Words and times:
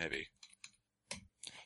maybe. 0.00 0.26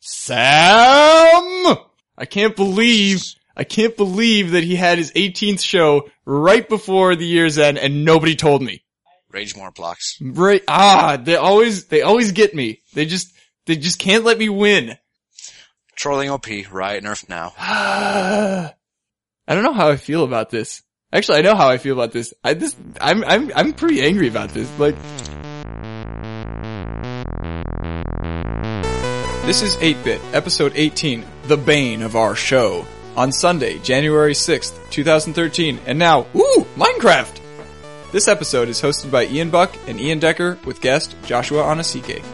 Sam! 0.01 1.77
I 2.17 2.27
can't 2.29 2.55
believe, 2.55 3.23
I 3.57 3.65
can't 3.65 3.97
believe 3.97 4.51
that 4.53 4.65
he 4.65 4.77
had 4.77 4.99
his 4.99 5.13
18th 5.13 5.61
show 5.61 6.11
right 6.25 6.69
before 6.69 7.17
the 7.17 7.27
year's 7.27 7.59
end 7.59 7.79
and 7.79 8.05
nobody 8.05 8.37
told 8.37 8.63
me. 8.63 8.85
Rage 9.31 9.57
more 9.57 9.71
blocks. 9.71 10.19
Right, 10.21 10.63
ah, 10.69 11.17
they 11.21 11.37
always, 11.37 11.87
they 11.87 12.03
always 12.03 12.33
get 12.33 12.55
me. 12.55 12.81
They 12.93 13.07
just, 13.07 13.33
they 13.67 13.77
just 13.77 13.99
can't 13.99 14.25
let 14.25 14.39
me 14.39 14.49
win. 14.49 14.97
Trolling 15.97 16.31
OP, 16.31 16.47
Riot 16.71 17.05
nerf 17.05 17.29
now. 17.29 17.53
I 17.59 19.55
don't 19.55 19.63
know 19.63 19.73
how 19.73 19.89
I 19.89 19.97
feel 19.97 20.25
about 20.25 20.51
this. 20.51 20.83
Actually, 21.13 21.39
I 21.39 21.43
know 21.43 21.55
how 21.55 21.69
I 21.69 21.79
feel 21.79 21.95
about 21.95 22.11
this. 22.11 22.35
I 22.43 22.55
this 22.55 22.75
I'm 23.01 23.23
I'm 23.23 23.53
I'm 23.55 23.73
pretty 23.73 24.03
angry 24.03 24.27
about 24.27 24.51
this. 24.51 24.69
Like 24.81 24.97
This 29.47 29.61
is 29.61 29.77
8-Bit, 29.77 30.23
episode 30.33 30.73
18, 30.75 31.23
the 31.49 31.59
bane 31.59 32.01
of 32.01 32.17
our 32.17 32.35
show, 32.35 32.87
on 33.15 33.31
Sunday, 33.31 33.79
January 33.79 34.33
6th, 34.33 34.73
2013, 34.89 35.81
and 35.85 35.99
now, 35.99 36.27
ooh, 36.35 36.67
Minecraft! 36.77 37.41
This 38.11 38.27
episode 38.27 38.71
is 38.71 38.81
hosted 38.81 39.11
by 39.11 39.27
Ian 39.27 39.51
Buck 39.51 39.77
and 39.87 40.01
Ian 40.01 40.19
Decker 40.19 40.59
with 40.65 40.81
guest 40.81 41.15
Joshua 41.27 41.63
Anasike. 41.65 42.25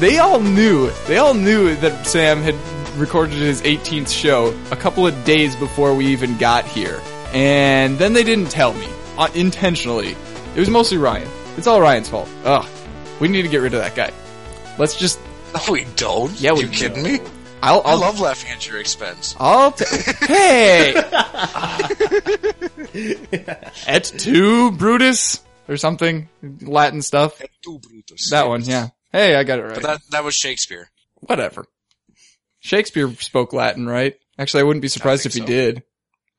They 0.00 0.18
all 0.18 0.40
knew, 0.40 0.90
they 1.06 1.18
all 1.18 1.32
knew 1.32 1.76
that 1.76 2.08
Sam 2.08 2.42
had 2.42 2.56
recorded 2.98 3.36
his 3.36 3.62
18th 3.62 4.10
show 4.10 4.52
a 4.72 4.76
couple 4.76 5.06
of 5.06 5.24
days 5.24 5.54
before 5.54 5.94
we 5.94 6.06
even 6.06 6.36
got 6.38 6.66
here. 6.66 7.00
And 7.32 7.96
then 7.98 8.14
they 8.14 8.24
didn't 8.24 8.50
tell 8.50 8.74
me, 8.74 8.88
uh, 9.16 9.28
intentionally. 9.32 10.16
It 10.56 10.58
was 10.58 10.70
mostly 10.70 10.98
Ryan. 10.98 11.30
It's 11.56 11.68
all 11.68 11.80
Ryan's 11.80 12.08
fault. 12.08 12.28
Ugh. 12.44 12.68
We 13.20 13.28
need 13.28 13.42
to 13.42 13.48
get 13.48 13.58
rid 13.58 13.74
of 13.74 13.80
that 13.80 13.94
guy. 13.94 14.10
Let's 14.76 14.96
just, 14.96 15.20
No, 15.56 15.72
we 15.72 15.84
don't. 15.96 16.38
Yeah, 16.40 16.52
we 16.52 16.62
you 16.64 16.68
kidding 16.68 17.02
me? 17.02 17.20
I'll, 17.62 17.80
I 17.84 17.92
I'll, 17.92 18.00
love 18.00 18.20
laughing 18.20 18.50
at 18.50 18.66
your 18.68 18.78
expense. 18.78 19.34
I'll, 19.38 19.72
t- 19.72 19.84
hey! 20.26 20.94
Et 23.86 24.04
tu, 24.18 24.72
Brutus? 24.72 25.40
Or 25.68 25.76
something. 25.76 26.28
Latin 26.60 27.02
stuff. 27.02 27.40
Et 27.40 27.50
tu, 27.62 27.78
Brutus. 27.78 28.30
That 28.30 28.48
one, 28.48 28.62
yeah. 28.64 28.88
Hey, 29.12 29.34
I 29.34 29.44
got 29.44 29.58
it 29.58 29.62
right. 29.62 29.74
But 29.74 29.82
that 29.82 30.00
that 30.10 30.24
was 30.24 30.34
Shakespeare. 30.34 30.90
Whatever. 31.14 31.66
Shakespeare 32.60 33.10
spoke 33.14 33.52
Latin, 33.52 33.86
right? 33.86 34.16
Actually, 34.38 34.60
I 34.60 34.64
wouldn't 34.64 34.82
be 34.82 34.88
surprised 34.88 35.24
if 35.24 35.32
think 35.32 35.48
he 35.48 35.54
so. 35.54 35.56
did. 35.56 35.82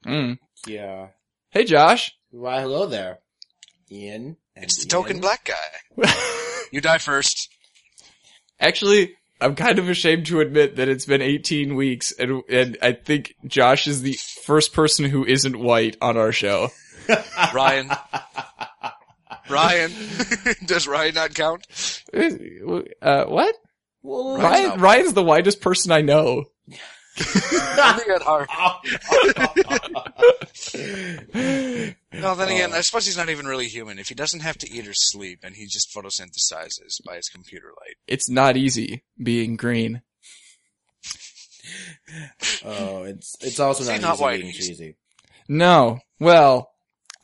Mm. 0.06 0.38
Yeah. 0.68 1.08
Hey, 1.50 1.64
Josh. 1.64 2.12
Why, 2.30 2.62
hello 2.62 2.86
there. 2.86 3.20
Ian. 3.92 4.38
It's 4.56 4.78
the 4.78 4.82
Ian. 4.84 4.90
token 4.90 5.20
black 5.22 5.46
guy. 5.46 6.06
You 6.72 6.82
die 6.82 6.98
first. 6.98 7.50
Actually, 8.60 9.16
I'm 9.40 9.56
kind 9.56 9.78
of 9.80 9.88
ashamed 9.90 10.26
to 10.28 10.40
admit 10.40 10.78
that 10.78 10.90
it's 10.90 11.06
been 11.06 11.22
18 11.22 11.76
weeks, 11.76 12.12
and 12.12 12.44
and 12.50 12.78
I 12.82 12.94
think 12.94 13.36
Josh 13.46 13.88
is 13.88 14.02
the 14.02 14.18
first 14.44 14.74
person 14.74 15.06
who 15.06 15.26
isn't 15.26 15.58
white 15.60 15.96
on 16.02 16.18
our 16.18 16.32
show. 16.32 16.70
Ryan. 17.54 17.92
Ryan. 19.50 19.92
Does 20.66 20.88
Ryan 20.88 21.16
not 21.16 21.34
count? 21.36 21.68
Uh, 22.14 23.26
what? 23.26 23.56
Well, 24.02 24.38
Ryan's 24.38 24.44
Ryan, 24.44 24.68
not- 24.70 24.80
Ryan's 24.80 25.14
the 25.14 25.24
whitest 25.24 25.62
person 25.62 25.92
I 25.92 26.02
know. 26.02 26.46
I 27.20 27.94
think. 27.94 28.08
No, 32.14 32.36
then 32.36 32.50
again, 32.50 32.74
I 32.74 32.82
suppose 32.82 33.06
he's 33.06 33.18
not 33.18 33.30
even 33.30 33.46
really 33.46 33.68
human. 33.68 34.00
If 34.00 34.10
he 34.10 34.16
doesn't 34.16 34.40
have 34.40 34.58
to 34.60 34.72
eat 34.72 34.88
or 34.88 34.94
sleep, 34.94 35.40
and 35.44 35.56
he 35.56 35.68
just 35.68 35.94
photosynthesizes 35.94 37.04
by 37.06 37.16
his 37.18 37.30
computer 37.30 37.68
light. 37.68 37.96
It's 38.08 38.30
not 38.30 38.58
easy 38.58 39.04
being 39.22 39.56
green. 39.56 40.02
oh, 42.66 43.04
it's 43.04 43.36
it's 43.42 43.60
also 43.60 43.84
See, 43.84 43.92
not, 43.94 44.02
not 44.02 44.14
easy 44.16 44.24
white, 44.24 44.40
being 44.42 44.52
he's- 44.52 44.68
cheesy. 44.68 44.96
No. 45.48 46.00
Well, 46.20 46.72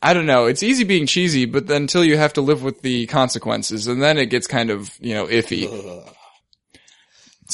I 0.00 0.14
don't 0.14 0.26
know. 0.26 0.46
It's 0.46 0.62
easy 0.62 0.84
being 0.84 1.06
cheesy, 1.06 1.44
but 1.46 1.66
then 1.66 1.82
until 1.82 2.04
you 2.04 2.16
have 2.16 2.34
to 2.34 2.40
live 2.40 2.62
with 2.62 2.82
the 2.82 3.06
consequences, 3.06 3.86
and 3.88 4.00
then 4.02 4.18
it 4.18 4.26
gets 4.26 4.46
kind 4.46 4.70
of, 4.70 4.90
you 5.00 5.14
know, 5.14 5.26
iffy. 5.26 5.66
Ugh. 5.66 6.13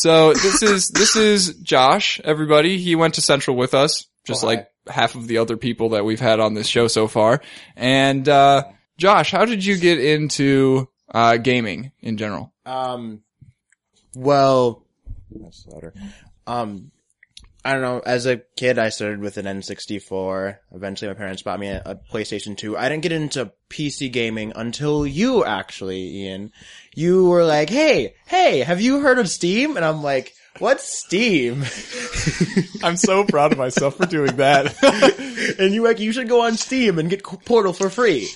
So 0.00 0.32
this 0.32 0.62
is 0.62 0.88
this 0.88 1.14
is 1.16 1.54
Josh. 1.58 2.20
Everybody, 2.24 2.78
he 2.78 2.96
went 2.96 3.14
to 3.14 3.20
Central 3.20 3.56
with 3.56 3.74
us, 3.74 4.06
just 4.26 4.42
Oh, 4.42 4.48
hi. 4.48 4.54
like 4.54 4.68
half 4.88 5.14
of 5.14 5.26
the 5.28 5.38
other 5.38 5.56
people 5.58 5.90
that 5.90 6.04
we've 6.04 6.20
had 6.20 6.40
on 6.40 6.54
this 6.54 6.66
show 6.66 6.88
so 6.88 7.06
far. 7.06 7.42
And 7.76 8.26
uh 8.28 8.64
Josh, 8.96 9.30
how 9.30 9.44
did 9.44 9.64
you 9.64 9.76
get 9.76 10.00
into 10.00 10.88
uh 11.12 11.36
gaming 11.36 11.92
in 12.00 12.16
general? 12.16 12.52
Um, 12.64 13.20
well, 14.16 14.84
that's 15.30 15.66
louder. 15.66 15.92
Um, 16.46 16.90
I 17.62 17.72
don't 17.72 17.82
know. 17.82 18.00
As 18.04 18.25
a 18.25 18.38
kid, 18.56 18.78
I 18.78 18.88
started 18.88 19.21
with 19.21 19.37
an 19.37 19.44
N64. 19.44 20.56
Eventually, 20.72 21.10
my 21.10 21.15
parents 21.15 21.43
bought 21.43 21.60
me 21.60 21.69
a, 21.69 21.82
a 21.84 21.94
PlayStation 21.94 22.56
2. 22.56 22.76
I 22.76 22.88
didn't 22.88 23.03
get 23.03 23.12
into 23.12 23.53
PC 23.69 24.10
gaming 24.10 24.53
until 24.56 25.06
you, 25.06 25.44
actually, 25.44 26.22
Ian. 26.22 26.53
You 26.94 27.28
were 27.28 27.44
like, 27.44 27.69
"Hey, 27.69 28.15
hey, 28.26 28.60
have 28.60 28.81
you 28.81 29.00
heard 29.00 29.19
of 29.19 29.28
Steam?" 29.28 29.76
And 29.76 29.84
I'm 29.84 30.03
like, 30.03 30.32
"What's 30.59 30.84
Steam?" 30.84 31.62
I'm 32.82 32.97
so 32.97 33.25
proud 33.25 33.53
of 33.53 33.59
myself 33.59 33.97
for 33.97 34.06
doing 34.06 34.37
that. 34.37 34.75
and 35.59 35.75
you 35.75 35.82
like, 35.82 36.00
"You 36.00 36.12
should 36.12 36.28
go 36.28 36.41
on 36.41 36.56
Steam 36.56 36.98
and 36.98 37.10
get 37.10 37.22
Portal 37.22 37.75
for 37.75 37.91
free." 37.91 38.28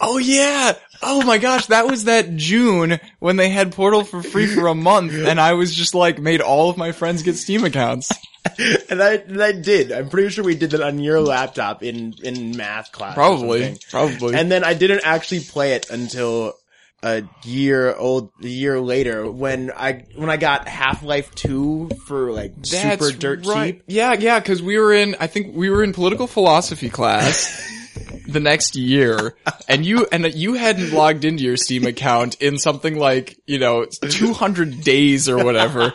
oh 0.00 0.18
yeah. 0.18 0.74
Oh 1.02 1.24
my 1.24 1.38
gosh, 1.38 1.66
that 1.66 1.86
was 1.86 2.04
that 2.04 2.36
June 2.36 3.00
when 3.18 3.36
they 3.36 3.48
had 3.48 3.72
Portal 3.72 4.04
for 4.04 4.22
free 4.22 4.46
for 4.46 4.68
a 4.68 4.74
month 4.74 5.12
and 5.14 5.40
I 5.40 5.54
was 5.54 5.74
just 5.74 5.94
like 5.94 6.18
made 6.18 6.40
all 6.40 6.70
of 6.70 6.76
my 6.76 6.92
friends 6.92 7.22
get 7.22 7.36
Steam 7.36 7.64
accounts. 7.64 8.12
and 8.88 9.02
I, 9.02 9.14
and 9.14 9.42
I 9.42 9.52
did. 9.52 9.90
I'm 9.90 10.08
pretty 10.08 10.28
sure 10.30 10.44
we 10.44 10.54
did 10.54 10.70
that 10.70 10.80
on 10.80 10.98
your 10.98 11.20
laptop 11.20 11.82
in, 11.82 12.14
in 12.22 12.56
math 12.56 12.92
class. 12.92 13.14
Probably. 13.14 13.78
Probably. 13.90 14.36
And 14.36 14.50
then 14.50 14.62
I 14.62 14.74
didn't 14.74 15.02
actually 15.04 15.40
play 15.40 15.72
it 15.72 15.90
until 15.90 16.54
a 17.02 17.24
year 17.42 17.94
old, 17.94 18.30
a 18.40 18.46
year 18.46 18.80
later 18.80 19.28
when 19.28 19.72
I, 19.76 20.04
when 20.14 20.30
I 20.30 20.36
got 20.36 20.68
Half-Life 20.68 21.34
2 21.34 21.90
for 22.06 22.30
like 22.30 22.52
super 22.62 23.10
dirt 23.10 23.42
cheap. 23.42 23.82
Yeah, 23.88 24.12
yeah, 24.12 24.38
cause 24.40 24.62
we 24.62 24.78
were 24.78 24.92
in, 24.92 25.16
I 25.18 25.26
think 25.26 25.56
we 25.56 25.68
were 25.68 25.82
in 25.82 25.92
political 25.92 26.28
philosophy 26.28 26.90
class 26.90 27.68
the 28.26 28.40
next 28.40 28.76
year 28.76 29.34
and 29.68 29.84
you, 29.84 30.06
and 30.10 30.32
you 30.34 30.54
hadn't 30.54 30.92
logged 30.92 31.24
into 31.24 31.44
your 31.44 31.56
Steam 31.56 31.86
account 31.86 32.36
in 32.40 32.58
something 32.58 32.96
like, 32.96 33.38
you 33.46 33.58
know, 33.58 33.84
200 33.84 34.82
days 34.82 35.28
or 35.28 35.44
whatever. 35.44 35.92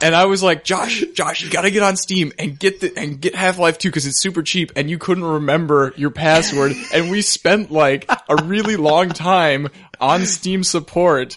And 0.00 0.14
I 0.14 0.26
was 0.26 0.42
like, 0.42 0.62
Josh, 0.62 1.04
Josh, 1.14 1.42
you 1.42 1.50
gotta 1.50 1.70
get 1.70 1.82
on 1.82 1.96
Steam 1.96 2.32
and 2.38 2.58
get 2.58 2.80
the, 2.80 2.92
and 2.96 3.20
get 3.20 3.34
Half-Life 3.34 3.78
2 3.78 3.90
cause 3.90 4.06
it's 4.06 4.20
super 4.20 4.42
cheap 4.42 4.72
and 4.76 4.90
you 4.90 4.98
couldn't 4.98 5.24
remember 5.24 5.94
your 5.96 6.10
password. 6.10 6.72
And 6.92 7.10
we 7.10 7.22
spent 7.22 7.70
like 7.70 8.10
a 8.28 8.36
really 8.44 8.76
long 8.76 9.08
time 9.08 9.68
on 10.00 10.26
Steam 10.26 10.62
support 10.62 11.36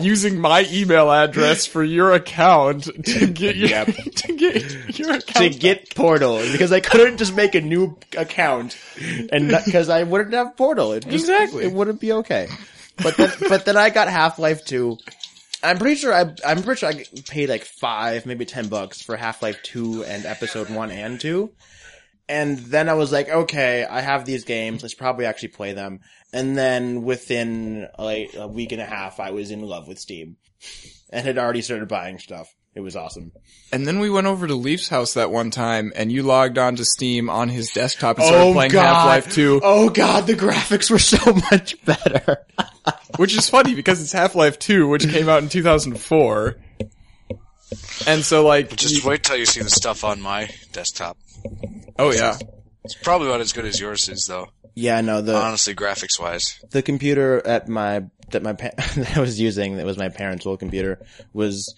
using 0.00 0.40
my 0.40 0.66
email 0.70 1.10
address 1.10 1.66
for 1.66 1.82
your 1.82 2.12
account 2.12 2.84
to 2.84 3.26
get 3.32 3.56
your, 3.56 3.68
Yep. 3.68 3.86
to 4.16 4.36
get 4.36 4.98
your 4.98 5.10
account. 5.14 5.52
To 5.52 5.58
get 5.58 5.94
Portal, 5.94 6.38
because 6.52 6.72
I 6.72 6.80
couldn't 6.80 7.18
just 7.18 7.34
make 7.34 7.54
a 7.54 7.60
new 7.60 7.96
account, 8.16 8.76
and 9.32 9.48
because 9.64 9.88
I 9.88 10.02
wouldn't 10.04 10.34
have 10.34 10.56
Portal, 10.56 10.92
it 10.92 11.04
just, 11.04 11.14
Exactly. 11.14 11.64
it 11.64 11.72
wouldn't 11.72 12.00
be 12.00 12.12
okay. 12.12 12.48
But 13.02 13.16
then, 13.16 13.32
but 13.48 13.64
then 13.64 13.76
I 13.76 13.90
got 13.90 14.08
Half 14.08 14.38
Life 14.38 14.64
Two. 14.64 14.98
I'm 15.62 15.78
pretty 15.78 15.96
sure 15.96 16.12
I, 16.12 16.34
I'm 16.46 16.62
pretty 16.62 16.78
sure 16.78 16.88
I 16.90 17.04
paid 17.28 17.48
like 17.48 17.64
five, 17.64 18.26
maybe 18.26 18.44
ten 18.44 18.68
bucks 18.68 19.02
for 19.02 19.16
Half 19.16 19.42
Life 19.42 19.62
Two 19.62 20.04
and 20.04 20.24
Episode 20.26 20.70
One 20.70 20.90
and 20.90 21.20
Two. 21.20 21.50
And 22.28 22.58
then 22.58 22.88
I 22.88 22.94
was 22.94 23.10
like, 23.10 23.28
okay, 23.28 23.84
I 23.84 24.00
have 24.02 24.24
these 24.24 24.44
games. 24.44 24.82
Let's 24.82 24.94
probably 24.94 25.26
actually 25.26 25.48
play 25.48 25.72
them. 25.72 26.00
And 26.32 26.56
then 26.56 27.02
within 27.02 27.88
like 27.98 28.34
a 28.34 28.46
week 28.46 28.72
and 28.72 28.80
a 28.80 28.86
half, 28.86 29.18
I 29.20 29.30
was 29.32 29.50
in 29.50 29.62
love 29.62 29.88
with 29.88 29.98
Steam 29.98 30.36
and 31.12 31.26
had 31.26 31.38
already 31.38 31.62
started 31.62 31.88
buying 31.88 32.18
stuff. 32.18 32.54
It 32.72 32.80
was 32.80 32.94
awesome. 32.94 33.32
And 33.72 33.84
then 33.84 33.98
we 33.98 34.08
went 34.10 34.28
over 34.28 34.46
to 34.46 34.54
Leaf's 34.54 34.88
house 34.88 35.14
that 35.14 35.32
one 35.32 35.50
time 35.50 35.92
and 35.96 36.12
you 36.12 36.22
logged 36.22 36.56
on 36.56 36.76
to 36.76 36.84
Steam 36.84 37.28
on 37.28 37.48
his 37.48 37.72
desktop 37.72 38.18
and 38.18 38.26
started 38.26 38.44
oh, 38.46 38.52
playing 38.52 38.70
Half-Life 38.70 39.32
2, 39.32 39.60
Oh 39.64 39.88
god, 39.90 40.28
the 40.28 40.34
graphics 40.34 40.88
were 40.88 41.00
so 41.00 41.18
much 41.50 41.84
better. 41.84 42.46
which 43.16 43.36
is 43.36 43.50
funny 43.50 43.74
because 43.74 44.00
it's 44.00 44.12
Half-Life 44.12 44.60
2, 44.60 44.86
which 44.86 45.08
came 45.08 45.28
out 45.28 45.42
in 45.42 45.48
2004. 45.48 46.56
And 48.06 48.24
so 48.24 48.46
like, 48.46 48.76
Just 48.76 49.02
you- 49.02 49.08
wait 49.08 49.24
till 49.24 49.36
you 49.36 49.46
see 49.46 49.62
the 49.62 49.70
stuff 49.70 50.04
on 50.04 50.20
my 50.20 50.48
desktop. 50.72 51.16
oh 51.98 52.12
yeah. 52.12 52.38
It's 52.84 52.94
probably 52.94 53.26
about 53.28 53.40
as 53.40 53.52
good 53.52 53.64
as 53.66 53.78
yours 53.80 54.08
is, 54.08 54.26
though. 54.26 54.48
Yeah, 54.80 55.00
no, 55.00 55.20
the 55.20 55.36
Honestly, 55.36 55.74
graphics 55.74 56.18
wise. 56.18 56.58
the 56.70 56.82
computer 56.82 57.46
at 57.46 57.68
my 57.68 58.04
that 58.30 58.42
my 58.42 58.52
pa- 58.54 58.70
that 58.96 59.16
I 59.16 59.20
was 59.20 59.38
using 59.40 59.76
that 59.76 59.86
was 59.86 59.98
my 59.98 60.08
parents' 60.08 60.46
old 60.46 60.58
computer 60.60 61.00
was 61.32 61.74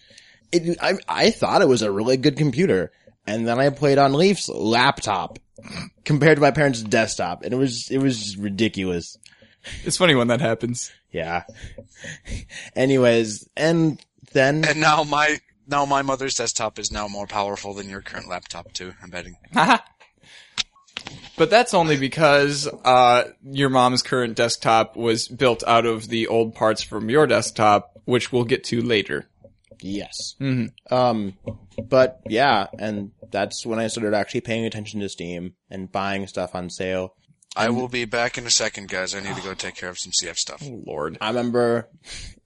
it 0.52 0.78
I 0.81 0.94
I 1.08 1.31
thought 1.31 1.62
it 1.62 1.69
was 1.69 1.82
a 1.82 1.90
really 1.90 2.16
good 2.16 2.37
computer. 2.37 2.93
And 3.26 3.46
then 3.46 3.60
I 3.60 3.70
played 3.70 3.99
on 3.99 4.14
Leaf's 4.14 4.49
laptop 4.49 5.38
compared 6.04 6.37
to 6.37 6.40
my 6.43 6.50
parents' 6.50 6.82
desktop 6.82 7.43
and 7.44 7.52
it 7.52 7.56
was 7.56 7.88
it 7.90 7.99
was 7.99 8.37
ridiculous. 8.37 9.16
It's 9.84 9.96
funny 9.96 10.14
when 10.16 10.28
that 10.28 10.40
happens. 10.40 10.90
Yeah. 11.12 11.44
Anyways, 12.76 13.48
and 13.56 14.00
then 14.32 14.64
And 14.64 14.81
now 14.81 15.05
my 15.05 15.38
now 15.69 15.84
my 15.84 16.02
mother's 16.02 16.34
desktop 16.34 16.78
is 16.78 16.90
now 16.90 17.06
more 17.08 17.26
powerful 17.26 17.75
than 17.75 17.88
your 17.88 18.02
current 18.02 18.28
laptop 18.28 18.72
too. 18.72 18.93
I'm 19.02 19.10
betting. 19.10 19.37
But 21.37 21.50
that's 21.50 21.75
only 21.75 21.96
because 21.96 22.67
uh, 22.84 23.25
your 23.43 23.69
mom's 23.70 24.02
current 24.02 24.37
desktop 24.37 24.96
was 24.96 25.29
built 25.29 25.62
out 25.67 25.87
of 25.87 26.08
the 26.08 26.26
old 26.29 26.55
parts 26.55 26.82
from 26.82 27.08
your 27.11 27.26
desktop, 27.26 27.90
which 28.05 28.32
we'll 28.32 28.44
get 28.44 28.64
to 28.64 28.81
later. 28.82 29.29
yes. 29.81 30.34
hmm 30.38 30.67
Um, 30.90 31.34
but 31.88 32.20
yeah, 32.29 32.67
and 32.79 33.11
that's 33.31 33.64
when 33.64 33.79
I 33.79 33.87
started 33.88 34.14
actually 34.14 34.43
paying 34.43 34.67
attention 34.67 35.00
to 35.00 35.08
Steam 35.08 35.55
and 35.70 35.90
buying 35.90 36.26
stuff 36.26 36.55
on 36.55 36.69
sale. 36.70 37.14
I 37.56 37.69
will 37.70 37.88
be 37.88 38.05
back 38.06 38.38
in 38.38 38.46
a 38.46 38.50
second, 38.50 38.88
guys. 38.88 39.14
I 39.14 39.20
need 39.20 39.37
to 39.37 39.43
go 39.43 39.52
take 39.55 39.75
care 39.75 39.90
of 39.90 39.99
some 39.99 40.12
CF 40.12 40.37
stuff. 40.37 40.62
Lord. 40.62 41.19
I 41.20 41.29
remember 41.29 41.88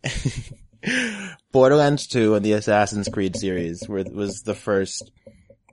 Borderlands 1.52 2.06
2 2.06 2.34
and 2.34 2.44
the 2.44 2.52
Assassin's 2.52 3.08
Creed 3.08 3.36
series 3.36 3.86
were, 3.88 4.04
was 4.12 4.42
the 4.42 4.54
first, 4.54 5.10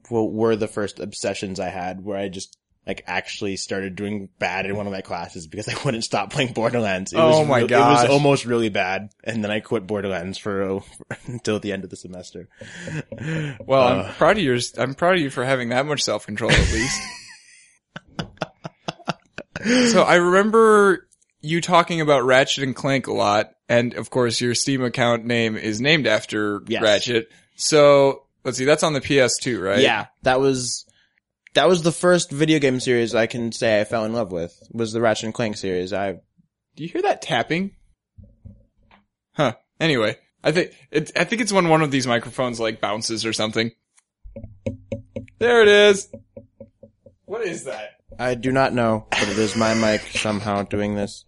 well, 0.10 0.30
were 0.30 0.56
the 0.56 0.68
first 0.68 1.00
obsessions 1.00 1.60
I 1.60 1.70
had 1.70 2.04
where 2.04 2.18
I 2.18 2.30
just 2.30 2.58
like 2.86 3.04
actually 3.08 3.56
started 3.56 3.96
doing 3.96 4.28
bad 4.40 4.66
in 4.66 4.76
one 4.76 4.86
of 4.88 4.92
my 4.94 5.02
classes 5.02 5.48
because 5.48 5.68
I 5.74 5.76
wouldn't 5.86 6.04
stop 6.04 6.32
playing 6.32 6.54
Borderlands. 6.54 7.14
It 7.14 7.18
Oh 7.18 7.40
was 7.40 7.48
my 7.48 7.60
real- 7.60 7.68
It 7.68 7.72
was 7.72 8.06
almost 8.10 8.46
really 8.46 8.70
bad. 8.70 9.10
And 9.24 9.44
then 9.44 9.52
I 9.52 9.60
quit 9.62 9.88
Borderlands 9.88 10.38
for, 10.38 10.82
until 11.28 11.60
the 11.60 11.72
end 11.72 11.84
of 11.84 11.90
the 11.90 11.96
semester. 11.96 12.50
Well, 13.66 13.82
Uh. 13.82 14.04
I'm 14.04 14.14
proud 14.16 14.38
of 14.38 14.44
yours. 14.44 14.74
I'm 14.78 14.94
proud 14.96 15.16
of 15.16 15.22
you 15.22 15.30
for 15.30 15.46
having 15.46 15.70
that 15.70 15.86
much 15.86 16.02
self 16.04 16.26
control, 16.26 16.52
at 16.52 16.72
least. 16.74 17.02
so 19.94 20.04
I 20.04 20.16
remember 20.16 21.08
you 21.42 21.62
talking 21.62 22.02
about 22.02 22.24
Ratchet 22.26 22.64
and 22.64 22.76
Clank 22.76 23.08
a 23.08 23.14
lot, 23.14 23.52
and 23.70 23.94
of 23.94 24.10
course 24.10 24.42
your 24.42 24.56
Steam 24.56 24.84
account 24.84 25.26
name 25.26 25.56
is 25.56 25.80
named 25.80 26.08
after 26.08 26.62
Yes. 26.68 26.82
Ratchet. 26.84 27.30
So 27.56 28.24
let's 28.44 28.58
see, 28.58 28.66
that's 28.66 28.84
on 28.84 28.94
the 28.94 29.02
PS2, 29.02 29.62
right? 29.64 29.80
Yeah, 29.80 30.08
that 30.24 30.40
was 30.40 30.86
that 31.54 31.68
was 31.68 31.82
the 31.82 31.92
first 31.92 32.32
video 32.32 32.60
game 32.60 32.80
series 32.80 33.14
I 33.16 33.28
can 33.28 33.52
say 33.52 33.80
I 33.80 33.84
fell 33.84 34.06
in 34.06 34.14
love 34.14 34.32
with. 34.32 34.58
Was 34.72 34.94
the 34.94 35.02
Ratchet 35.02 35.26
and 35.26 35.34
Clank 35.34 35.58
series. 35.58 35.94
I 35.94 36.14
Do 36.76 36.84
you 36.84 36.90
hear 36.90 37.02
that 37.04 37.22
tapping? 37.22 37.72
Huh. 39.36 39.56
Anyway, 39.80 40.18
I 40.44 40.52
think 40.52 40.72
it, 40.92 41.12
I 41.18 41.24
think 41.24 41.42
it's 41.42 41.54
when 41.54 41.70
one 41.70 41.82
of 41.82 41.92
these 41.92 42.08
microphones 42.08 42.60
like 42.60 42.82
bounces 42.82 43.26
or 43.26 43.34
something. 43.34 43.72
There 45.40 45.62
it 45.62 45.68
is. 45.68 46.10
What 47.26 47.46
is 47.46 47.66
that? 47.66 47.98
I 48.20 48.36
do 48.36 48.52
not 48.52 48.74
know, 48.74 49.08
but 49.10 49.24
it 49.24 49.38
is 49.38 49.56
my 49.56 49.74
mic 49.74 50.02
somehow 50.02 50.64
doing 50.64 50.96
this. 50.96 51.26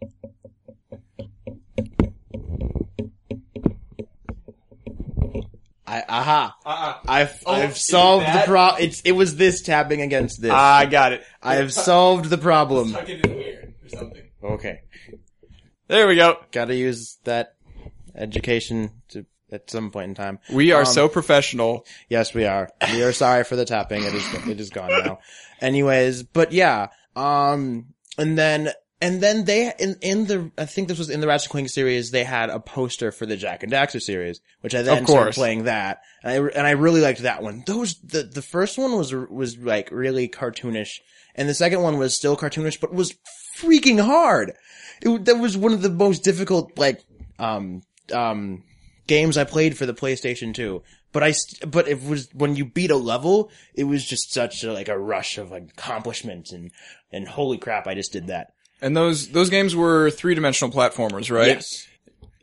I 5.87 6.03
aha. 6.09 6.55
Uh-uh. 6.65 6.99
I've 7.07 7.43
Oh, 7.45 7.51
I've 7.53 7.77
solved 7.77 8.25
the 8.25 8.43
problem. 8.45 8.81
It's 8.83 9.01
it 9.01 9.11
was 9.11 9.35
this 9.35 9.61
tapping 9.61 10.01
against 10.01 10.41
this. 10.41 10.51
I 10.51 10.85
got 10.87 11.13
it. 11.13 11.23
I 11.43 11.55
have 11.55 11.71
solved 11.73 12.25
the 12.29 12.37
problem. 12.37 12.91
Tuck 12.91 13.07
it 13.09 13.25
in 13.25 13.31
here 13.33 13.73
or 13.83 13.89
something. 13.89 14.23
Okay, 14.43 14.79
There 15.87 16.07
we 16.07 16.15
go. 16.15 16.37
gotta 16.51 16.75
use 16.75 17.17
that 17.23 17.55
education 18.15 18.91
to 19.09 19.25
at 19.51 19.69
some 19.69 19.91
point 19.91 20.09
in 20.09 20.15
time. 20.15 20.39
We 20.51 20.71
are 20.71 20.81
Um, 20.81 20.85
so 20.85 21.07
professional. 21.07 21.85
Yes, 22.09 22.33
we 22.33 22.45
are. 22.45 22.69
We 22.91 23.03
are 23.03 23.13
sorry 23.13 23.43
for 23.43 23.55
the 23.55 23.65
tapping. 23.65 24.03
It 24.03 24.13
is 24.13 24.33
it 24.47 24.59
is 24.59 24.69
gone 24.71 24.89
now. 24.89 25.19
Anyways, 25.61 26.23
but 26.23 26.51
yeah. 26.51 26.87
Um, 27.15 27.93
and 28.17 28.37
then 28.37 28.71
and 29.01 29.21
then 29.21 29.45
they 29.45 29.73
in 29.77 29.97
in 30.01 30.25
the 30.25 30.51
I 30.57 30.65
think 30.65 30.87
this 30.87 30.97
was 30.97 31.09
in 31.09 31.21
the 31.21 31.27
Ratchet 31.27 31.45
and 31.45 31.51
Clank 31.51 31.69
series. 31.69 32.11
They 32.11 32.23
had 32.23 32.49
a 32.49 32.59
poster 32.59 33.11
for 33.11 33.25
the 33.25 33.37
Jak 33.37 33.63
and 33.63 33.71
Daxter 33.71 34.01
series, 34.01 34.41
which 34.61 34.75
I 34.75 34.81
then 34.81 35.05
started 35.05 35.33
playing 35.33 35.63
that, 35.63 36.01
and 36.23 36.31
I 36.31 36.49
and 36.57 36.67
I 36.67 36.71
really 36.71 37.01
liked 37.01 37.21
that 37.21 37.43
one. 37.43 37.63
Those 37.65 37.95
the 37.99 38.23
the 38.23 38.41
first 38.41 38.77
one 38.77 38.95
was 38.97 39.13
was 39.13 39.57
like 39.57 39.89
really 39.91 40.27
cartoonish, 40.27 40.99
and 41.35 41.49
the 41.49 41.53
second 41.53 41.81
one 41.81 41.97
was 41.97 42.15
still 42.15 42.37
cartoonish, 42.37 42.79
but 42.79 42.93
was 42.93 43.15
freaking 43.59 44.03
hard. 44.03 44.53
It 45.01 45.25
that 45.25 45.39
was 45.39 45.57
one 45.57 45.73
of 45.73 45.81
the 45.81 45.89
most 45.89 46.23
difficult 46.23 46.77
like 46.77 47.03
um 47.37 47.81
um 48.13 48.63
games 49.07 49.37
I 49.37 49.43
played 49.43 49.77
for 49.77 49.85
the 49.85 49.93
PlayStation 49.93 50.53
2. 50.53 50.81
But 51.11 51.23
I, 51.23 51.31
st- 51.31 51.71
but 51.71 51.87
it 51.87 52.03
was, 52.03 52.27
when 52.33 52.55
you 52.55 52.65
beat 52.65 52.91
a 52.91 52.97
level, 52.97 53.49
it 53.73 53.85
was 53.85 54.05
just 54.05 54.33
such 54.33 54.63
a, 54.63 54.73
like 54.73 54.89
a 54.89 54.97
rush 54.97 55.37
of 55.37 55.51
accomplishment 55.51 56.51
and, 56.51 56.71
and 57.11 57.27
holy 57.27 57.57
crap, 57.57 57.87
I 57.87 57.93
just 57.93 58.11
did 58.11 58.27
that. 58.27 58.54
And 58.81 58.95
those 58.95 59.29
those 59.29 59.49
games 59.49 59.75
were 59.75 60.09
three 60.09 60.35
dimensional 60.35 60.73
platformers, 60.73 61.31
right? 61.31 61.47
Yes. 61.47 61.87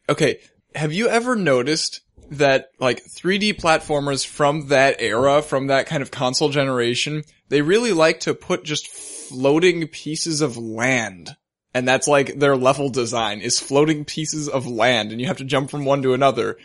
Okay. 0.09 0.41
Have 0.75 0.93
you 0.93 1.09
ever 1.09 1.37
noticed 1.37 2.01
that 2.33 2.71
like 2.81 3.05
3D 3.05 3.61
platformers 3.61 4.27
from 4.27 4.69
that 4.69 4.97
era, 5.01 5.43
from 5.43 5.67
that 5.67 5.87
kind 5.87 6.03
of 6.03 6.11
console 6.11 6.49
generation, 6.49 7.25
they 7.49 7.61
really 7.61 7.93
like 7.93 8.21
to 8.21 8.35
put 8.35 8.65
just 8.65 8.89
floating 8.89 9.87
pieces 9.89 10.41
of 10.41 10.57
land. 10.57 11.37
And 11.75 11.87
that's 11.87 12.09
like 12.09 12.39
their 12.39 12.57
level 12.57 12.89
design 12.89 13.41
is 13.41 13.61
floating 13.61 14.05
pieces 14.05 14.49
of 14.49 14.67
land 14.67 15.13
and 15.13 15.21
you 15.21 15.27
have 15.27 15.39
to 15.39 15.45
jump 15.45 15.71
from 15.71 15.85
one 15.85 16.03
to 16.03 16.15
another. 16.15 16.59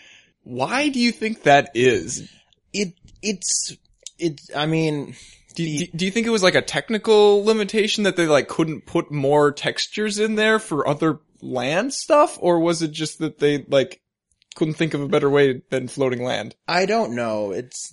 Why 0.43 0.89
do 0.89 0.99
you 0.99 1.11
think 1.11 1.43
that 1.43 1.71
is? 1.73 2.29
It, 2.73 2.93
it's, 3.21 3.75
it, 4.17 4.41
I 4.55 4.65
mean, 4.65 5.15
Do 5.57 5.63
you, 5.63 5.87
do 5.87 6.05
you 6.05 6.11
think 6.11 6.27
it 6.27 6.31
was 6.31 6.43
like 6.43 6.53
a 6.53 6.61
technical 6.61 7.43
limitation 7.43 8.03
that 8.03 8.15
they 8.15 8.27
like 8.27 8.47
couldn't 8.47 8.85
put 8.85 9.11
more 9.11 9.51
textures 9.51 10.19
in 10.19 10.35
there 10.35 10.59
for 10.59 10.87
other 10.87 11.19
land 11.41 11.95
stuff? 11.95 12.37
Or 12.39 12.59
was 12.59 12.83
it 12.83 12.91
just 12.91 13.17
that 13.19 13.39
they 13.39 13.65
like 13.67 13.99
couldn't 14.53 14.75
think 14.75 14.93
of 14.93 15.01
a 15.01 15.07
better 15.07 15.31
way 15.31 15.63
than 15.71 15.87
floating 15.87 16.23
land? 16.23 16.55
I 16.67 16.85
don't 16.85 17.15
know. 17.15 17.53
It's, 17.53 17.91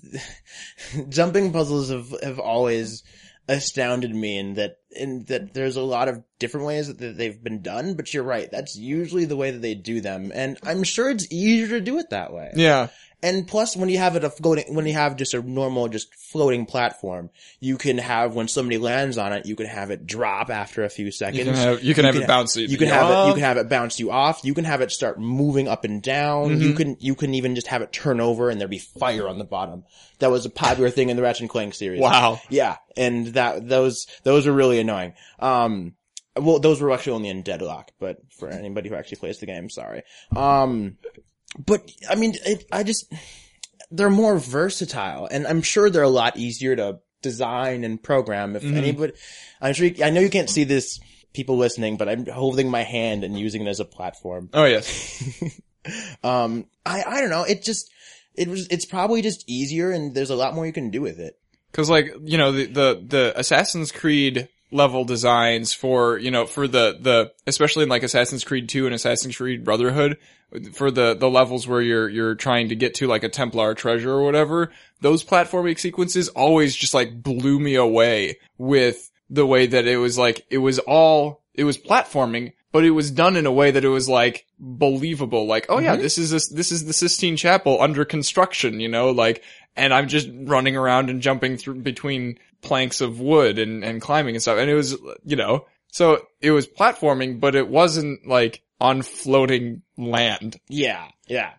jumping 1.09 1.55
puzzles 1.55 1.89
have, 1.89 2.15
have 2.23 2.39
always 2.39 3.03
astounded 3.49 4.15
me 4.15 4.37
in 4.37 4.55
that, 4.55 4.77
in 4.91 5.25
that 5.29 5.55
there's 5.55 5.77
a 5.77 5.83
lot 5.83 6.09
of 6.09 6.23
different 6.39 6.67
ways 6.67 6.95
that 6.95 7.17
they've 7.17 7.43
been 7.43 7.63
done, 7.63 7.95
but 7.95 8.13
you're 8.13 8.25
right. 8.25 8.51
That's 8.51 8.77
usually 8.77 9.25
the 9.25 9.37
way 9.37 9.53
that 9.53 9.63
they 9.63 9.75
do 9.75 10.03
them. 10.03 10.33
And 10.35 10.59
I'm 10.63 10.83
sure 10.83 11.09
it's 11.09 11.33
easier 11.33 11.79
to 11.79 11.81
do 11.81 11.99
it 11.99 12.11
that 12.11 12.31
way. 12.31 12.53
Yeah. 12.57 12.89
And 13.25 13.49
plus, 13.49 13.75
when 13.75 13.89
you 13.89 13.97
have 13.97 14.17
it 14.17 14.25
a 14.25 14.29
floating, 14.29 14.75
when 14.75 14.85
you 14.85 14.93
have 14.93 15.17
just 15.17 15.33
a 15.33 15.41
normal, 15.41 15.89
just 15.89 16.15
floating 16.15 16.67
platform, 16.67 17.31
you 17.59 17.79
can 17.79 17.97
have 17.97 18.35
when 18.35 18.49
somebody 18.49 18.77
lands 18.77 19.17
on 19.17 19.33
it, 19.33 19.47
you 19.47 19.57
can 19.57 19.65
have 19.65 19.91
it 19.91 20.07
drop 20.07 20.51
after 20.51 20.85
a 20.85 20.91
few 20.91 21.11
seconds. 21.11 21.39
You 21.39 21.45
can 21.47 21.55
have, 21.55 21.83
you 21.83 21.95
can 21.95 22.05
have 22.05 22.17
it 22.17 22.27
bounce 22.27 22.55
You 22.55 22.77
can 22.77 22.89
you 22.89 22.93
have 22.93 23.07
it. 23.07 23.13
You 23.13 23.15
off. 23.15 23.35
can 23.35 23.45
have 23.45 23.57
it 23.57 23.71
bounce 23.71 23.99
you 23.99 24.11
off. 24.11 24.45
You 24.45 24.53
can 24.53 24.67
have 24.67 24.83
it 24.83 24.93
start 24.93 25.19
moving 25.19 25.69
up 25.69 25.85
and 25.85 26.03
down. 26.03 26.51
Mm-hmm. 26.51 26.61
You 26.61 26.75
can. 26.75 26.97
You 27.01 27.15
can 27.15 27.33
even 27.33 27.55
just 27.55 27.69
have 27.69 27.81
it 27.81 27.93
turn 27.93 28.21
over 28.21 28.51
and 28.51 28.61
there 28.61 28.69
be 28.69 28.79
fire 28.79 29.27
on 29.27 29.39
the 29.39 29.45
bottom. 29.45 29.85
That 30.19 30.31
was 30.31 30.45
a 30.45 30.51
popular 30.51 30.91
thing 30.91 31.09
in 31.09 31.17
the 31.17 31.23
Ratchet 31.23 31.41
and 31.41 31.51
Clank 31.51 31.73
series. 31.73 32.03
Wow. 32.03 32.43
Yeah, 32.51 32.77
and 32.95 33.29
that 33.29 33.67
those 33.67 34.07
those 34.25 34.47
were 34.47 34.53
really 34.53 34.81
annoying. 34.81 35.15
Um, 35.39 35.95
well, 36.37 36.59
those 36.59 36.83
were 36.83 36.93
actually 36.93 37.15
only 37.15 37.29
in 37.31 37.41
Deadlock, 37.41 37.93
but 37.99 38.19
for 38.39 38.51
anybody 38.51 38.91
who 38.91 38.97
actually 38.97 39.17
plays 39.17 39.39
the 39.39 39.47
game, 39.47 39.71
sorry. 39.71 40.03
Um, 40.37 40.99
but 41.59 41.91
I 42.09 42.15
mean, 42.15 42.35
it, 42.45 42.65
I 42.73 42.83
just 42.83 43.13
they're 43.91 44.11
more 44.11 44.39
versatile, 44.39 45.27
and 45.31 45.47
I'm 45.47 45.63
sure 45.63 45.91
they're 45.91 46.03
a 46.03 46.09
lot 46.09 46.37
easier 46.37 46.75
to 46.77 47.01
design 47.23 47.85
and 47.85 48.03
program. 48.03 48.57
If 48.57 48.63
Mhm. 48.63 48.77
anybody, 48.77 49.13
I'm 49.61 49.73
sure 49.75 49.87
you, 49.87 50.05
I 50.05 50.11
know 50.11 50.21
you 50.21 50.31
can't 50.31 50.51
see 50.51 50.65
this, 50.65 51.01
people 51.33 51.57
listening, 51.57 51.97
but 51.97 52.09
I'm 52.09 52.27
holding 52.27 52.71
my 52.71 52.83
hand 52.83 53.25
and 53.25 53.39
using 53.39 53.63
it 53.67 53.69
as 53.69 53.81
a 53.81 53.85
platform. 53.85 54.51
Oh 54.53 54.65
yes. 54.65 55.23
Um, 56.23 56.65
I 56.87 57.03
I 57.07 57.21
don't 57.21 57.29
know. 57.29 57.43
It 57.45 57.63
just 57.63 57.91
it 58.35 58.49
was 58.49 58.67
it's 58.69 58.87
probably 58.87 59.21
just 59.21 59.45
easier, 59.47 59.91
and 59.91 60.15
there's 60.15 60.31
a 60.31 60.35
lot 60.37 60.55
more 60.55 60.65
you 60.67 60.73
can 60.73 60.89
do 60.91 61.03
with 61.03 61.19
it. 61.21 61.39
Cause 61.73 61.91
like, 61.91 62.07
you 62.23 62.39
know, 62.39 62.53
the, 62.53 62.67
the, 62.67 63.05
the 63.07 63.33
Assassin's 63.39 63.93
Creed 63.93 64.49
level 64.75 65.05
designs 65.05 65.73
for, 65.73 66.19
you 66.19 66.31
know, 66.31 66.45
for 66.47 66.67
the, 66.67 66.99
the, 67.01 67.33
especially 67.47 67.85
in 67.85 67.89
like 67.89 68.03
Assassin's 68.03 68.43
Creed 68.45 68.69
2 68.69 68.87
and 68.87 68.95
Assassin's 68.95 69.37
Creed 69.37 69.65
Brotherhood, 69.65 70.19
for 70.73 70.91
the, 70.91 71.15
the 71.15 71.31
levels 71.31 71.67
where 71.67 71.81
you're, 71.81 72.09
you're 72.09 72.35
trying 72.35 72.69
to 72.69 72.77
get 72.77 72.95
to 72.97 73.07
like 73.07 73.23
a 73.25 73.29
Templar 73.29 73.75
treasure 73.75 74.11
or 74.11 74.25
whatever, 74.25 74.73
those 75.01 75.25
platforming 75.25 75.79
sequences 75.79 76.29
always 76.31 76.75
just 76.75 76.93
like 76.95 77.23
blew 77.23 77.59
me 77.61 77.77
away 77.77 78.39
with 78.59 79.11
the 79.31 79.47
way 79.47 79.67
that 79.67 79.87
it 79.87 79.97
was 79.97 80.19
like, 80.19 80.45
it 80.51 80.59
was 80.59 80.79
all, 80.81 81.43
it 81.55 81.65
was 81.65 81.79
platforming, 81.79 82.53
but 82.73 82.85
it 82.85 82.91
was 82.91 83.11
done 83.13 83.37
in 83.37 83.47
a 83.47 83.53
way 83.53 83.71
that 83.71 83.85
it 83.85 83.89
was 83.89 84.09
like 84.09 84.45
believable. 84.59 85.47
Like, 85.47 85.67
oh 85.69 85.79
yeah, 85.79 85.97
Mhm. 85.97 86.01
this 86.03 86.19
is 86.19 86.31
this, 86.31 86.49
this 86.49 86.73
is 86.73 86.85
the 86.85 86.93
Sistine 86.93 87.37
Chapel 87.37 87.81
under 87.81 88.05
construction, 88.05 88.81
you 88.81 88.89
know, 88.89 89.11
like, 89.11 89.43
and 89.77 89.93
I'm 89.93 90.09
just 90.09 90.29
running 90.33 90.77
around 90.77 91.11
and 91.11 91.21
jumping 91.21 91.57
through 91.57 91.81
between 91.81 92.39
planks 92.63 93.01
of 93.01 93.21
wood 93.21 93.59
and, 93.59 93.85
and 93.85 94.01
climbing 94.01 94.35
and 94.35 94.43
stuff. 94.43 94.59
And 94.59 94.71
it 94.71 94.75
was, 94.75 94.97
you 95.25 95.37
know, 95.37 95.67
so 95.89 96.27
it 96.41 96.51
was 96.51 96.67
platforming, 96.67 97.41
but 97.41 97.55
it 97.55 97.69
wasn't 97.69 98.27
like 98.27 98.63
on 98.81 99.03
floating 99.03 99.83
land. 99.97 100.57
Yeah, 100.69 101.07
yeah. 101.27 101.53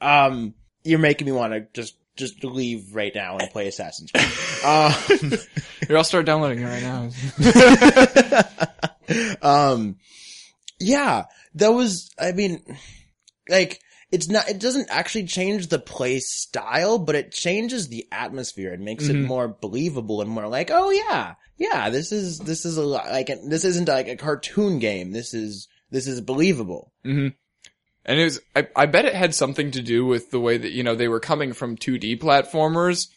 Um, 0.00 0.54
you're 0.82 0.98
making 0.98 1.26
me 1.26 1.32
want 1.32 1.52
to 1.52 1.66
just 1.72 1.96
just 2.16 2.44
leave 2.44 2.94
right 2.94 3.12
now 3.14 3.38
and 3.38 3.50
play 3.50 3.66
Assassin's 3.66 4.12
Creed. 4.12 4.24
um, 4.64 4.92
Here, 5.88 5.96
I'll 5.96 6.04
start 6.04 6.26
downloading 6.26 6.60
it 6.60 6.66
right 6.66 6.82
now. 6.82 7.10
um, 9.72 9.96
Yeah, 10.78 11.24
that 11.54 11.72
was, 11.72 12.10
I 12.18 12.32
mean, 12.32 12.62
like, 13.48 13.80
it's 14.14 14.28
not, 14.28 14.48
it 14.48 14.60
doesn't 14.60 14.88
actually 14.90 15.24
change 15.24 15.66
the 15.66 15.78
play 15.78 16.20
style, 16.20 16.98
but 16.98 17.14
it 17.16 17.32
changes 17.32 17.88
the 17.88 18.06
atmosphere. 18.12 18.72
It 18.72 18.80
makes 18.80 19.08
it 19.08 19.16
Mhm. 19.16 19.22
more 19.26 19.48
believable 19.48 20.20
and 20.22 20.30
more 20.30 20.46
like, 20.48 20.70
oh 20.72 20.90
yeah, 20.90 21.34
yeah, 21.58 21.90
this 21.90 22.12
is, 22.12 22.38
this 22.38 22.64
is 22.64 22.76
a 22.76 22.82
like, 22.84 23.26
this 23.48 23.64
isn't 23.64 23.88
like 23.88 24.08
a 24.08 24.16
cartoon 24.16 24.78
game. 24.78 25.12
This 25.12 25.34
is, 25.34 25.68
this 25.90 26.06
is 26.06 26.20
believable. 26.20 26.92
hmm 27.02 27.28
And 28.06 28.20
it 28.20 28.24
was, 28.24 28.40
I, 28.54 28.68
I 28.76 28.86
bet 28.86 29.04
it 29.04 29.14
had 29.14 29.34
something 29.34 29.70
to 29.72 29.82
do 29.82 30.04
with 30.06 30.30
the 30.30 30.40
way 30.40 30.58
that, 30.58 30.72
you 30.72 30.82
know, 30.82 30.94
they 30.94 31.08
were 31.08 31.20
coming 31.20 31.52
from 31.52 31.76
2D 31.76 32.20
platformers 32.20 33.08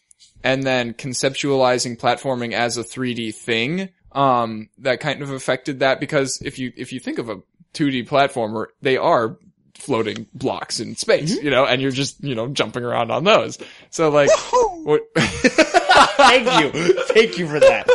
and 0.42 0.62
then 0.64 0.94
conceptualizing 0.94 1.98
platforming 1.98 2.52
as 2.52 2.76
a 2.76 2.82
3D 2.82 3.34
thing. 3.34 3.90
Um, 4.12 4.70
that 4.78 5.00
kind 5.00 5.22
of 5.22 5.30
affected 5.30 5.80
that 5.80 6.00
because 6.00 6.40
if 6.42 6.58
you, 6.58 6.72
if 6.76 6.92
you 6.92 7.00
think 7.00 7.18
of 7.18 7.28
a 7.28 7.42
2D 7.74 8.08
platformer, 8.08 8.66
they 8.80 8.96
are 8.96 9.38
floating 9.78 10.26
blocks 10.34 10.80
in 10.80 10.96
space, 10.96 11.34
mm-hmm. 11.34 11.44
you 11.44 11.50
know, 11.50 11.64
and 11.64 11.80
you're 11.80 11.90
just, 11.90 12.22
you 12.22 12.34
know, 12.34 12.48
jumping 12.48 12.84
around 12.84 13.10
on 13.10 13.24
those. 13.24 13.58
So 13.90 14.10
like, 14.10 14.30
what, 14.84 15.02
Thank 15.16 16.74
you. 16.74 16.82
Thank 17.04 17.38
you 17.38 17.48
for 17.48 17.60
that. 17.60 17.86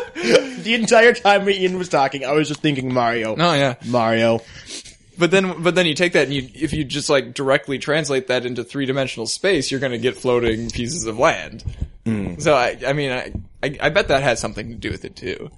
The 0.64 0.76
entire 0.76 1.14
time 1.14 1.48
Ian 1.50 1.78
was 1.78 1.90
talking, 1.90 2.24
I 2.26 2.32
was 2.32 2.48
just 2.48 2.62
thinking 2.62 2.94
Mario. 2.94 3.36
Oh 3.38 3.54
yeah. 3.54 3.76
Mario. 3.86 4.42
But 5.18 5.30
then, 5.30 5.62
but 5.62 5.76
then 5.76 5.86
you 5.86 5.94
take 5.94 6.14
that 6.14 6.26
and 6.26 6.34
you, 6.34 6.50
if 6.56 6.74
you 6.74 6.84
just 6.84 7.10
like 7.10 7.34
directly 7.34 7.78
translate 7.78 8.28
that 8.28 8.46
into 8.46 8.64
three 8.64 8.86
dimensional 8.86 9.28
space, 9.28 9.70
you're 9.70 9.80
gonna 9.80 9.98
get 9.98 10.16
floating 10.16 10.70
pieces 10.70 11.06
of 11.06 11.20
land. 11.20 11.64
Mm. 12.06 12.42
So 12.42 12.56
I, 12.56 12.78
I 12.86 12.94
mean, 12.94 13.12
I, 13.12 13.32
I, 13.62 13.78
I 13.82 13.90
bet 13.90 14.08
that 14.08 14.24
had 14.24 14.40
something 14.40 14.70
to 14.70 14.76
do 14.76 14.90
with 14.90 15.06
it 15.06 15.16
too. 15.16 15.50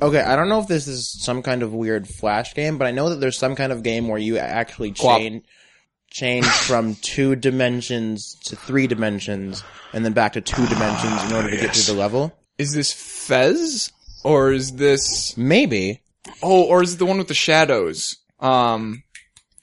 Okay, 0.00 0.20
I 0.20 0.36
don't 0.36 0.48
know 0.48 0.60
if 0.60 0.68
this 0.68 0.86
is 0.86 1.10
some 1.10 1.42
kind 1.42 1.62
of 1.62 1.72
weird 1.72 2.08
flash 2.08 2.54
game, 2.54 2.78
but 2.78 2.86
I 2.86 2.92
know 2.92 3.10
that 3.10 3.16
there's 3.16 3.38
some 3.38 3.56
kind 3.56 3.72
of 3.72 3.82
game 3.82 4.08
where 4.08 4.18
you 4.18 4.38
actually 4.38 4.92
Quap. 4.92 5.18
change 5.18 5.44
change 6.10 6.46
from 6.66 6.94
two 6.96 7.36
dimensions 7.36 8.34
to 8.44 8.56
three 8.56 8.86
dimensions 8.86 9.62
and 9.92 10.04
then 10.04 10.12
back 10.12 10.34
to 10.34 10.40
two 10.40 10.66
dimensions 10.66 11.24
in 11.24 11.32
order 11.32 11.50
to 11.50 11.56
get 11.56 11.66
yes. 11.66 11.84
through 11.84 11.94
the 11.94 12.00
level. 12.00 12.32
Is 12.56 12.72
this 12.72 12.92
Fez 12.92 13.92
or 14.24 14.52
is 14.52 14.72
this? 14.72 15.36
Maybe. 15.36 16.00
Oh, 16.42 16.64
or 16.64 16.82
is 16.82 16.94
it 16.94 16.98
the 16.98 17.06
one 17.06 17.18
with 17.18 17.28
the 17.28 17.34
shadows? 17.34 18.16
Um, 18.40 19.02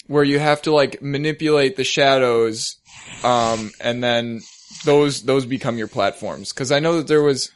where 0.08 0.24
you 0.24 0.40
have 0.40 0.62
to 0.64 0.74
like 0.74 1.02
manipulate 1.02 1.76
the 1.76 1.84
shadows, 1.84 2.78
um, 3.24 3.72
and 3.80 4.04
then 4.04 4.42
those 4.84 5.24
those 5.24 5.46
become 5.46 5.78
your 5.78 5.88
platforms. 5.88 6.52
Because 6.52 6.72
I 6.72 6.80
know 6.80 6.98
that 6.98 7.08
there 7.08 7.24
was, 7.24 7.52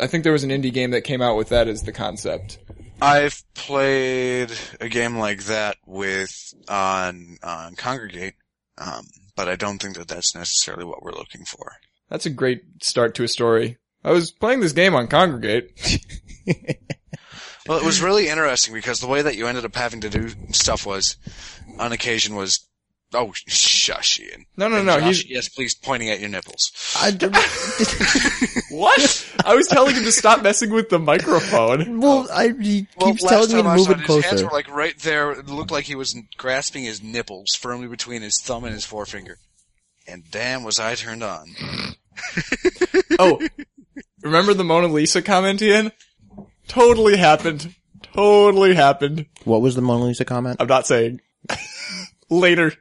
I 0.00 0.06
think 0.06 0.24
there 0.24 0.32
was 0.32 0.44
an 0.44 0.50
indie 0.50 0.72
game 0.72 0.90
that 0.92 1.02
came 1.02 1.22
out 1.22 1.36
with 1.36 1.50
that 1.50 1.68
as 1.68 1.82
the 1.82 1.92
concept. 1.92 2.58
I've 3.02 3.42
played 3.54 4.52
a 4.80 4.88
game 4.88 5.16
like 5.16 5.44
that 5.44 5.76
with 5.86 6.54
on 6.68 7.36
on 7.42 7.74
Kongregate, 7.76 8.34
um, 8.78 9.06
but 9.36 9.48
I 9.48 9.56
don't 9.56 9.80
think 9.80 9.96
that 9.96 10.08
that's 10.08 10.34
necessarily 10.34 10.84
what 10.84 11.02
we're 11.02 11.12
looking 11.12 11.44
for. 11.44 11.72
That's 12.08 12.26
a 12.26 12.30
great 12.30 12.62
start 12.82 13.14
to 13.16 13.24
a 13.24 13.28
story. 13.28 13.78
I 14.04 14.12
was 14.12 14.32
playing 14.32 14.60
this 14.60 14.72
game 14.72 14.94
on 14.94 15.08
Kongregate. 15.08 16.02
Well, 17.68 17.78
it 17.78 17.84
was 17.84 18.02
really 18.02 18.28
interesting 18.28 18.74
because 18.74 19.00
the 19.00 19.06
way 19.06 19.22
that 19.22 19.36
you 19.36 19.46
ended 19.46 19.64
up 19.64 19.76
having 19.76 20.00
to 20.00 20.08
do 20.10 20.30
stuff 20.52 20.86
was, 20.86 21.16
on 21.78 21.92
occasion, 21.92 22.34
was, 22.34 22.66
oh, 23.14 23.32
shush, 23.46 24.20
Ian. 24.20 24.46
No, 24.56 24.68
no, 24.68 24.76
And 24.78 24.86
no. 24.86 24.98
Josh, 25.00 25.22
He's 25.22 25.30
yes, 25.30 25.48
please, 25.48 25.74
pointing 25.74 26.10
at 26.10 26.20
your 26.20 26.28
nipples. 26.28 26.72
I 26.96 27.10
what? 28.70 29.34
I 29.44 29.54
was 29.54 29.66
telling 29.68 29.94
him 29.94 30.04
to 30.04 30.12
stop 30.12 30.42
messing 30.42 30.70
with 30.70 30.88
the 30.88 30.98
microphone. 30.98 32.00
well, 32.00 32.28
I, 32.32 32.48
he 32.60 32.86
Well, 32.96 33.10
keeps 33.12 33.24
telling 33.24 33.48
me 33.54 33.62
to 33.62 33.68
move 33.74 33.86
saw 33.86 33.92
it 33.92 34.00
His 34.00 34.24
hands 34.24 34.42
were 34.42 34.50
like 34.50 34.68
right 34.70 34.98
there. 34.98 35.32
It 35.32 35.46
looked 35.48 35.70
like 35.70 35.84
he 35.84 35.94
was 35.94 36.16
grasping 36.36 36.84
his 36.84 37.02
nipples 37.02 37.54
firmly 37.58 37.88
between 37.88 38.22
his 38.22 38.40
thumb 38.42 38.64
and 38.64 38.72
his 38.74 38.84
forefinger. 38.84 39.38
And 40.06 40.24
damn, 40.30 40.62
was 40.64 40.78
I 40.80 40.94
turned 40.94 41.22
on. 41.22 41.46
Oh, 43.18 43.40
remember 44.22 44.54
the 44.54 44.64
Mona 44.64 44.86
Lisa 44.88 45.20
comment, 45.22 45.60
Ian? 45.62 45.92
Totally 46.68 47.16
happened. 47.16 47.74
Totally 48.14 48.74
happened. 48.74 49.26
What 49.44 49.60
was 49.62 49.74
the 49.74 49.82
Mona 49.82 50.04
Lisa 50.04 50.24
comment? 50.24 50.56
I'm 50.60 50.66
not 50.66 50.86
saying. 50.86 51.20
Later. 52.30 52.72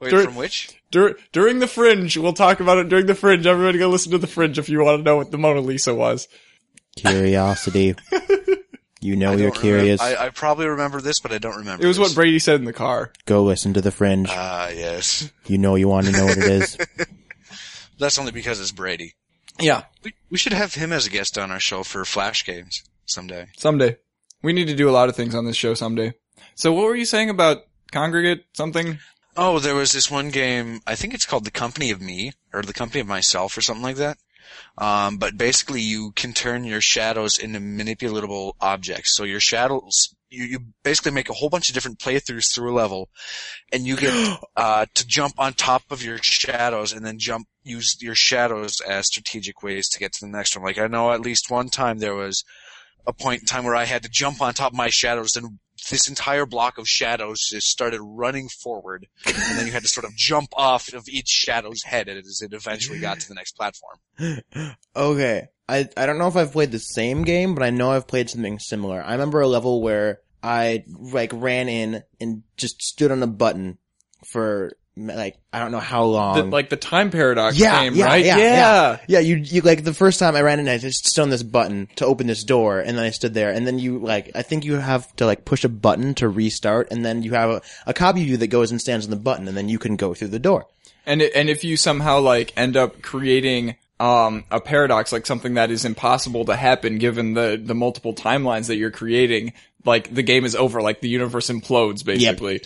Wait, 0.00 0.10
Dur- 0.10 0.24
from 0.24 0.36
which? 0.36 0.80
Dur- 0.90 1.16
during 1.32 1.58
the 1.58 1.66
fringe, 1.66 2.16
we'll 2.16 2.32
talk 2.32 2.60
about 2.60 2.78
it 2.78 2.88
during 2.88 3.06
the 3.06 3.14
fringe. 3.14 3.46
Everybody 3.46 3.78
go 3.78 3.88
listen 3.88 4.12
to 4.12 4.18
the 4.18 4.26
fringe 4.26 4.58
if 4.58 4.68
you 4.68 4.82
want 4.82 5.00
to 5.00 5.02
know 5.02 5.16
what 5.16 5.30
the 5.30 5.38
Mona 5.38 5.60
Lisa 5.60 5.94
was. 5.94 6.28
Curiosity. 6.96 7.94
You 9.00 9.14
know 9.14 9.30
I 9.30 9.36
you're 9.36 9.52
curious. 9.52 10.00
remember- 10.00 10.20
I, 10.22 10.26
I 10.26 10.30
probably 10.30 10.66
remember 10.66 11.00
this, 11.00 11.20
but 11.20 11.30
I 11.30 11.38
don't 11.38 11.58
remember. 11.58 11.84
It 11.84 11.86
was 11.86 11.98
this. 11.98 12.08
what 12.08 12.14
Brady 12.16 12.40
said 12.40 12.56
in 12.56 12.64
the 12.64 12.72
car. 12.72 13.12
Go 13.26 13.44
listen 13.44 13.72
to 13.74 13.80
the 13.80 13.92
fringe. 13.92 14.26
Ah, 14.28 14.70
yes. 14.70 15.30
You 15.46 15.56
know 15.56 15.76
you 15.76 15.86
want 15.86 16.06
to 16.06 16.12
know 16.12 16.24
what 16.24 16.36
it 16.36 16.42
is. 16.50 16.76
That's 18.00 18.18
only 18.18 18.32
because 18.32 18.60
it's 18.60 18.72
Brady. 18.72 19.14
Yeah. 19.60 19.84
We, 20.02 20.14
we 20.30 20.36
should 20.38 20.52
have 20.52 20.74
him 20.74 20.92
as 20.92 21.06
a 21.06 21.10
guest 21.10 21.38
on 21.38 21.52
our 21.52 21.60
show 21.60 21.84
for 21.84 22.04
Flash 22.04 22.44
games 22.44 22.82
someday. 23.06 23.46
Someday. 23.56 23.98
We 24.42 24.52
need 24.52 24.66
to 24.66 24.74
do 24.74 24.88
a 24.88 24.92
lot 24.92 25.08
of 25.08 25.14
things 25.14 25.32
on 25.34 25.44
this 25.46 25.56
show 25.56 25.74
someday. 25.74 26.14
So 26.56 26.72
what 26.72 26.84
were 26.86 26.96
you 26.96 27.04
saying 27.04 27.30
about 27.30 27.58
Kongregate 27.92 28.40
something? 28.54 28.98
Oh, 29.40 29.60
there 29.60 29.76
was 29.76 29.92
this 29.92 30.10
one 30.10 30.30
game. 30.30 30.80
I 30.84 30.96
think 30.96 31.14
it's 31.14 31.24
called 31.24 31.44
The 31.44 31.52
Company 31.52 31.92
of 31.92 32.00
Me 32.02 32.32
or 32.52 32.60
The 32.62 32.72
Company 32.72 32.98
of 32.98 33.06
Myself 33.06 33.56
or 33.56 33.60
something 33.60 33.84
like 33.84 33.94
that. 33.94 34.18
Um, 34.76 35.18
but 35.18 35.38
basically, 35.38 35.80
you 35.80 36.10
can 36.10 36.32
turn 36.32 36.64
your 36.64 36.80
shadows 36.80 37.38
into 37.38 37.60
manipulatable 37.60 38.54
objects. 38.60 39.14
So 39.14 39.22
your 39.22 39.38
shadows, 39.38 40.12
you, 40.28 40.42
you 40.42 40.58
basically 40.82 41.12
make 41.12 41.30
a 41.30 41.34
whole 41.34 41.50
bunch 41.50 41.68
of 41.68 41.74
different 41.76 42.00
playthroughs 42.00 42.52
through 42.52 42.72
a 42.72 42.74
level, 42.74 43.10
and 43.72 43.86
you 43.86 43.96
get 43.96 44.40
uh, 44.56 44.86
to 44.94 45.06
jump 45.06 45.34
on 45.38 45.52
top 45.52 45.84
of 45.92 46.02
your 46.02 46.18
shadows 46.20 46.92
and 46.92 47.06
then 47.06 47.20
jump 47.20 47.46
use 47.62 47.96
your 48.00 48.16
shadows 48.16 48.80
as 48.80 49.06
strategic 49.06 49.62
ways 49.62 49.88
to 49.90 50.00
get 50.00 50.14
to 50.14 50.26
the 50.26 50.32
next 50.32 50.56
one. 50.56 50.64
Like 50.64 50.78
I 50.78 50.88
know 50.88 51.12
at 51.12 51.20
least 51.20 51.48
one 51.48 51.68
time 51.68 52.00
there 52.00 52.16
was 52.16 52.42
a 53.06 53.12
point 53.12 53.42
in 53.42 53.46
time 53.46 53.62
where 53.62 53.76
I 53.76 53.84
had 53.84 54.02
to 54.02 54.08
jump 54.08 54.42
on 54.42 54.52
top 54.54 54.72
of 54.72 54.76
my 54.76 54.88
shadows 54.88 55.36
and 55.36 55.60
this 55.90 56.08
entire 56.08 56.46
block 56.46 56.78
of 56.78 56.88
shadows 56.88 57.40
just 57.50 57.68
started 57.68 58.00
running 58.02 58.48
forward 58.48 59.06
and 59.26 59.36
then 59.58 59.66
you 59.66 59.72
had 59.72 59.82
to 59.82 59.88
sort 59.88 60.04
of 60.04 60.14
jump 60.16 60.48
off 60.54 60.92
of 60.92 61.08
each 61.08 61.28
shadow's 61.28 61.82
head 61.82 62.08
as 62.08 62.40
it 62.42 62.52
eventually 62.52 62.98
got 62.98 63.20
to 63.20 63.28
the 63.28 63.34
next 63.34 63.52
platform. 63.56 63.98
Okay. 64.96 65.48
I, 65.68 65.88
I 65.96 66.06
don't 66.06 66.18
know 66.18 66.26
if 66.26 66.36
I've 66.36 66.52
played 66.52 66.72
the 66.72 66.78
same 66.78 67.22
game, 67.22 67.54
but 67.54 67.62
I 67.62 67.70
know 67.70 67.92
I've 67.92 68.08
played 68.08 68.30
something 68.30 68.58
similar. 68.58 69.02
I 69.02 69.12
remember 69.12 69.40
a 69.40 69.46
level 69.46 69.80
where 69.80 70.20
I, 70.42 70.84
like, 70.88 71.30
ran 71.32 71.68
in 71.68 72.02
and 72.20 72.42
just 72.56 72.82
stood 72.82 73.12
on 73.12 73.22
a 73.22 73.26
button 73.28 73.78
for, 74.26 74.72
like, 75.06 75.38
I 75.52 75.60
don't 75.60 75.72
know 75.72 75.80
how 75.80 76.04
long. 76.04 76.36
The, 76.36 76.44
like 76.44 76.68
the 76.68 76.76
time 76.76 77.10
paradox 77.10 77.58
Yeah, 77.58 77.82
game, 77.82 77.94
yeah, 77.94 78.04
right? 78.04 78.24
yeah, 78.24 78.38
yeah. 78.38 78.98
yeah, 79.06 79.18
you, 79.20 79.36
you, 79.36 79.60
like, 79.62 79.84
the 79.84 79.94
first 79.94 80.18
time 80.18 80.36
I 80.36 80.42
ran 80.42 80.60
in, 80.60 80.68
I 80.68 80.78
just 80.78 81.06
stood 81.06 81.22
on 81.22 81.30
this 81.30 81.42
button 81.42 81.88
to 81.96 82.06
open 82.06 82.26
this 82.26 82.44
door, 82.44 82.80
and 82.80 82.98
then 82.98 83.04
I 83.04 83.10
stood 83.10 83.34
there, 83.34 83.50
and 83.50 83.66
then 83.66 83.78
you, 83.78 83.98
like, 83.98 84.30
I 84.34 84.42
think 84.42 84.64
you 84.64 84.74
have 84.74 85.14
to, 85.16 85.26
like, 85.26 85.44
push 85.44 85.64
a 85.64 85.68
button 85.68 86.14
to 86.14 86.28
restart, 86.28 86.88
and 86.90 87.04
then 87.04 87.22
you 87.22 87.32
have 87.34 87.50
a, 87.50 87.62
a 87.86 87.94
copy 87.94 88.22
of 88.22 88.28
you 88.28 88.36
that 88.38 88.48
goes 88.48 88.70
and 88.70 88.80
stands 88.80 89.06
on 89.06 89.10
the 89.10 89.16
button, 89.16 89.48
and 89.48 89.56
then 89.56 89.68
you 89.68 89.78
can 89.78 89.96
go 89.96 90.14
through 90.14 90.28
the 90.28 90.38
door. 90.38 90.66
And 91.06 91.22
it, 91.22 91.32
and 91.34 91.48
if 91.48 91.64
you 91.64 91.78
somehow 91.78 92.20
like 92.20 92.52
end 92.54 92.76
up 92.76 93.00
creating 93.00 93.76
um 93.98 94.44
a 94.50 94.60
paradox, 94.60 95.10
like 95.10 95.24
something 95.24 95.54
that 95.54 95.70
is 95.70 95.86
impossible 95.86 96.44
to 96.44 96.54
happen 96.54 96.98
given 96.98 97.32
the 97.32 97.58
the 97.62 97.74
multiple 97.74 98.12
timelines 98.12 98.66
that 98.66 98.76
you're 98.76 98.90
creating, 98.90 99.54
like 99.86 100.12
the 100.14 100.22
game 100.22 100.44
is 100.44 100.54
over, 100.54 100.82
like 100.82 101.00
the 101.00 101.08
universe 101.08 101.48
implodes 101.48 102.04
basically. 102.04 102.60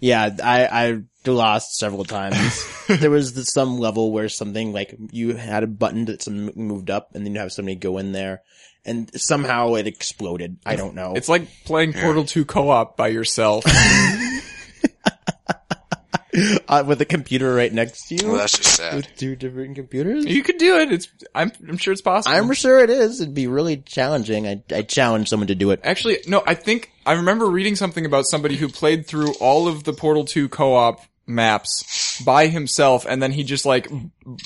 Yeah, 0.00 0.28
I, 0.42 0.66
I 0.66 1.02
lost 1.32 1.76
several 1.76 2.04
times. 2.04 2.66
there 2.88 3.10
was 3.10 3.34
this, 3.34 3.52
some 3.52 3.78
level 3.78 4.12
where 4.12 4.28
something 4.28 4.72
like 4.72 4.94
you 5.10 5.34
had 5.36 5.62
a 5.62 5.66
button 5.66 6.06
that 6.06 6.22
some 6.22 6.50
moved 6.54 6.90
up 6.90 7.14
and 7.14 7.24
then 7.24 7.34
you 7.34 7.40
have 7.40 7.52
somebody 7.52 7.76
go 7.76 7.98
in 7.98 8.12
there 8.12 8.42
and 8.84 9.10
somehow 9.20 9.74
it 9.74 9.86
exploded. 9.86 10.58
I 10.66 10.76
don't 10.76 10.94
know. 10.94 11.14
It's 11.14 11.28
like 11.28 11.48
playing 11.64 11.94
Portal 11.94 12.24
2 12.24 12.44
co-op 12.44 12.96
by 12.96 13.08
yourself. 13.08 13.64
uh, 16.68 16.84
with 16.86 17.00
a 17.00 17.04
computer 17.04 17.54
right 17.54 17.72
next 17.72 18.08
to 18.08 18.16
you. 18.16 18.28
Well, 18.28 18.38
that's 18.38 18.58
just 18.58 18.76
sad. 18.76 18.96
with 18.96 19.16
two 19.16 19.36
different 19.36 19.76
computers. 19.76 20.26
you 20.26 20.42
could 20.42 20.58
do 20.58 20.78
it. 20.78 20.92
It's 20.92 21.08
I'm 21.34 21.52
I'm 21.68 21.78
sure 21.78 21.92
it's 21.92 22.02
possible. 22.02 22.36
I'm 22.36 22.52
sure 22.52 22.80
it 22.80 22.90
is. 22.90 23.20
It'd 23.20 23.34
be 23.34 23.46
really 23.46 23.78
challenging. 23.78 24.46
I, 24.46 24.62
I 24.70 24.82
challenge 24.82 25.28
someone 25.28 25.46
to 25.48 25.54
do 25.54 25.70
it. 25.70 25.80
Actually, 25.84 26.18
no, 26.26 26.42
I 26.46 26.54
think 26.54 26.90
I 27.06 27.12
remember 27.12 27.46
reading 27.46 27.76
something 27.76 28.04
about 28.04 28.26
somebody 28.26 28.56
who 28.56 28.68
played 28.68 29.06
through 29.06 29.34
all 29.34 29.68
of 29.68 29.84
the 29.84 29.92
Portal 29.92 30.24
2 30.24 30.48
co-op 30.48 31.00
maps 31.26 32.20
by 32.24 32.46
himself 32.48 33.06
and 33.08 33.22
then 33.22 33.32
he 33.32 33.44
just 33.44 33.64
like 33.64 33.88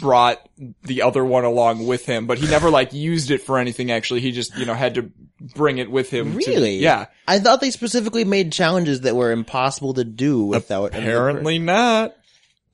brought 0.01 0.49
the 0.83 1.03
other 1.03 1.25
one 1.25 1.45
along 1.45 1.87
with 1.87 2.07
him, 2.07 2.27
but 2.27 2.39
he 2.39 2.47
never 2.47 2.71
like 2.71 2.93
used 2.93 3.31
it 3.31 3.43
for 3.43 3.59
anything 3.59 3.91
actually. 3.91 4.21
He 4.21 4.31
just, 4.33 4.57
you 4.57 4.65
know, 4.65 4.75
had 4.75 4.95
to 4.95 5.11
bring 5.55 5.79
it 5.79 5.91
with 5.91 6.11
him. 6.11 6.33
to- 6.33 6.37
Really? 6.39 6.77
yeah. 6.79 7.07
I 7.27 7.39
thought 7.41 7.61
they 7.61 7.71
specifically 7.71 8.25
made 8.25 8.53
challenges 8.53 9.01
that 9.03 9.17
were 9.17 9.33
impossible 9.33 9.95
to 9.95 10.05
do 10.05 10.45
without. 10.45 10.95
Apparently 10.95 11.59
not. 11.59 12.15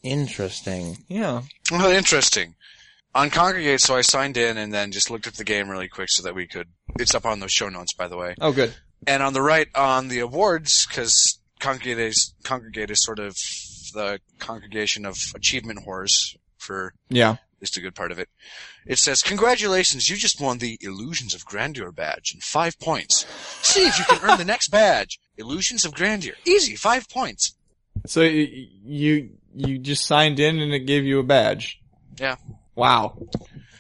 Interesting. 0.03 0.99
Yeah. 1.09 1.43
Well, 1.71 1.91
interesting. 1.91 2.55
On 3.15 3.31
Kongregate, 3.31 3.81
so 3.81 3.97
I 3.97 4.03
signed 4.03 4.37
in 4.37 4.59
and 4.59 4.73
then 4.73 4.93
just 4.93 5.11
looked 5.11 5.27
at 5.27 5.35
the 5.35 5.45
game 5.45 5.69
really 5.71 5.89
quick 5.89 6.09
so 6.11 6.23
that 6.25 6.35
we 6.35 6.47
could. 6.47 6.69
It's 6.99 7.15
up 7.15 7.25
on 7.25 7.41
those 7.41 7.53
show 7.53 7.69
notes, 7.69 7.95
by 7.95 8.09
the 8.09 8.17
way. 8.17 8.35
Oh, 8.41 8.53
good. 8.53 8.75
And 9.07 9.23
on 9.23 9.33
the 9.33 9.43
right, 9.43 9.69
on 9.75 10.09
the 10.09 10.19
awards, 10.21 10.87
because 10.87 11.39
Kongregate 11.61 11.99
is, 11.99 12.35
Kongregate 12.45 12.91
is 12.91 13.03
sort 13.05 13.19
of 13.19 13.37
the 13.95 14.21
congregation 14.39 15.07
of 15.07 15.17
achievement 15.35 15.81
whores 15.87 16.37
for 16.59 16.93
Yeah. 17.09 17.37
is 17.61 17.77
a 17.77 17.81
good 17.81 17.95
part 17.95 18.13
of 18.13 18.19
it. 18.19 18.29
It 18.87 18.99
says, 18.99 19.23
congratulations, 19.23 20.09
you 20.09 20.17
just 20.17 20.41
won 20.41 20.59
the 20.59 20.77
Illusions 20.83 21.35
of 21.35 21.45
Grandeur 21.47 21.91
badge 21.91 22.33
and 22.35 22.43
five 22.43 22.79
points. 22.79 23.25
See 23.63 23.87
if 23.87 23.99
you 23.99 24.05
can 24.05 24.19
earn 24.29 24.37
the 24.39 24.45
next 24.45 24.69
badge. 24.69 25.19
Illusions 25.39 25.85
of 25.85 25.95
Grandeur. 25.95 26.35
Easy, 26.45 26.77
five 26.77 27.09
points. 27.09 27.55
So 28.07 28.21
you 28.23 29.31
you 29.57 29.79
just 29.79 30.05
signed 30.07 30.39
in 30.41 30.59
and 30.59 30.75
it 30.75 30.81
gave 30.81 31.05
you 31.05 31.21
a 31.21 31.23
badge. 31.23 31.81
Yeah. 32.19 32.37
Wow. 32.75 33.19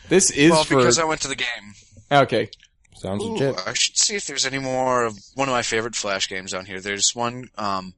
This 0.09 0.30
is 0.30 0.50
well, 0.52 0.64
for 0.64 0.76
because 0.76 0.99
I 0.99 1.04
went 1.04 1.21
to 1.23 1.28
the 1.28 1.35
game. 1.37 1.75
okay. 2.11 2.49
Sounds 2.97 3.23
Ooh, 3.23 3.33
legit. 3.33 3.61
I 3.66 3.75
should 3.75 3.99
see 3.99 4.14
if 4.14 4.25
there's 4.26 4.47
any 4.47 4.59
more 4.59 5.04
of 5.04 5.18
one 5.35 5.49
of 5.49 5.52
my 5.52 5.62
favorite 5.62 5.94
Flash 5.97 6.28
games 6.28 6.52
down 6.52 6.64
here. 6.64 6.80
There's 6.80 7.11
one, 7.12 7.50
um, 7.59 7.92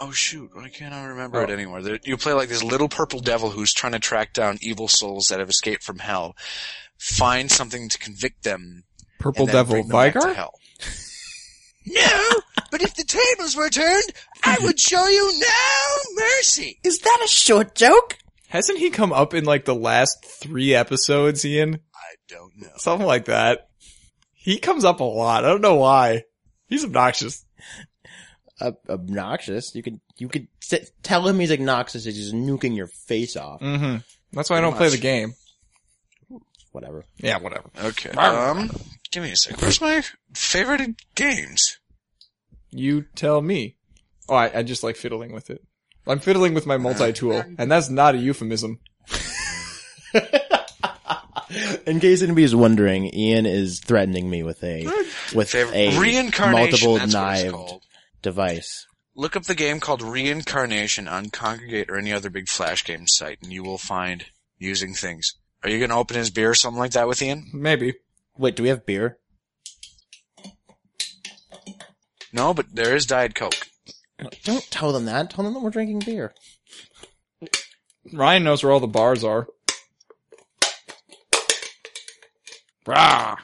oh 0.00 0.10
shoot, 0.12 0.50
why 0.54 0.68
can't 0.68 0.94
I 0.94 1.04
remember 1.06 1.42
it 1.42 1.50
Oh. 1.50 1.52
anymore? 1.52 1.82
There, 1.82 1.98
you 2.04 2.16
play 2.16 2.32
like 2.32 2.48
this 2.48 2.62
little 2.62 2.88
purple 2.88 3.20
devil 3.20 3.50
who's 3.50 3.72
trying 3.72 3.92
to 3.92 3.98
track 3.98 4.32
down 4.32 4.58
evil 4.60 4.88
souls 4.88 5.28
that 5.28 5.38
have 5.40 5.48
escaped 5.48 5.82
from 5.82 5.98
hell, 5.98 6.36
find 6.98 7.50
something 7.50 7.88
to 7.88 7.98
convict 7.98 8.44
them, 8.44 8.84
Purple 9.18 9.46
Devil 9.46 9.72
bring 9.74 9.88
them 9.88 10.12
Vigar? 10.12 10.34
hell. 10.34 10.54
no, 11.86 12.30
but 12.70 12.82
if 12.82 12.94
the 12.94 13.04
tables 13.04 13.56
were 13.56 13.68
turned, 13.70 14.12
I 14.44 14.56
would 14.62 14.78
show 14.78 15.06
you 15.06 15.32
no 15.40 16.22
mercy. 16.22 16.78
Is 16.84 17.00
that 17.00 17.22
a 17.24 17.28
short 17.28 17.74
joke? 17.74 18.16
Hasn't 18.48 18.78
he 18.78 18.90
come 18.90 19.12
up 19.12 19.34
in 19.34 19.44
like 19.44 19.64
the 19.64 19.74
last 19.74 20.24
three 20.24 20.74
episodes, 20.74 21.44
Ian? 21.44 21.80
I 21.94 22.14
don't 22.28 22.52
know. 22.56 22.68
Something 22.76 23.06
like 23.06 23.26
that. 23.26 23.68
He 24.32 24.58
comes 24.58 24.84
up 24.84 25.00
a 25.00 25.04
lot. 25.04 25.44
I 25.44 25.48
don't 25.48 25.60
know 25.60 25.76
why. 25.76 26.22
He's 26.68 26.84
obnoxious. 26.84 27.44
Obnoxious. 28.60 29.74
You 29.74 29.82
could 29.82 30.00
you 30.16 30.28
could 30.28 30.48
sit, 30.60 30.90
tell 31.02 31.26
him 31.26 31.38
he's 31.38 31.52
obnoxious. 31.52 32.04
He's 32.04 32.16
just 32.16 32.34
nuking 32.34 32.76
your 32.76 32.88
face 33.06 33.36
off. 33.36 33.60
Mm-hmm. 33.60 33.98
That's 34.32 34.50
why 34.50 34.58
I 34.58 34.60
don't 34.60 34.76
play 34.76 34.88
the 34.88 34.98
game. 34.98 35.34
Whatever. 36.72 37.04
Yeah, 37.16 37.38
whatever. 37.38 37.70
Okay, 37.82 38.10
um, 38.10 38.70
give 39.10 39.22
me 39.22 39.32
a 39.32 39.36
sec. 39.36 39.60
Where's 39.60 39.80
my 39.80 40.02
favorite 40.34 40.96
games? 41.14 41.78
You 42.70 43.02
tell 43.14 43.40
me. 43.40 43.76
Oh, 44.28 44.34
I, 44.34 44.58
I 44.58 44.62
just 44.62 44.82
like 44.82 44.96
fiddling 44.96 45.32
with 45.32 45.48
it. 45.50 45.62
I'm 46.06 46.18
fiddling 46.20 46.54
with 46.54 46.66
my 46.66 46.76
multi-tool, 46.76 47.42
and 47.58 47.70
that's 47.70 47.88
not 47.88 48.14
a 48.14 48.18
euphemism. 48.18 48.80
In 51.86 52.00
case 52.00 52.20
anybody's 52.20 52.54
wondering, 52.54 53.12
Ian 53.14 53.46
is 53.46 53.80
threatening 53.80 54.28
me 54.28 54.42
with 54.42 54.62
a 54.62 54.84
with 55.34 55.50
Favorite 55.50 55.74
a 55.74 55.98
reincarnation. 55.98 56.52
multiple 56.52 56.94
that's 56.94 57.00
what 57.00 57.02
it's 57.04 57.14
knived 57.14 57.52
called. 57.54 57.82
Device. 58.22 58.86
Look 59.14 59.34
up 59.36 59.44
the 59.44 59.54
game 59.54 59.80
called 59.80 60.02
Reincarnation 60.02 61.08
on 61.08 61.26
Kongregate 61.26 61.88
or 61.88 61.96
any 61.96 62.12
other 62.12 62.30
big 62.30 62.48
Flash 62.48 62.84
game 62.84 63.06
site, 63.06 63.38
and 63.42 63.52
you 63.52 63.62
will 63.62 63.78
find 63.78 64.26
using 64.58 64.94
things. 64.94 65.34
Are 65.62 65.70
you 65.70 65.78
going 65.78 65.90
to 65.90 65.96
open 65.96 66.16
his 66.16 66.30
beer 66.30 66.50
or 66.50 66.54
something 66.54 66.78
like 66.78 66.92
that 66.92 67.08
with 67.08 67.20
Ian? 67.20 67.50
Maybe. 67.52 67.94
Wait, 68.36 68.54
do 68.54 68.62
we 68.62 68.68
have 68.68 68.86
beer? 68.86 69.18
No, 72.32 72.54
but 72.54 72.66
there 72.72 72.94
is 72.94 73.06
Diet 73.06 73.34
Coke. 73.34 73.56
Don't 74.44 74.70
tell 74.70 74.92
them 74.92 75.06
that. 75.06 75.30
Tell 75.30 75.44
them 75.44 75.54
that 75.54 75.60
we're 75.60 75.70
drinking 75.70 76.00
beer. 76.00 76.34
Ryan 78.12 78.44
knows 78.44 78.62
where 78.62 78.72
all 78.72 78.80
the 78.80 78.86
bars 78.86 79.24
are. 79.24 79.48
Rah. 82.86 83.36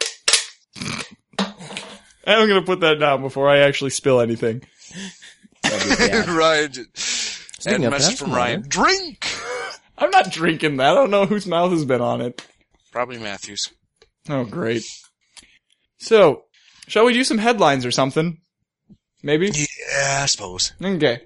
I'm 2.26 2.48
gonna 2.48 2.62
put 2.62 2.80
that 2.80 2.98
down 2.98 3.22
before 3.22 3.48
I 3.48 3.58
actually 3.58 3.90
spill 3.90 4.20
anything. 4.20 4.62
That'd 5.62 5.98
be 5.98 6.08
bad. 6.08 6.28
Ryan. 6.28 6.72
Speaking 6.94 7.84
And 7.84 7.90
message 7.90 8.18
from 8.18 8.32
Ryan. 8.32 8.60
Ryan. 8.60 8.68
Drink! 8.68 9.26
I'm 9.96 10.10
not 10.10 10.30
drinking 10.30 10.76
that. 10.78 10.92
I 10.92 10.94
don't 10.94 11.10
know 11.10 11.26
whose 11.26 11.46
mouth 11.46 11.70
has 11.72 11.84
been 11.84 12.00
on 12.00 12.20
it. 12.20 12.44
Probably 12.92 13.18
Matthews. 13.18 13.70
Oh, 14.28 14.44
great. 14.44 14.84
So, 15.98 16.44
shall 16.88 17.04
we 17.04 17.12
do 17.12 17.24
some 17.24 17.38
headlines 17.38 17.86
or 17.86 17.90
something? 17.90 18.40
Maybe? 19.22 19.46
Yeah, 19.46 20.20
I 20.22 20.26
suppose. 20.26 20.72
Okay. 20.82 21.20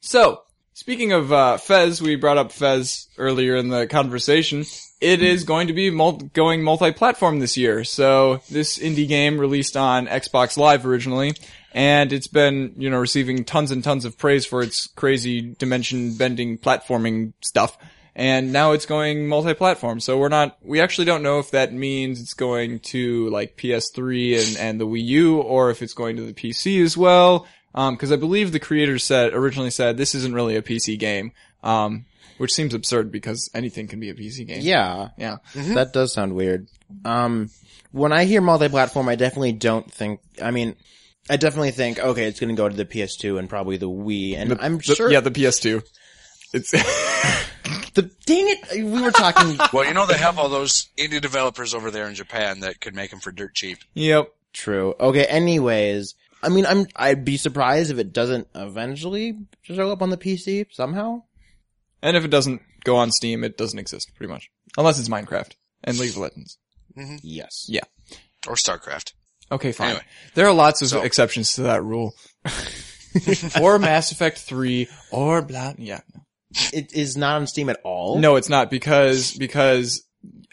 So, 0.00 0.42
speaking 0.74 1.12
of 1.12 1.32
uh, 1.32 1.56
Fez, 1.58 2.02
we 2.02 2.16
brought 2.16 2.38
up 2.38 2.52
Fez 2.52 3.08
earlier 3.16 3.56
in 3.56 3.68
the 3.68 3.86
conversation. 3.86 4.64
It 5.00 5.22
is 5.22 5.44
going 5.44 5.66
to 5.66 5.74
be 5.74 5.90
going 6.32 6.62
multi-platform 6.62 7.40
this 7.40 7.56
year. 7.56 7.84
So, 7.84 8.40
this 8.50 8.78
indie 8.78 9.06
game 9.06 9.38
released 9.38 9.76
on 9.76 10.06
Xbox 10.06 10.56
Live 10.56 10.86
originally, 10.86 11.34
and 11.72 12.12
it's 12.14 12.28
been, 12.28 12.72
you 12.78 12.88
know, 12.88 12.98
receiving 12.98 13.44
tons 13.44 13.70
and 13.70 13.84
tons 13.84 14.06
of 14.06 14.16
praise 14.16 14.46
for 14.46 14.62
its 14.62 14.86
crazy 14.86 15.54
dimension-bending 15.58 16.58
platforming 16.58 17.34
stuff. 17.42 17.76
And 18.18 18.50
now 18.50 18.72
it's 18.72 18.86
going 18.86 19.28
multi-platform. 19.28 20.00
So 20.00 20.16
we're 20.16 20.30
not, 20.30 20.56
we 20.62 20.80
actually 20.80 21.04
don't 21.04 21.22
know 21.22 21.38
if 21.38 21.50
that 21.50 21.74
means 21.74 22.18
it's 22.18 22.32
going 22.32 22.78
to 22.78 23.28
like 23.28 23.58
PS3 23.58 24.38
and, 24.38 24.56
and 24.56 24.80
the 24.80 24.86
Wii 24.86 25.04
U 25.04 25.40
or 25.42 25.70
if 25.70 25.82
it's 25.82 25.92
going 25.92 26.16
to 26.16 26.22
the 26.22 26.32
PC 26.32 26.82
as 26.82 26.96
well. 26.96 27.46
Um, 27.74 27.94
cause 27.98 28.10
I 28.10 28.16
believe 28.16 28.52
the 28.52 28.58
creators 28.58 29.04
said, 29.04 29.34
originally 29.34 29.68
said 29.68 29.98
this 29.98 30.14
isn't 30.14 30.34
really 30.34 30.56
a 30.56 30.62
PC 30.62 30.98
game. 30.98 31.32
Um, 31.62 32.06
which 32.38 32.52
seems 32.52 32.74
absurd 32.74 33.10
because 33.10 33.50
anything 33.54 33.88
can 33.88 34.00
be 34.00 34.10
a 34.10 34.14
PC 34.14 34.46
game. 34.46 34.60
Yeah, 34.62 35.08
Yeah. 35.18 35.36
that 35.54 35.92
does 35.92 36.12
sound 36.12 36.34
weird. 36.34 36.68
Um, 37.04 37.50
when 37.92 38.12
I 38.12 38.24
hear 38.24 38.40
multi-platform, 38.40 39.08
I 39.08 39.14
definitely 39.16 39.52
don't 39.52 39.90
think. 39.92 40.20
I 40.42 40.50
mean, 40.50 40.76
I 41.30 41.36
definitely 41.36 41.72
think 41.72 41.98
okay, 41.98 42.24
it's 42.26 42.38
going 42.40 42.54
to 42.54 42.60
go 42.60 42.68
to 42.68 42.74
the 42.76 42.84
PS2 42.84 43.38
and 43.38 43.48
probably 43.48 43.76
the 43.78 43.88
Wii, 43.90 44.36
and 44.36 44.56
I'm 44.60 44.76
The- 44.78 44.94
sure. 44.94 45.10
Yeah, 45.10 45.20
the 45.20 45.30
PS2. 45.30 45.82
It's, 46.52 46.70
The 47.94 48.02
dang 48.26 48.46
it, 48.48 48.84
we 48.84 49.00
were 49.02 49.10
talking. 49.10 49.58
Well, 49.72 49.86
you 49.86 49.94
know 49.94 50.06
they 50.06 50.18
have 50.18 50.38
all 50.38 50.48
those 50.50 50.88
indie 50.98 51.20
developers 51.20 51.72
over 51.74 51.90
there 51.90 52.06
in 52.08 52.14
Japan 52.14 52.60
that 52.60 52.80
could 52.80 52.94
make 52.94 53.10
them 53.10 53.20
for 53.20 53.32
dirt 53.32 53.54
cheap. 53.54 53.78
yep. 53.94 54.28
True. 54.52 54.94
Okay. 55.00 55.24
Anyways, 55.24 56.14
I 56.42 56.48
mean, 56.50 56.64
I'm 56.66 56.86
I'd 56.94 57.24
be 57.24 57.36
surprised 57.38 57.90
if 57.90 57.98
it 57.98 58.12
doesn't 58.12 58.48
eventually 58.54 59.38
show 59.62 59.90
up 59.90 60.00
on 60.02 60.10
the 60.10 60.16
PC 60.16 60.66
somehow. 60.72 61.22
And 62.02 62.16
if 62.16 62.24
it 62.24 62.28
doesn't 62.30 62.62
go 62.84 62.96
on 62.96 63.10
Steam, 63.10 63.42
it 63.44 63.56
doesn't 63.56 63.78
exist 63.78 64.10
pretty 64.16 64.32
much. 64.32 64.48
Unless 64.76 64.98
it's 64.98 65.08
Minecraft 65.08 65.52
and 65.84 65.98
League 65.98 66.10
of 66.10 66.18
Legends. 66.18 66.58
Yes. 67.22 67.66
Yeah. 67.68 67.84
Or 68.46 68.54
StarCraft. 68.54 69.12
Okay, 69.50 69.72
fine. 69.72 69.88
Anyway. 69.90 70.04
there 70.34 70.46
are 70.46 70.52
lots 70.52 70.82
of 70.82 70.88
So- 70.88 71.02
exceptions 71.02 71.54
to 71.54 71.62
that 71.62 71.82
rule. 71.84 72.14
or 73.60 73.78
Mass 73.78 74.12
Effect 74.12 74.38
3, 74.38 74.88
or 75.10 75.42
blah, 75.42 75.74
yeah. 75.78 76.00
It 76.72 76.94
is 76.94 77.16
not 77.16 77.36
on 77.36 77.46
Steam 77.46 77.68
at 77.68 77.80
all. 77.84 78.18
No, 78.18 78.36
it's 78.36 78.48
not 78.48 78.70
because, 78.70 79.32
because 79.36 80.04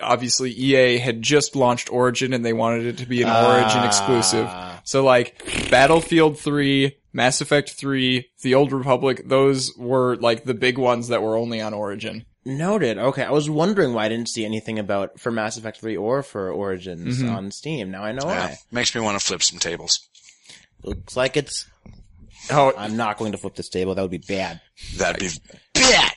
obviously 0.01 0.51
EA 0.51 0.97
had 0.97 1.21
just 1.21 1.56
launched 1.56 1.91
Origin 1.91 2.34
and 2.34 2.43
they 2.43 2.53
wanted 2.53 2.86
it 2.86 2.97
to 2.99 3.06
be 3.06 3.21
an 3.21 3.29
Origin 3.29 3.84
exclusive. 3.84 4.45
Ah. 4.47 4.82
So 4.84 5.03
like, 5.03 5.41
Battlefield 5.69 6.39
3, 6.39 6.95
Mass 7.13 7.39
Effect 7.41 7.71
3, 7.71 8.28
The 8.41 8.56
Old 8.56 8.71
Republic, 8.71 9.21
those 9.26 9.71
were 9.78 10.15
like 10.17 10.43
the 10.45 10.54
big 10.56 10.78
ones 10.78 11.08
that 11.10 11.21
were 11.21 11.38
only 11.38 11.62
on 11.62 11.73
Origin. 11.73 12.26
Noted. 12.45 12.97
Okay, 12.97 13.23
I 13.23 13.32
was 13.32 13.49
wondering 13.49 13.93
why 13.93 14.06
I 14.06 14.10
didn't 14.10 14.28
see 14.30 14.43
anything 14.43 14.78
about 14.80 15.19
for 15.19 15.32
Mass 15.32 15.56
Effect 15.56 15.80
3 15.80 15.95
or 15.95 16.23
for 16.23 16.52
Origins 16.52 17.21
Mhm. 17.21 17.32
on 17.34 17.52
Steam. 17.52 17.91
Now 17.91 18.04
I 18.04 18.12
know 18.12 18.26
Yeah. 18.28 18.47
why. 18.47 18.58
Makes 18.71 18.93
me 18.95 19.02
want 19.02 19.17
to 19.19 19.26
flip 19.26 19.41
some 19.43 19.60
tables. 19.60 19.99
Looks 20.84 21.15
like 21.15 21.38
it's. 21.38 21.65
Oh, 22.49 22.73
I'm 22.78 22.97
not 22.97 23.17
going 23.17 23.32
to 23.32 23.38
flip 23.38 23.56
this 23.56 23.69
table. 23.69 23.95
That 23.95 24.02
would 24.02 24.12
be 24.12 24.17
bad. 24.17 24.60
That'd 24.97 25.19
be 25.21 25.30
bad. 25.73 26.12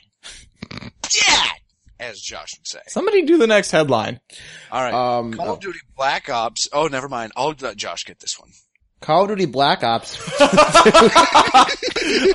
Bad! 0.67 1.51
As 1.99 2.19
Josh 2.21 2.53
would 2.59 2.67
say. 2.67 2.79
somebody 2.87 3.23
do 3.23 3.37
the 3.37 3.47
next 3.47 3.71
headline. 3.71 4.19
Alright. 4.71 4.93
Um, 4.93 5.33
Call 5.33 5.53
of 5.53 5.59
Duty 5.61 5.79
Black 5.95 6.29
Ops. 6.29 6.67
Oh, 6.73 6.87
never 6.87 7.07
mind. 7.09 7.31
I'll 7.35 7.55
let 7.59 7.75
Josh 7.77 8.03
get 8.05 8.19
this 8.19 8.37
one. 8.37 8.51
Call 9.01 9.23
of 9.23 9.29
Duty 9.29 9.45
Black 9.45 9.83
Ops. 9.83 10.17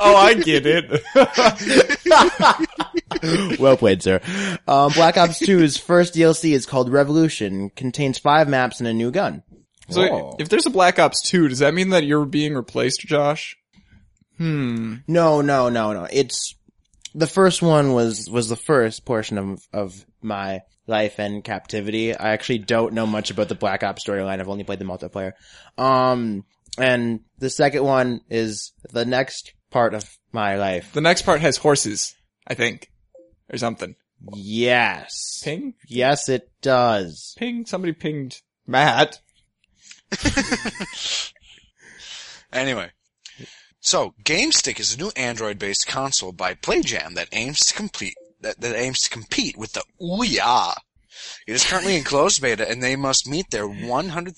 Oh, 0.01 0.17
I 0.17 0.35
get 0.35 0.67
it. 0.67 1.03
well 3.59 3.77
played, 3.77 4.03
sir. 4.03 4.21
Um, 4.69 4.93
Black 4.93 5.17
Ops 5.17 5.41
2's 5.41 5.79
first 5.79 6.15
DLC 6.15 6.53
is 6.53 6.67
called 6.67 6.93
Revolution. 6.93 7.71
Contains 7.71 8.19
five 8.19 8.49
maps 8.49 8.81
and 8.81 8.89
a 8.89 8.93
new 8.93 9.11
gun. 9.11 9.43
So 9.89 10.03
Whoa. 10.03 10.37
if 10.39 10.49
there's 10.49 10.67
a 10.67 10.71
Black 10.71 10.99
Ops 10.99 11.23
2, 11.23 11.49
does 11.49 11.61
that 11.61 11.75
mean 11.75 11.91
that 11.91 12.05
you're 12.05 12.27
being 12.27 12.55
replaced, 12.55 13.01
Josh? 13.01 13.57
Hmm. 14.39 14.97
No, 15.07 15.41
no, 15.41 15.69
no, 15.69 15.93
no. 15.93 16.07
It's 16.11 16.55
the 17.15 17.27
first 17.27 17.63
one 17.63 17.93
was 17.93 18.29
was 18.31 18.49
the 18.49 18.57
first 18.57 19.05
portion 19.05 19.39
of 19.39 19.61
of 19.73 20.05
my 20.21 20.61
life 20.87 21.19
and 21.19 21.45
captivity. 21.45 22.15
I 22.15 22.31
actually 22.31 22.59
don't 22.59 22.95
know 22.95 23.07
much 23.07 23.31
about 23.31 23.49
the 23.49 23.55
Black 23.55 23.83
Ops 23.83 24.05
storyline. 24.05 24.41
I've 24.41 24.49
only 24.49 24.65
played 24.65 24.79
the 24.79 24.85
multiplayer. 24.85 25.33
Um, 25.79 26.45
and 26.79 27.21
the 27.39 27.51
second 27.51 27.85
one 27.85 28.21
is 28.31 28.73
the 28.91 29.05
next 29.05 29.53
part 29.71 29.95
of 29.95 30.09
my 30.33 30.57
life. 30.57 30.93
The 30.93 31.01
next 31.01 31.23
part 31.23 31.41
has 31.41 31.57
horses, 31.59 32.15
I 32.47 32.55
think. 32.55 32.89
Or 33.53 33.59
something. 33.59 33.95
Yes, 34.35 35.41
Ping? 35.43 35.75
yes, 35.89 36.29
it 36.29 36.49
does. 36.63 37.35
Ping? 37.39 37.67
Somebody 37.67 37.93
pinged 37.93 38.41
Matt. 38.67 39.21
Anyway. 42.53 42.91
So, 43.85 44.15
GameStick 44.23 44.79
is 44.79 44.95
a 44.95 44.99
new 44.99 45.11
Android-based 45.17 45.89
console 45.89 46.31
by 46.31 46.55
PlayJam 46.55 47.15
that 47.17 47.27
aims 47.33 47.67
to 47.67 47.75
complete 47.75 48.15
that, 48.41 48.61
that 48.61 48.77
aims 48.77 49.01
to 49.01 49.11
compete 49.11 49.57
with 49.57 49.73
the 49.73 49.83
Ouya. 50.01 50.75
It 51.49 51.53
is 51.53 51.65
currently 51.65 51.97
in 51.97 52.05
closed 52.05 52.41
beta, 52.41 52.69
and 52.69 52.81
they 52.81 52.95
must 52.95 53.29
meet 53.29 53.51
their 53.51 53.67
$100,000 53.67 54.37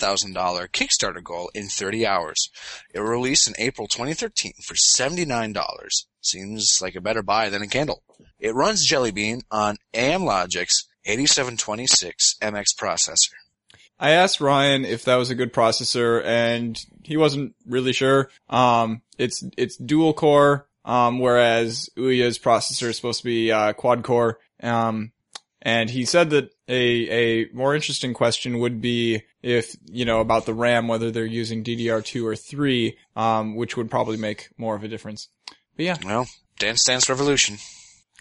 Kickstarter 0.70 1.22
goal 1.22 1.50
in 1.54 1.68
30 1.68 2.06
hours. 2.06 2.48
It 2.94 3.00
will 3.00 3.06
release 3.06 3.46
in 3.46 3.54
April 3.58 3.86
2013 3.86 4.54
for 4.62 4.74
$79. 4.74 6.06
Seems 6.22 6.78
like 6.80 6.94
a 6.94 7.02
better 7.02 7.22
buy 7.22 7.50
than 7.50 7.60
a 7.60 7.68
candle. 7.68 8.02
It 8.40 8.54
runs 8.54 8.86
Jelly 8.86 9.10
Bean 9.10 9.42
on 9.50 9.76
Amlogic's 9.92 10.88
8726 11.04 12.36
MX 12.40 12.64
processor. 12.80 13.34
I 13.98 14.10
asked 14.10 14.40
Ryan 14.40 14.84
if 14.84 15.04
that 15.04 15.16
was 15.16 15.30
a 15.30 15.34
good 15.34 15.52
processor 15.52 16.24
and 16.24 16.78
he 17.02 17.16
wasn't 17.16 17.54
really 17.66 17.92
sure. 17.92 18.28
Um, 18.50 19.02
it's, 19.18 19.44
it's 19.56 19.76
dual 19.76 20.12
core, 20.12 20.66
um, 20.84 21.18
whereas 21.20 21.88
Ouya's 21.96 22.38
processor 22.38 22.88
is 22.88 22.96
supposed 22.96 23.20
to 23.20 23.24
be, 23.24 23.52
uh, 23.52 23.72
quad 23.72 24.02
core. 24.02 24.38
Um, 24.62 25.12
and 25.62 25.88
he 25.88 26.04
said 26.04 26.30
that 26.30 26.50
a, 26.68 26.74
a 27.42 27.48
more 27.52 27.74
interesting 27.74 28.12
question 28.12 28.58
would 28.58 28.80
be 28.82 29.22
if, 29.42 29.74
you 29.86 30.04
know, 30.04 30.20
about 30.20 30.44
the 30.44 30.52
RAM, 30.54 30.88
whether 30.88 31.10
they're 31.10 31.24
using 31.24 31.64
DDR2 31.64 32.24
or 32.24 32.36
3, 32.36 32.98
um, 33.16 33.56
which 33.56 33.76
would 33.76 33.90
probably 33.90 34.18
make 34.18 34.50
more 34.58 34.76
of 34.76 34.84
a 34.84 34.88
difference. 34.88 35.28
But 35.76 35.86
yeah. 35.86 35.96
Well, 36.04 36.26
Dance 36.58 36.84
Dance 36.84 37.08
Revolution. 37.08 37.56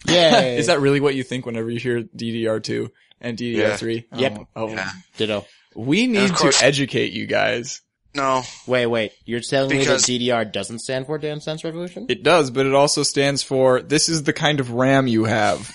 Yeah. 0.06 0.40
Is 0.56 0.68
that 0.68 0.80
really 0.80 1.00
what 1.00 1.14
you 1.14 1.22
think 1.22 1.44
whenever 1.46 1.70
you 1.70 1.78
hear 1.78 2.02
DDR2 2.02 2.90
and 3.20 3.36
DDR3? 3.36 4.04
Yep. 4.16 4.38
Oh, 4.38 4.46
oh. 4.56 4.68
Yeah. 4.68 4.90
Ditto. 5.18 5.46
We 5.74 6.06
need 6.06 6.34
to 6.36 6.52
educate 6.62 7.12
you 7.12 7.26
guys. 7.26 7.80
No, 8.16 8.42
Wait, 8.68 8.86
wait. 8.86 9.12
You're 9.24 9.40
telling 9.40 9.76
Because- 9.76 10.08
me 10.08 10.18
that 10.18 10.24
DDR 10.24 10.52
doesn't 10.52 10.78
stand 10.78 11.06
for 11.06 11.18
Dance 11.18 11.46
Dance 11.46 11.64
Revolution? 11.64 12.06
It 12.08 12.22
does, 12.22 12.50
but 12.52 12.64
it 12.64 12.72
also 12.74 13.02
stands 13.02 13.42
for 13.42 13.82
this 13.82 14.08
is 14.08 14.22
the 14.22 14.32
kind 14.32 14.60
of 14.60 14.70
RAM 14.70 15.08
you 15.08 15.24
have. 15.24 15.74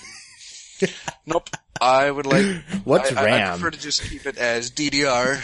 nope. 1.26 1.50
I 1.80 2.10
would 2.10 2.26
like. 2.26 2.46
What's 2.84 3.12
I, 3.14 3.26
I- 3.28 3.46
I 3.46 3.50
prefer 3.52 3.70
to 3.70 3.78
just 3.80 4.02
keep 4.08 4.26
it 4.26 4.38
as 4.38 4.70
DDR, 4.70 5.38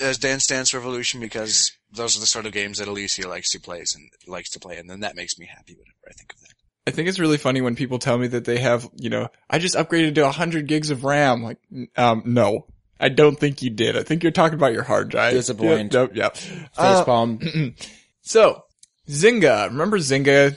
as 0.00 0.18
Dance 0.18 0.46
Dance 0.46 0.72
Revolution, 0.74 1.20
because 1.20 1.72
those 1.92 2.16
are 2.16 2.20
the 2.20 2.26
sort 2.26 2.46
of 2.46 2.52
games 2.52 2.78
that 2.78 2.88
Alicia 2.88 3.28
likes 3.28 3.50
to 3.52 3.60
play 3.60 3.78
and 3.78 4.08
likes 4.26 4.50
to 4.50 4.60
play, 4.60 4.78
and 4.78 4.88
then 4.88 5.00
that 5.00 5.14
makes 5.16 5.38
me 5.38 5.46
happy 5.46 5.74
whenever 5.74 6.08
I 6.08 6.12
think 6.12 6.32
of 6.32 6.40
that. 6.40 6.48
I 6.86 6.90
think 6.90 7.08
it's 7.08 7.18
really 7.20 7.36
funny 7.38 7.60
when 7.60 7.76
people 7.76 7.98
tell 7.98 8.18
me 8.18 8.26
that 8.28 8.44
they 8.44 8.58
have, 8.58 8.88
you 8.96 9.08
know, 9.10 9.28
I 9.48 9.58
just 9.58 9.76
upgraded 9.76 10.14
to 10.16 10.22
100 10.22 10.66
gigs 10.66 10.90
of 10.90 11.04
RAM. 11.04 11.42
Like, 11.42 11.58
um, 11.96 12.22
no. 12.24 12.66
I 13.02 13.08
don't 13.08 13.38
think 13.38 13.60
you 13.62 13.68
did. 13.70 13.96
I 13.96 14.02
think 14.04 14.22
you're 14.22 14.32
talking 14.32 14.54
about 14.54 14.72
your 14.72 14.84
hard 14.84 15.08
drive. 15.10 15.32
Disappoint. 15.34 15.92
Yep, 15.92 16.14
yep, 16.14 16.36
yep. 16.36 16.70
Uh, 16.76 17.04
Facepalm. 17.04 17.74
So, 18.24 18.62
Zynga. 19.08 19.66
Remember 19.66 19.98
Zynga? 19.98 20.56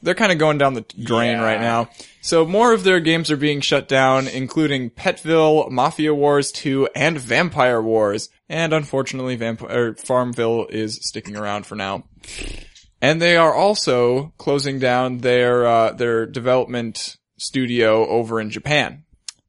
They're 0.00 0.14
kind 0.14 0.32
of 0.32 0.38
going 0.38 0.56
down 0.56 0.72
the 0.72 0.86
drain 0.98 1.32
Yeah. 1.36 1.44
right 1.44 1.60
now. 1.60 1.90
So 2.22 2.46
more 2.46 2.72
of 2.72 2.84
their 2.84 3.00
games 3.00 3.30
are 3.30 3.36
being 3.36 3.60
shut 3.60 3.86
down, 3.86 4.26
including 4.28 4.88
Petville, 4.90 5.70
Mafia 5.70 6.14
Wars 6.14 6.50
2, 6.52 6.88
and 6.96 7.18
Vampire 7.20 7.82
Wars. 7.82 8.30
And 8.48 8.72
unfortunately, 8.72 9.36
Vamp- 9.36 9.62
or 9.62 9.94
Farmville 9.96 10.66
is 10.70 11.00
sticking 11.06 11.36
around 11.36 11.66
for 11.66 11.74
now. 11.76 12.04
And 13.02 13.20
they 13.20 13.36
are 13.36 13.54
also 13.54 14.32
closing 14.38 14.78
down 14.78 15.18
their, 15.18 15.66
uh, 15.66 15.92
their 15.92 16.24
development 16.24 17.16
studio 17.36 18.08
over 18.08 18.40
in 18.40 18.48
Japan. 18.50 19.04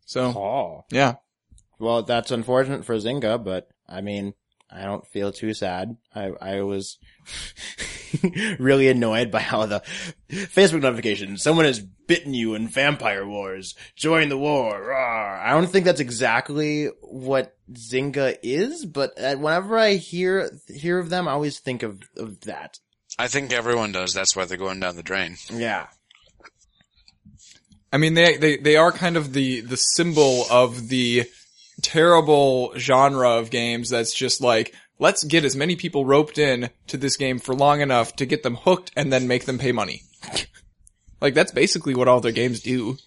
So, 0.06 0.26
oh. 0.26 0.86
yeah. 0.92 1.14
Well, 1.84 2.04
that's 2.04 2.32
unfortunate 2.32 2.86
for 2.86 2.96
Zynga, 2.96 3.44
but 3.44 3.68
I 3.90 4.00
mean, 4.00 4.34
I 4.72 4.84
don't 4.84 5.06
feel 5.06 5.34
too 5.34 5.54
sad. 5.54 5.98
I, 6.16 6.32
I 6.42 6.62
was 6.62 6.98
really 8.58 8.88
annoyed 8.88 9.32
by 9.32 9.42
how 9.42 9.66
the 9.66 9.82
Facebook 10.32 10.82
notification, 10.82 11.38
someone 11.38 11.66
has 11.66 11.82
bitten 11.82 12.34
you 12.34 12.56
in 12.56 12.70
Vampire 12.70 13.28
Wars, 13.28 13.76
join 13.98 14.30
the 14.30 14.38
war, 14.38 14.80
rawr. 14.80 15.42
I 15.46 15.52
don't 15.52 15.68
think 15.68 15.84
that's 15.84 16.00
exactly 16.00 16.86
what 17.02 17.54
Zynga 17.74 18.38
is, 18.42 18.86
but 18.86 19.12
uh, 19.22 19.36
whenever 19.36 19.78
I 19.78 19.96
hear, 19.96 20.52
hear 20.68 21.00
of 21.00 21.10
them, 21.10 21.28
I 21.28 21.34
always 21.34 21.60
think 21.60 21.84
of, 21.84 22.02
of 22.16 22.40
that. 22.42 22.80
I 23.20 23.28
think 23.28 23.52
everyone 23.52 23.92
does. 23.92 24.14
That's 24.14 24.38
why 24.38 24.46
they're 24.46 24.58
going 24.58 24.80
down 24.80 24.96
the 24.96 25.04
drain. 25.04 25.36
Yeah. 25.52 25.88
I 27.92 27.98
mean, 27.98 28.14
they, 28.14 28.38
they, 28.38 28.58
they 28.58 28.78
are 28.78 28.94
kind 28.94 29.18
of 29.18 29.34
the, 29.34 29.60
the 29.62 29.76
symbol 29.76 30.46
of 30.50 30.88
the 30.88 31.26
terrible 31.84 32.74
genre 32.78 33.32
of 33.32 33.52
games 33.52 33.90
that's 33.90 34.14
just 34.14 34.42
like, 34.42 34.74
let's 34.98 35.24
get 35.24 35.46
as 35.46 35.56
many 35.56 35.76
people 35.76 36.06
roped 36.06 36.38
in 36.38 36.70
to 36.88 36.98
this 36.98 37.18
game 37.18 37.38
for 37.38 37.54
long 37.54 37.82
enough 37.82 38.16
to 38.16 38.26
get 38.26 38.42
them 38.42 38.56
hooked 38.56 38.92
and 38.96 39.14
then 39.14 39.28
make 39.28 39.46
them 39.46 39.60
pay 39.60 39.72
money. 39.72 40.02
like, 41.22 41.36
that's 41.36 41.52
basically 41.52 41.94
what 41.94 42.08
all 42.08 42.22
their 42.22 42.32
games 42.32 42.62
do. 42.62 42.98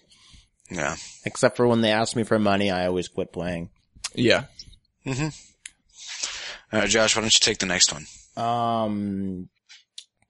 Yeah. 0.69 0.95
Except 1.25 1.57
for 1.57 1.67
when 1.67 1.81
they 1.81 1.91
ask 1.91 2.15
me 2.15 2.23
for 2.23 2.39
money, 2.39 2.71
I 2.71 2.87
always 2.87 3.07
quit 3.07 3.33
playing. 3.33 3.69
Yeah. 4.15 4.45
Mm-hmm. 5.05 5.29
All 6.73 6.79
right, 6.81 6.89
Josh, 6.89 7.15
why 7.15 7.21
don't 7.21 7.33
you 7.33 7.39
take 7.39 7.59
the 7.59 7.65
next 7.65 7.93
one? 7.93 8.05
Um, 8.35 9.49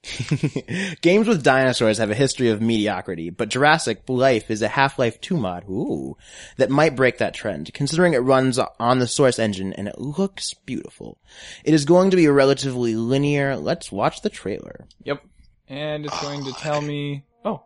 games 1.01 1.27
with 1.27 1.43
dinosaurs 1.43 1.97
have 1.97 2.11
a 2.11 2.15
history 2.15 2.49
of 2.49 2.61
mediocrity, 2.61 3.29
but 3.29 3.49
Jurassic 3.49 4.03
Life 4.07 4.49
is 4.49 4.61
a 4.61 4.67
Half-Life 4.67 5.21
2 5.21 5.37
mod, 5.37 5.65
ooh, 5.69 6.17
that 6.57 6.69
might 6.69 6.95
break 6.95 7.17
that 7.17 7.33
trend, 7.33 7.73
considering 7.73 8.13
it 8.13 8.19
runs 8.19 8.59
on 8.59 8.99
the 8.99 9.07
Source 9.07 9.39
engine 9.39 9.73
and 9.73 9.87
it 9.87 9.99
looks 9.99 10.53
beautiful. 10.53 11.17
It 11.63 11.73
is 11.73 11.85
going 11.85 12.11
to 12.11 12.17
be 12.17 12.27
relatively 12.27 12.95
linear. 12.95 13.55
Let's 13.55 13.91
watch 13.91 14.21
the 14.21 14.29
trailer. 14.29 14.87
Yep. 15.03 15.23
And 15.67 16.05
it's 16.05 16.21
going 16.21 16.45
to 16.45 16.53
tell 16.53 16.81
me, 16.81 17.23
oh, 17.43 17.61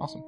awesome. 0.00 0.22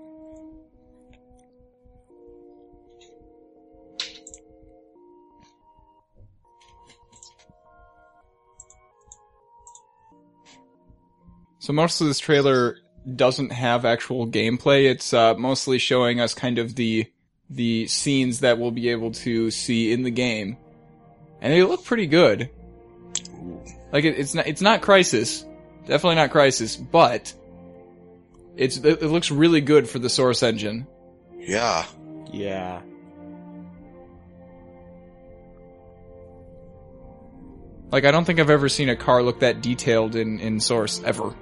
So 11.70 11.74
most 11.74 12.00
of 12.00 12.08
this 12.08 12.18
trailer 12.18 12.78
doesn't 13.14 13.52
have 13.52 13.84
actual 13.84 14.26
gameplay. 14.26 14.90
It's 14.90 15.14
uh, 15.14 15.34
mostly 15.34 15.78
showing 15.78 16.20
us 16.20 16.34
kind 16.34 16.58
of 16.58 16.74
the 16.74 17.08
the 17.48 17.86
scenes 17.86 18.40
that 18.40 18.58
we'll 18.58 18.72
be 18.72 18.88
able 18.88 19.12
to 19.12 19.52
see 19.52 19.92
in 19.92 20.02
the 20.02 20.10
game, 20.10 20.56
and 21.40 21.52
they 21.52 21.62
look 21.62 21.84
pretty 21.84 22.08
good. 22.08 22.50
Like 23.92 24.02
it, 24.02 24.18
it's 24.18 24.34
not 24.34 24.48
it's 24.48 24.60
not 24.60 24.82
Crysis, 24.82 25.44
definitely 25.86 26.16
not 26.16 26.30
Crysis, 26.30 26.76
but 26.90 27.32
it's 28.56 28.78
it, 28.78 29.00
it 29.00 29.06
looks 29.06 29.30
really 29.30 29.60
good 29.60 29.88
for 29.88 30.00
the 30.00 30.10
Source 30.10 30.42
engine. 30.42 30.88
Yeah. 31.38 31.86
Yeah. 32.32 32.82
Like 37.90 38.04
I 38.04 38.10
don't 38.10 38.24
think 38.24 38.38
I've 38.38 38.50
ever 38.50 38.68
seen 38.68 38.88
a 38.88 38.96
car 38.96 39.22
look 39.22 39.40
that 39.40 39.62
detailed 39.62 40.14
in 40.14 40.38
in 40.40 40.60
Source 40.60 41.02
ever. 41.04 41.34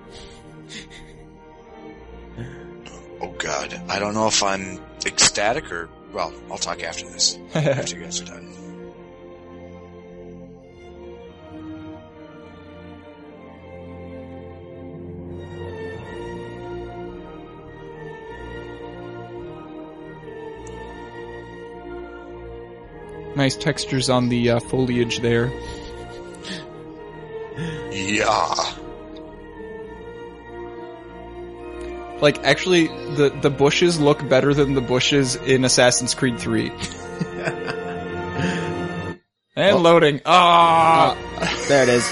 Oh 3.20 3.34
God, 3.38 3.82
I 3.88 3.98
don't 3.98 4.14
know 4.14 4.28
if 4.28 4.42
I'm 4.42 4.80
ecstatic 5.04 5.70
or 5.70 5.88
well. 6.12 6.32
I'll 6.50 6.58
talk 6.58 6.82
after 6.82 7.06
this. 7.06 7.38
after 7.54 7.96
you 7.96 8.04
guys 8.04 8.22
are 8.22 8.26
done. 8.26 8.48
nice 23.36 23.56
textures 23.56 24.10
on 24.10 24.28
the 24.28 24.50
uh, 24.50 24.58
foliage 24.58 25.20
there. 25.20 25.48
Yeah. 27.98 28.54
Like 32.20 32.42
actually, 32.44 32.86
the 33.16 33.30
the 33.42 33.50
bushes 33.50 34.00
look 34.00 34.28
better 34.28 34.52
than 34.54 34.74
the 34.74 34.80
bushes 34.80 35.36
in 35.36 35.64
Assassin's 35.64 36.14
Creed 36.14 36.38
3. 36.38 36.70
and 39.56 39.76
loading. 39.82 40.20
Ah, 40.26 41.16
There 41.68 41.82
it 41.84 41.88
is. 41.88 42.08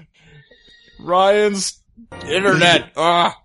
Ryan's 0.98 1.80
internet. 2.28 2.92
Ah. 2.96 3.36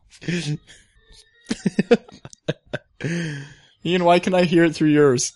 Ian, 3.85 4.03
why 4.03 4.19
can 4.19 4.33
I 4.33 4.43
hear 4.43 4.63
it 4.63 4.73
through 4.73 4.89
yours? 4.89 5.33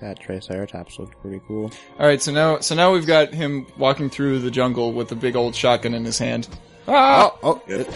That 0.00 0.18
Triceratops 0.18 0.98
looked 0.98 1.20
pretty 1.20 1.40
cool. 1.46 1.70
All 1.98 2.06
right, 2.06 2.20
so 2.20 2.32
now 2.32 2.60
so 2.60 2.74
now 2.74 2.92
we've 2.92 3.06
got 3.06 3.32
him 3.32 3.66
walking 3.78 4.10
through 4.10 4.40
the 4.40 4.50
jungle 4.50 4.92
with 4.92 5.12
a 5.12 5.14
big 5.14 5.36
old 5.36 5.54
shotgun 5.54 5.94
in 5.94 6.04
his 6.04 6.18
hand. 6.18 6.48
Ah! 6.88 7.32
Oh, 7.42 7.62
oh. 7.68 7.86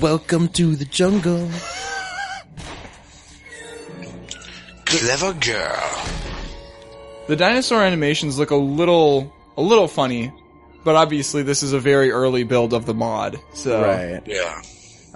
Welcome 0.00 0.48
to 0.48 0.74
the 0.74 0.84
jungle. 0.84 1.48
Clever 4.86 5.32
girl. 5.34 6.04
The 7.28 7.36
dinosaur 7.36 7.82
animations 7.82 8.38
look 8.38 8.50
a 8.50 8.56
little, 8.56 9.32
a 9.56 9.62
little 9.62 9.88
funny, 9.88 10.32
but 10.84 10.96
obviously 10.96 11.42
this 11.42 11.62
is 11.62 11.72
a 11.72 11.80
very 11.80 12.10
early 12.10 12.44
build 12.44 12.74
of 12.74 12.86
the 12.86 12.94
mod, 12.94 13.38
so. 13.54 13.82
Right. 13.82 14.22
Yeah. 14.26 14.62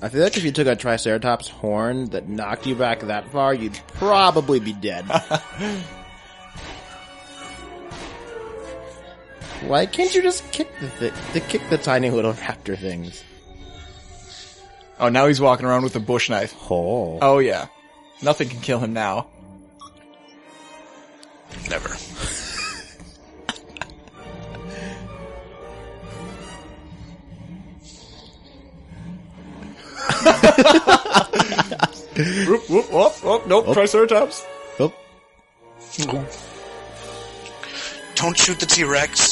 I 0.00 0.08
feel 0.08 0.22
like 0.22 0.36
if 0.36 0.44
you 0.44 0.52
took 0.52 0.68
a 0.68 0.76
Triceratops 0.76 1.48
horn 1.48 2.10
that 2.10 2.28
knocked 2.28 2.66
you 2.66 2.76
back 2.76 3.00
that 3.00 3.30
far, 3.32 3.52
you'd 3.52 3.78
probably 3.94 4.60
be 4.60 4.72
dead. 4.72 5.04
Why 9.66 9.86
can't 9.86 10.14
you 10.14 10.22
just 10.22 10.50
kick 10.52 10.68
the 10.80 10.88
thi- 10.88 11.32
the 11.32 11.40
kick 11.40 11.68
the 11.68 11.78
tiny 11.78 12.10
little 12.10 12.32
raptor 12.32 12.78
things? 12.78 13.22
Oh, 15.00 15.08
now 15.08 15.26
he's 15.26 15.40
walking 15.40 15.66
around 15.66 15.82
with 15.84 15.96
a 15.96 16.00
bush 16.00 16.30
knife. 16.30 16.54
Oh. 16.70 17.18
Oh 17.20 17.38
yeah. 17.38 17.66
Nothing 18.22 18.48
can 18.48 18.60
kill 18.60 18.78
him 18.78 18.92
now. 18.92 19.28
Never. 21.70 21.96
Whoop, 32.18 32.68
whoop, 32.68 32.92
whoop, 32.92 33.24
whoop, 33.24 33.46
nope, 33.46 33.72
Triceratops. 33.72 34.44
Oh. 34.80 34.92
Don't 38.16 38.36
shoot 38.36 38.58
the 38.58 38.66
T-Rex. 38.66 39.27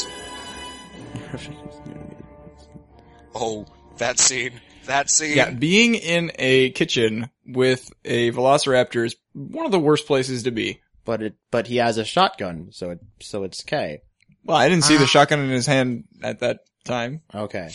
Oh, 3.39 3.67
that 3.99 4.19
scene. 4.19 4.61
That 4.87 5.11
scene. 5.11 5.37
Yeah, 5.37 5.51
being 5.51 5.95
in 5.95 6.33
a 6.39 6.71
kitchen 6.71 7.29
with 7.45 7.91
a 8.05 8.31
velociraptor 8.33 9.05
is 9.05 9.17
one 9.33 9.67
of 9.67 9.73
the 9.73 9.81
worst 9.81 10.07
places 10.07 10.45
to 10.45 10.51
be. 10.51 10.81
But 11.05 11.23
it 11.23 11.35
but 11.51 11.67
he 11.67 11.77
has 11.77 11.99
a 11.99 12.05
shotgun, 12.05 12.69
so 12.73 12.91
it 12.91 13.01
so 13.21 13.45
it's 13.45 13.63
K. 13.63 14.01
Well, 14.45 14.57
I 14.57 14.69
didn't 14.69 14.85
see 14.85 14.97
the 14.97 15.07
shotgun 15.07 15.41
in 15.41 15.51
his 15.51 15.67
hand 15.67 16.05
at 16.23 16.41
that 16.41 16.61
time. 16.85 17.23
Okay. 17.35 17.71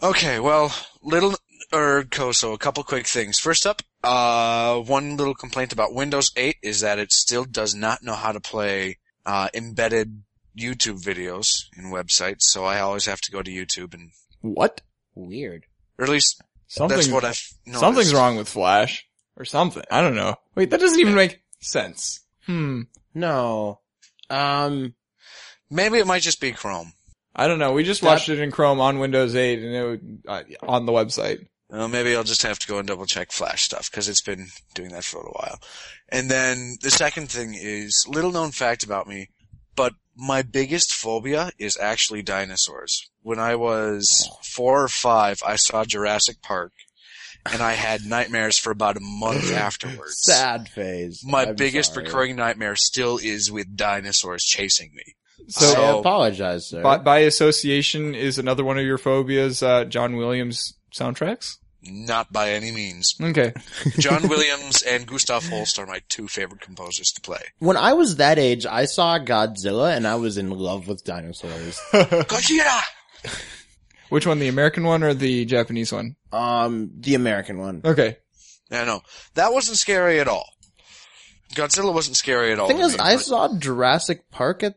Okay, 0.00 0.38
well, 0.38 0.72
little 1.02 1.34
or 1.72 2.04
Koso, 2.04 2.52
a 2.52 2.58
couple 2.58 2.82
quick 2.84 3.06
things. 3.06 3.38
First 3.38 3.66
up, 3.66 3.82
uh, 4.02 4.78
one 4.78 5.16
little 5.16 5.34
complaint 5.34 5.72
about 5.72 5.94
Windows 5.94 6.30
8 6.36 6.56
is 6.62 6.80
that 6.80 6.98
it 6.98 7.12
still 7.12 7.44
does 7.44 7.74
not 7.74 8.02
know 8.02 8.14
how 8.14 8.32
to 8.32 8.40
play 8.40 8.98
uh, 9.26 9.48
embedded 9.52 10.22
YouTube 10.56 11.02
videos 11.02 11.64
in 11.76 11.86
websites, 11.86 12.42
so 12.42 12.64
I 12.64 12.80
always 12.80 13.06
have 13.06 13.20
to 13.22 13.30
go 13.32 13.42
to 13.42 13.50
YouTube 13.50 13.94
and, 13.94 14.10
What? 14.40 14.80
Weird. 15.14 15.64
or 15.98 16.04
at 16.04 16.10
least 16.10 16.40
Something, 16.68 16.96
that's 16.98 17.08
what 17.08 17.24
I've 17.24 17.42
noticed. 17.66 17.80
something's 17.80 18.14
wrong 18.14 18.36
with 18.36 18.48
Flash. 18.48 19.04
Or 19.36 19.44
something. 19.44 19.84
I 19.90 20.00
don't 20.00 20.16
know. 20.16 20.34
Wait, 20.56 20.70
that 20.70 20.80
doesn't 20.80 20.98
even 20.98 21.14
make 21.14 21.40
sense. 21.60 22.20
Hmm. 22.46 22.82
No. 23.14 23.80
Um 24.28 24.94
Maybe 25.70 25.98
it 25.98 26.06
might 26.06 26.22
just 26.22 26.40
be 26.40 26.50
Chrome. 26.52 26.92
I 27.36 27.46
don't 27.46 27.58
know. 27.60 27.72
We 27.72 27.84
just 27.84 28.00
That- 28.00 28.06
watched 28.08 28.28
it 28.30 28.40
in 28.40 28.50
Chrome 28.50 28.80
on 28.80 28.98
Windows 28.98 29.36
8 29.36 29.60
and 29.60 29.74
it 29.76 29.84
would, 29.84 30.22
uh, 30.26 30.42
on 30.62 30.86
the 30.86 30.92
website. 30.92 31.46
Well, 31.68 31.86
maybe 31.86 32.16
I'll 32.16 32.24
just 32.24 32.42
have 32.42 32.58
to 32.60 32.66
go 32.66 32.78
and 32.78 32.88
double 32.88 33.06
check 33.06 33.30
Flash 33.30 33.64
stuff 33.66 33.90
because 33.90 34.08
it's 34.08 34.22
been 34.22 34.48
doing 34.74 34.90
that 34.90 35.04
for 35.04 35.18
a 35.18 35.20
little 35.20 35.36
while. 35.38 35.60
And 36.08 36.28
then 36.30 36.78
the 36.82 36.90
second 36.90 37.30
thing 37.30 37.54
is 37.54 38.06
little 38.08 38.32
known 38.32 38.50
fact 38.50 38.82
about 38.82 39.06
me, 39.06 39.28
but 39.76 39.92
my 40.18 40.42
biggest 40.42 40.92
phobia 40.92 41.50
is 41.58 41.78
actually 41.78 42.22
dinosaurs. 42.22 43.08
When 43.22 43.38
I 43.38 43.54
was 43.54 44.28
four 44.42 44.82
or 44.82 44.88
five, 44.88 45.40
I 45.46 45.56
saw 45.56 45.84
Jurassic 45.84 46.42
Park 46.42 46.72
and 47.50 47.62
I 47.62 47.74
had 47.74 48.04
nightmares 48.06 48.58
for 48.58 48.70
about 48.72 48.96
a 48.96 49.00
month 49.00 49.52
afterwards. 49.54 50.20
sad 50.22 50.68
phase. 50.68 51.22
My 51.24 51.46
I'm 51.46 51.54
biggest 51.54 51.94
sorry. 51.94 52.04
recurring 52.06 52.36
nightmare 52.36 52.74
still 52.76 53.18
is 53.18 53.50
with 53.50 53.76
dinosaurs 53.76 54.42
chasing 54.42 54.90
me. 54.94 55.14
So, 55.46 55.82
I 55.82 55.98
apologize, 56.00 56.68
sir. 56.68 56.82
by, 56.82 56.98
by 56.98 57.20
association 57.20 58.14
is 58.14 58.38
another 58.38 58.64
one 58.64 58.76
of 58.76 58.84
your 58.84 58.98
phobias, 58.98 59.62
uh, 59.62 59.84
John 59.84 60.16
Williams 60.16 60.74
soundtracks? 60.92 61.56
Not 61.82 62.32
by 62.32 62.50
any 62.50 62.72
means. 62.72 63.14
Okay. 63.22 63.52
John 63.98 64.28
Williams 64.28 64.82
and 64.82 65.06
Gustav 65.06 65.48
Holst 65.48 65.78
are 65.78 65.86
my 65.86 66.00
two 66.08 66.26
favorite 66.26 66.60
composers 66.60 67.12
to 67.12 67.20
play. 67.20 67.40
when 67.60 67.76
I 67.76 67.92
was 67.92 68.16
that 68.16 68.38
age, 68.38 68.66
I 68.66 68.84
saw 68.86 69.18
Godzilla 69.18 69.96
and 69.96 70.06
I 70.06 70.16
was 70.16 70.38
in 70.38 70.50
love 70.50 70.88
with 70.88 71.04
dinosaurs. 71.04 71.80
Gojira! 71.92 72.80
Which 74.08 74.26
one, 74.26 74.38
the 74.38 74.48
American 74.48 74.84
one 74.84 75.02
or 75.02 75.14
the 75.14 75.44
Japanese 75.44 75.92
one? 75.92 76.16
um, 76.32 76.90
the 76.98 77.14
American 77.14 77.58
one. 77.58 77.82
Okay. 77.84 78.16
Yeah, 78.70 78.84
no, 78.84 79.02
that 79.34 79.52
wasn't 79.52 79.78
scary 79.78 80.18
at 80.20 80.28
all. 80.28 80.46
Godzilla 81.54 81.94
wasn't 81.94 82.16
scary 82.16 82.52
at 82.52 82.58
all. 82.58 82.68
The 82.68 82.74
thing 82.74 82.82
is, 82.82 82.94
me, 82.94 82.98
I 83.00 83.16
but- 83.16 83.24
saw 83.24 83.56
Jurassic 83.58 84.30
Park 84.30 84.62
at, 84.62 84.74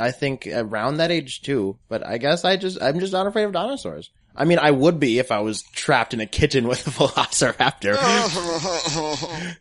I 0.00 0.10
think 0.10 0.46
around 0.52 0.96
that 0.96 1.10
age 1.10 1.42
too, 1.42 1.78
but 1.88 2.04
I 2.06 2.18
guess 2.18 2.44
I 2.44 2.56
just, 2.56 2.80
I'm 2.82 2.98
just 3.00 3.12
not 3.12 3.26
afraid 3.26 3.44
of 3.44 3.52
dinosaurs. 3.52 4.10
I 4.36 4.44
mean, 4.44 4.58
I 4.58 4.70
would 4.70 5.00
be 5.00 5.18
if 5.18 5.32
I 5.32 5.40
was 5.40 5.62
trapped 5.72 6.12
in 6.14 6.20
a 6.20 6.26
kitchen 6.26 6.68
with 6.68 6.86
a 6.86 6.90
velociraptor. 6.90 7.96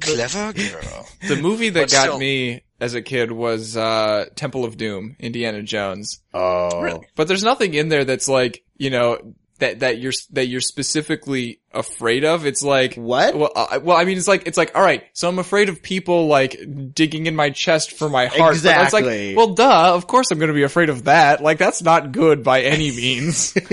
Clever 0.00 0.52
girl. 0.52 1.08
The 1.28 1.36
movie 1.36 1.70
that 1.70 1.82
But 1.84 1.90
got 1.92 2.02
still- 2.02 2.18
me 2.18 2.62
as 2.80 2.94
a 2.94 3.00
kid 3.02 3.32
was, 3.32 3.74
uh, 3.76 4.26
Temple 4.34 4.64
of 4.66 4.76
Doom, 4.76 5.16
Indiana 5.18 5.62
Jones. 5.62 6.20
Oh. 6.34 6.82
Really? 6.82 7.06
But 7.14 7.28
there's 7.28 7.44
nothing 7.44 7.72
in 7.74 7.88
there 7.88 8.04
that's 8.04 8.28
like, 8.28 8.62
you 8.76 8.90
know, 8.90 9.34
that, 9.58 9.80
that 9.80 9.98
you're, 9.98 10.12
that 10.32 10.46
you're 10.46 10.60
specifically 10.60 11.60
afraid 11.72 12.24
of. 12.24 12.46
It's 12.46 12.62
like, 12.62 12.94
What? 12.94 13.34
Well, 13.36 13.50
uh, 13.54 13.80
well, 13.82 13.96
I 13.96 14.04
mean, 14.04 14.18
it's 14.18 14.28
like, 14.28 14.46
it's 14.46 14.58
like, 14.58 14.74
alright, 14.74 15.04
so 15.12 15.28
I'm 15.28 15.38
afraid 15.38 15.68
of 15.68 15.82
people 15.82 16.26
like 16.26 16.58
digging 16.94 17.26
in 17.26 17.34
my 17.36 17.50
chest 17.50 17.92
for 17.92 18.08
my 18.08 18.26
heart. 18.26 18.38
But 18.38 18.48
it's 18.56 18.94
Exactly. 18.94 19.28
like, 19.28 19.36
well, 19.36 19.54
duh, 19.54 19.94
of 19.94 20.06
course 20.06 20.30
I'm 20.30 20.38
gonna 20.38 20.52
be 20.52 20.62
afraid 20.62 20.88
of 20.88 21.04
that. 21.04 21.42
Like, 21.42 21.58
that's 21.58 21.82
not 21.82 22.12
good 22.12 22.42
by 22.44 22.62
any 22.62 22.90
means. 22.96 23.54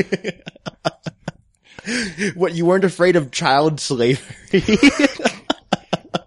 What, 2.36 2.54
you 2.54 2.66
weren't 2.66 2.86
afraid 2.86 3.18
of 3.18 3.30
child 3.30 3.82
slavery? 3.82 4.24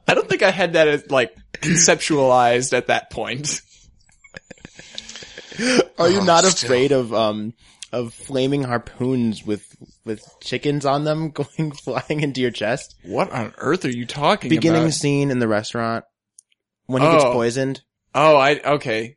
I 0.07 0.13
don't 0.15 0.29
think 0.29 0.43
I 0.43 0.51
had 0.51 0.75
that 0.75 0.87
as, 0.87 1.11
like, 1.11 1.35
conceptualized 1.55 2.77
at 2.77 2.89
that 2.89 3.11
point. 3.11 3.63
Are 5.99 6.11
you 6.11 6.21
Oh, 6.21 6.25
not 6.25 6.45
still. 6.45 6.67
afraid 6.69 6.93
of, 6.93 7.15
um, 7.15 7.55
of 7.93 8.13
flaming 8.13 8.63
harpoons 8.65 9.45
with, 9.45 9.65
with 10.05 10.25
chickens 10.41 10.85
on 10.85 11.05
them 11.05 11.31
going 11.33 11.73
flying 11.73 12.21
into 12.21 12.41
your 12.41 12.51
chest? 12.51 12.95
What 13.05 13.31
on 13.33 13.55
earth 13.59 13.85
are 13.85 13.91
you 13.91 14.07
talking 14.07 14.51
about? 14.51 14.57
Beginning 14.57 14.83
about? 14.83 14.93
scene 14.95 15.31
in 15.31 15.39
the 15.39 15.49
restaurant 15.49 16.05
when 16.87 17.03
he 17.03 17.09
gets 17.09 17.25
Oh. 17.25 17.33
poisoned. 17.33 17.83
Oh, 18.15 18.37
I, 18.37 18.59
okay. 18.61 19.17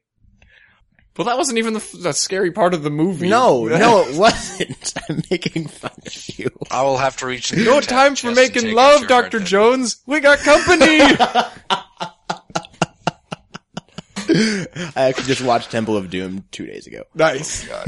Well, 1.17 1.25
that 1.25 1.37
wasn't 1.37 1.57
even 1.57 1.73
the, 1.73 1.79
f- 1.81 1.93
the 2.01 2.13
scary 2.13 2.51
part 2.51 2.73
of 2.73 2.81
the 2.81 2.89
movie. 2.89 3.27
No, 3.27 3.65
no, 3.67 4.03
it 4.07 4.15
wasn't. 4.15 4.93
I'm 5.09 5.21
making 5.29 5.67
fun 5.67 5.91
of 6.05 6.39
you. 6.39 6.49
I 6.71 6.83
will 6.83 6.97
have 6.97 7.17
to 7.17 7.25
reach. 7.25 7.53
No 7.53 7.81
time 7.81 8.15
for 8.15 8.31
making 8.31 8.73
love, 8.73 9.03
out 9.03 9.09
your 9.09 9.09
hard 9.09 9.31
Dr. 9.31 9.39
Jones. 9.41 10.01
We 10.05 10.21
got 10.21 10.39
company! 10.39 10.99
I 14.29 14.93
actually 14.95 15.25
just 15.25 15.41
watched 15.41 15.71
Temple 15.71 15.97
of 15.97 16.09
Doom 16.09 16.45
two 16.51 16.65
days 16.65 16.85
ago. 16.87 17.03
nice. 17.15 17.67
Oh, 17.69 17.83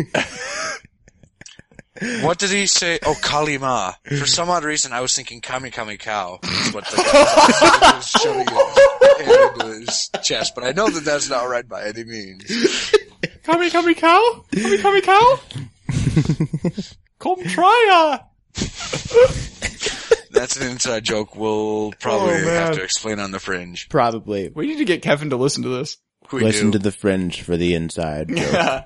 what 2.23 2.39
did 2.39 2.49
he 2.49 2.65
say? 2.65 2.99
Oh, 3.06 3.15
Kali 3.21 3.58
Ma. 3.58 3.93
For 4.08 4.25
some 4.25 4.49
odd 4.49 4.63
reason, 4.63 4.91
I 4.93 5.01
was 5.01 5.15
thinking 5.15 5.41
Kami 5.41 5.69
Kami 5.69 5.97
Cow. 5.97 6.39
is 6.43 6.73
What 6.73 6.86
the 6.86 6.97
guy 6.97 7.95
was 7.95 8.08
shoving 8.08 8.47
his 8.47 9.27
hand 9.27 9.62
into 9.62 9.80
his 9.80 10.10
chest, 10.23 10.56
but 10.56 10.63
I 10.63 10.71
know 10.71 10.89
that 10.89 11.04
that's 11.06 11.30
not 11.30 11.43
right 11.47 11.67
by 11.67 11.84
any 11.86 12.04
means. 12.04 12.91
Kami 13.43 13.69
Kami 13.69 13.93
cow? 13.93 14.45
Kami 14.54 14.77
Kami 14.80 15.01
cow? 15.01 15.39
Come 17.19 17.43
try 17.43 18.19
That's 20.32 20.58
an 20.58 20.67
inside 20.71 21.04
joke. 21.04 21.36
We'll 21.36 21.91
probably 21.99 22.36
Oh, 22.36 22.45
man. 22.45 22.65
have 22.67 22.75
to 22.75 22.84
explain 22.84 23.19
on 23.19 23.30
the 23.32 23.39
fringe. 23.39 23.89
Probably. 23.89 24.49
We 24.49 24.65
need 24.67 24.77
to 24.77 24.86
get 24.86 25.01
Kevin 25.04 25.30
to 25.32 25.36
listen 25.38 25.63
to 25.63 25.69
this. 25.69 25.97
We 26.32 26.41
Listen 26.44 26.67
do. 26.72 26.78
to 26.78 26.84
the 26.84 26.91
fringe 26.91 27.41
for 27.41 27.58
the 27.58 27.74
inside 27.74 28.30
joke. 28.36 28.86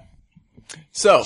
so, 0.91 1.23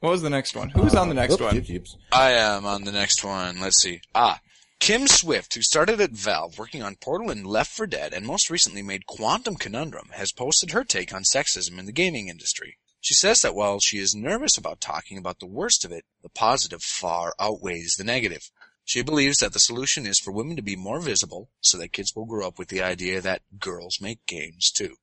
what 0.00 0.10
was 0.10 0.22
the 0.22 0.30
next 0.30 0.54
one? 0.54 0.70
Who 0.70 0.82
Who's 0.82 0.94
on 0.94 1.08
the 1.08 1.14
next 1.14 1.34
Oops, 1.34 1.42
one? 1.42 1.56
oops, 1.56 1.70
oops. 1.70 1.96
I 2.12 2.32
am 2.32 2.64
on 2.66 2.84
the 2.84 2.92
next 2.92 3.24
one. 3.24 3.60
Let's 3.60 3.80
see. 3.82 4.00
Ah, 4.14 4.40
Kim 4.80 5.08
Swift, 5.08 5.54
who 5.54 5.62
started 5.62 6.00
at 6.00 6.12
Valve 6.12 6.56
working 6.58 6.82
on 6.82 6.94
Portal 6.96 7.30
and 7.30 7.46
Left 7.46 7.70
4 7.72 7.86
Dead 7.88 8.12
and 8.14 8.24
most 8.24 8.48
recently 8.48 8.82
made 8.82 9.06
Quantum 9.06 9.56
Conundrum, 9.56 10.10
has 10.12 10.30
posted 10.32 10.70
her 10.70 10.84
take 10.84 11.12
on 11.12 11.22
sexism 11.24 11.78
in 11.78 11.86
the 11.86 11.92
gaming 11.92 12.28
industry. 12.28 12.76
She 13.00 13.14
says 13.14 13.42
that 13.42 13.54
while 13.54 13.80
she 13.80 13.98
is 13.98 14.14
nervous 14.14 14.56
about 14.56 14.80
talking 14.80 15.18
about 15.18 15.40
the 15.40 15.46
worst 15.46 15.84
of 15.84 15.90
it, 15.92 16.04
the 16.22 16.28
positive 16.28 16.82
far 16.82 17.34
outweighs 17.40 17.94
the 17.96 18.04
negative. 18.04 18.50
She 18.84 19.02
believes 19.02 19.38
that 19.38 19.52
the 19.52 19.58
solution 19.60 20.06
is 20.06 20.18
for 20.18 20.32
women 20.32 20.56
to 20.56 20.62
be 20.62 20.76
more 20.76 21.00
visible 21.00 21.50
so 21.60 21.76
that 21.78 21.92
kids 21.92 22.12
will 22.14 22.24
grow 22.24 22.46
up 22.46 22.58
with 22.58 22.68
the 22.68 22.82
idea 22.82 23.20
that 23.20 23.42
girls 23.58 23.98
make 24.00 24.24
games 24.26 24.70
too. 24.70 24.94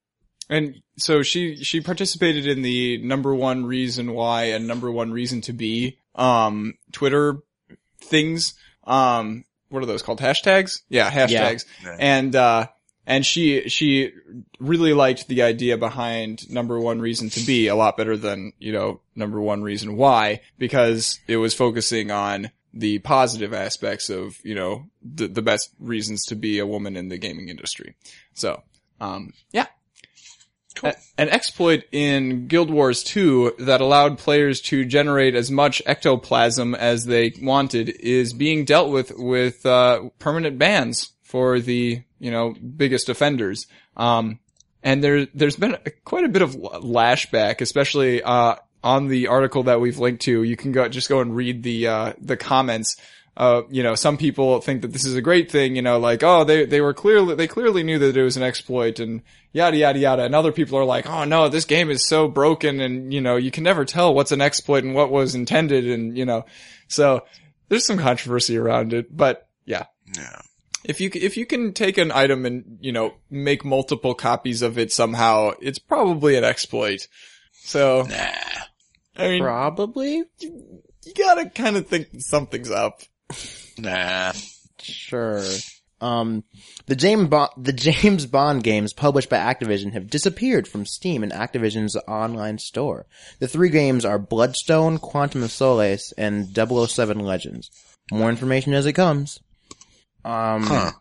And 0.50 0.82
so 0.98 1.24
she, 1.24 1.64
she 1.64 1.82
participated 1.82 2.46
in 2.46 2.62
the 2.62 2.98
number 3.00 3.34
one 3.34 3.66
reason 3.66 4.14
why 4.14 4.46
and 4.46 4.68
number 4.68 4.92
one 4.92 5.12
reason 5.12 5.42
to 5.42 5.54
be, 5.54 5.98
um, 6.14 6.76
Twitter 6.92 7.40
things. 8.00 8.54
Um, 8.84 9.46
what 9.70 9.82
are 9.82 9.88
those 9.88 10.04
called? 10.04 10.20
Hashtags? 10.20 10.82
Yeah, 10.90 11.10
hashtags. 11.10 11.66
Yeah. 11.84 11.98
And, 12.00 12.36
uh, 12.36 12.68
and 13.08 13.26
she 13.26 13.70
she 13.70 14.12
really 14.60 14.94
liked 14.94 15.28
the 15.28 15.44
idea 15.44 15.78
behind 15.78 16.50
number 16.50 16.80
one 16.80 17.00
reason 17.00 17.30
to 17.30 17.46
be 17.46 17.68
a 17.68 17.76
lot 17.76 17.98
better 17.98 18.18
than 18.18 18.54
you 18.60 18.72
know 18.72 19.02
number 19.16 19.40
one 19.40 19.62
reason 19.62 19.96
why 19.96 20.42
because 20.58 21.20
it 21.28 21.38
was 21.38 21.54
focusing 21.54 22.12
on 22.12 22.52
the 22.74 23.00
positive 23.00 23.54
aspects 23.54 24.10
of 24.10 24.38
you 24.44 24.56
know 24.56 24.86
the 25.02 25.28
the 25.28 25.42
best 25.42 25.72
reasons 25.80 26.26
to 26.26 26.36
be 26.36 26.60
a 26.60 26.68
woman 26.68 26.98
in 26.98 27.10
the 27.10 27.18
gaming 27.18 27.50
industry. 27.50 27.96
So 28.34 28.64
um 29.00 29.34
yeah. 29.52 29.68
A- 30.84 30.96
An 31.18 31.30
exploit 31.30 31.84
in 31.92 32.48
Guild 32.48 32.70
Wars 32.70 33.04
2 33.04 33.56
that 33.60 33.82
allowed 33.82 34.18
players 34.18 34.62
to 34.62 34.86
generate 34.86 35.36
as 35.36 35.50
much 35.52 35.82
ectoplasm 35.86 36.76
as 36.76 37.06
they 37.06 37.34
wanted 37.42 37.90
is 37.90 38.34
being 38.34 38.66
dealt 38.66 38.92
with 38.92 39.12
with 39.16 39.66
uh, 39.66 40.10
permanent 40.20 40.58
bans 40.58 41.12
for 41.24 41.60
the 41.60 42.02
you 42.20 42.32
know 42.32 42.54
biggest 42.54 43.10
offenders. 43.10 43.68
Um, 43.98 44.40
and 44.84 45.04
there 45.04 45.26
there's 45.34 45.56
been 45.56 45.78
quite 46.04 46.26
a 46.26 46.30
bit 46.30 46.42
of 46.42 46.56
lashback, 46.56 47.62
especially 47.62 48.22
uh, 48.22 48.56
on 48.84 49.08
the 49.08 49.28
article 49.28 49.64
that 49.64 49.82
we've 49.82 49.98
linked 49.98 50.22
to. 50.24 50.44
You 50.44 50.56
can 50.56 50.72
go 50.72 50.88
just 50.88 51.10
go 51.10 51.22
and 51.22 51.36
read 51.36 51.64
the 51.64 51.88
uh, 51.88 52.14
the 52.20 52.38
comments. 52.38 52.96
Uh, 53.38 53.64
you 53.70 53.84
know, 53.84 53.96
some 53.96 54.16
people 54.18 54.62
think 54.62 54.82
that 54.82 54.94
this 54.94 55.06
is 55.06 55.16
a 55.16 55.22
great 55.22 55.52
thing, 55.52 55.76
you 55.76 55.82
know, 55.82 56.00
like, 56.00 56.24
oh, 56.24 56.46
they, 56.46 56.66
they 56.66 56.80
were 56.80 56.94
clearly, 56.94 57.36
they 57.36 57.48
clearly 57.48 57.84
knew 57.84 58.00
that 58.00 58.16
it 58.16 58.24
was 58.24 58.38
an 58.38 58.44
exploit 58.44 59.00
and 59.00 59.22
yada, 59.52 59.76
yada, 59.76 60.00
yada. 60.00 60.24
And 60.24 60.34
other 60.34 60.54
people 60.54 60.80
are 60.80 60.86
like, 60.86 61.06
oh 61.06 61.26
no, 61.26 61.50
this 61.50 61.66
game 61.66 61.90
is 61.90 62.08
so 62.08 62.30
broken 62.30 62.80
and, 62.80 63.14
you 63.14 63.20
know, 63.20 63.36
you 63.36 63.52
can 63.52 63.66
never 63.66 63.84
tell 63.84 64.14
what's 64.14 64.32
an 64.32 64.40
exploit 64.40 64.86
and 64.86 64.96
what 64.96 65.12
was 65.12 65.36
intended 65.36 65.86
and, 65.86 66.18
you 66.18 66.24
know, 66.24 66.46
so 66.88 67.26
there's 67.68 67.86
some 67.86 67.98
controversy 67.98 68.58
around 68.58 68.94
it, 68.94 69.16
but 69.16 69.50
yeah. 69.66 69.88
Yeah. 70.16 70.42
If 70.86 71.02
you, 71.02 71.10
if 71.14 71.36
you 71.36 71.46
can 71.46 71.74
take 71.74 71.98
an 71.98 72.12
item 72.14 72.46
and, 72.46 72.78
you 72.80 72.94
know, 72.94 73.16
make 73.30 73.66
multiple 73.66 74.14
copies 74.14 74.62
of 74.62 74.78
it 74.78 74.94
somehow, 74.94 75.52
it's 75.60 75.80
probably 75.80 76.38
an 76.38 76.46
exploit. 76.46 77.08
So, 77.52 78.04
Nah. 78.04 78.62
I 79.18 79.30
mean, 79.30 79.44
Probably. 79.44 80.24
you 80.40 81.14
gotta 81.18 81.50
kind 81.50 81.78
of 81.78 81.88
think 81.88 82.08
something's 82.20 82.72
up. 82.72 83.02
Nah. 83.78 84.34
Sure. 84.80 85.44
Um, 86.02 86.44
the 86.86 86.96
James 86.96 87.30
Bond, 87.30 87.52
the 87.58 87.74
James 87.74 88.26
Bond 88.26 88.64
games 88.64 88.94
published 88.94 89.30
by 89.30 89.38
Activision 89.38 89.94
have 89.94 90.10
disappeared 90.10 90.68
from 90.68 90.86
Steam 90.86 91.24
and 91.24 91.32
Activision's 91.32 91.96
online 92.08 92.58
store. 92.60 93.06
The 93.40 93.48
three 93.48 93.70
games 93.70 94.06
are 94.06 94.20
Bloodstone, 94.20 94.98
Quantum 95.00 95.42
of 95.44 95.52
Solace, 95.52 96.12
and 96.18 96.54
007 96.56 97.20
Legends. 97.20 97.72
More 98.12 98.30
information 98.30 98.74
as 98.74 98.86
it 98.86 98.94
comes. 98.94 99.40
Um, 100.24 100.64
Huh. 100.64 100.92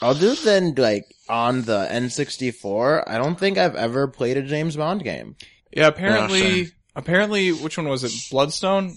other 0.00 0.34
than 0.34 0.74
like 0.76 1.04
on 1.28 1.62
the 1.62 1.86
N64, 1.90 3.04
I 3.06 3.18
don't 3.18 3.38
think 3.38 3.58
I've 3.58 3.76
ever 3.76 4.08
played 4.08 4.36
a 4.36 4.42
James 4.42 4.76
Bond 4.76 5.02
game. 5.04 5.36
Yeah, 5.72 5.88
apparently, 5.88 6.40
same. 6.66 6.72
apparently, 6.96 7.50
which 7.52 7.76
one 7.76 7.88
was 7.88 8.04
it? 8.04 8.12
Bloodstone? 8.30 8.96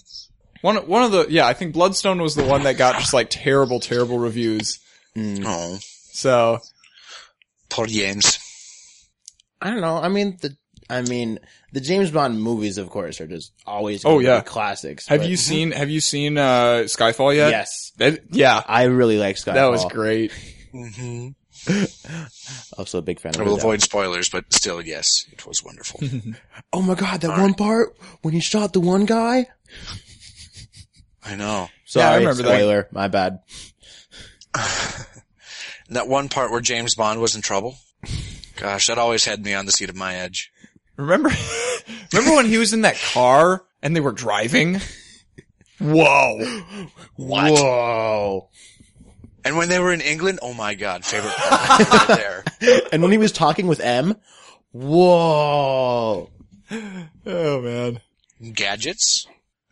One, 0.61 0.75
one 0.87 1.03
of 1.03 1.11
the, 1.11 1.27
yeah, 1.29 1.45
I 1.47 1.53
think 1.53 1.73
Bloodstone 1.73 2.21
was 2.21 2.35
the 2.35 2.43
one 2.43 2.63
that 2.63 2.77
got 2.77 2.95
just 2.99 3.13
like 3.13 3.27
terrible, 3.29 3.79
terrible 3.79 4.19
reviews. 4.19 4.79
Oh. 5.17 5.77
So, 5.81 6.59
Poor 7.69 7.85
James. 7.85 8.39
I 9.61 9.69
don't 9.71 9.81
know. 9.81 9.97
I 9.97 10.07
mean, 10.09 10.37
the, 10.41 10.55
I 10.89 11.01
mean, 11.01 11.39
the 11.73 11.81
James 11.81 12.11
Bond 12.11 12.41
movies, 12.41 12.77
of 12.77 12.89
course, 12.89 13.19
are 13.19 13.27
just 13.27 13.51
always 13.65 14.05
Oh, 14.05 14.09
gonna 14.11 14.19
be 14.19 14.25
yeah. 14.25 14.41
classics. 14.41 15.07
have 15.07 15.21
but- 15.21 15.29
you 15.29 15.35
seen, 15.37 15.71
have 15.71 15.89
you 15.89 15.99
seen, 15.99 16.37
uh, 16.37 16.83
Skyfall 16.85 17.35
yet? 17.35 17.49
Yes. 17.49 17.91
That- 17.97 18.19
yeah, 18.31 18.61
I 18.65 18.83
really 18.83 19.17
like 19.17 19.35
Skyfall. 19.35 19.53
that 19.55 19.71
was 19.71 19.85
great. 19.85 20.31
Mm-hmm. 20.73 21.29
Also 22.77 22.99
a 22.99 23.01
big 23.01 23.19
fan 23.19 23.33
I 23.35 23.41
of 23.41 23.47
will 23.47 23.55
it. 23.55 23.59
avoid 23.59 23.81
spoilers, 23.81 24.29
but 24.29 24.53
still, 24.53 24.81
yes, 24.81 25.25
it 25.31 25.45
was 25.47 25.63
wonderful. 25.63 25.99
Oh 26.73 26.81
my 26.81 26.93
god, 26.95 27.21
that 27.21 27.39
one 27.39 27.53
part 27.55 27.97
when 28.21 28.33
he 28.33 28.39
shot 28.39 28.73
the 28.73 28.79
one 28.79 29.05
guy. 29.05 29.47
I 31.27 31.35
know. 31.35 31.67
Sorry, 31.85 32.03
Yeah, 32.05 32.11
I 32.11 32.17
remember 32.17 32.43
that. 32.43 32.49
spoiler. 32.49 32.87
My 32.91 33.07
bad. 33.07 33.39
That 35.89 36.07
one 36.09 36.27
part 36.27 36.51
where 36.51 36.59
James 36.59 36.95
Bond 36.95 37.21
was 37.21 37.35
in 37.37 37.41
trouble. 37.41 37.77
Gosh, 38.57 38.87
that 38.87 38.97
always 38.97 39.23
had 39.23 39.41
me 39.43 39.53
on 39.53 39.65
the 39.65 39.71
seat 39.71 39.89
of 39.89 39.95
my 39.95 40.15
edge. 40.15 40.51
Remember, 40.97 41.29
remember 42.13 42.35
when 42.35 42.45
he 42.45 42.57
was 42.57 42.73
in 42.73 42.81
that 42.81 42.97
car 43.13 43.63
and 43.81 43.95
they 43.95 44.01
were 44.01 44.11
driving? 44.11 44.81
Whoa. 45.79 46.39
What? 47.15 47.51
Whoa! 47.53 48.49
And 49.45 49.55
when 49.55 49.69
they 49.69 49.79
were 49.79 49.93
in 49.93 50.01
England, 50.01 50.39
oh 50.41 50.53
my 50.53 50.75
god, 50.75 51.05
favorite 51.05 51.33
part 51.35 51.89
right 51.89 52.07
there. 52.59 52.81
and 52.91 53.01
when 53.01 53.11
he 53.13 53.17
was 53.17 53.31
talking 53.31 53.67
with 53.67 53.79
M, 53.79 54.15
whoa! 54.73 56.29
Oh 57.25 57.61
man. 57.61 58.01
Gadgets? 58.53 59.25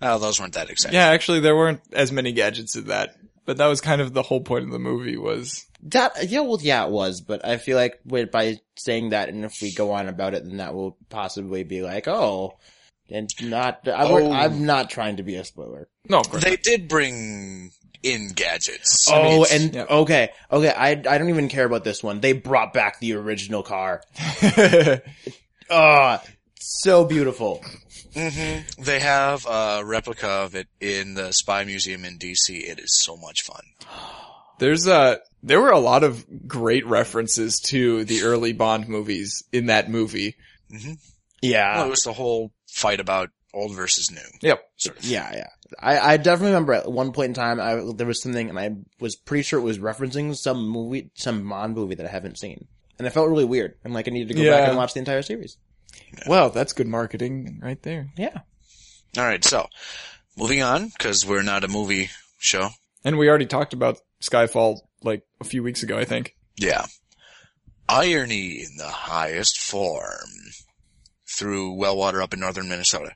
Oh, 0.07 0.19
those 0.19 0.39
weren't 0.39 0.53
that 0.53 0.69
exciting. 0.69 0.95
Yeah, 0.95 1.07
actually 1.07 1.39
there 1.39 1.55
weren't 1.55 1.81
as 1.91 2.11
many 2.11 2.31
gadgets 2.31 2.75
in 2.75 2.85
that, 2.87 3.15
but 3.45 3.57
that 3.57 3.67
was 3.67 3.81
kind 3.81 4.01
of 4.01 4.13
the 4.13 4.21
whole 4.21 4.41
point 4.41 4.65
of 4.65 4.71
the 4.71 4.79
movie 4.79 5.17
was, 5.17 5.65
That 5.83 6.29
yeah, 6.29 6.41
well, 6.41 6.59
yeah, 6.61 6.85
it 6.85 6.91
was. 6.91 7.21
But 7.21 7.43
I 7.45 7.57
feel 7.57 7.75
like 7.77 7.99
wait, 8.05 8.31
by 8.31 8.59
saying 8.75 9.09
that, 9.09 9.29
and 9.29 9.43
if 9.45 9.61
we 9.61 9.73
go 9.73 9.91
on 9.91 10.07
about 10.07 10.33
it, 10.35 10.45
then 10.45 10.57
that 10.57 10.73
will 10.75 10.97
possibly 11.09 11.63
be 11.63 11.81
like, 11.81 12.07
oh, 12.07 12.57
and 13.09 13.29
not. 13.41 13.87
I, 13.87 14.03
Oh. 14.07 14.31
I'm 14.31 14.65
not 14.65 14.89
trying 14.89 15.17
to 15.17 15.23
be 15.23 15.35
a 15.35 15.43
spoiler. 15.45 15.87
no, 16.09 16.19
of 16.19 16.29
course. 16.29 16.43
They 16.43 16.55
did 16.57 16.87
bring 16.87 17.71
in 18.03 18.29
gadgets. 18.29 19.07
Oh, 19.11 19.43
it's- 19.43 19.53
and 19.59 19.73
yeah. 19.75 19.85
okay, 19.89 20.29
okay. 20.51 20.69
I 20.75 20.89
I 20.91 21.17
don't 21.17 21.29
even 21.29 21.49
care 21.49 21.65
about 21.65 21.83
this 21.83 22.03
one. 22.03 22.19
They 22.19 22.33
brought 22.33 22.73
back 22.73 22.99
the 22.99 23.13
original 23.13 23.63
car. 23.63 24.01
not. 25.69 26.25
So 26.67 27.05
beautiful. 27.05 27.63
hmm 28.15 28.59
They 28.79 28.99
have 28.99 29.45
a 29.45 29.83
replica 29.85 30.27
of 30.27 30.55
it 30.55 30.67
in 30.79 31.13
the 31.13 31.31
Spy 31.31 31.63
Museum 31.63 32.03
in 32.05 32.17
DC. 32.17 32.49
It 32.49 32.79
is 32.79 32.99
so 32.99 33.15
much 33.15 33.43
fun. 33.43 33.61
There's 34.59 34.87
a, 34.87 35.19
there 35.43 35.59
were 35.61 35.69
a 35.71 35.79
lot 35.79 36.03
of 36.03 36.25
great 36.47 36.85
references 36.87 37.59
to 37.65 38.03
the 38.05 38.23
early 38.23 38.53
Bond 38.53 38.87
movies 38.87 39.43
in 39.51 39.65
that 39.67 39.89
movie. 39.91 40.37
Yeah, 41.41 41.75
well, 41.77 41.87
it 41.87 41.89
was 41.89 42.01
the 42.03 42.13
whole 42.13 42.51
fight 42.71 42.99
about 43.01 43.29
old 43.53 43.75
versus 43.75 44.09
new. 44.11 44.21
Yep. 44.41 44.63
Sort 44.77 44.97
of. 44.97 45.05
Yeah, 45.05 45.29
yeah. 45.35 45.47
I, 45.79 46.13
I 46.13 46.17
definitely 46.17 46.51
remember 46.53 46.73
at 46.73 46.89
one 46.91 47.11
point 47.11 47.27
in 47.29 47.33
time, 47.33 47.59
I, 47.59 47.81
there 47.95 48.07
was 48.07 48.21
something 48.23 48.49
and 48.49 48.57
I 48.57 48.71
was 48.99 49.15
pretty 49.17 49.43
sure 49.43 49.59
it 49.59 49.63
was 49.63 49.77
referencing 49.77 50.33
some 50.35 50.67
movie, 50.67 51.11
some 51.15 51.47
Bond 51.47 51.75
movie 51.75 51.95
that 51.95 52.05
I 52.05 52.09
haven't 52.09 52.39
seen. 52.39 52.65
And 52.97 53.05
it 53.05 53.11
felt 53.11 53.27
really 53.29 53.43
weird. 53.45 53.75
And 53.83 53.93
like 53.93 54.07
I 54.07 54.11
needed 54.11 54.29
to 54.29 54.33
go 54.35 54.41
Yeah. 54.41 54.51
back 54.57 54.69
and 54.69 54.77
watch 54.77 54.93
the 54.93 54.99
entire 54.99 55.21
series. 55.21 55.57
Well, 56.27 56.49
that's 56.49 56.73
good 56.73 56.87
marketing 56.87 57.59
right 57.61 57.81
there. 57.83 58.11
Yeah. 58.17 58.39
All 59.17 59.23
right, 59.23 59.43
so 59.43 59.67
moving 60.37 60.61
on 60.61 60.87
because 60.87 61.25
we're 61.25 61.41
not 61.41 61.63
a 61.63 61.69
movie 61.69 62.09
show. 62.37 62.69
And 63.03 63.17
we 63.17 63.29
already 63.29 63.45
talked 63.45 63.73
about 63.73 63.99
Skyfall 64.21 64.79
like 65.03 65.23
a 65.39 65.45
few 65.45 65.63
weeks 65.63 65.83
ago, 65.83 65.97
I 65.97 66.05
think. 66.05 66.35
Yeah, 66.57 66.85
irony 67.87 68.61
in 68.61 68.77
the 68.77 68.89
highest 68.89 69.59
form 69.59 70.29
through 71.27 71.75
Wellwater 71.75 72.21
up 72.21 72.33
in 72.33 72.39
northern 72.39 72.69
Minnesota. 72.69 73.11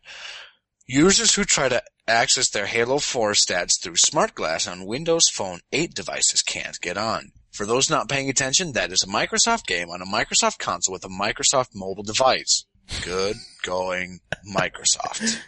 Users 0.88 1.36
who 1.36 1.44
try 1.44 1.70
to 1.70 1.84
access 2.08 2.50
their 2.50 2.66
Halo 2.66 3.00
4 3.00 3.34
stats 3.34 3.82
through 3.82 3.96
Smart 3.96 4.36
Glass 4.36 4.68
on 4.68 4.86
Windows 4.86 5.30
Phone 5.30 5.60
8 5.72 5.94
devices 5.94 6.42
can't 6.42 6.80
get 6.82 6.98
on. 6.98 7.32
For 7.52 7.66
those 7.66 7.90
not 7.90 8.10
paying 8.10 8.30
attention, 8.30 8.74
that 8.74 8.92
is 8.92 9.04
a 9.04 9.08
Microsoft 9.08 9.66
game 9.66 9.90
on 9.90 10.02
a 10.02 10.06
Microsoft 10.06 10.60
console 10.60 10.94
with 10.94 11.06
a 11.06 11.10
Microsoft 11.10 11.70
mobile 11.76 12.04
device. 12.04 12.66
Good 13.04 13.36
going, 13.64 14.20
Microsoft. 14.56 15.40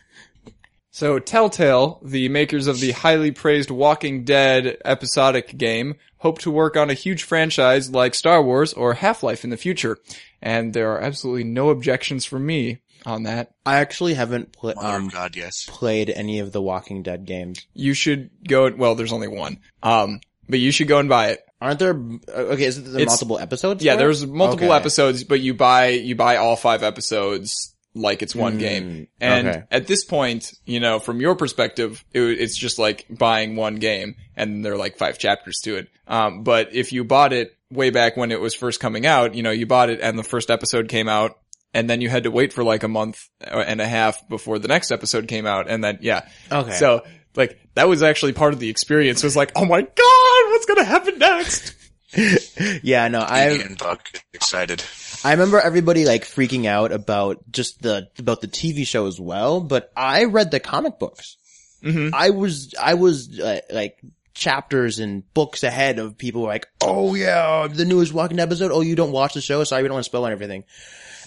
So 0.92 1.20
Telltale, 1.20 2.02
the 2.04 2.28
makers 2.30 2.68
of 2.68 2.80
the 2.80 2.92
highly 2.92 3.32
praised 3.32 3.72
Walking 3.72 4.24
Dead 4.26 4.78
episodic 4.84 5.58
game, 5.58 5.96
hope 6.18 6.40
to 6.40 6.52
work 6.52 6.76
on 6.76 6.90
a 6.90 6.94
huge 6.94 7.24
franchise 7.24 7.90
like 7.90 8.14
Star 8.14 8.44
Wars 8.44 8.74
or 8.74 8.94
Half-Life 8.96 9.44
in 9.44 9.50
the 9.50 9.58
future. 9.58 9.98
And 10.42 10.74
there 10.74 10.92
are 10.92 11.02
absolutely 11.02 11.46
no 11.46 11.70
objections 11.70 12.26
from 12.26 12.46
me 12.46 12.82
on 13.06 13.24
that. 13.24 13.52
I 13.66 13.78
actually 13.78 14.16
haven't 14.16 14.52
pla- 14.52 14.74
Mother 14.76 14.98
um, 14.98 15.08
God, 15.08 15.36
yes. 15.36 15.66
played 15.68 16.10
any 16.10 16.40
of 16.40 16.52
the 16.52 16.62
Walking 16.62 17.04
Dead 17.04 17.26
games. 17.26 17.66
You 17.74 17.94
should 17.94 18.30
go, 18.48 18.70
well, 18.76 18.96
there's 18.96 19.14
only 19.14 19.30
one. 19.30 19.60
Um, 19.82 20.20
but 20.50 20.60
you 20.60 20.72
should 20.72 20.88
go 20.88 21.00
and 21.00 21.10
buy 21.10 21.30
it. 21.30 21.40
Aren't 21.62 21.80
there, 21.80 21.92
uh, 22.28 22.54
okay, 22.54 22.64
is 22.66 22.80
it 22.80 22.82
there 22.82 22.96
It's- 23.02 23.08
multiple 23.08 23.38
episodes? 23.40 23.84
Yeah, 23.84 23.96
there's 23.96 24.26
multiple 24.26 24.68
Okay. 24.72 24.76
episodes, 24.76 25.24
but 25.24 25.40
you 25.42 25.54
buy, 25.54 25.90
you 25.90 26.16
buy 26.16 26.38
all 26.38 26.56
five 26.56 26.82
episodes 26.84 27.76
like 27.94 28.22
it's 28.24 28.34
one 28.34 28.56
Mm, 28.56 28.60
game. 28.60 29.08
And 29.20 29.48
okay. 29.48 29.64
at 29.70 29.86
this 29.86 30.04
point, 30.06 30.54
you 30.66 30.80
know, 30.80 30.98
from 31.00 31.20
your 31.22 31.36
perspective, 31.36 32.04
it, 32.14 32.22
it's 32.22 32.58
just 32.58 32.80
like 32.80 33.06
buying 33.10 33.56
one 33.58 33.76
game 33.76 34.16
and 34.36 34.64
there 34.66 34.74
are 34.74 34.78
like 34.78 34.98
five 34.98 35.18
chapters 35.20 35.60
to 35.66 35.76
it. 35.76 35.88
Um, 36.08 36.44
but 36.44 36.74
if 36.74 36.94
you 36.94 37.04
bought 37.04 37.32
it 37.34 37.56
way 37.70 37.90
back 37.90 38.18
when 38.18 38.32
it 38.32 38.40
was 38.42 38.54
first 38.56 38.80
coming 38.80 39.06
out, 39.06 39.36
you 39.36 39.44
know, 39.44 39.52
you 39.52 39.66
bought 39.68 39.90
it 39.90 40.00
and 40.02 40.18
the 40.18 40.24
first 40.24 40.50
episode 40.50 40.88
came 40.88 41.08
out 41.10 41.38
and 41.74 41.90
then 41.90 42.02
you 42.02 42.10
had 42.10 42.24
to 42.24 42.32
wait 42.32 42.54
for 42.54 42.64
like 42.64 42.84
a 42.84 42.88
month 42.88 43.28
and 43.42 43.80
a 43.82 43.88
half 43.88 44.28
before 44.30 44.58
the 44.58 44.68
next 44.68 44.90
episode 44.92 45.28
came 45.28 45.46
out 45.46 45.70
and 45.70 45.84
then, 45.84 46.00
yeah. 46.02 46.26
Okay. 46.52 46.72
So, 46.74 47.04
like, 47.36 47.60
that 47.76 47.88
was 47.88 48.04
actually 48.04 48.34
part 48.34 48.54
of 48.54 48.60
the 48.60 48.70
experience 48.70 49.24
was 49.24 49.36
like, 49.36 49.52
oh 49.56 49.66
my 49.66 49.82
god, 49.82 50.52
what's 50.52 50.66
gonna 50.66 50.84
happen 50.84 51.20
next? 51.20 51.76
yeah, 52.84 53.08
no, 53.08 53.22
I 53.22 53.54
Ian 53.54 53.76
Buck 53.76 54.06
excited. 54.34 54.84
I 55.24 55.32
remember 55.32 55.60
everybody 55.60 56.06
like 56.06 56.24
freaking 56.26 56.66
out 56.66 56.92
about 56.92 57.40
just 57.52 57.82
the 57.82 58.10
about 58.20 58.42
the 58.42 58.48
TV 58.48 58.86
show 58.86 59.08
as 59.08 59.20
well, 59.20 59.62
but 59.62 59.92
I 59.96 60.26
read 60.26 60.52
the 60.52 60.60
comic 60.60 61.00
books. 61.00 61.38
Mhm. 61.84 62.12
I 62.14 62.32
was 62.32 62.76
I 62.80 62.96
was 62.96 63.40
uh, 63.40 63.62
like 63.72 63.98
chapters 64.34 65.00
and 65.00 65.24
books 65.34 65.64
ahead 65.64 66.00
of 66.00 66.18
people 66.18 66.42
like, 66.42 66.68
oh 66.82 67.16
yeah, 67.16 67.68
the 67.72 67.86
newest 67.86 68.14
Walking 68.14 68.38
Dead 68.38 68.44
episode. 68.44 68.72
Oh, 68.74 68.82
you 68.82 68.96
don't 68.96 69.12
watch 69.12 69.34
the 69.34 69.42
show, 69.42 69.64
sorry, 69.64 69.82
we 69.84 69.88
don't 69.88 69.96
want 69.96 70.04
to 70.06 70.10
spoil 70.10 70.26
everything. 70.26 70.66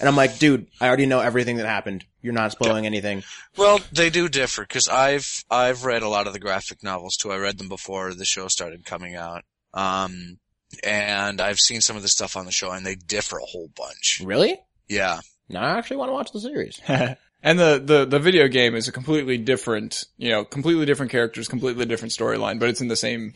And 0.01 0.09
I'm 0.09 0.17
like, 0.17 0.39
dude, 0.39 0.67
I 0.81 0.89
already 0.89 1.07
know 1.07 1.21
everything 1.21 1.57
that 1.59 1.67
happened. 1.67 2.05
You're 2.23 2.33
not 2.33 2.53
spoiling 2.53 2.87
anything. 2.87 3.23
Well, 3.57 3.81
they 3.93 4.11
do 4.11 4.29
differ 4.29 4.63
because 4.63 4.89
I've 4.89 5.45
I've 5.51 5.85
read 5.85 6.03
a 6.03 6.09
lot 6.09 6.27
of 6.27 6.33
the 6.33 6.39
graphic 6.41 6.83
novels 6.83 7.17
too. 7.17 7.31
I 7.31 7.37
read 7.39 7.59
them 7.59 7.69
before 7.69 8.15
the 8.15 8.25
show 8.25 8.49
started 8.49 8.85
coming 8.85 9.15
out, 9.15 9.45
um, 9.73 10.39
and 10.83 11.41
I've 11.41 11.61
seen 11.61 11.81
some 11.81 11.97
of 11.97 12.03
the 12.03 12.09
stuff 12.09 12.37
on 12.37 12.47
the 12.47 12.53
show, 12.53 12.71
and 12.73 12.85
they 12.85 12.95
differ 12.95 13.39
a 13.39 13.45
whole 13.45 13.69
bunch. 13.77 14.21
Really? 14.25 14.59
Yeah, 14.89 15.21
No, 15.49 15.61
I 15.61 15.79
actually 15.79 15.99
want 15.99 16.09
to 16.11 16.13
watch 16.15 16.33
the 16.33 16.41
series. 16.41 16.81
and 16.89 17.59
the, 17.59 17.81
the, 17.83 18.05
the 18.05 18.19
video 18.19 18.49
game 18.49 18.75
is 18.75 18.87
a 18.89 18.93
completely 18.93 19.39
different, 19.39 20.05
you 20.19 20.31
know, 20.31 20.45
completely 20.45 20.85
different 20.85 21.11
characters, 21.13 21.49
completely 21.49 21.87
different 21.87 22.13
storyline, 22.13 22.59
but 22.59 22.69
it's 22.69 22.81
in 22.83 22.89
the 22.89 22.97
same 22.97 23.33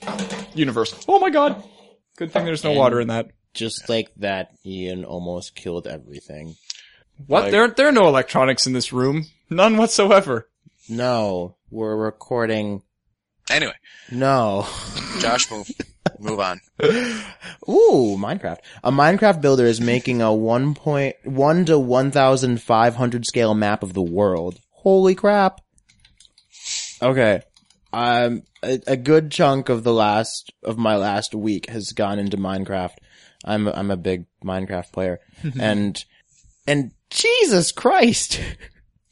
universe. 0.54 0.94
Oh 1.08 1.18
my 1.20 1.30
god! 1.30 1.62
Good 2.16 2.32
thing 2.32 2.44
there's 2.44 2.64
no 2.64 2.70
And- 2.70 2.78
water 2.78 3.00
in 3.00 3.08
that. 3.08 3.30
Just 3.54 3.88
like 3.88 4.10
that, 4.16 4.52
Ian 4.64 5.04
almost 5.04 5.54
killed 5.54 5.86
everything. 5.86 6.56
What? 7.26 7.44
Like- 7.44 7.52
there, 7.52 7.68
there 7.68 7.88
are 7.88 7.92
no 7.92 8.06
electronics 8.08 8.66
in 8.66 8.72
this 8.72 8.92
room. 8.92 9.26
None 9.50 9.76
whatsoever. 9.76 10.48
No, 10.88 11.56
we're 11.70 11.96
recording. 11.96 12.82
Anyway, 13.50 13.74
No. 14.10 14.66
Josh, 15.20 15.50
move 15.50 15.70
move 16.18 16.38
on. 16.38 16.60
Ooh, 17.68 18.16
Minecraft. 18.18 18.58
A 18.84 18.92
Minecraft 18.92 19.40
builder 19.40 19.64
is 19.64 19.80
making 19.80 20.20
a 20.20 20.26
1.1 20.26 21.66
to 21.66 21.78
1,500 21.78 23.26
scale 23.26 23.54
map 23.54 23.82
of 23.82 23.94
the 23.94 24.02
world. 24.02 24.58
Holy 24.70 25.14
crap. 25.14 25.60
Okay. 27.00 27.42
Um, 27.92 28.42
a, 28.62 28.80
a 28.86 28.96
good 28.96 29.30
chunk 29.30 29.68
of 29.70 29.82
the 29.82 29.92
last, 29.94 30.52
of 30.62 30.76
my 30.76 30.96
last 30.96 31.34
week 31.34 31.70
has 31.70 31.92
gone 31.92 32.18
into 32.18 32.36
Minecraft. 32.36 32.94
I'm, 33.44 33.68
I'm 33.68 33.90
a 33.90 33.96
big 33.96 34.26
Minecraft 34.44 34.92
player. 34.92 35.20
and, 35.60 36.04
and 36.66 36.92
Jesus 37.10 37.72
Christ. 37.72 38.40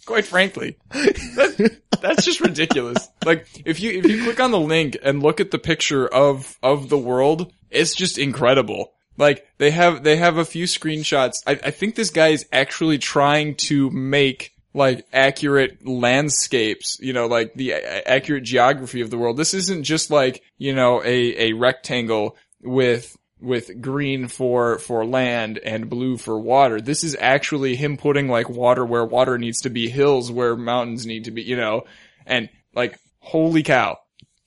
Quite 0.05 0.27
frankly, 0.27 0.79
that, 0.91 1.81
that's 2.01 2.25
just 2.25 2.41
ridiculous. 2.41 3.09
Like, 3.25 3.49
if 3.65 3.81
you, 3.81 3.91
if 3.99 4.07
you 4.07 4.23
click 4.23 4.39
on 4.39 4.53
the 4.53 4.61
link 4.61 4.97
and 5.03 5.21
look 5.21 5.41
at 5.41 5.51
the 5.51 5.59
picture 5.59 6.07
of, 6.07 6.59
of 6.63 6.89
the 6.89 6.99
world, 6.99 7.53
it's 7.71 7.95
just 7.95 8.17
incredible. 8.17 8.93
Like, 9.17 9.47
they 9.59 9.73
have, 9.73 10.05
they 10.05 10.17
have 10.17 10.37
a 10.37 10.45
few 10.45 10.67
screenshots. 10.67 11.43
I, 11.47 11.53
I 11.53 11.71
think 11.71 11.95
this 11.97 12.11
guy 12.11 12.29
is 12.29 12.47
actually 12.53 12.99
trying 12.99 13.57
to 13.57 13.91
make, 13.91 14.53
like, 14.75 15.07
accurate 15.13 15.85
landscapes, 15.87 16.99
you 17.01 17.13
know, 17.13 17.27
like 17.27 17.55
the 17.55 17.73
a- 17.73 18.09
accurate 18.09 18.45
geography 18.45 19.01
of 19.01 19.11
the 19.11 19.19
world. 19.19 19.37
This 19.37 19.55
isn't 19.55 19.85
just 19.85 20.11
like, 20.11 20.43
you 20.59 20.75
know, 20.75 21.03
a, 21.03 21.51
a 21.51 21.53
rectangle 21.55 22.37
with, 22.63 23.17
with 23.47 23.81
green 23.81 24.29
for, 24.29 24.79
for 24.79 25.07
land 25.07 25.59
and 25.59 25.89
blue 25.89 26.17
for 26.17 26.39
water. 26.39 26.81
This 26.81 27.05
is 27.05 27.17
actually 27.19 27.77
him 27.77 27.97
putting 27.97 28.29
like 28.29 28.51
water 28.51 28.85
where 28.85 29.05
water 29.05 29.39
needs 29.39 29.63
to 29.63 29.71
be, 29.71 29.89
hills 29.89 30.31
where 30.31 30.57
mountains 30.57 31.07
need 31.07 31.25
to 31.25 31.31
be, 31.31 31.43
you 31.43 31.57
know, 31.57 31.85
and 32.27 32.51
like, 32.75 32.99
holy 33.21 33.63
cow. 33.63 33.99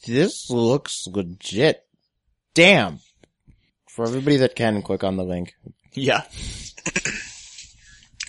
This 0.05 0.49
looks 0.49 1.07
legit. 1.07 1.83
Damn. 2.53 2.99
For 3.87 4.05
everybody 4.05 4.37
that 4.37 4.55
can 4.55 4.81
click 4.81 5.03
on 5.03 5.17
the 5.17 5.23
link. 5.23 5.55
Yeah. 5.93 6.23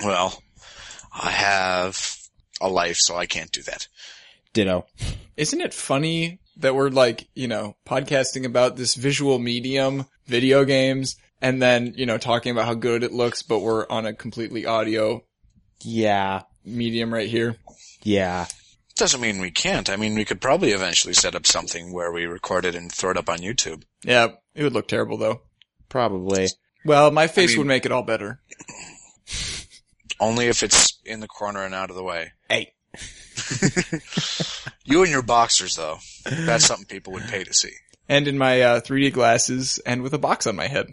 Well, 0.02 0.42
I 1.12 1.30
have 1.30 2.16
a 2.60 2.68
life, 2.68 2.96
so 2.96 3.16
I 3.16 3.26
can't 3.26 3.52
do 3.52 3.62
that. 3.64 3.86
Ditto. 4.52 4.86
Isn't 5.36 5.60
it 5.60 5.74
funny 5.74 6.40
that 6.56 6.74
we're 6.74 6.88
like, 6.88 7.28
you 7.34 7.48
know, 7.48 7.76
podcasting 7.86 8.44
about 8.44 8.76
this 8.76 8.94
visual 8.94 9.38
medium, 9.38 10.06
video 10.30 10.64
games, 10.64 11.16
and 11.42 11.60
then, 11.60 11.92
you 11.96 12.06
know, 12.06 12.16
talking 12.18 12.52
about 12.52 12.64
how 12.66 12.74
good 12.74 13.02
it 13.02 13.12
looks, 13.12 13.42
but 13.42 13.58
we're 13.58 13.86
on 13.88 14.06
a 14.06 14.14
completely 14.14 14.64
audio 14.64 15.22
Yeah. 15.82 16.42
medium 16.64 17.12
right 17.12 17.28
here. 17.28 17.56
Yeah. 18.02 18.46
Doesn't 18.96 19.20
mean 19.20 19.40
we 19.40 19.50
can't. 19.50 19.88
I 19.90 19.96
mean, 19.96 20.14
we 20.14 20.24
could 20.24 20.40
probably 20.40 20.72
eventually 20.72 21.14
set 21.14 21.34
up 21.34 21.46
something 21.46 21.92
where 21.92 22.12
we 22.12 22.26
record 22.26 22.64
it 22.64 22.74
and 22.74 22.92
throw 22.92 23.10
it 23.10 23.16
up 23.16 23.28
on 23.28 23.38
YouTube. 23.38 23.82
Yeah, 24.04 24.28
it 24.54 24.62
would 24.62 24.72
look 24.74 24.88
terrible 24.88 25.16
though. 25.18 25.42
Probably. 25.88 26.48
Well, 26.84 27.10
my 27.10 27.26
face 27.26 27.50
mean- 27.50 27.58
would 27.58 27.66
make 27.66 27.84
it 27.86 27.92
all 27.92 28.02
better. 28.02 28.40
Only 30.20 30.46
if 30.48 30.62
it's 30.62 30.98
in 31.04 31.20
the 31.20 31.28
corner 31.28 31.64
and 31.64 31.74
out 31.74 31.88
of 31.90 31.96
the 31.96 32.02
way. 32.04 32.32
Hey. 32.48 32.72
You 34.84 35.02
and 35.02 35.10
your 35.10 35.22
boxers, 35.22 35.76
though. 35.76 35.98
That's 36.24 36.64
something 36.64 36.86
people 36.86 37.12
would 37.12 37.22
pay 37.28 37.44
to 37.44 37.54
see. 37.54 37.70
And 38.10 38.26
in 38.28 38.36
my 38.36 38.60
uh, 38.60 38.80
3D 38.80 39.12
glasses 39.12 39.78
and 39.86 40.02
with 40.02 40.12
a 40.12 40.18
box 40.18 40.46
on 40.46 40.56
my 40.56 40.66
head. 40.66 40.88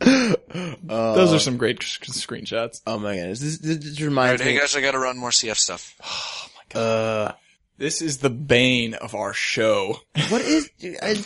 Uh, 0.00 0.34
Those 0.84 1.32
are 1.32 1.38
some 1.38 1.56
great 1.56 1.82
sc- 1.82 2.04
screenshots. 2.04 2.80
Oh 2.86 2.98
my 2.98 3.14
goodness. 3.16 3.40
This, 3.40 3.58
this, 3.58 3.78
this 3.78 3.86
All 3.98 4.04
right, 4.04 4.08
reminds 4.10 4.42
hey 4.42 4.54
me. 4.54 4.60
guys, 4.60 4.76
I 4.76 4.80
gotta 4.80 4.98
run 4.98 5.18
more 5.18 5.30
CF 5.30 5.56
stuff. 5.56 5.94
Uh, 6.74 7.32
This 7.78 8.02
is 8.02 8.18
the 8.18 8.28
bane 8.28 8.94
of 8.94 9.14
our 9.14 9.32
show. 9.32 10.00
what 10.28 10.42
is, 10.42 10.68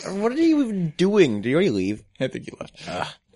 what 0.07 0.31
are 0.31 0.37
you 0.37 0.61
even 0.63 0.91
doing? 0.97 1.41
Did 1.41 1.49
you 1.49 1.55
already 1.57 1.71
leave? 1.71 2.03
I 2.21 2.29
think 2.29 2.47
you 2.47 2.57
left. 2.61 2.87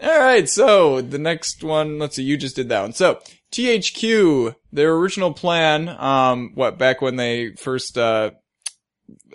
All 0.03 0.19
right, 0.21 0.47
so 0.49 1.01
the 1.01 1.19
next 1.19 1.65
one, 1.65 1.99
let's 1.99 2.17
see, 2.17 2.23
you 2.23 2.37
just 2.37 2.57
did 2.57 2.69
that 2.69 2.83
one. 2.83 2.93
So 2.93 3.21
THQ, 3.53 4.55
their 4.73 4.95
original 4.95 5.33
plan, 5.33 5.89
um, 5.89 6.53
what 6.55 6.79
back 6.79 7.01
when 7.01 7.17
they 7.17 7.55
first 7.57 7.97
uh, 7.97 8.33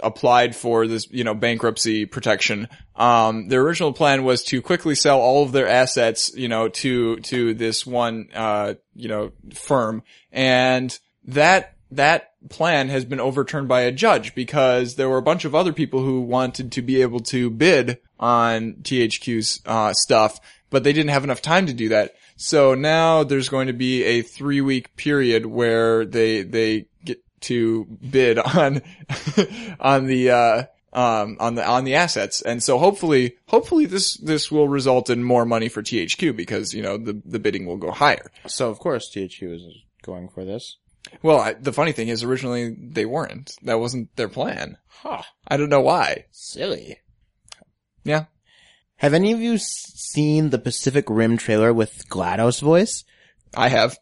applied 0.01 0.55
for 0.55 0.88
this, 0.88 1.09
you 1.11 1.24
know, 1.24 1.34
bankruptcy 1.34 2.05
protection, 2.05 2.67
um, 2.95 3.47
their 3.47 3.61
original 3.61 3.93
plan 3.93 4.24
was 4.24 4.43
to 4.45 4.61
quickly 4.61 4.95
sell 4.95 5.20
all 5.20 5.43
of 5.43 5.51
their 5.51 5.67
assets, 5.67 6.36
you 6.36 6.47
know, 6.47 6.70
to 6.70 7.17
to 7.17 7.53
this 7.53 7.86
one, 7.86 8.30
uh, 8.34 8.76
you 8.95 9.07
know, 9.07 9.32
firm, 9.53 10.03
and 10.32 10.97
that 11.26 11.76
that 11.91 12.34
plan 12.49 12.89
has 12.89 13.03
been 13.03 13.20
overturned 13.20 13.67
by 13.67 13.82
a 13.82 13.91
judge 13.91 14.36
because 14.36 14.95
there 14.95 15.09
were 15.09 15.17
a 15.17 15.24
bunch 15.24 15.45
of 15.45 15.55
other 15.55 15.74
people 15.74 16.03
who 16.03 16.22
wanted 16.22 16.72
to 16.72 16.82
be 16.82 17.01
able 17.01 17.20
to 17.20 17.49
bid 17.49 17.99
on 18.20 18.74
THQ's 18.82 19.61
uh, 19.65 19.93
stuff, 19.93 20.39
but 20.70 20.84
they 20.84 20.93
didn't 20.93 21.09
have 21.09 21.24
enough 21.24 21.41
time 21.41 21.65
to 21.65 21.74
do 21.74 21.89
that. 21.89 22.13
So 22.36 22.74
now 22.74 23.24
there's 23.24 23.49
going 23.49 23.67
to 23.67 23.74
be 23.74 24.03
a 24.03 24.22
three 24.22 24.61
week 24.61 24.95
period 24.95 25.45
where 25.45 26.05
they 26.05 26.43
they 26.43 26.86
to 27.42 27.86
bid 27.86 28.40
on 28.40 28.82
on 29.80 30.06
the 30.06 30.32
uh, 30.32 30.64
um, 30.94 31.38
on 31.40 31.56
the 31.56 31.68
on 31.68 31.84
the 31.84 31.96
assets, 31.96 32.42
and 32.42 32.62
so 32.64 32.78
hopefully 32.78 33.38
hopefully 33.48 33.86
this 33.86 34.16
this 34.18 34.52
will 34.52 34.68
result 34.68 35.10
in 35.10 35.24
more 35.24 35.46
money 35.46 35.70
for 35.70 35.82
THQ 35.82 36.36
because 36.36 36.74
you 36.74 36.82
know 36.82 36.98
the 36.98 37.22
the 37.26 37.40
bidding 37.40 37.66
will 37.66 37.78
go 37.78 37.92
higher. 37.92 38.32
So 38.48 38.70
of 38.70 38.80
course 38.80 39.12
THQ 39.14 39.56
is 39.56 39.64
going 40.04 40.30
for 40.30 40.46
this. 40.46 40.78
Well, 41.22 41.40
I, 41.40 41.54
the 41.54 41.74
funny 41.74 41.92
thing 41.92 42.10
is, 42.10 42.24
originally 42.24 42.76
they 42.78 43.06
weren't. 43.06 43.56
That 43.64 43.80
wasn't 43.80 44.16
their 44.16 44.30
plan. 44.30 44.78
Huh. 44.88 45.24
I 45.48 45.58
don't 45.58 45.70
know 45.70 45.82
why. 45.82 46.26
Silly. 46.32 47.00
Yeah. 48.04 48.26
Have 48.98 49.14
any 49.14 49.32
of 49.32 49.40
you 49.40 49.58
seen 49.58 50.50
the 50.50 50.60
Pacific 50.60 51.06
Rim 51.10 51.38
trailer 51.38 51.74
with 51.74 52.10
GLaDOS 52.10 52.62
voice? 52.62 53.06
I 53.56 53.70
have. 53.70 53.98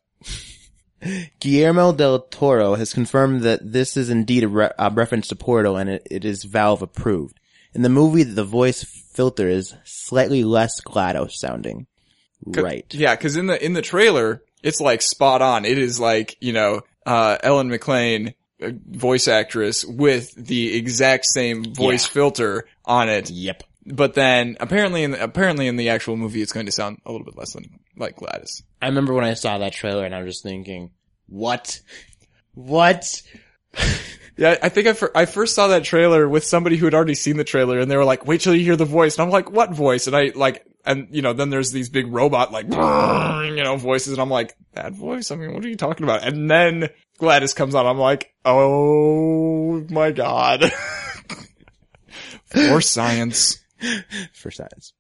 Guillermo 1.40 1.94
del 1.94 2.20
Toro 2.22 2.76
has 2.76 2.94
confirmed 2.94 3.42
that 3.42 3.60
this 3.72 3.96
is 3.98 4.10
indeed 4.10 4.44
a, 4.44 4.48
re- 4.48 4.72
a 4.80 4.90
reference 4.90 5.28
to 5.28 5.36
Portal 5.36 5.78
and 5.78 5.90
it, 5.90 6.08
it 6.10 6.26
is 6.26 6.44
Valve 6.44 6.82
approved. 6.82 7.40
In 7.74 7.82
the 7.84 7.90
movie, 7.90 8.24
the 8.24 8.44
voice 8.44 8.84
filter 8.84 9.48
is 9.48 9.76
slightly 9.84 10.44
less 10.44 10.82
GLaDOS 10.82 11.32
sounding. 11.34 11.86
Right. 12.46 12.86
Yeah, 12.94 13.16
because 13.16 13.36
in 13.36 13.48
the 13.48 13.64
in 13.64 13.74
the 13.74 13.82
trailer, 13.82 14.44
it's 14.64 14.80
like 14.80 15.02
spot 15.02 15.42
on. 15.42 15.66
It 15.66 15.78
is 15.78 16.00
like 16.00 16.38
you 16.40 16.54
know 16.54 16.82
uh, 17.06 17.38
Ellen 17.44 17.70
McLain, 17.70 18.34
uh, 18.62 18.70
voice 18.90 19.28
actress, 19.28 19.84
with 19.84 20.34
the 20.36 20.76
exact 20.76 21.26
same 21.26 21.74
voice 21.74 22.06
Yeah. 22.08 22.14
filter 22.14 22.68
on 22.86 23.10
it. 23.10 23.30
Yep. 23.30 23.64
But 23.88 24.14
then 24.14 24.58
apparently, 24.60 25.04
in 25.04 25.12
the, 25.12 25.24
apparently 25.24 25.68
in 25.68 25.78
the 25.78 25.90
actual 25.90 26.16
movie, 26.16 26.42
it's 26.42 26.52
going 26.54 26.66
to 26.68 26.72
sound 26.72 27.00
a 27.06 27.12
little 27.12 27.26
bit 27.26 27.38
less 27.38 27.54
than 27.54 27.80
like 27.98 28.16
GLaDOS. 28.18 28.64
I 28.82 28.88
remember 28.88 29.14
when 29.14 29.26
I 29.26 29.34
saw 29.34 29.58
that 29.58 29.74
trailer 29.74 30.06
and 30.06 30.14
I 30.16 30.22
was 30.22 30.36
just 30.36 30.44
thinking, 30.44 30.92
what? 31.28 31.80
What? 32.54 33.22
Yeah, 34.40 34.56
I 34.62 34.70
think 34.70 34.86
I, 34.86 34.94
fir- 34.94 35.12
I 35.16 35.26
first 35.26 35.56
saw 35.56 35.70
that 35.70 35.84
trailer 35.84 36.30
with 36.30 36.44
somebody 36.44 36.78
who 36.78 36.86
had 36.86 36.94
already 36.94 37.16
seen 37.16 37.38
the 37.38 37.44
trailer, 37.44 37.80
and 37.80 37.90
they 37.90 37.98
were 37.98 38.06
like, 38.06 38.28
"Wait 38.28 38.42
till 38.42 38.54
you 38.54 38.64
hear 38.64 38.76
the 38.76 38.86
voice," 38.86 39.18
and 39.18 39.24
I'm 39.26 39.32
like, 39.32 39.50
"What 39.50 39.72
voice?" 39.74 40.06
And 40.06 40.16
I 40.16 40.32
like, 40.36 40.64
and 40.86 41.08
you 41.10 41.24
know, 41.24 41.34
then 41.34 41.50
there's 41.50 41.72
these 41.72 41.90
big 41.90 42.06
robot 42.14 42.52
like, 42.52 42.66
you 42.70 43.64
know, 43.64 43.78
voices, 43.78 44.14
and 44.14 44.22
I'm 44.22 44.30
like, 44.30 44.56
"That 44.74 44.94
voice? 44.94 45.32
I 45.32 45.38
mean, 45.38 45.56
what 45.56 45.66
are 45.66 45.68
you 45.68 45.76
talking 45.76 46.04
about?" 46.04 46.24
And 46.24 46.52
then 46.52 46.90
GLaDOS 47.20 47.56
comes 47.56 47.74
on, 47.74 47.88
I'm 47.88 47.98
like, 47.98 48.32
"Oh 48.46 49.84
my 49.90 50.12
god!" 50.12 50.72
For 52.46 52.80
science. 52.80 53.58
for 54.34 54.52
science. 54.52 54.94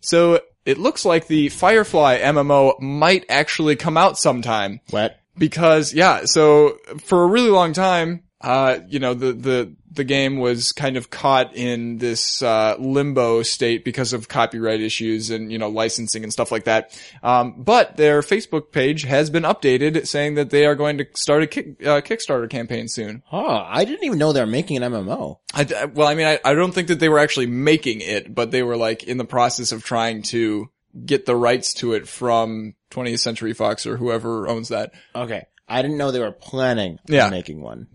So 0.00 0.40
it 0.64 0.78
looks 0.78 1.04
like 1.04 1.26
the 1.26 1.48
Firefly 1.48 2.18
MMO 2.18 2.80
might 2.80 3.24
actually 3.28 3.76
come 3.76 3.96
out 3.96 4.18
sometime 4.18 4.80
What? 4.90 5.18
because 5.38 5.92
yeah, 5.94 6.22
so 6.24 6.78
for 7.02 7.22
a 7.22 7.26
really 7.26 7.50
long 7.50 7.72
time, 7.72 8.22
uh, 8.40 8.78
you 8.88 8.98
know, 8.98 9.14
the, 9.14 9.32
the, 9.32 9.76
the 9.92 10.04
game 10.04 10.38
was 10.38 10.72
kind 10.72 10.96
of 10.96 11.10
caught 11.10 11.54
in 11.56 11.98
this, 11.98 12.42
uh, 12.42 12.76
limbo 12.78 13.42
state 13.42 13.84
because 13.84 14.12
of 14.12 14.28
copyright 14.28 14.80
issues 14.80 15.30
and, 15.30 15.50
you 15.50 15.58
know, 15.58 15.68
licensing 15.68 16.22
and 16.22 16.32
stuff 16.32 16.52
like 16.52 16.64
that. 16.64 16.96
Um, 17.22 17.54
but 17.58 17.96
their 17.96 18.20
Facebook 18.20 18.70
page 18.70 19.02
has 19.02 19.30
been 19.30 19.42
updated 19.42 20.06
saying 20.06 20.34
that 20.36 20.50
they 20.50 20.64
are 20.66 20.74
going 20.76 20.98
to 20.98 21.06
start 21.14 21.42
a 21.42 21.46
kick, 21.48 21.84
uh, 21.84 22.00
Kickstarter 22.02 22.48
campaign 22.48 22.86
soon. 22.86 23.22
Oh, 23.32 23.48
I 23.66 23.84
didn't 23.84 24.04
even 24.04 24.18
know 24.18 24.32
they 24.32 24.40
were 24.40 24.46
making 24.46 24.76
an 24.82 24.92
MMO. 24.92 25.38
I, 25.52 25.66
I- 25.76 25.84
well, 25.86 26.06
I 26.06 26.14
mean, 26.14 26.26
I, 26.26 26.38
I 26.44 26.54
don't 26.54 26.72
think 26.72 26.88
that 26.88 27.00
they 27.00 27.08
were 27.08 27.18
actually 27.18 27.46
making 27.46 28.00
it, 28.00 28.32
but 28.34 28.50
they 28.52 28.62
were 28.62 28.76
like 28.76 29.04
in 29.04 29.18
the 29.18 29.24
process 29.24 29.72
of 29.72 29.82
trying 29.84 30.22
to 30.22 30.70
get 31.04 31.26
the 31.26 31.36
rights 31.36 31.74
to 31.74 31.94
it 31.94 32.06
from 32.08 32.74
20th 32.90 33.20
Century 33.20 33.54
Fox 33.54 33.86
or 33.86 33.96
whoever 33.96 34.48
owns 34.48 34.68
that. 34.68 34.92
Okay. 35.14 35.46
I 35.68 35.82
didn't 35.82 35.98
know 35.98 36.10
they 36.10 36.18
were 36.20 36.32
planning 36.32 36.98
Yeah. 37.08 37.26
on 37.26 37.30
making 37.30 37.60
one. 37.62 37.86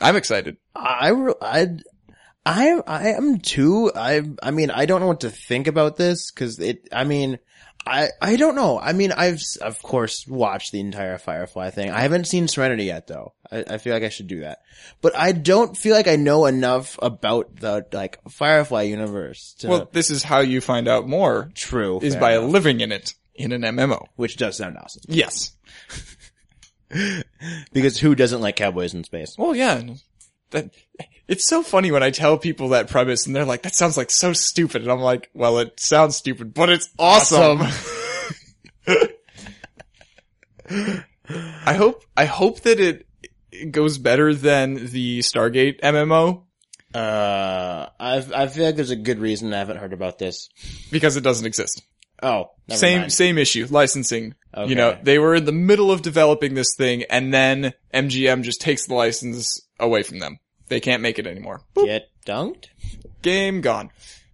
I'm 0.00 0.16
excited. 0.16 0.56
I, 0.74 1.12
I, 1.42 1.66
I, 2.46 2.80
I 2.86 3.08
am 3.10 3.38
too. 3.38 3.92
I, 3.94 4.22
I 4.42 4.50
mean, 4.50 4.70
I 4.70 4.86
don't 4.86 5.00
know 5.00 5.06
what 5.06 5.20
to 5.20 5.30
think 5.30 5.66
about 5.66 5.96
this 5.96 6.30
because 6.30 6.58
it, 6.58 6.88
I 6.90 7.04
mean, 7.04 7.38
I, 7.86 8.08
I 8.20 8.36
don't 8.36 8.54
know. 8.56 8.78
I 8.78 8.92
mean, 8.92 9.12
I've, 9.12 9.42
of 9.60 9.82
course, 9.82 10.26
watched 10.26 10.72
the 10.72 10.80
entire 10.80 11.18
Firefly 11.18 11.70
thing. 11.70 11.90
I 11.90 12.00
haven't 12.00 12.26
seen 12.26 12.48
Serenity 12.48 12.84
yet 12.84 13.06
though. 13.06 13.32
I, 13.50 13.64
I 13.68 13.78
feel 13.78 13.94
like 13.94 14.02
I 14.02 14.08
should 14.10 14.26
do 14.26 14.40
that. 14.40 14.58
But 15.00 15.16
I 15.16 15.32
don't 15.32 15.76
feel 15.76 15.94
like 15.94 16.08
I 16.08 16.16
know 16.16 16.46
enough 16.46 16.98
about 17.00 17.56
the, 17.56 17.86
like, 17.92 18.18
Firefly 18.30 18.82
universe 18.82 19.54
to, 19.60 19.68
Well, 19.68 19.88
this 19.92 20.10
is 20.10 20.22
how 20.22 20.40
you 20.40 20.60
find 20.60 20.88
out 20.88 21.08
more 21.08 21.50
true. 21.54 22.00
is 22.00 22.16
by 22.16 22.36
enough. 22.36 22.50
living 22.50 22.80
in 22.80 22.92
it 22.92 23.14
in 23.34 23.52
an 23.52 23.62
MMO. 23.62 24.04
which 24.16 24.36
does 24.36 24.56
sound 24.56 24.76
awesome. 24.76 25.02
Yes. 25.08 25.56
Because 27.72 27.98
who 27.98 28.14
doesn't 28.14 28.40
like 28.40 28.56
cowboys 28.56 28.92
in 28.94 29.04
space? 29.04 29.34
Well, 29.38 29.54
yeah. 29.54 29.82
That, 30.50 30.70
it's 31.28 31.48
so 31.48 31.62
funny 31.62 31.90
when 31.90 32.02
I 32.02 32.10
tell 32.10 32.36
people 32.38 32.70
that 32.70 32.88
premise 32.88 33.26
and 33.26 33.34
they're 33.34 33.44
like, 33.44 33.62
that 33.62 33.74
sounds 33.74 33.96
like 33.96 34.10
so 34.10 34.32
stupid. 34.32 34.82
And 34.82 34.90
I'm 34.90 35.00
like, 35.00 35.30
well, 35.32 35.58
it 35.58 35.78
sounds 35.80 36.16
stupid, 36.16 36.52
but 36.52 36.68
it's 36.68 36.90
awesome. 36.98 37.62
I 41.66 41.74
hope, 41.74 42.04
I 42.16 42.24
hope 42.26 42.60
that 42.60 42.80
it, 42.80 43.06
it 43.52 43.72
goes 43.72 43.98
better 43.98 44.34
than 44.34 44.86
the 44.86 45.20
Stargate 45.20 45.80
MMO 45.80 46.42
Uh, 46.94 47.88
I 48.00 48.24
I 48.34 48.46
feel 48.48 48.66
like 48.66 48.76
there's 48.76 48.90
a 48.90 48.96
good 48.96 49.18
reason 49.20 49.52
I 49.54 49.58
haven't 49.58 49.76
heard 49.78 49.92
about 49.92 50.18
this. 50.18 50.48
because 50.90 51.16
it 51.16 51.22
doesn't 51.22 51.46
exist. 51.46 51.82
Oh, 52.22 52.50
same 52.68 53.00
mind. 53.02 53.12
same 53.12 53.38
issue 53.38 53.66
licensing 53.70 54.34
Okay. 54.52 54.68
you 54.70 54.74
know 54.74 54.98
they 55.02 55.18
were 55.18 55.34
in 55.36 55.44
the 55.44 55.52
middle 55.52 55.92
of 55.92 56.02
developing 56.02 56.54
this 56.54 56.74
thing 56.76 57.04
and 57.04 57.32
then 57.32 57.72
mgm 57.94 58.42
just 58.42 58.60
takes 58.60 58.86
the 58.86 58.94
license 58.94 59.60
away 59.78 60.02
from 60.02 60.18
them 60.18 60.38
they 60.68 60.80
can't 60.80 61.02
make 61.02 61.18
it 61.18 61.26
anymore 61.26 61.60
Boop. 61.74 61.86
Get 61.86 62.08
dunked? 62.26 62.66
game 63.22 63.60
gone 63.60 63.90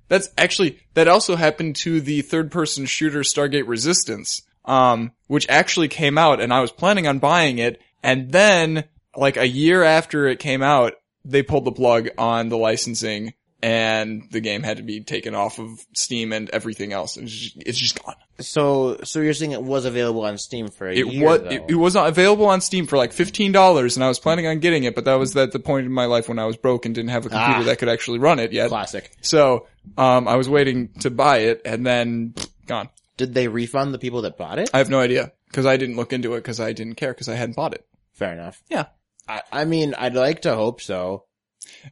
that's 0.08 0.28
actually 0.38 0.78
that 0.94 1.08
also 1.08 1.36
happened 1.36 1.76
to 1.76 2.00
the 2.00 2.22
third 2.22 2.50
person 2.50 2.86
shooter 2.86 3.20
stargate 3.20 3.66
resistance 3.68 4.40
um 4.64 5.12
which 5.26 5.46
actually 5.48 5.88
came 5.88 6.16
out 6.16 6.40
and 6.40 6.52
i 6.52 6.60
was 6.60 6.72
planning 6.72 7.06
on 7.06 7.18
buying 7.18 7.58
it 7.58 7.80
and 8.02 8.32
then 8.32 8.84
like 9.16 9.36
a 9.36 9.48
year 9.48 9.82
after 9.82 10.26
it 10.26 10.38
came 10.38 10.62
out 10.62 10.94
they 11.24 11.42
pulled 11.42 11.64
the 11.64 11.72
plug 11.72 12.08
on 12.16 12.48
the 12.48 12.56
licensing 12.58 13.34
and 13.66 14.22
the 14.30 14.40
game 14.40 14.62
had 14.62 14.76
to 14.76 14.82
be 14.82 15.00
taken 15.00 15.34
off 15.34 15.58
of 15.58 15.84
steam 15.94 16.32
and 16.32 16.48
everything 16.50 16.92
else 16.92 17.16
it's 17.16 17.32
just, 17.32 17.56
it's 17.66 17.78
just 17.78 18.02
gone 18.02 18.14
So, 18.38 18.98
so 19.02 19.20
you're 19.20 19.34
saying 19.34 19.52
it 19.52 19.62
was 19.62 19.86
available 19.86 20.24
on 20.24 20.36
Steam 20.38 20.68
for 20.68 20.86
a 20.88 20.92
it 20.94 21.06
year, 21.06 21.24
was 21.26 21.40
it, 21.52 21.62
it 21.68 21.74
was 21.74 21.94
not 21.94 22.06
available 22.08 22.46
on 22.46 22.60
Steam 22.60 22.86
for 22.86 22.96
like 22.98 23.12
fifteen 23.12 23.50
dollars, 23.50 23.96
and 23.96 24.04
I 24.04 24.08
was 24.08 24.18
planning 24.18 24.46
on 24.46 24.58
getting 24.60 24.84
it, 24.84 24.94
but 24.94 25.04
that 25.06 25.14
was 25.14 25.34
at 25.36 25.52
the 25.52 25.58
point 25.58 25.86
in 25.86 25.92
my 25.92 26.04
life 26.04 26.28
when 26.28 26.38
I 26.38 26.44
was 26.44 26.56
broke 26.58 26.84
and 26.86 26.94
didn't 26.94 27.10
have 27.10 27.24
a 27.26 27.30
computer 27.30 27.60
Ah. 27.60 27.64
that 27.64 27.78
could 27.78 27.88
actually 27.88 28.18
run 28.18 28.38
it 28.38 28.52
yet. 28.52 28.68
Classic. 28.68 29.10
So, 29.22 29.66
um, 29.96 30.28
I 30.28 30.36
was 30.36 30.48
waiting 30.50 30.90
to 31.00 31.10
buy 31.10 31.38
it, 31.38 31.62
and 31.64 31.86
then 31.86 32.34
pfft, 32.36 32.50
gone. 32.66 32.88
Did 33.16 33.32
they 33.32 33.48
refund 33.48 33.94
the 33.94 33.98
people 33.98 34.20
that 34.22 34.36
bought 34.36 34.58
it? 34.58 34.68
I 34.74 34.78
have 34.78 34.90
no 34.90 35.00
idea 35.00 35.32
because 35.48 35.64
I 35.64 35.78
didn't 35.78 35.96
look 35.96 36.12
into 36.12 36.34
it 36.34 36.40
because 36.44 36.60
I 36.60 36.72
didn't 36.74 36.96
care 36.96 37.14
because 37.14 37.30
I 37.30 37.34
hadn't 37.36 37.56
bought 37.56 37.72
it. 37.72 37.86
Fair 38.12 38.34
enough. 38.34 38.62
Yeah. 38.68 38.86
I, 39.26 39.40
I 39.50 39.64
mean, 39.64 39.94
I'd 39.96 40.14
like 40.14 40.42
to 40.42 40.54
hope 40.54 40.82
so. 40.82 41.24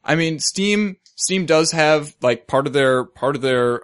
I 0.05 0.14
mean, 0.14 0.39
Steam 0.39 0.97
Steam 1.16 1.47
does 1.47 1.72
have 1.72 2.14
like 2.20 2.47
part 2.47 2.66
of 2.66 2.72
their 2.72 3.05
part 3.05 3.37
of 3.37 3.43
their 3.43 3.83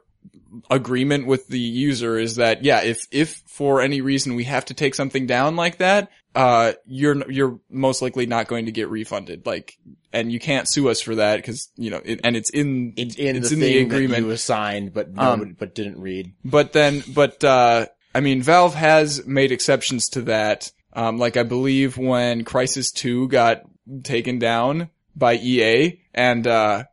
agreement 0.68 1.26
with 1.26 1.49
the 1.49 1.59
user 1.59 2.18
is 2.18 2.36
that 2.36 2.64
yeah, 2.64 2.82
if 2.82 3.07
if 3.11 3.43
for 3.47 3.80
any 3.80 4.01
reason 4.01 4.34
we 4.34 4.45
have 4.45 4.64
to 4.66 4.74
take 4.74 4.95
something 4.95 5.26
down 5.26 5.57
like 5.57 5.78
that, 5.78 6.11
uh, 6.34 6.72
you're 6.86 7.30
you're 7.30 7.59
most 7.70 8.03
likely 8.03 8.26
not 8.26 8.49
going 8.49 8.66
to 8.66 8.72
get 8.72 8.88
refunded. 8.88 9.47
Like, 9.47 9.76
and 10.12 10.30
you 10.32 10.38
can't 10.38 10.68
sue 10.68 10.88
us 10.88 11.01
for 11.01 11.16
that 11.16 11.36
because 11.36 11.70
you 11.76 11.91
know, 11.91 12.01
it, 12.05 12.20
and 12.24 12.36
it's 12.36 12.51
in 12.51 12.95
It's 12.97 13.16
in 13.16 13.36
it's 13.36 13.51
the 13.51 13.55
in 13.55 13.61
thing 13.61 13.72
the 13.72 13.78
agreement. 13.80 14.24
you 14.24 14.30
assigned, 14.30 14.93
but 14.93 15.09
Um, 15.16 15.57
but 15.59 15.74
didn't 15.74 16.01
read. 16.01 16.32
But 16.45 16.72
then, 16.72 17.03
but, 17.14 17.43
uh, 17.45 17.86
I 18.14 18.20
mean, 18.20 18.43
Valve 18.43 18.74
has 18.74 19.24
made 19.26 19.53
exceptions 19.53 20.09
to 20.11 20.22
that. 20.22 20.72
Um, 20.93 21.18
like 21.18 21.36
I 21.36 21.45
believe 21.45 21.97
when 21.97 22.45
Crysis 22.45 22.93
2 22.93 23.28
got 23.28 23.62
taken 24.03 24.41
down 24.41 24.91
by 25.17 25.35
EA 25.35 26.01
and, 26.15 26.47
uh, 26.47 26.85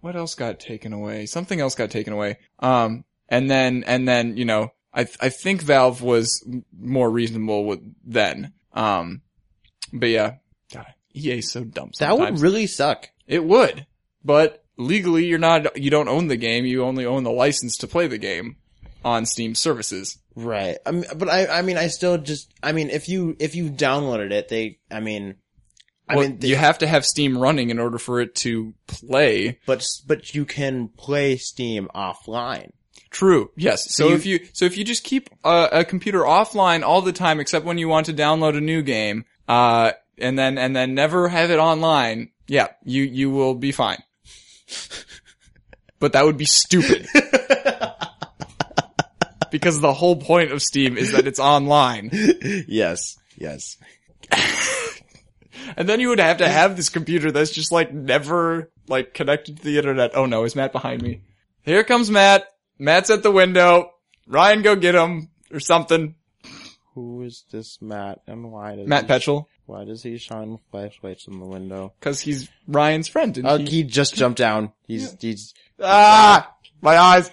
what 0.00 0.16
else 0.16 0.34
got 0.34 0.60
taken 0.60 0.92
away? 0.92 1.26
Something 1.26 1.60
else 1.60 1.74
got 1.74 1.90
taken 1.90 2.12
away. 2.12 2.38
Um, 2.58 3.04
and 3.28 3.50
then, 3.50 3.84
and 3.86 4.08
then, 4.08 4.36
you 4.36 4.44
know, 4.44 4.72
I, 4.94 5.06
I 5.20 5.28
think 5.28 5.62
Valve 5.62 6.02
was 6.02 6.44
more 6.78 7.10
reasonable 7.10 7.64
with 7.64 7.80
then. 8.04 8.52
Um, 8.72 9.22
but 9.92 10.08
yeah, 10.08 10.36
God, 10.72 10.86
EA's 11.14 11.50
so 11.50 11.64
dumb 11.64 11.90
That 11.98 12.18
would 12.18 12.40
really 12.40 12.66
suck. 12.66 13.10
It 13.26 13.44
would, 13.44 13.86
but 14.24 14.64
legally 14.76 15.26
you're 15.26 15.38
not, 15.38 15.76
you 15.76 15.90
don't 15.90 16.08
own 16.08 16.28
the 16.28 16.36
game, 16.36 16.64
you 16.64 16.82
only 16.82 17.06
own 17.06 17.22
the 17.22 17.30
license 17.30 17.76
to 17.78 17.86
play 17.86 18.06
the 18.06 18.18
game 18.18 18.56
on 19.04 19.26
Steam 19.26 19.54
services. 19.54 20.18
Right. 20.34 20.78
I 20.86 20.90
mean, 20.92 21.04
but 21.14 21.28
I, 21.28 21.46
I 21.46 21.62
mean, 21.62 21.76
I 21.76 21.88
still 21.88 22.18
just, 22.18 22.52
I 22.62 22.72
mean, 22.72 22.90
if 22.90 23.08
you, 23.08 23.36
if 23.38 23.54
you 23.54 23.70
downloaded 23.70 24.32
it, 24.32 24.48
they, 24.48 24.78
I 24.90 25.00
mean, 25.00 25.36
I 26.10 26.16
Well, 26.16 26.28
mean, 26.28 26.38
they, 26.38 26.48
you 26.48 26.56
have 26.56 26.78
to 26.78 26.86
have 26.86 27.04
Steam 27.06 27.38
running 27.38 27.70
in 27.70 27.78
order 27.78 27.98
for 27.98 28.20
it 28.20 28.34
to 28.36 28.74
play. 28.86 29.58
but, 29.66 29.86
but 30.06 30.34
you 30.34 30.44
can 30.44 30.88
play 30.88 31.36
Steam 31.36 31.88
offline. 31.94 32.70
True. 33.10 33.50
Yes. 33.56 33.94
So, 33.94 34.08
you- 34.08 34.14
if 34.14 34.26
you, 34.26 34.40
so 34.52 34.64
if 34.64 34.76
you 34.76 34.84
just 34.84 35.04
keep 35.04 35.30
a, 35.44 35.68
a 35.72 35.84
computer 35.84 36.20
offline 36.20 36.82
all 36.82 37.02
the 37.02 37.12
time 37.12 37.40
except 37.40 37.64
when 37.64 37.78
you 37.78 37.88
want 37.88 38.06
to 38.06 38.12
download 38.12 38.56
a 38.56 38.60
new 38.60 38.82
game, 38.82 39.24
uh, 39.48 39.92
and 40.18 40.38
then, 40.38 40.58
and 40.58 40.74
then 40.76 40.94
never 40.94 41.28
have 41.28 41.50
it 41.50 41.58
online, 41.58 42.30
yeah, 42.46 42.68
you, 42.84 43.02
you 43.04 43.30
will 43.30 43.54
be 43.54 43.72
fine. 43.72 44.02
but 45.98 46.12
that 46.12 46.24
would 46.24 46.36
be 46.36 46.44
stupid. 46.44 47.06
because 49.50 49.80
the 49.80 49.92
whole 49.92 50.16
point 50.16 50.52
of 50.52 50.62
Steam 50.62 50.96
is 50.96 51.12
that 51.12 51.26
it's 51.26 51.40
online. 51.40 52.10
yes. 52.68 53.16
Yes. 53.36 53.76
And 55.76 55.88
then 55.88 56.00
you 56.00 56.08
would 56.08 56.20
have 56.20 56.38
to 56.38 56.48
have 56.48 56.76
this 56.76 56.88
computer 56.88 57.30
that's 57.30 57.50
just 57.50 57.72
like 57.72 57.92
never 57.92 58.70
like 58.88 59.14
connected 59.14 59.58
to 59.58 59.62
the 59.62 59.78
internet. 59.78 60.12
Oh 60.14 60.26
no, 60.26 60.44
is 60.44 60.56
Matt 60.56 60.72
behind 60.72 61.02
me? 61.02 61.22
Here 61.62 61.84
comes 61.84 62.10
Matt. 62.10 62.46
Matt's 62.78 63.10
at 63.10 63.22
the 63.22 63.30
window. 63.30 63.90
Ryan, 64.26 64.62
go 64.62 64.76
get 64.76 64.94
him 64.94 65.30
or 65.52 65.60
something. 65.60 66.14
Who 66.94 67.22
is 67.22 67.44
this 67.50 67.78
Matt 67.80 68.20
and 68.26 68.50
why 68.50 68.76
does 68.76 68.88
Matt 68.88 69.04
he, 69.04 69.10
Petchel, 69.10 69.46
why 69.66 69.84
does 69.84 70.02
he 70.02 70.18
shine 70.18 70.58
flashlights 70.70 71.28
in 71.28 71.38
the 71.38 71.46
window? 71.46 71.94
because 72.00 72.20
he's 72.20 72.48
Ryan's 72.66 73.08
friend. 73.08 73.40
Oh, 73.44 73.58
he, 73.58 73.66
he 73.66 73.82
just 73.84 74.14
jumped 74.16 74.38
down. 74.38 74.72
He's, 74.86 75.16
he's, 75.20 75.54
ah, 75.80 76.52
my 76.80 76.98
eyes. 76.98 77.30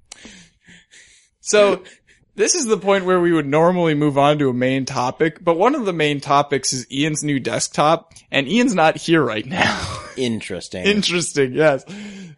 so 1.40 1.82
this 2.38 2.54
is 2.54 2.66
the 2.66 2.78
point 2.78 3.04
where 3.04 3.20
we 3.20 3.32
would 3.32 3.48
normally 3.48 3.94
move 3.94 4.16
on 4.16 4.38
to 4.38 4.48
a 4.48 4.54
main 4.54 4.84
topic, 4.84 5.42
but 5.42 5.58
one 5.58 5.74
of 5.74 5.84
the 5.86 5.92
main 5.92 6.20
topics 6.20 6.72
is 6.72 6.90
Ian's 6.90 7.24
new 7.24 7.40
desktop, 7.40 8.14
and 8.30 8.46
Ian's 8.46 8.76
not 8.76 8.96
here 8.96 9.22
right 9.22 9.44
now. 9.44 10.04
interesting. 10.16 10.84
Interesting, 10.86 11.52
yes. 11.52 11.84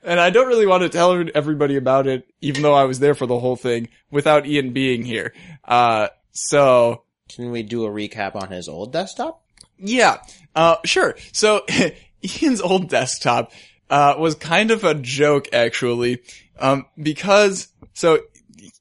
And 0.02 0.18
I 0.18 0.30
don't 0.30 0.48
really 0.48 0.66
want 0.66 0.84
to 0.84 0.88
tell 0.88 1.22
everybody 1.34 1.76
about 1.76 2.06
it, 2.06 2.26
even 2.40 2.62
though 2.62 2.72
I 2.72 2.84
was 2.84 2.98
there 2.98 3.14
for 3.14 3.26
the 3.26 3.38
whole 3.38 3.56
thing, 3.56 3.88
without 4.10 4.46
Ian 4.46 4.72
being 4.72 5.04
here. 5.04 5.34
Uh, 5.66 6.08
so, 6.32 7.02
Can 7.28 7.50
we 7.50 7.62
do 7.62 7.84
a 7.84 7.90
recap 7.90 8.34
on 8.34 8.50
his 8.50 8.70
old 8.70 8.94
desktop? 8.94 9.42
yeah, 9.76 10.22
uh, 10.56 10.76
sure. 10.86 11.14
So, 11.32 11.66
Ian's 12.40 12.62
old 12.62 12.88
desktop, 12.88 13.52
uh, 13.90 14.14
was 14.18 14.34
kind 14.34 14.70
of 14.70 14.82
a 14.82 14.94
joke, 14.94 15.48
actually, 15.52 16.22
um, 16.58 16.86
because, 17.00 17.68
so, 17.92 18.20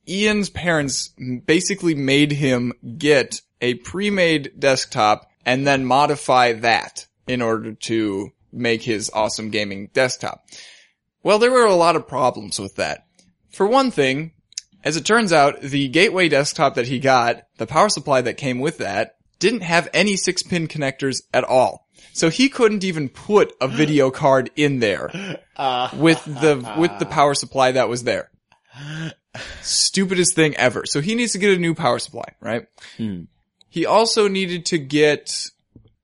Ian's 0.07 0.49
parents 0.49 1.13
basically 1.45 1.95
made 1.95 2.32
him 2.32 2.73
get 2.97 3.41
a 3.61 3.75
pre-made 3.75 4.53
desktop 4.59 5.30
and 5.45 5.65
then 5.65 5.86
modify 5.86 6.53
that 6.53 7.07
in 7.27 7.41
order 7.41 7.73
to 7.73 8.32
make 8.51 8.84
his 8.84 9.09
awesome 9.13 9.49
gaming 9.49 9.89
desktop. 9.93 10.45
Well, 11.23 11.39
there 11.39 11.51
were 11.51 11.65
a 11.65 11.75
lot 11.75 11.95
of 11.95 12.07
problems 12.07 12.59
with 12.59 12.75
that. 12.75 13.05
For 13.51 13.67
one 13.67 13.91
thing, 13.91 14.32
as 14.84 14.95
it 14.95 15.05
turns 15.05 15.34
out, 15.34 15.61
the 15.61 15.88
gateway 15.89 16.30
desktop 16.30 16.75
that 16.75 16.88
he 16.88 16.99
got, 16.99 17.43
the 17.57 17.67
power 17.67 17.89
supply 17.89 18.21
that 18.21 18.38
came 18.38 18.59
with 18.59 18.77
that, 18.77 19.17
didn't 19.39 19.61
have 19.61 19.89
any 19.93 20.15
six 20.15 20.43
pin 20.43 20.67
connectors 20.67 21.21
at 21.34 21.43
all. 21.43 21.88
So 22.13 22.30
he 22.30 22.49
couldn't 22.49 22.84
even 22.84 23.09
put 23.09 23.53
a 23.61 23.67
video 23.67 24.11
card 24.11 24.49
in 24.55 24.80
there 24.80 25.39
Uh, 25.57 25.89
with 25.97 26.23
the, 26.23 26.73
with 26.77 26.97
the 26.99 27.05
power 27.05 27.34
supply 27.34 27.73
that 27.73 27.89
was 27.89 28.05
there. 28.05 28.32
Stupidest 29.61 30.36
thing 30.36 30.55
ever. 30.55 30.86
So 30.86 31.01
he 31.01 31.15
needs 31.15 31.34
to 31.34 31.38
get 31.39 31.55
a 31.55 31.59
new 31.59 31.75
power 31.75 31.99
supply, 31.99 32.34
right? 32.39 32.67
Hmm. 32.97 33.23
He 33.69 33.86
also 33.86 34.27
needed 34.27 34.65
to 34.67 34.77
get, 34.80 35.45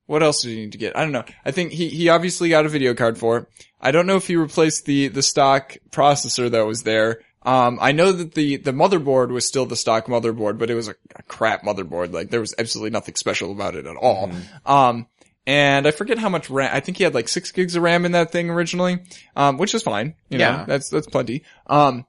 what 0.06 0.22
else 0.22 0.42
did 0.44 0.50
he 0.50 0.56
need 0.58 0.72
to 0.74 0.78
get? 0.78 0.96
I 0.96 1.02
don't 1.02 1.12
know. 1.12 1.26
I 1.44 1.52
think 1.52 1.72
he, 1.72 1.90
he 1.90 2.10
obviously 2.10 2.50
got 2.50 2.66
a 2.66 2.70
video 2.70 2.94
card 2.94 3.18
for 3.18 3.38
it. 3.38 3.48
I 3.82 3.92
don't 3.92 4.06
know 4.08 4.16
if 4.18 4.28
he 4.28 4.36
replaced 4.36 4.86
the, 4.86 5.08
the 5.08 5.24
stock 5.24 5.76
processor 5.92 6.50
that 6.52 6.66
was 6.66 6.84
there. 6.84 7.22
Um, 7.42 7.78
I 7.82 7.92
know 7.92 8.12
that 8.12 8.34
the, 8.34 8.58
the 8.58 8.72
motherboard 8.72 9.30
was 9.30 9.48
still 9.48 9.66
the 9.66 9.76
stock 9.76 10.06
motherboard, 10.08 10.58
but 10.58 10.70
it 10.70 10.76
was 10.76 10.88
a, 10.88 10.96
a 11.16 11.24
crap 11.24 11.64
motherboard. 11.64 12.12
Like 12.14 12.30
there 12.30 12.40
was 12.40 12.54
absolutely 12.58 12.90
nothing 12.92 13.16
special 13.16 13.52
about 13.52 13.76
it 13.76 13.86
at 13.86 13.96
all. 13.96 14.32
Um, 14.66 15.08
and 15.48 15.88
I 15.88 15.92
forget 15.92 16.18
how 16.18 16.30
much 16.30 16.50
RAM, 16.50 16.72
I 16.74 16.80
think 16.80 16.98
he 16.98 17.04
had 17.04 17.14
like 17.14 17.28
six 17.28 17.52
gigs 17.52 17.76
of 17.76 17.84
RAM 17.84 18.06
in 18.06 18.14
that 18.14 18.32
thing 18.32 18.50
originally, 18.50 19.00
um, 19.36 19.58
which 19.60 19.76
is 19.76 19.84
fine. 19.84 20.16
You 20.30 20.40
know, 20.40 20.46
Yeah. 20.46 20.66
that's, 20.66 20.90
that's 20.90 21.06
plenty. 21.08 21.44
Um, 21.68 22.06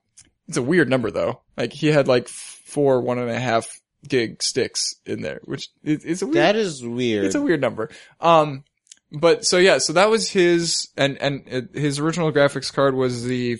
it's 0.49 0.57
a 0.57 0.63
weird 0.63 0.89
number 0.89 1.11
though. 1.11 1.43
Like 1.57 1.73
he 1.73 1.89
had 1.89 2.09
like 2.09 2.29
four 2.29 3.01
one 3.01 3.19
and 3.19 3.31
a 3.31 3.39
half 3.39 3.81
gig 4.07 4.43
sticks 4.43 4.95
in 5.05 5.23
there, 5.23 5.41
which 5.45 5.69
is, 5.83 6.05
is 6.05 6.23
a 6.23 6.27
weird, 6.27 6.37
that 6.37 6.57
is 6.57 6.85
weird. 6.85 7.25
it's 7.25 7.35
a 7.35 7.43
weird 7.43 7.61
number. 7.61 7.91
Um, 8.21 8.65
but 9.13 9.45
so 9.45 9.59
yeah, 9.59 9.79
so 9.79 9.93
that 9.95 10.11
was 10.11 10.31
his, 10.31 10.89
and, 10.97 11.17
and 11.19 11.45
uh, 11.51 11.79
his 11.79 11.99
original 11.99 12.33
graphics 12.33 12.73
card 12.73 12.95
was 12.95 13.25
the 13.25 13.59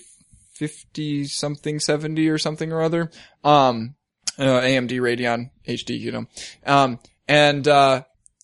50 0.53 1.25
something 1.25 1.79
70 1.79 2.29
or 2.29 2.37
something 2.37 2.71
or 2.71 2.81
other. 2.81 3.11
Um, 3.43 3.95
uh, 4.37 4.43
AMD 4.43 4.91
Radeon 4.91 5.49
HD, 5.67 5.99
you 5.99 6.11
know. 6.11 6.25
Um, 6.65 6.99
and, 7.27 7.67
uh, 7.67 8.03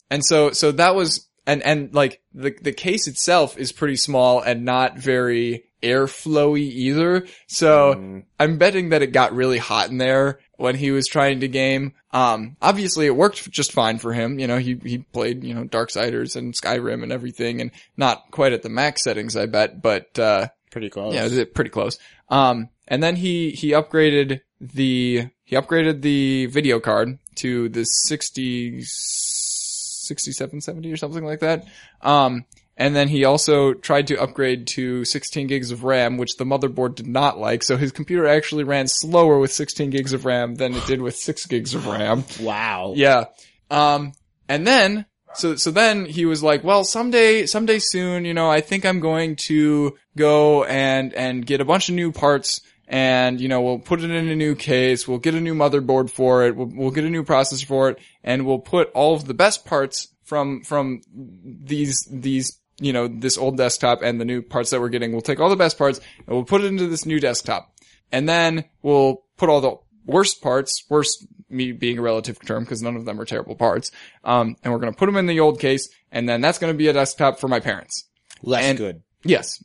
and 0.09 0.25
so, 0.25 0.51
so 0.51 0.71
that 0.71 0.95
was, 0.95 1.27
and, 1.45 1.61
and 1.63 1.93
like 1.93 2.21
the, 2.33 2.55
the 2.61 2.71
case 2.71 3.07
itself 3.07 3.57
is 3.57 3.71
pretty 3.71 3.97
small 3.97 4.39
and 4.39 4.63
not 4.65 4.97
very 4.97 5.65
airflowy 5.83 6.61
either. 6.61 7.25
So 7.47 7.95
Mm. 7.95 8.23
I'm 8.39 8.57
betting 8.57 8.89
that 8.89 9.01
it 9.01 9.11
got 9.11 9.33
really 9.33 9.57
hot 9.57 9.89
in 9.89 9.97
there 9.97 10.39
when 10.57 10.75
he 10.75 10.91
was 10.91 11.07
trying 11.07 11.41
to 11.41 11.47
game. 11.47 11.93
Um, 12.11 12.55
obviously 12.61 13.05
it 13.05 13.15
worked 13.15 13.49
just 13.51 13.71
fine 13.71 13.99
for 13.99 14.13
him. 14.13 14.39
You 14.39 14.47
know, 14.47 14.57
he, 14.57 14.79
he 14.83 14.99
played, 14.99 15.43
you 15.43 15.53
know, 15.53 15.65
Darksiders 15.65 16.35
and 16.35 16.53
Skyrim 16.55 17.03
and 17.03 17.11
everything 17.11 17.61
and 17.61 17.71
not 17.97 18.23
quite 18.31 18.53
at 18.53 18.63
the 18.63 18.69
max 18.69 19.03
settings, 19.03 19.35
I 19.35 19.45
bet, 19.45 19.81
but, 19.81 20.17
uh, 20.17 20.47
pretty 20.71 20.89
close. 20.89 21.13
yeah, 21.13 21.25
it 21.25 21.31
was 21.31 21.45
pretty 21.53 21.69
close. 21.69 21.99
Um, 22.29 22.69
and 22.87 23.03
then 23.03 23.15
he, 23.15 23.51
he 23.51 23.71
upgraded 23.71 24.41
the, 24.59 25.27
he 25.43 25.55
upgraded 25.55 26.01
the 26.01 26.47
video 26.47 26.79
card 26.79 27.19
to 27.35 27.69
the 27.69 27.83
60, 27.83 28.81
6770 28.83 30.91
or 30.91 30.97
something 30.97 31.23
like 31.23 31.41
that. 31.41 31.65
Um, 32.01 32.45
and 32.75 32.95
then 32.95 33.07
he 33.07 33.23
also 33.23 33.73
tried 33.73 34.07
to 34.07 34.19
upgrade 34.19 34.65
to 34.67 35.05
16 35.05 35.47
gigs 35.47 35.71
of 35.71 35.83
RAM, 35.83 36.17
which 36.17 36.37
the 36.37 36.45
motherboard 36.45 36.95
did 36.95 37.07
not 37.07 37.37
like. 37.37 37.61
So 37.61 37.77
his 37.77 37.91
computer 37.91 38.25
actually 38.25 38.63
ran 38.63 38.87
slower 38.87 39.37
with 39.37 39.51
16 39.51 39.91
gigs 39.91 40.13
of 40.13 40.25
RAM 40.25 40.55
than 40.55 40.73
it 40.73 40.85
did 40.87 41.01
with 41.01 41.15
6 41.15 41.45
gigs 41.45 41.75
of 41.75 41.85
RAM. 41.85 42.23
Wow. 42.41 42.93
Yeah. 42.95 43.25
Um, 43.69 44.13
and 44.49 44.65
then, 44.65 45.05
so, 45.35 45.55
so 45.55 45.69
then 45.69 46.05
he 46.05 46.25
was 46.25 46.41
like, 46.41 46.63
well, 46.63 46.83
someday, 46.83 47.45
someday 47.45 47.77
soon, 47.77 48.25
you 48.25 48.33
know, 48.33 48.49
I 48.49 48.61
think 48.61 48.85
I'm 48.85 48.99
going 48.99 49.35
to 49.47 49.95
go 50.17 50.63
and, 50.63 51.13
and 51.13 51.45
get 51.45 51.61
a 51.61 51.65
bunch 51.65 51.89
of 51.89 51.95
new 51.95 52.11
parts 52.11 52.61
and, 52.87 53.39
you 53.39 53.49
know, 53.49 53.61
we'll 53.61 53.79
put 53.79 54.01
it 54.01 54.09
in 54.09 54.27
a 54.27 54.35
new 54.35 54.55
case. 54.55 55.07
We'll 55.07 55.19
get 55.19 55.35
a 55.35 55.41
new 55.41 55.53
motherboard 55.53 56.09
for 56.09 56.45
it. 56.47 56.55
We'll, 56.55 56.71
we'll 56.73 56.91
get 56.91 57.03
a 57.03 57.09
new 57.09 57.23
processor 57.23 57.65
for 57.65 57.89
it 57.89 57.99
and 58.23 58.47
we'll 58.47 58.59
put 58.59 58.91
all 58.93 59.13
of 59.13 59.25
the 59.25 59.33
best 59.35 59.63
parts 59.63 60.07
from, 60.23 60.63
from 60.63 61.01
these, 61.13 62.07
these, 62.11 62.59
you 62.83 62.93
know, 62.93 63.07
this 63.07 63.37
old 63.37 63.57
desktop 63.57 64.01
and 64.03 64.19
the 64.19 64.25
new 64.25 64.41
parts 64.41 64.69
that 64.71 64.81
we're 64.81 64.89
getting. 64.89 65.11
We'll 65.11 65.21
take 65.21 65.39
all 65.39 65.49
the 65.49 65.55
best 65.55 65.77
parts 65.77 65.99
and 66.19 66.27
we'll 66.35 66.43
put 66.43 66.61
it 66.61 66.65
into 66.65 66.87
this 66.87 67.05
new 67.05 67.19
desktop. 67.19 67.73
And 68.11 68.27
then 68.27 68.65
we'll 68.81 69.23
put 69.37 69.49
all 69.49 69.61
the 69.61 69.75
worst 70.05 70.41
parts, 70.41 70.83
worst 70.89 71.25
me 71.49 71.71
being 71.71 71.97
a 71.97 72.01
relative 72.01 72.39
term 72.45 72.63
because 72.63 72.81
none 72.81 72.95
of 72.95 73.05
them 73.05 73.19
are 73.21 73.25
terrible 73.25 73.55
parts. 73.55 73.91
Um, 74.23 74.55
and 74.63 74.73
we're 74.73 74.79
going 74.79 74.91
to 74.93 74.97
put 74.97 75.05
them 75.07 75.15
in 75.17 75.25
the 75.27 75.39
old 75.39 75.59
case 75.59 75.87
and 76.11 76.27
then 76.27 76.41
that's 76.41 76.59
going 76.59 76.73
to 76.73 76.77
be 76.77 76.87
a 76.87 76.93
desktop 76.93 77.39
for 77.39 77.47
my 77.47 77.59
parents. 77.59 78.07
Less 78.41 78.63
And- 78.65 78.77
good. 78.77 79.03
Yes. 79.23 79.63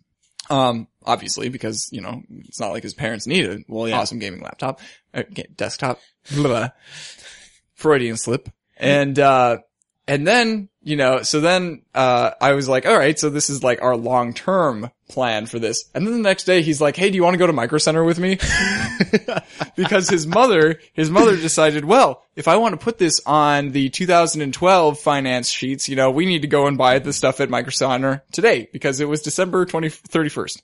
Um, 0.50 0.86
obviously 1.04 1.48
because, 1.50 1.88
you 1.92 2.00
know, 2.00 2.22
it's 2.46 2.60
not 2.60 2.68
like 2.70 2.82
his 2.82 2.94
parents 2.94 3.26
Well, 3.26 3.84
an 3.84 3.90
yeah. 3.90 3.98
awesome 3.98 4.18
gaming 4.18 4.40
laptop, 4.40 4.80
uh, 5.12 5.24
desktop, 5.56 6.00
blah, 6.34 6.68
Freudian 7.74 8.16
slip. 8.16 8.48
And, 8.76 9.18
uh, 9.18 9.58
and 10.08 10.26
then, 10.26 10.68
you 10.82 10.96
know, 10.96 11.22
so 11.22 11.40
then, 11.40 11.82
uh, 11.94 12.30
I 12.40 12.52
was 12.52 12.68
like, 12.68 12.86
all 12.86 12.96
right, 12.96 13.18
so 13.18 13.30
this 13.30 13.50
is 13.50 13.62
like 13.62 13.82
our 13.82 13.96
long-term 13.96 14.90
plan 15.08 15.46
for 15.46 15.58
this. 15.58 15.84
And 15.94 16.06
then 16.06 16.14
the 16.14 16.20
next 16.20 16.44
day 16.44 16.62
he's 16.62 16.80
like, 16.80 16.96
hey, 16.96 17.10
do 17.10 17.16
you 17.16 17.22
want 17.22 17.34
to 17.34 17.38
go 17.38 17.46
to 17.46 17.52
Micro 17.52 17.78
Center 17.78 18.02
with 18.04 18.18
me? 18.18 18.38
because 19.76 20.08
his 20.08 20.26
mother, 20.26 20.80
his 20.92 21.10
mother 21.10 21.36
decided, 21.36 21.84
well, 21.84 22.24
if 22.36 22.48
I 22.48 22.56
want 22.56 22.72
to 22.72 22.84
put 22.84 22.98
this 22.98 23.20
on 23.26 23.70
the 23.70 23.90
2012 23.90 24.98
finance 24.98 25.48
sheets, 25.48 25.88
you 25.88 25.96
know, 25.96 26.10
we 26.10 26.26
need 26.26 26.42
to 26.42 26.48
go 26.48 26.66
and 26.66 26.78
buy 26.78 26.98
the 26.98 27.12
stuff 27.12 27.40
at 27.40 27.50
Micro 27.50 27.70
Center 27.70 28.24
today 28.32 28.68
because 28.72 29.00
it 29.00 29.08
was 29.08 29.22
December 29.22 29.66
20, 29.66 29.88
31st. 29.88 30.62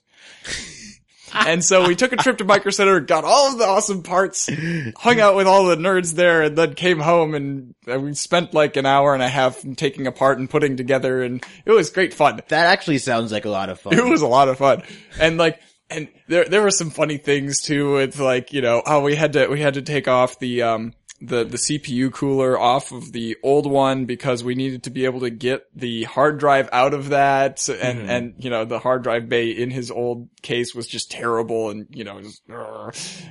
And 1.35 1.63
so 1.63 1.87
we 1.87 1.95
took 1.95 2.13
a 2.13 2.15
trip 2.15 2.37
to 2.37 2.45
Micro 2.45 2.71
Center, 2.71 2.99
got 2.99 3.23
all 3.23 3.51
of 3.51 3.57
the 3.57 3.65
awesome 3.65 4.03
parts, 4.03 4.49
hung 4.97 5.19
out 5.19 5.35
with 5.35 5.47
all 5.47 5.65
the 5.65 5.75
nerds 5.75 6.15
there, 6.15 6.43
and 6.43 6.57
then 6.57 6.73
came 6.73 6.99
home 6.99 7.35
and 7.35 7.75
we 7.85 8.13
spent 8.13 8.53
like 8.53 8.77
an 8.77 8.85
hour 8.85 9.13
and 9.13 9.21
a 9.21 9.27
half 9.27 9.63
taking 9.75 10.07
apart 10.07 10.39
and 10.39 10.49
putting 10.49 10.77
together, 10.77 11.21
and 11.23 11.45
it 11.65 11.71
was 11.71 11.89
great 11.89 12.13
fun. 12.13 12.41
That 12.47 12.65
actually 12.67 12.99
sounds 12.99 13.31
like 13.31 13.45
a 13.45 13.49
lot 13.49 13.69
of 13.69 13.79
fun. 13.79 13.97
It 13.97 14.05
was 14.05 14.21
a 14.21 14.27
lot 14.27 14.47
of 14.47 14.57
fun. 14.57 14.83
And 15.19 15.37
like, 15.37 15.59
and 15.89 16.07
there, 16.27 16.45
there 16.45 16.61
were 16.61 16.71
some 16.71 16.89
funny 16.89 17.17
things 17.17 17.61
too 17.61 17.93
with 17.93 18.19
like, 18.19 18.53
you 18.53 18.61
know, 18.61 18.81
oh, 18.85 19.01
we 19.01 19.15
had 19.15 19.33
to, 19.33 19.47
we 19.47 19.61
had 19.61 19.75
to 19.75 19.81
take 19.81 20.07
off 20.07 20.39
the, 20.39 20.63
um, 20.63 20.93
the, 21.21 21.45
the 21.45 21.57
CPU 21.57 22.11
cooler 22.11 22.59
off 22.59 22.91
of 22.91 23.11
the 23.11 23.37
old 23.41 23.69
one 23.69 24.05
because 24.05 24.43
we 24.43 24.53
needed 24.53 24.83
to 24.83 24.89
be 24.89 25.05
able 25.05 25.21
to 25.21 25.29
get 25.29 25.65
the 25.73 26.03
hard 26.03 26.39
drive 26.39 26.69
out 26.71 26.93
of 26.93 27.09
that. 27.09 27.67
And, 27.69 28.09
and, 28.09 28.33
you 28.37 28.49
know, 28.49 28.65
the 28.65 28.79
hard 28.79 29.03
drive 29.03 29.29
bay 29.29 29.49
in 29.49 29.71
his 29.71 29.91
old 29.91 30.29
case 30.41 30.75
was 30.75 30.87
just 30.87 31.11
terrible 31.11 31.69
and, 31.69 31.87
you 31.89 32.03
know, 32.03 32.21
just, 32.21 32.41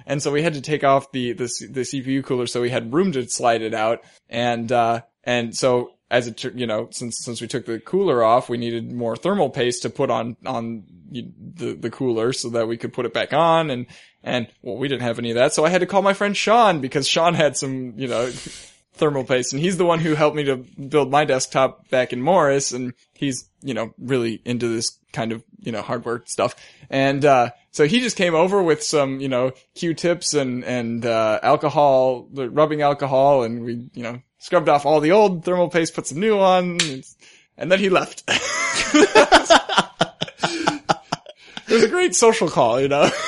and 0.07 0.23
so 0.23 0.33
we 0.33 0.43
had 0.43 0.55
to 0.55 0.63
take 0.63 0.83
off 0.83 1.13
the, 1.13 1.33
the, 1.33 1.45
the 1.71 1.81
CPU 1.83 2.25
cooler 2.25 2.47
so 2.47 2.63
we 2.63 2.71
had 2.71 2.93
room 2.93 3.13
to 3.13 3.29
slide 3.29 3.63
it 3.63 3.75
out. 3.75 4.03
And, 4.29 4.71
uh, 4.73 5.03
and 5.23 5.57
so 5.57 5.94
as 6.11 6.29
it, 6.29 6.45
you 6.45 6.67
know, 6.67 6.89
since, 6.91 7.19
since 7.19 7.41
we 7.41 7.47
took 7.47 7.67
the 7.67 7.81
cooler 7.81 8.23
off, 8.23 8.49
we 8.49 8.59
needed 8.59 8.93
more 8.93 9.17
thermal 9.17 9.51
paste 9.51 9.83
to 9.83 9.91
put 9.91 10.11
on, 10.11 10.37
on 10.45 10.85
the, 11.11 11.75
the 11.75 11.91
cooler 11.91 12.33
so 12.33 12.51
that 12.51 12.69
we 12.69 12.77
could 12.77 12.93
put 12.93 13.07
it 13.07 13.15
back 13.15 13.33
on. 13.33 13.71
And, 13.71 13.87
and, 14.23 14.49
well, 14.63 14.77
we 14.77 14.89
didn't 14.89 15.03
have 15.03 15.19
any 15.19 15.31
of 15.31 15.37
that. 15.37 15.55
So 15.55 15.65
I 15.65 15.71
had 15.71 15.81
to 15.81 15.87
call 15.87 16.03
my 16.03 16.13
friend 16.13 16.37
Sean 16.37 16.81
because 16.81 17.09
Sean 17.09 17.35
had 17.35 17.57
some, 17.57 17.95
you 17.97 18.09
know, 18.09 18.31
thermal 18.95 19.25
paste 19.25 19.53
and 19.53 19.61
he's 19.61 19.77
the 19.77 19.85
one 19.85 19.99
who 19.99 20.15
helped 20.15 20.37
me 20.37 20.45
to 20.45 20.57
build 20.57 21.11
my 21.11 21.25
desktop 21.25 21.89
back 21.89 22.13
in 22.13 22.23
Morris. 22.23 22.73
And 22.73 22.95
he's, 23.15 23.49
you 23.63 23.75
know, 23.75 23.93
really 23.99 24.41
into 24.45 24.69
this 24.69 24.99
kind 25.13 25.33
of, 25.33 25.43
you 25.59 25.73
know, 25.73 25.83
hardware 25.83 26.23
stuff. 26.27 26.55
And, 26.91 27.25
uh, 27.25 27.51
so 27.71 27.87
he 27.87 28.01
just 28.01 28.17
came 28.17 28.37
over 28.37 28.63
with 28.63 28.85
some, 28.85 29.21
you 29.21 29.29
know, 29.29 29.53
Q-tips 29.75 30.35
and, 30.35 30.65
and, 30.65 31.05
uh, 31.05 31.41
alcohol, 31.43 32.29
the 32.33 32.49
rubbing 32.49 32.83
alcohol 32.83 33.43
and 33.43 33.65
we, 33.65 33.91
you 33.95 34.03
know, 34.03 34.21
scrubbed 34.45 34.69
off 34.69 34.85
all 34.85 35.01
the 35.01 35.13
old 35.13 35.43
thermal 35.43 35.71
paste, 35.71 35.95
put 35.95 36.07
some 36.07 36.21
new 36.21 36.39
on, 36.39 36.79
and 37.57 37.73
then 37.73 37.79
he 37.79 37.89
left. 37.89 38.25
it 38.29 39.41
was 41.71 41.83
a 41.83 41.89
great 41.89 42.15
social 42.15 42.51
call, 42.51 42.79
you 42.79 42.89
know? 42.89 43.09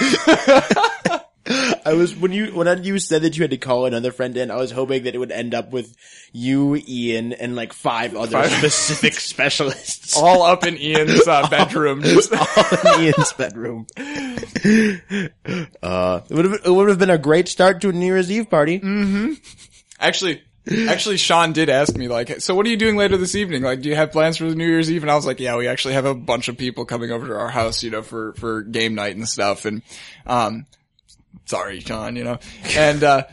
I 1.87 1.95
was 1.95 2.15
when 2.15 2.33
you 2.33 2.49
when 2.49 2.83
you 2.85 2.99
said 2.99 3.23
that 3.23 3.37
you 3.37 3.45
had 3.45 3.53
to 3.53 3.57
call 3.57 3.87
another 3.87 4.13
friend 4.13 4.37
in. 4.37 4.51
I 4.51 4.57
was 4.57 4.73
hoping 4.73 5.05
that 5.05 5.15
it 5.15 5.19
would 5.19 5.31
end 5.33 5.55
up 5.55 5.71
with 5.71 5.97
you, 6.33 6.77
Ian, 6.87 7.33
and 7.33 7.57
like 7.57 7.73
five 7.73 8.15
other 8.15 8.33
Five- 8.43 8.51
specific 8.51 9.15
specialists 9.21 10.17
all 10.19 10.43
up 10.43 10.67
in 10.67 10.77
Ian's 10.77 11.27
uh, 11.27 11.49
bedroom. 11.49 12.03
Just, 12.03 12.35
all 12.35 12.95
in 12.97 13.05
Ian's 13.05 13.33
bedroom. 13.33 13.87
Uh, 15.83 16.21
it 16.29 16.35
would 16.35 16.45
have 16.45 16.61
it 16.65 16.71
would 16.71 16.89
have 16.89 16.99
been 16.99 17.11
a 17.11 17.19
great 17.19 17.49
start 17.49 17.81
to 17.83 17.89
a 17.89 17.93
New 17.93 18.07
Year's 18.07 18.31
Eve 18.31 18.51
party. 18.51 18.83
actually, 20.01 20.43
actually, 20.89 21.17
Sean 21.17 21.53
did 21.53 21.69
ask 21.69 21.97
me 21.97 22.09
like, 22.09 22.41
so 22.41 22.55
what 22.55 22.67
are 22.67 22.69
you 22.69 22.77
doing 22.77 22.97
later 22.97 23.17
this 23.17 23.35
evening? 23.35 23.63
Like, 23.63 23.81
do 23.81 23.89
you 23.89 23.95
have 23.97 24.13
plans 24.13 24.37
for 24.37 24.49
the 24.49 24.55
New 24.55 24.67
Year's 24.67 24.91
Eve? 24.91 25.03
And 25.03 25.11
I 25.11 25.15
was 25.17 25.27
like, 25.27 25.41
yeah, 25.41 25.57
we 25.57 25.69
actually 25.69 25.95
have 25.95 26.05
a 26.05 26.15
bunch 26.15 26.49
of 26.49 26.59
people 26.59 26.85
coming 26.85 27.11
over 27.11 27.27
to 27.27 27.37
our 27.37 27.49
house, 27.49 27.83
you 27.83 27.91
know, 27.91 28.03
for, 28.03 28.33
for 28.35 28.63
game 28.63 28.95
night 28.95 29.17
and 29.17 29.29
stuff. 29.29 29.65
And, 29.65 29.83
um, 30.27 30.67
sorry, 31.47 31.81
Sean, 31.81 32.17
you 32.17 32.25
know, 32.25 32.39
and, 32.77 33.03
uh, 33.05 33.25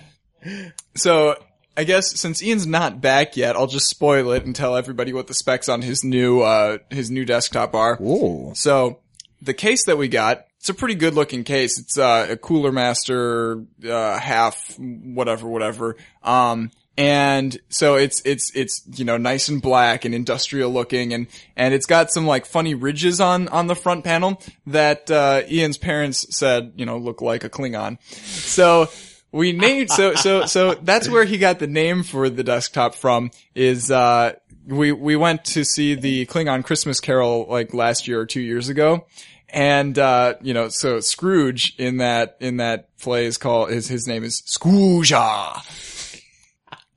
so 0.95 1.35
I 1.75 1.85
guess 1.85 2.19
since 2.19 2.43
Ian's 2.43 2.67
not 2.67 3.01
back 3.01 3.37
yet, 3.37 3.55
I'll 3.55 3.67
just 3.67 3.89
spoil 3.89 4.31
it 4.31 4.45
and 4.45 4.55
tell 4.55 4.75
everybody 4.75 5.13
what 5.13 5.27
the 5.27 5.33
specs 5.33 5.69
on 5.69 5.81
his 5.81 6.03
new, 6.03 6.41
uh, 6.41 6.79
his 6.89 7.09
new 7.09 7.25
desktop 7.25 7.73
are. 7.73 8.01
Ooh. 8.01 8.51
So 8.55 8.99
the 9.41 9.53
case 9.53 9.85
that 9.85 9.97
we 9.97 10.07
got 10.07 10.45
it's 10.63 10.69
a 10.69 10.73
pretty 10.73 10.95
good 10.95 11.13
looking 11.13 11.43
case. 11.43 11.77
It's 11.77 11.97
uh, 11.97 12.27
a 12.29 12.37
Cooler 12.37 12.71
Master 12.71 13.65
uh, 13.85 14.17
half 14.17 14.77
whatever 14.79 15.49
whatever. 15.49 15.97
Um, 16.23 16.71
and 16.97 17.57
so 17.69 17.95
it's 17.95 18.21
it's 18.23 18.55
it's 18.55 18.83
you 18.95 19.05
know 19.05 19.17
nice 19.17 19.47
and 19.47 19.61
black 19.61 20.05
and 20.05 20.13
industrial 20.13 20.71
looking 20.71 21.13
and 21.13 21.27
and 21.55 21.73
it's 21.73 21.85
got 21.85 22.11
some 22.11 22.27
like 22.27 22.45
funny 22.45 22.75
ridges 22.75 23.19
on 23.19 23.47
on 23.47 23.67
the 23.67 23.75
front 23.75 24.03
panel 24.03 24.41
that 24.67 25.09
uh, 25.09 25.41
Ian's 25.49 25.77
parents 25.77 26.35
said 26.35 26.73
you 26.75 26.85
know 26.85 26.97
look 26.97 27.21
like 27.21 27.43
a 27.43 27.49
Klingon. 27.49 27.97
So 28.03 28.89
we 29.31 29.53
named 29.53 29.89
so 29.89 30.13
so 30.13 30.45
so 30.45 30.75
that's 30.75 31.09
where 31.09 31.25
he 31.25 31.37
got 31.39 31.59
the 31.59 31.67
name 31.67 32.03
for 32.03 32.29
the 32.29 32.43
desktop 32.43 32.93
from 32.93 33.31
is 33.55 33.89
uh 33.89 34.33
we 34.67 34.91
we 34.91 35.15
went 35.15 35.45
to 35.45 35.65
see 35.65 35.95
the 35.95 36.27
Klingon 36.27 36.63
Christmas 36.63 36.99
Carol 36.99 37.47
like 37.49 37.73
last 37.73 38.07
year 38.07 38.19
or 38.19 38.25
two 38.25 38.41
years 38.41 38.69
ago. 38.69 39.05
And, 39.49 39.99
uh, 39.99 40.33
you 40.41 40.55
know, 40.55 40.69
so 40.69 40.99
Scrooge 40.99 41.75
in 41.77 41.97
that, 41.97 42.37
in 42.39 42.57
that 42.57 42.97
play 42.97 43.25
is 43.27 43.37
called, 43.37 43.69
his, 43.69 43.87
his 43.87 44.07
name 44.07 44.23
is 44.23 44.41
Scooja. 44.47 45.61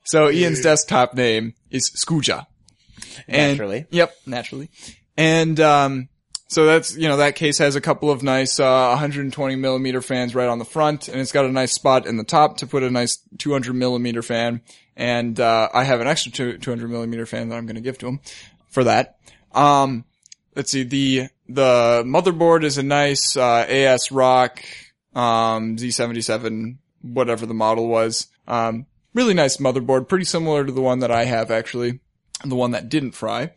So 0.07 0.31
Ian's 0.31 0.61
desktop 0.63 1.15
name 1.15 1.55
is 1.71 1.91
Scooja. 1.91 2.47
And- 3.29 3.53
Naturally. 3.53 3.87
Yep, 3.91 4.17
naturally. 4.27 4.71
And, 5.17 5.59
um, 5.61 6.09
so 6.49 6.65
that's, 6.65 6.97
you 6.97 7.09
know, 7.09 7.17
that 7.17 7.35
case 7.35 7.59
has 7.59 7.75
a 7.75 7.81
couple 7.81 8.09
of 8.11 8.23
nice, 8.23 8.61
uh, 8.61 8.89
120 8.91 9.57
millimeter 9.57 10.01
fans 10.01 10.33
right 10.35 10.47
on 10.49 10.61
the 10.61 10.65
front, 10.65 11.09
and 11.09 11.21
it's 11.21 11.33
got 11.33 11.45
a 11.45 11.51
nice 11.51 11.73
spot 11.73 12.07
in 12.07 12.19
the 12.19 12.25
top 12.25 12.59
to 12.59 12.69
put 12.69 12.85
a 12.85 12.91
nice 12.91 13.19
200 13.39 13.75
millimeter 13.75 14.23
fan. 14.23 14.61
And, 14.97 15.41
uh, 15.41 15.69
I 15.75 15.83
have 15.83 16.01
an 16.01 16.07
extra 16.07 16.31
two, 16.31 16.59
200 16.59 16.89
millimeter 16.89 17.27
fan 17.27 17.49
that 17.49 17.57
I'm 17.57 17.67
gonna 17.67 17.81
give 17.81 17.99
to 17.99 18.07
him 18.07 18.21
for 18.69 18.85
that. 18.85 19.17
Um, 19.53 20.05
let's 20.55 20.71
see, 20.71 20.85
the, 20.85 21.29
the 21.49 22.05
motherboard 22.07 22.63
is 22.63 22.79
a 22.79 22.83
nice, 22.85 23.37
uh, 23.37 23.67
ASRock, 23.69 24.61
um, 25.17 25.77
Z77, 25.77 26.77
whatever 27.03 27.45
the 27.45 27.55
model 27.55 27.89
was. 27.89 28.29
Um, 28.47 28.87
really 29.17 29.35
nice 29.35 29.57
motherboard, 29.57 30.09
pretty 30.09 30.27
similar 30.27 30.65
to 30.65 30.71
the 30.71 30.83
one 30.83 31.01
that 31.01 31.11
I 31.11 31.25
have 31.25 31.51
actually, 31.51 32.01
the 32.45 32.55
one 32.55 32.73
that 32.73 32.89
didn't 32.89 33.13
fry. 33.13 33.53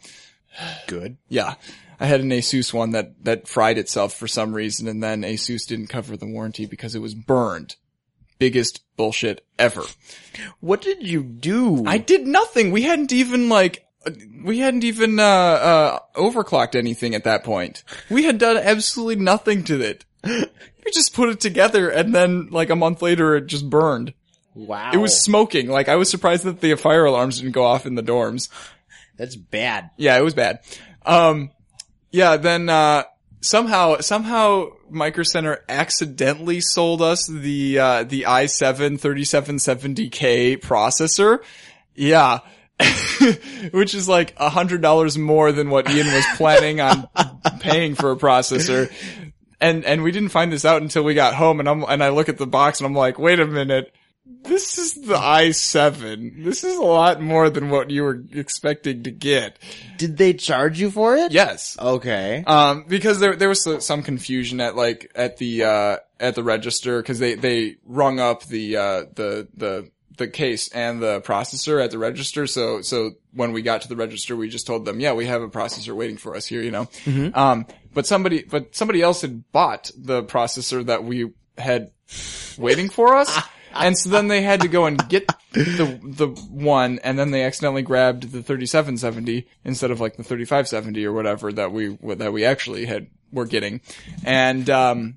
Good. 0.87 1.17
Yeah. 1.27 1.55
I 1.99 2.05
had 2.05 2.21
an 2.21 2.29
Asus 2.29 2.73
one 2.73 2.91
that, 2.91 3.25
that 3.25 3.47
fried 3.47 3.77
itself 3.77 4.13
for 4.13 4.27
some 4.27 4.53
reason 4.53 4.87
and 4.87 5.03
then 5.03 5.21
Asus 5.23 5.67
didn't 5.67 5.87
cover 5.87 6.15
the 6.15 6.25
warranty 6.25 6.65
because 6.65 6.95
it 6.95 7.01
was 7.01 7.13
burned. 7.13 7.75
Biggest 8.39 8.81
bullshit 8.95 9.45
ever. 9.59 9.83
What 10.61 10.81
did 10.81 11.05
you 11.05 11.21
do? 11.23 11.83
I 11.85 11.97
did 11.97 12.25
nothing. 12.25 12.71
We 12.71 12.83
hadn't 12.83 13.11
even 13.11 13.49
like, 13.49 13.85
we 14.45 14.59
hadn't 14.59 14.85
even, 14.85 15.19
uh, 15.19 15.23
uh, 15.23 15.99
overclocked 16.15 16.75
anything 16.75 17.15
at 17.15 17.25
that 17.25 17.43
point. 17.43 17.83
We 18.09 18.23
had 18.23 18.37
done 18.37 18.55
absolutely 18.55 19.21
nothing 19.21 19.65
to 19.65 19.81
it. 19.81 20.05
We 20.85 20.91
just 20.93 21.13
put 21.13 21.29
it 21.29 21.39
together 21.39 21.89
and 21.89 22.15
then 22.15 22.47
like 22.49 22.71
a 22.71 22.75
month 22.75 23.03
later 23.03 23.35
it 23.35 23.45
just 23.45 23.69
burned. 23.69 24.13
Wow. 24.67 24.91
It 24.93 24.97
was 24.97 25.21
smoking. 25.21 25.69
Like 25.69 25.89
I 25.89 25.95
was 25.95 26.09
surprised 26.09 26.43
that 26.43 26.61
the 26.61 26.75
fire 26.75 27.05
alarms 27.05 27.39
didn't 27.39 27.53
go 27.53 27.63
off 27.63 27.85
in 27.85 27.95
the 27.95 28.03
dorms. 28.03 28.49
That's 29.17 29.35
bad. 29.35 29.89
Yeah, 29.97 30.17
it 30.17 30.23
was 30.23 30.33
bad. 30.33 30.59
Um, 31.05 31.51
yeah, 32.11 32.37
then, 32.37 32.69
uh, 32.69 33.03
somehow, 33.41 33.99
somehow 33.99 34.69
Micro 34.89 35.23
Center 35.23 35.59
accidentally 35.67 36.61
sold 36.61 37.01
us 37.01 37.27
the, 37.27 37.79
uh, 37.79 38.03
the 38.03 38.23
i7 38.23 38.99
3770K 38.99 40.61
processor. 40.61 41.39
Yeah. 41.95 42.39
Which 43.71 43.93
is 43.93 44.07
like 44.07 44.33
a 44.37 44.49
hundred 44.49 44.81
dollars 44.81 45.17
more 45.17 45.51
than 45.51 45.69
what 45.69 45.89
Ian 45.89 46.07
was 46.07 46.25
planning 46.37 46.79
on 46.79 47.09
paying 47.59 47.95
for 47.95 48.11
a 48.11 48.15
processor. 48.15 48.89
And, 49.59 49.83
and 49.83 50.01
we 50.01 50.11
didn't 50.11 50.29
find 50.29 50.49
this 50.49 50.63
out 50.63 50.81
until 50.81 51.03
we 51.03 51.13
got 51.13 51.35
home 51.35 51.59
and 51.59 51.67
I'm, 51.67 51.83
and 51.83 52.01
I 52.01 52.09
look 52.09 52.29
at 52.29 52.37
the 52.37 52.47
box 52.47 52.79
and 52.79 52.87
I'm 52.87 52.95
like, 52.95 53.19
wait 53.19 53.41
a 53.41 53.45
minute. 53.45 53.93
This 54.43 54.77
is 54.77 54.93
the 54.93 55.15
i7. 55.15 56.43
This 56.43 56.63
is 56.63 56.77
a 56.77 56.81
lot 56.81 57.21
more 57.21 57.49
than 57.49 57.69
what 57.69 57.89
you 57.89 58.03
were 58.03 58.23
expecting 58.31 59.03
to 59.03 59.11
get. 59.11 59.57
Did 59.97 60.17
they 60.17 60.33
charge 60.33 60.79
you 60.79 60.91
for 60.91 61.15
it? 61.15 61.31
Yes. 61.31 61.77
Okay. 61.79 62.43
Um, 62.47 62.85
because 62.87 63.19
there 63.19 63.35
there 63.35 63.49
was 63.49 63.67
some 63.85 64.01
confusion 64.03 64.61
at 64.61 64.75
like 64.75 65.11
at 65.15 65.37
the 65.37 65.63
uh 65.63 65.97
at 66.19 66.35
the 66.35 66.43
register 66.43 67.01
because 67.01 67.19
they 67.19 67.35
they 67.35 67.75
rung 67.85 68.19
up 68.19 68.43
the 68.45 68.77
uh 68.77 68.99
the 69.13 69.47
the 69.55 69.91
the 70.17 70.27
case 70.27 70.67
and 70.69 71.01
the 71.01 71.21
processor 71.21 71.83
at 71.83 71.91
the 71.91 71.97
register. 71.97 72.47
So 72.47 72.81
so 72.81 73.11
when 73.33 73.51
we 73.51 73.61
got 73.61 73.81
to 73.81 73.87
the 73.87 73.95
register, 73.95 74.35
we 74.35 74.49
just 74.49 74.67
told 74.67 74.85
them, 74.85 74.99
yeah, 74.99 75.13
we 75.13 75.25
have 75.25 75.41
a 75.41 75.49
processor 75.49 75.95
waiting 75.95 76.17
for 76.17 76.35
us 76.35 76.45
here, 76.45 76.61
you 76.61 76.71
know. 76.71 76.87
Um, 77.33 77.65
but 77.93 78.05
somebody 78.05 78.43
but 78.43 78.75
somebody 78.75 79.01
else 79.01 79.21
had 79.21 79.51
bought 79.51 79.91
the 79.97 80.23
processor 80.23 80.85
that 80.85 81.03
we 81.03 81.31
had 81.57 81.91
waiting 82.57 82.89
for 82.89 83.15
us. 83.17 83.37
And 83.73 83.97
so 83.97 84.09
then 84.09 84.27
they 84.27 84.41
had 84.41 84.61
to 84.61 84.67
go 84.67 84.85
and 84.85 84.97
get 85.09 85.27
the 85.51 85.99
the 86.03 86.27
one, 86.27 86.99
and 87.03 87.17
then 87.17 87.31
they 87.31 87.43
accidentally 87.43 87.81
grabbed 87.81 88.23
the 88.23 88.43
3770 88.43 89.47
instead 89.63 89.91
of 89.91 89.99
like 89.99 90.17
the 90.17 90.23
3570 90.23 91.05
or 91.05 91.13
whatever 91.13 91.51
that 91.53 91.71
we 91.71 91.97
that 92.15 92.33
we 92.33 92.45
actually 92.45 92.85
had 92.85 93.07
were 93.31 93.45
getting, 93.45 93.81
and 94.23 94.69
um, 94.69 95.15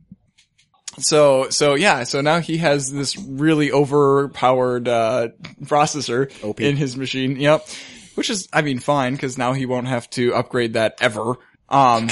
so 0.99 1.49
so 1.51 1.75
yeah, 1.75 2.05
so 2.05 2.21
now 2.21 2.41
he 2.41 2.59
has 2.59 2.91
this 2.91 3.17
really 3.19 3.73
overpowered 3.73 4.89
uh, 4.89 5.29
processor 5.65 6.31
OP. 6.45 6.61
in 6.61 6.77
his 6.77 6.97
machine. 6.97 7.37
Yep, 7.37 7.67
which 8.15 8.31
is 8.31 8.49
I 8.53 8.63
mean 8.63 8.79
fine 8.79 9.15
because 9.15 9.39
now 9.39 9.53
he 9.53 9.67
won't 9.67 9.89
have 9.89 10.09
to 10.11 10.35
upgrade 10.35 10.75
that 10.75 10.97
ever. 11.01 11.37
Um, 11.69 12.09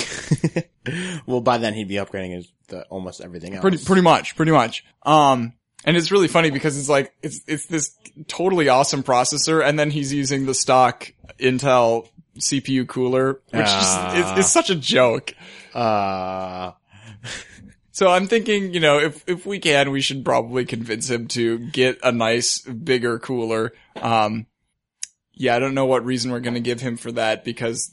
well, 1.27 1.41
by 1.41 1.59
then 1.59 1.75
he'd 1.75 1.89
be 1.89 1.97
upgrading 1.97 2.35
his 2.35 2.53
the, 2.69 2.85
almost 2.85 3.21
everything 3.21 3.55
else. 3.55 3.61
pretty 3.63 3.79
pretty 3.79 4.03
much 4.03 4.37
pretty 4.37 4.53
much 4.53 4.85
um 5.03 5.53
and 5.85 5.97
it's 5.97 6.11
really 6.11 6.29
funny 6.29 6.51
because 6.51 6.79
it's 6.79 6.89
like 6.89 7.13
it's 7.23 7.41
it's 7.47 7.67
this 7.67 7.97
totally 8.29 8.69
awesome 8.69 9.03
processor 9.03 9.65
and 9.67 9.79
then 9.79 9.91
he's 9.91 10.13
using 10.13 10.47
the 10.47 10.55
stock 10.55 11.13
intel 11.39 12.09
cpu 12.39 12.87
cooler 12.87 13.41
which 13.51 13.67
Ah. 13.67 14.13
just 14.15 14.39
is, 14.39 14.45
is 14.47 14.53
such 14.53 14.71
a 14.71 14.75
joke. 14.75 15.35
Uh, 15.75 16.73
so 17.93 18.09
i'm 18.11 18.27
thinking 18.27 18.73
you 18.73 18.81
know 18.81 18.99
if 18.99 19.25
if 19.29 19.45
we 19.47 19.59
can 19.59 19.91
we 19.91 20.01
should 20.01 20.25
probably 20.25 20.65
convince 20.65 21.11
him 21.11 21.27
to 21.29 21.59
get 21.59 21.99
a 22.03 22.13
nice 22.13 22.61
bigger 22.61 23.19
cooler. 23.19 23.73
Um 23.97 24.47
yeah, 25.33 25.57
I 25.57 25.59
don't 25.59 25.73
know 25.75 25.87
what 25.87 26.05
reason 26.05 26.31
we're 26.33 26.41
going 26.41 26.55
to 26.55 26.61
give 26.61 26.83
him 26.83 26.99
for 26.99 27.11
that 27.13 27.45
because 27.47 27.91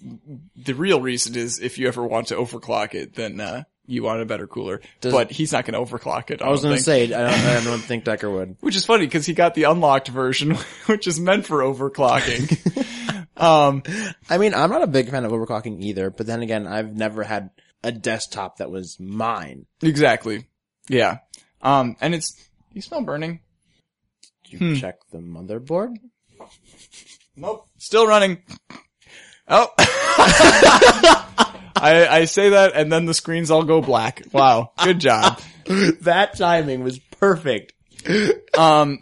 the 0.57 0.73
real 0.73 0.99
reason 0.99 1.37
is 1.37 1.61
if 1.61 1.77
you 1.77 1.87
ever 1.87 2.05
want 2.05 2.27
to 2.27 2.35
overclock 2.35 2.93
it, 2.93 3.15
then 3.15 3.39
uh, 3.39 3.63
you 3.87 4.03
want 4.03 4.21
a 4.21 4.25
better 4.25 4.45
cooler. 4.47 4.81
Does- 5.01 5.13
but 5.13 5.31
he's 5.31 5.51
not 5.53 5.65
going 5.65 5.73
to 5.73 5.91
overclock 5.91 6.29
it. 6.29 6.41
I 6.41 6.49
was 6.49 6.61
gonna 6.61 6.77
say, 6.77 7.05
I 7.05 7.07
don't, 7.07 7.23
I 7.33 7.63
don't 7.63 7.79
think 7.79 8.03
Decker 8.03 8.29
would. 8.29 8.57
Which 8.59 8.75
is 8.75 8.85
funny 8.85 9.05
because 9.05 9.25
he 9.25 9.33
got 9.33 9.55
the 9.55 9.63
unlocked 9.63 10.09
version, 10.09 10.55
which 10.87 11.07
is 11.07 11.19
meant 11.19 11.45
for 11.45 11.59
overclocking. 11.61 13.25
um, 13.37 13.81
I 14.29 14.37
mean, 14.37 14.53
I'm 14.53 14.69
not 14.69 14.83
a 14.83 14.87
big 14.87 15.09
fan 15.09 15.23
of 15.25 15.31
overclocking 15.31 15.81
either, 15.81 16.09
but 16.09 16.27
then 16.27 16.41
again, 16.41 16.67
I've 16.67 16.95
never 16.95 17.23
had 17.23 17.49
a 17.83 17.91
desktop 17.91 18.57
that 18.57 18.69
was 18.69 18.99
mine. 18.99 19.65
exactly. 19.81 20.45
Yeah. 20.89 21.19
Um, 21.61 21.95
and 22.01 22.13
it's, 22.13 22.35
you 22.73 22.81
smell 22.81 23.01
burning? 23.01 23.39
Did 24.49 24.59
Hmm. 24.59 24.65
you 24.69 24.77
check 24.79 24.95
the 25.11 25.17
motherboard? 25.19 25.95
Nope. 27.35 27.67
Still 27.77 28.07
running. 28.07 28.39
Oh. 29.47 29.67
I, 31.81 32.07
I 32.07 32.25
say 32.25 32.49
that 32.49 32.73
and 32.75 32.91
then 32.91 33.05
the 33.05 33.13
screens 33.13 33.51
all 33.51 33.63
go 33.63 33.81
black. 33.81 34.23
Wow. 34.31 34.71
Good 34.83 34.99
job. 34.99 35.41
that 36.01 36.37
timing 36.37 36.83
was 36.83 36.99
perfect. 36.99 37.73
Um, 38.57 38.99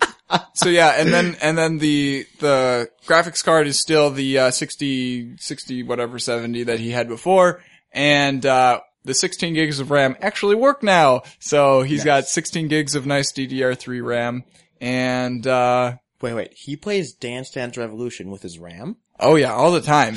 so 0.53 0.69
yeah, 0.69 0.95
and 0.97 1.13
then, 1.13 1.37
and 1.41 1.57
then 1.57 1.77
the, 1.77 2.25
the 2.39 2.89
graphics 3.05 3.43
card 3.43 3.67
is 3.67 3.79
still 3.79 4.09
the, 4.09 4.39
uh, 4.39 4.51
60, 4.51 5.37
60, 5.37 5.83
whatever, 5.83 6.19
70 6.19 6.63
that 6.63 6.79
he 6.79 6.91
had 6.91 7.07
before. 7.07 7.61
And, 7.91 8.45
uh, 8.45 8.81
the 9.03 9.13
16 9.13 9.53
gigs 9.53 9.79
of 9.79 9.91
RAM 9.91 10.15
actually 10.19 10.55
work 10.55 10.81
now. 10.81 11.21
So 11.39 11.83
he's 11.83 12.03
got 12.03 12.25
16 12.25 12.67
gigs 12.67 12.95
of 12.95 13.05
nice 13.05 13.31
DDR3 13.31 14.03
RAM. 14.03 14.43
And, 14.81 15.45
uh, 15.45 15.97
Wait, 16.21 16.33
wait. 16.33 16.53
He 16.55 16.75
plays 16.75 17.13
Dance 17.13 17.51
Dance 17.51 17.77
Revolution 17.77 18.31
with 18.31 18.41
his 18.41 18.57
RAM? 18.57 18.97
oh 19.19 19.35
yeah, 19.35 19.53
all 19.53 19.71
the 19.71 19.81
time. 19.81 20.15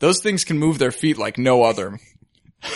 Those 0.00 0.20
things 0.20 0.44
can 0.44 0.58
move 0.58 0.78
their 0.78 0.92
feet 0.92 1.18
like 1.18 1.38
no 1.38 1.62
other. 1.62 1.98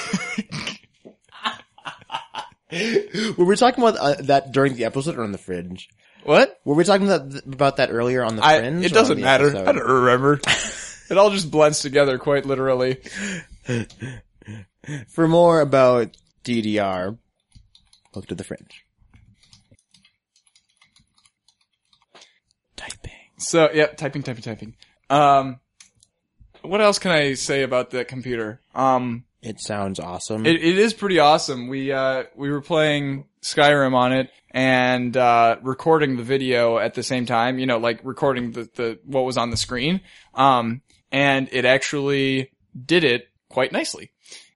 Were 3.37 3.45
we 3.45 3.57
talking 3.57 3.85
about 3.85 3.97
uh, 3.99 4.14
that 4.23 4.53
during 4.53 4.75
the 4.75 4.85
episode 4.87 5.16
or 5.16 5.23
on 5.23 5.33
the 5.33 5.39
fringe? 5.39 5.89
What? 6.25 6.59
Were 6.64 6.75
we 6.75 6.85
talking 6.85 7.07
about, 7.07 7.45
about 7.47 7.77
that 7.77 7.91
earlier 7.91 8.25
on 8.25 8.37
the 8.37 8.45
I, 8.45 8.61
fringe? 8.61 8.85
it 8.85 8.93
doesn't 8.93 9.20
matter. 9.20 9.49
episode? 9.49 9.68
I 9.68 9.73
don't 9.73 9.91
remember. 9.91 10.41
it 11.11 11.18
all 11.18 11.31
just 11.31 11.51
blends 11.51 11.81
together 11.81 12.18
quite 12.18 12.47
literally. 12.47 12.99
For 15.09 15.29
more 15.29 15.61
about 15.61 16.16
DDR, 16.45 17.18
look 18.14 18.27
to 18.29 18.35
the 18.35 18.45
fringe. 18.45 18.85
Typing. 22.77 23.12
So, 23.39 23.70
yeah, 23.73 23.87
typing, 23.87 24.23
typing, 24.23 24.43
typing. 24.43 24.75
Um, 25.11 25.61
what 26.63 26.81
else 26.81 26.99
can 26.99 27.11
I 27.11 27.35
say 27.35 27.63
about 27.63 27.91
that 27.91 28.09
computer? 28.09 28.61
Um, 28.75 29.25
It 29.43 29.61
sounds 29.61 29.99
awesome. 30.01 30.47
It, 30.47 30.57
it 30.57 30.79
is 30.79 30.95
pretty 30.95 31.19
awesome. 31.19 31.69
We 31.69 31.93
uh 31.93 32.25
we 32.37 32.51
were 32.51 32.61
playing 32.63 33.27
Skyrim 33.43 33.95
on 33.95 34.13
it 34.13 34.31
and 34.51 35.17
uh 35.17 35.57
recording 35.63 36.17
the 36.17 36.23
video 36.23 36.79
at 36.79 36.95
the 36.95 37.03
same 37.03 37.27
time. 37.27 37.59
You 37.59 37.67
know, 37.67 37.79
like 37.79 38.01
recording 38.05 38.53
the 38.53 38.69
the 38.75 38.99
what 39.05 39.23
was 39.25 39.37
on 39.37 39.51
the 39.51 39.57
screen. 39.57 40.01
Um, 40.35 40.83
and 41.11 41.49
it 41.53 41.65
actually 41.65 42.51
did 42.87 43.05
it 43.05 43.29
quite 43.51 43.73
nicely. 43.73 44.11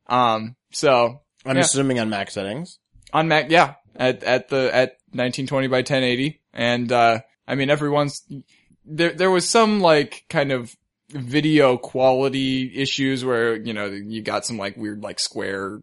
Um, 0.07 0.57
so 0.71 1.21
I'm 1.45 1.57
yeah. 1.57 1.63
assuming 1.63 1.99
on 2.01 2.09
max 2.09 2.35
settings. 2.35 2.79
on 3.13 3.29
max, 3.29 3.51
yeah, 3.51 3.75
at 3.95 4.23
at 4.23 4.49
the 4.49 4.75
at 4.75 4.97
1920 5.13 5.67
by 5.69 5.79
1080, 5.79 6.41
and 6.53 6.91
uh, 6.93 7.21
I 7.47 7.55
mean 7.57 7.71
everyone's 7.71 8.23
there. 8.85 9.13
There 9.13 9.31
was 9.31 9.49
some 9.49 9.81
like 9.81 10.25
kind 10.29 10.53
of 10.53 10.75
video 11.11 11.77
quality 11.77 12.73
issues 12.75 13.25
where 13.25 13.57
you 13.57 13.73
know 13.73 13.87
you 13.87 14.23
got 14.23 14.45
some 14.45 14.59
like 14.59 14.77
weird 14.77 15.03
like 15.03 15.19
square 15.19 15.83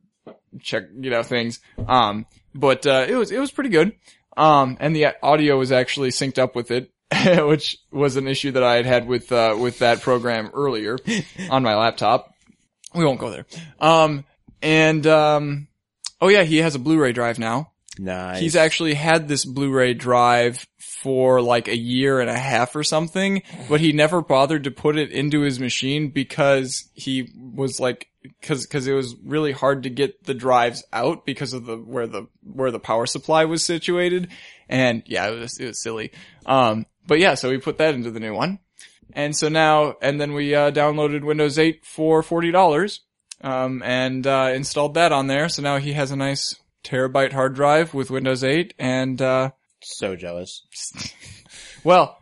check 0.62 0.84
you 0.98 1.10
know 1.10 1.24
things. 1.24 1.60
Um, 1.88 2.26
but 2.54 2.86
uh, 2.86 3.06
it 3.08 3.16
was 3.16 3.32
it 3.32 3.40
was 3.40 3.52
pretty 3.52 3.70
good. 3.70 3.94
Um, 4.36 4.78
and 4.80 4.96
the 4.96 5.14
audio 5.22 5.58
was 5.58 5.72
actually 5.72 6.10
synced 6.10 6.40
up 6.40 6.56
with 6.56 6.72
it. 6.72 6.90
which 7.46 7.78
was 7.92 8.16
an 8.16 8.28
issue 8.28 8.52
that 8.52 8.64
I 8.64 8.76
had 8.76 8.86
had 8.86 9.08
with, 9.08 9.32
uh, 9.32 9.56
with 9.60 9.80
that 9.80 10.02
program 10.02 10.50
earlier 10.54 10.98
on 11.50 11.64
my 11.64 11.76
laptop. 11.76 12.34
We 12.94 13.06
won't 13.06 13.20
go 13.20 13.30
there. 13.30 13.46
Um, 13.80 14.26
and, 14.62 15.06
um, 15.08 15.68
oh 16.22 16.30
yeah, 16.30 16.44
he 16.44 16.58
has 16.58 16.76
a 16.76 16.80
Blu-ray 16.80 17.14
drive 17.14 17.40
now. 17.40 17.73
Nice. 18.00 18.40
He's 18.40 18.56
actually 18.56 18.96
had 18.96 19.28
this 19.28 19.46
Blu-ray 19.46 19.94
drive 19.94 20.66
for 20.80 21.42
like 21.42 21.68
a 21.68 21.78
year 21.78 22.20
and 22.20 22.30
a 22.30 22.38
half 22.38 22.76
or 22.76 22.84
something, 22.84 23.44
but 23.70 23.82
he 23.82 23.92
never 23.92 24.22
bothered 24.22 24.64
to 24.64 24.72
put 24.72 24.98
it 24.98 25.12
into 25.12 25.42
his 25.42 25.60
machine 25.60 26.10
because 26.10 26.90
he 26.94 27.30
was 27.36 27.80
like, 27.80 28.08
cause, 28.42 28.66
cause 28.66 28.88
it 28.88 28.94
was 28.94 29.16
really 29.24 29.52
hard 29.52 29.84
to 29.84 29.90
get 29.90 30.24
the 30.24 30.34
drives 30.34 30.84
out 30.92 31.26
because 31.26 31.54
of 31.54 31.66
the, 31.66 31.76
where 31.78 32.08
the, 32.08 32.28
where 32.42 32.72
the 32.72 32.80
power 32.80 33.06
supply 33.06 33.46
was 33.46 33.64
situated. 33.64 34.30
And 34.68 35.04
yeah, 35.06 35.28
it 35.30 35.40
was, 35.40 35.60
it 35.60 35.68
was 35.68 35.84
silly. 35.84 36.12
Um, 36.46 36.86
but 37.06 37.20
yeah, 37.20 37.36
so 37.36 37.50
we 37.50 37.58
put 37.58 37.78
that 37.78 37.94
into 37.94 38.12
the 38.12 38.20
new 38.20 38.34
one. 38.34 38.60
And 39.12 39.36
so 39.36 39.50
now, 39.50 39.96
and 40.02 40.20
then 40.20 40.34
we, 40.34 40.56
uh, 40.56 40.72
downloaded 40.72 41.24
Windows 41.24 41.60
8 41.60 41.86
for 41.86 42.24
$40. 42.24 43.00
Um, 43.42 43.84
and, 43.84 44.26
uh, 44.26 44.52
installed 44.56 44.94
that 44.94 45.12
on 45.12 45.28
there. 45.28 45.50
So 45.50 45.62
now 45.62 45.78
he 45.78 45.94
has 45.94 46.12
a 46.12 46.16
nice 46.16 46.56
terabyte 46.84 47.32
hard 47.34 47.56
drive 47.56 47.94
with 47.94 48.12
Windows 48.12 48.44
8 48.44 48.74
and, 48.80 49.22
uh, 49.22 49.52
so 49.82 50.16
jealous. 50.16 50.66
well, 51.84 52.18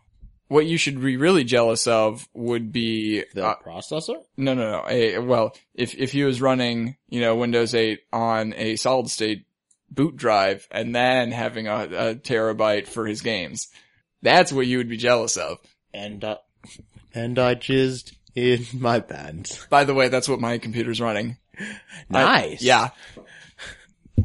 what 0.48 0.66
you 0.66 0.78
should 0.78 1.00
be 1.02 1.16
really 1.18 1.44
jealous 1.44 1.88
of 1.88 2.28
would 2.34 2.72
be 2.72 3.24
The 3.34 3.46
uh, 3.48 3.56
processor? 3.66 4.16
no, 4.38 4.54
no, 4.54 4.70
no. 4.72 4.86
A, 4.90 5.20
well, 5.20 5.56
if 5.74 5.94
if 5.96 6.12
he 6.12 6.24
was 6.24 6.42
running, 6.42 6.98
you 7.08 7.22
know, 7.22 7.36
Windows 7.36 7.74
8 7.76 8.00
on 8.12 8.54
a 8.58 8.76
solid 8.76 9.10
state 9.10 9.46
boot 9.90 10.18
drive 10.18 10.68
and 10.72 10.94
then 10.96 11.32
having 11.32 11.68
a, 11.68 11.84
a 11.84 12.16
terabyte 12.16 12.88
for 12.88 13.06
his 13.06 13.22
games, 13.22 13.68
that's 14.22 14.52
what 14.52 14.68
you 14.68 14.78
would 14.78 14.90
be 14.90 14.98
jealous 14.98 15.38
of. 15.38 15.60
And, 15.94 16.24
uh, 16.24 16.38
and 17.14 17.38
I 17.40 17.56
jizzed 17.56 18.14
in 18.36 18.66
my 18.74 19.00
pants. 19.02 19.66
By 19.70 19.84
the 19.84 19.94
way, 19.94 20.08
that's 20.10 20.28
what 20.30 20.40
my 20.40 20.58
computer's 20.58 21.00
running. 21.02 21.38
I- 21.60 21.68
Nice. 22.10 22.62
yeah. 22.62 22.90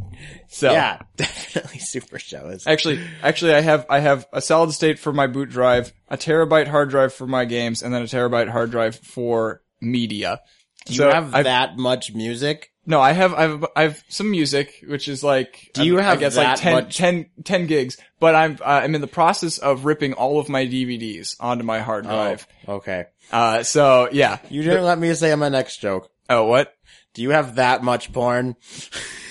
So 0.49 0.70
Yeah, 0.72 1.01
definitely 1.16 1.80
super 1.80 2.18
jealous. 2.18 2.66
Actually, 2.66 3.01
actually, 3.22 3.55
I 3.55 3.61
have 3.61 3.84
I 3.90 3.99
have 4.01 4.26
a 4.32 4.40
solid 4.40 4.72
state 4.72 4.99
for 4.99 5.12
my 5.12 5.26
boot 5.26 5.51
drive, 5.51 5.92
a 6.09 6.16
terabyte 6.16 6.68
hard 6.68 6.88
drive 6.88 7.12
for 7.12 7.26
my 7.26 7.44
games, 7.44 7.82
and 7.82 7.92
then 7.92 8.03
a 8.03 8.07
terabyte 8.07 8.49
hard 8.49 8.70
drive 8.70 8.97
for 8.97 9.62
media. 9.80 10.40
Do 10.86 10.92
you 10.94 10.99
so 10.99 11.11
have 11.11 11.34
I've- 11.34 11.44
that 11.44 11.76
much 11.76 12.14
music? 12.14 12.70
No, 12.86 13.01
I 13.01 13.12
have 13.12 13.34
I've 13.34 13.64
I've 13.74 14.05
some 14.09 14.30
music, 14.30 14.84
which 14.86 15.09
is 15.09 15.24
like 15.24 15.70
Do 15.74 15.84
you 15.84 15.99
I 15.99 16.03
have 16.03 16.20
guess 16.20 16.36
that 16.36 16.53
like 16.53 16.61
10, 16.61 16.74
much- 16.74 16.97
10 16.97 17.26
10 17.44 17.66
gigs, 17.66 17.97
but 18.20 18.36
I'm 18.36 18.53
uh, 18.61 18.64
I'm 18.84 18.94
in 18.94 19.01
the 19.01 19.09
process 19.09 19.59
of 19.59 19.84
ripping 19.84 20.12
all 20.12 20.38
of 20.38 20.49
my 20.49 20.64
DVDs 20.64 21.34
onto 21.40 21.64
my 21.64 21.80
hard 21.80 22.05
drive. 22.05 22.47
Oh, 22.68 22.74
okay. 22.76 23.07
Uh, 23.32 23.64
so 23.64 24.09
yeah. 24.12 24.38
You 24.49 24.62
didn't 24.62 24.84
let 24.84 24.99
me 24.99 25.12
say 25.14 25.34
my 25.34 25.49
next 25.49 25.78
joke. 25.78 26.09
Oh, 26.30 26.44
what? 26.44 26.72
Do 27.14 27.22
you 27.22 27.30
have 27.30 27.57
that 27.57 27.82
much 27.82 28.12
porn? 28.12 28.55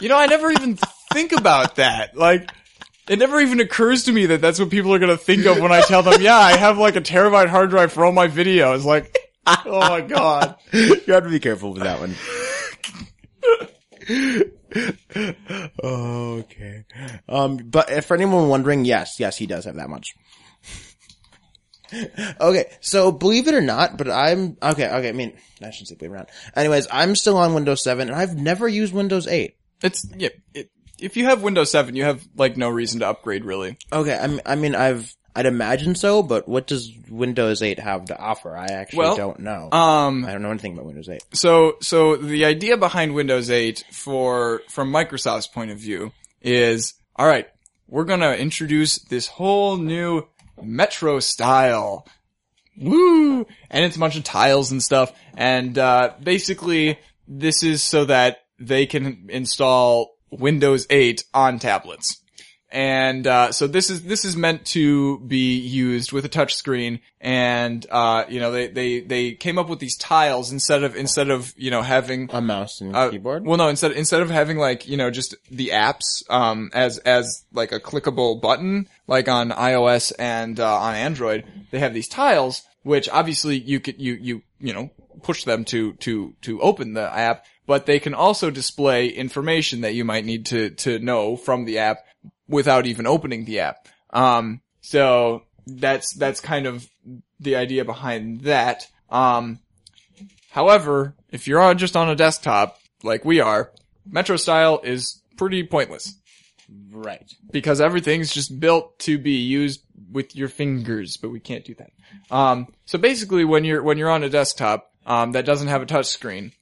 You 0.00 0.08
know, 0.08 0.16
I 0.16 0.26
never 0.26 0.50
even 0.50 0.78
think 1.12 1.32
about 1.32 1.76
that. 1.76 2.16
Like, 2.16 2.50
it 3.08 3.18
never 3.18 3.40
even 3.40 3.60
occurs 3.60 4.04
to 4.04 4.12
me 4.12 4.26
that 4.26 4.40
that's 4.40 4.60
what 4.60 4.70
people 4.70 4.92
are 4.94 4.98
gonna 4.98 5.16
think 5.16 5.46
of 5.46 5.60
when 5.60 5.72
I 5.72 5.80
tell 5.80 6.02
them, 6.02 6.20
yeah, 6.20 6.36
I 6.36 6.56
have 6.56 6.78
like 6.78 6.96
a 6.96 7.00
terabyte 7.00 7.48
hard 7.48 7.70
drive 7.70 7.92
for 7.92 8.04
all 8.04 8.12
my 8.12 8.28
videos. 8.28 8.84
Like, 8.84 9.16
oh 9.46 9.80
my 9.80 10.00
god. 10.02 10.56
you 10.72 11.00
have 11.08 11.24
to 11.24 11.30
be 11.30 11.40
careful 11.40 11.72
with 11.72 11.82
that 11.82 12.00
one. 12.00 12.14
okay. 15.82 16.84
Um, 17.28 17.56
but 17.56 18.04
for 18.04 18.14
anyone 18.14 18.48
wondering, 18.48 18.84
yes, 18.84 19.18
yes, 19.18 19.36
he 19.36 19.46
does 19.46 19.64
have 19.64 19.76
that 19.76 19.88
much. 19.88 20.14
okay, 22.40 22.76
so 22.80 23.10
believe 23.10 23.48
it 23.48 23.54
or 23.54 23.62
not, 23.62 23.96
but 23.96 24.10
I'm, 24.10 24.58
okay, 24.62 24.88
okay, 24.88 25.08
I 25.08 25.12
mean, 25.12 25.32
I 25.62 25.70
shouldn't 25.70 25.88
say 25.88 25.94
believe 25.94 26.14
it. 26.14 26.28
Anyways, 26.54 26.86
I'm 26.92 27.16
still 27.16 27.38
on 27.38 27.54
Windows 27.54 27.82
7 27.82 28.08
and 28.08 28.16
I've 28.16 28.36
never 28.36 28.68
used 28.68 28.92
Windows 28.92 29.26
8. 29.26 29.54
It's, 29.82 30.06
yeah, 30.16 30.30
it, 30.54 30.70
if 31.00 31.16
you 31.16 31.26
have 31.26 31.42
Windows 31.42 31.70
7, 31.70 31.94
you 31.94 32.04
have 32.04 32.26
like 32.36 32.56
no 32.56 32.68
reason 32.68 33.00
to 33.00 33.08
upgrade 33.08 33.44
really. 33.44 33.76
Okay, 33.92 34.16
I 34.16 34.26
mean, 34.26 34.40
I 34.44 34.54
mean, 34.56 34.74
I've, 34.74 35.14
I'd 35.36 35.46
imagine 35.46 35.94
so, 35.94 36.22
but 36.22 36.48
what 36.48 36.66
does 36.66 36.90
Windows 37.08 37.62
8 37.62 37.78
have 37.78 38.06
to 38.06 38.18
offer? 38.18 38.56
I 38.56 38.66
actually 38.66 38.98
Well, 39.00 39.16
don't 39.16 39.38
know. 39.40 39.68
Um, 39.70 40.24
I 40.24 40.32
don't 40.32 40.42
know 40.42 40.50
anything 40.50 40.72
about 40.72 40.86
Windows 40.86 41.08
8. 41.08 41.22
So, 41.32 41.76
so 41.80 42.16
the 42.16 42.44
idea 42.44 42.76
behind 42.76 43.14
Windows 43.14 43.48
8 43.48 43.84
for, 43.92 44.62
from 44.68 44.92
Microsoft's 44.92 45.46
point 45.46 45.70
of 45.70 45.78
view 45.78 46.10
is, 46.42 46.94
alright, 47.16 47.46
we're 47.86 48.04
gonna 48.04 48.32
introduce 48.32 48.98
this 48.98 49.28
whole 49.28 49.76
new 49.76 50.26
Metro 50.60 51.20
style. 51.20 52.04
Woo! 52.76 53.46
And 53.70 53.84
it's 53.84 53.94
a 53.94 54.00
bunch 54.00 54.16
of 54.16 54.24
tiles 54.24 54.72
and 54.72 54.82
stuff. 54.82 55.12
And, 55.36 55.78
uh, 55.78 56.14
basically, 56.20 56.98
this 57.28 57.62
is 57.62 57.84
so 57.84 58.06
that 58.06 58.38
they 58.58 58.86
can 58.86 59.26
install 59.28 60.16
Windows 60.30 60.86
8 60.90 61.24
on 61.34 61.58
tablets. 61.58 62.22
And, 62.70 63.26
uh, 63.26 63.52
so 63.52 63.66
this 63.66 63.88
is, 63.88 64.02
this 64.02 64.26
is 64.26 64.36
meant 64.36 64.66
to 64.66 65.20
be 65.20 65.56
used 65.56 66.12
with 66.12 66.26
a 66.26 66.28
touch 66.28 66.54
screen 66.54 67.00
and, 67.18 67.86
uh, 67.90 68.24
you 68.28 68.40
know, 68.40 68.52
they, 68.52 68.68
they, 68.68 69.00
they 69.00 69.32
came 69.32 69.58
up 69.58 69.70
with 69.70 69.78
these 69.78 69.96
tiles 69.96 70.52
instead 70.52 70.82
of, 70.82 70.94
instead 70.94 71.30
of, 71.30 71.54
you 71.56 71.70
know, 71.70 71.80
having, 71.80 72.28
A 72.30 72.42
mouse 72.42 72.82
and 72.82 72.94
uh, 72.94 73.08
keyboard? 73.08 73.46
Well, 73.46 73.56
no, 73.56 73.68
instead 73.68 73.92
instead 73.92 74.20
of 74.20 74.28
having 74.28 74.58
like 74.58 74.86
you 74.86 74.98
know 74.98 75.10
just 75.10 75.34
the 75.50 75.68
apps 75.68 76.30
um 76.30 76.70
as 76.74 76.98
as 76.98 77.46
like 77.52 77.72
a 77.72 77.80
clickable 77.80 78.38
button 78.38 78.86
like 79.06 79.28
on 79.28 79.48
iOS 79.50 80.12
and 80.18 80.60
uh, 80.60 80.78
on 80.78 80.94
Android, 80.94 81.44
they 81.70 81.78
have 81.78 81.94
these 81.94 82.08
tiles 82.08 82.66
which 82.82 83.08
obviously 83.10 83.58
you 83.58 83.80
could 83.80 84.00
you 84.00 84.14
you 84.14 84.42
you 84.60 84.72
know 84.72 84.90
push 85.22 85.44
them 85.44 85.64
to 85.66 85.92
to 85.94 86.34
to 86.42 86.60
open 86.60 86.94
the 86.94 87.16
app, 87.16 87.44
but 87.68 87.86
they 87.86 88.00
can 88.00 88.14
also 88.14 88.50
display 88.50 89.06
information 89.06 89.82
that 89.82 89.94
you 89.94 90.04
might 90.04 90.24
need 90.24 90.46
to 90.46 90.70
to 90.70 90.98
know 90.98 91.36
from 91.36 91.66
the 91.66 91.78
app 91.78 91.98
without 92.48 92.86
even 92.86 93.06
opening 93.06 93.44
the 93.44 93.60
app. 93.60 93.86
Um, 94.10 94.60
so 94.80 95.44
that's 95.68 96.12
that's 96.14 96.40
kind 96.40 96.66
of 96.66 96.88
the 97.38 97.54
idea 97.54 97.84
behind 97.84 98.40
that. 98.40 98.88
Um, 99.08 99.60
However, 100.50 101.14
if 101.30 101.46
you're 101.46 101.60
on, 101.60 101.78
just 101.78 101.96
on 101.96 102.08
a 102.08 102.16
desktop, 102.16 102.78
like 103.02 103.24
we 103.24 103.40
are, 103.40 103.70
Metro 104.10 104.36
Style 104.36 104.80
is 104.82 105.22
pretty 105.36 105.62
pointless. 105.62 106.14
Right. 106.90 107.30
Because 107.50 107.80
everything's 107.80 108.32
just 108.32 108.58
built 108.58 108.98
to 109.00 109.18
be 109.18 109.36
used 109.36 109.82
with 110.10 110.34
your 110.34 110.48
fingers, 110.48 111.16
but 111.16 111.30
we 111.30 111.40
can't 111.40 111.64
do 111.64 111.74
that. 111.76 111.90
Um, 112.30 112.68
so 112.86 112.98
basically 112.98 113.44
when 113.44 113.64
you're, 113.64 113.82
when 113.82 113.98
you're 113.98 114.10
on 114.10 114.24
a 114.24 114.28
desktop, 114.28 114.90
um, 115.06 115.32
that 115.32 115.46
doesn't 115.46 115.68
have 115.68 115.82
a 115.82 115.86
touch 115.86 116.06
screen, 116.06 116.52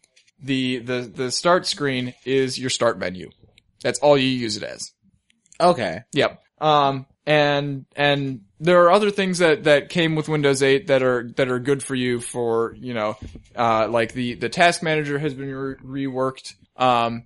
the, 0.41 0.79
the, 0.79 1.01
the 1.01 1.31
start 1.31 1.67
screen 1.67 2.15
is 2.25 2.59
your 2.59 2.71
start 2.71 2.99
menu. 2.99 3.31
That's 3.83 3.99
all 4.01 4.17
you 4.19 4.29
use 4.29 4.57
it 4.57 4.63
as. 4.63 4.93
Okay. 5.61 6.01
Yep. 6.13 6.43
Um, 6.61 7.07
and, 7.27 7.87
and 7.95 8.43
there 8.61 8.85
are 8.85 8.91
other 8.91 9.11
things 9.11 9.39
that, 9.39 9.65
that 9.65 9.89
came 9.89 10.15
with 10.15 10.29
Windows 10.29 10.63
8 10.63 10.89
that 10.89 11.03
are, 11.03 11.31
that 11.37 11.49
are 11.49 11.59
good 11.59 11.83
for 11.83 11.95
you 11.95 12.21
for, 12.21 12.75
you 12.79 12.95
know, 12.95 13.17
uh, 13.55 13.89
like 13.89 14.13
the, 14.13 14.35
the 14.35 14.49
task 14.49 14.83
manager 14.83 15.19
has 15.19 15.35
been 15.35 15.55
re- 15.55 16.07
reworked. 16.07 16.55
Um, 16.77 17.25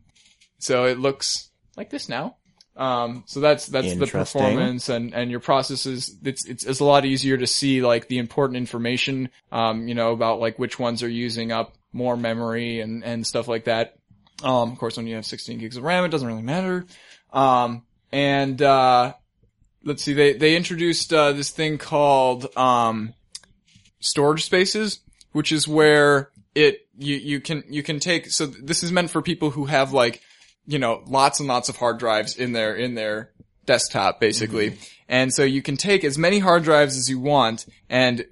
so 0.59 0.85
it 0.85 0.99
looks 0.99 1.51
like 1.77 1.91
this 1.91 2.09
now. 2.09 2.37
Um, 2.77 3.25
so 3.27 3.41
that's, 3.41 3.67
that's 3.67 3.95
the 3.95 4.07
performance 4.07 4.89
and, 4.89 5.13
and 5.13 5.31
your 5.31 5.41
processes. 5.41 6.17
It's, 6.25 6.47
it's, 6.47 6.65
it's 6.65 6.81
a 6.81 6.85
lot 6.85 7.05
easier 7.05 7.37
to 7.37 7.47
see 7.47 7.83
like 7.83 8.09
the 8.09 8.19
important 8.19 8.57
information, 8.57 9.29
um, 9.53 9.87
you 9.87 9.95
know, 9.95 10.13
about 10.13 10.41
like 10.41 10.59
which 10.59 10.79
ones 10.79 11.03
are 11.03 11.09
using 11.09 11.53
up 11.53 11.77
more 11.93 12.17
memory 12.17 12.81
and, 12.81 13.05
and 13.05 13.27
stuff 13.27 13.49
like 13.49 13.65
that. 13.65 13.97
Um, 14.43 14.73
of 14.73 14.79
course, 14.79 14.97
when 14.97 15.07
you 15.07 15.17
have 15.17 15.27
16 15.27 15.59
gigs 15.59 15.77
of 15.77 15.83
RAM, 15.83 16.05
it 16.05 16.09
doesn't 16.09 16.27
really 16.27 16.43
matter. 16.43 16.87
Um, 17.33 17.83
and, 18.13 18.61
uh, 18.61 19.15
let's 19.85 20.03
see, 20.03 20.15
they, 20.15 20.33
they 20.35 20.57
introduced, 20.57 21.13
uh, 21.13 21.33
this 21.33 21.51
thing 21.51 21.79
called, 21.79 22.57
um, 22.57 23.15
storage 24.01 24.45
spaces, 24.45 25.01
which 25.33 25.53
is 25.53 25.69
where 25.69 26.31
it, 26.55 26.87
you 27.01 27.17
you 27.17 27.41
can 27.41 27.65
you 27.69 27.83
can 27.83 27.99
take 27.99 28.31
so 28.31 28.47
this 28.47 28.83
is 28.83 28.93
meant 28.93 29.11
for 29.11 29.23
people 29.23 29.51
who 29.51 29.65
have 29.65 29.93
like 29.93 30.21
you 30.67 30.79
know 30.79 31.03
lots 31.07 31.41
and 31.41 31.49
lots 31.49 31.69
of 31.69 31.77
hard 31.77 31.99
drives 31.99 32.37
in 32.37 32.53
their 32.53 32.75
in 32.75 32.95
their 32.95 33.31
desktop 33.71 34.19
basically. 34.19 34.77
And 35.09 35.33
so 35.33 35.45
you 35.45 35.63
can 35.63 35.77
take 35.77 36.03
as 36.03 36.19
many 36.19 36.41
hard 36.41 36.65
drives 36.65 36.97
as 36.97 37.09
you 37.09 37.21
want 37.21 37.67
and 37.89 38.25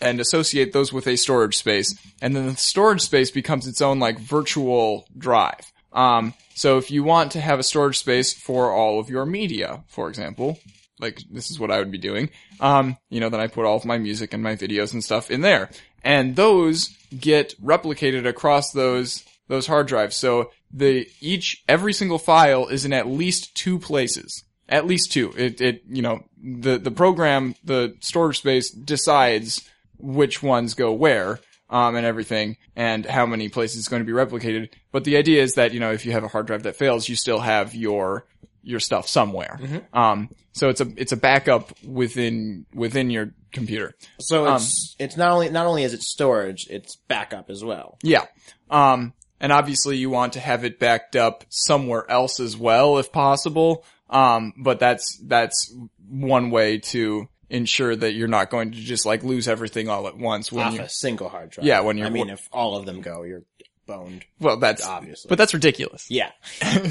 and 0.00 0.20
associate 0.20 0.72
those 0.72 0.92
with 0.92 1.06
a 1.06 1.16
storage 1.16 1.56
space. 1.56 1.94
And 2.20 2.34
then 2.34 2.46
the 2.46 2.56
storage 2.56 3.02
space 3.02 3.30
becomes 3.30 3.68
its 3.68 3.80
own 3.80 4.00
like 4.00 4.18
virtual 4.18 5.06
drive. 5.16 5.72
Um, 5.92 6.34
so 6.56 6.76
if 6.78 6.90
you 6.90 7.04
want 7.04 7.32
to 7.32 7.40
have 7.40 7.60
a 7.60 7.62
storage 7.62 7.98
space 7.98 8.32
for 8.32 8.72
all 8.72 8.98
of 8.98 9.08
your 9.08 9.24
media, 9.24 9.84
for 9.86 10.08
example, 10.08 10.58
like 10.98 11.20
this 11.30 11.50
is 11.52 11.60
what 11.60 11.70
I 11.70 11.78
would 11.78 11.92
be 11.92 11.98
doing. 11.98 12.30
Um, 12.58 12.96
you 13.10 13.20
know, 13.20 13.28
then 13.28 13.40
I 13.40 13.46
put 13.46 13.64
all 13.64 13.76
of 13.76 13.84
my 13.84 13.98
music 13.98 14.34
and 14.34 14.42
my 14.42 14.56
videos 14.56 14.92
and 14.92 15.04
stuff 15.04 15.30
in 15.30 15.40
there. 15.40 15.70
And 16.02 16.34
those 16.34 16.90
get 17.18 17.54
replicated 17.62 18.26
across 18.26 18.72
those 18.72 19.24
those 19.46 19.68
hard 19.68 19.86
drives. 19.86 20.16
So 20.16 20.50
the 20.72 21.06
each 21.20 21.62
every 21.68 21.92
single 21.92 22.18
file 22.18 22.66
is 22.66 22.84
in 22.84 22.92
at 22.92 23.06
least 23.06 23.54
two 23.54 23.78
places. 23.78 24.42
At 24.68 24.86
least 24.86 25.12
two. 25.12 25.32
It 25.36 25.60
it 25.60 25.82
you 25.88 26.02
know, 26.02 26.24
the 26.42 26.78
the 26.78 26.90
program, 26.90 27.54
the 27.64 27.96
storage 28.00 28.38
space 28.38 28.70
decides 28.70 29.68
which 29.98 30.42
ones 30.42 30.74
go 30.74 30.92
where. 30.92 31.40
Um, 31.70 31.96
and 31.96 32.06
everything, 32.06 32.58
and 32.76 33.06
how 33.06 33.24
many 33.26 33.48
places 33.48 33.78
it's 33.78 33.88
going 33.88 34.04
to 34.04 34.06
be 34.06 34.12
replicated. 34.12 34.68
But 34.92 35.04
the 35.04 35.16
idea 35.16 35.42
is 35.42 35.54
that, 35.54 35.72
you 35.72 35.80
know, 35.80 35.92
if 35.92 36.04
you 36.04 36.12
have 36.12 36.22
a 36.22 36.28
hard 36.28 36.46
drive 36.46 36.64
that 36.64 36.76
fails, 36.76 37.08
you 37.08 37.16
still 37.16 37.40
have 37.40 37.74
your 37.74 38.26
your 38.62 38.78
stuff 38.78 39.08
somewhere. 39.08 39.58
Um, 39.92 40.28
so 40.52 40.68
it's 40.68 40.82
a 40.82 40.92
it's 40.96 41.12
a 41.12 41.16
backup 41.16 41.72
within 41.82 42.66
within 42.74 43.10
your 43.10 43.34
computer. 43.50 43.94
So 44.20 44.46
Um, 44.46 44.56
it's 44.56 44.94
it's 44.98 45.16
not 45.16 45.32
only 45.32 45.48
not 45.48 45.66
only 45.66 45.84
is 45.84 45.94
it 45.94 46.02
storage, 46.02 46.66
it's 46.68 46.96
backup 47.08 47.48
as 47.50 47.64
well. 47.64 47.98
Yeah. 48.02 48.26
Um, 48.70 49.14
and 49.40 49.50
obviously 49.50 49.96
you 49.96 50.10
want 50.10 50.34
to 50.34 50.40
have 50.40 50.64
it 50.64 50.78
backed 50.78 51.16
up 51.16 51.44
somewhere 51.48 52.08
else 52.10 52.40
as 52.40 52.56
well 52.56 52.98
if 52.98 53.10
possible. 53.10 53.84
Um, 54.10 54.52
but 54.56 54.78
that's 54.78 55.18
that's 55.24 55.74
one 56.08 56.50
way 56.50 56.78
to 56.78 57.28
ensure 57.50 57.94
that 57.94 58.12
you're 58.12 58.28
not 58.28 58.50
going 58.50 58.72
to 58.72 58.78
just 58.78 59.06
like 59.06 59.22
lose 59.22 59.48
everything 59.48 59.88
all 59.88 60.06
at 60.08 60.16
once 60.16 60.50
when 60.52 60.66
Off 60.66 60.74
you 60.74 60.80
a 60.82 60.88
single 60.88 61.28
hard 61.28 61.50
drive. 61.50 61.66
Yeah, 61.66 61.80
when 61.80 61.96
you're 61.98 62.06
I 62.06 62.10
mean, 62.10 62.30
if 62.30 62.48
all 62.52 62.76
of 62.76 62.86
them 62.86 63.00
go, 63.00 63.22
you're 63.22 63.42
boned. 63.86 64.24
well 64.40 64.56
that's 64.56 64.84
Obviously. 64.86 65.28
but 65.28 65.36
that's 65.36 65.52
ridiculous. 65.52 66.06
Yeah. 66.10 66.30
Um, 66.62 66.90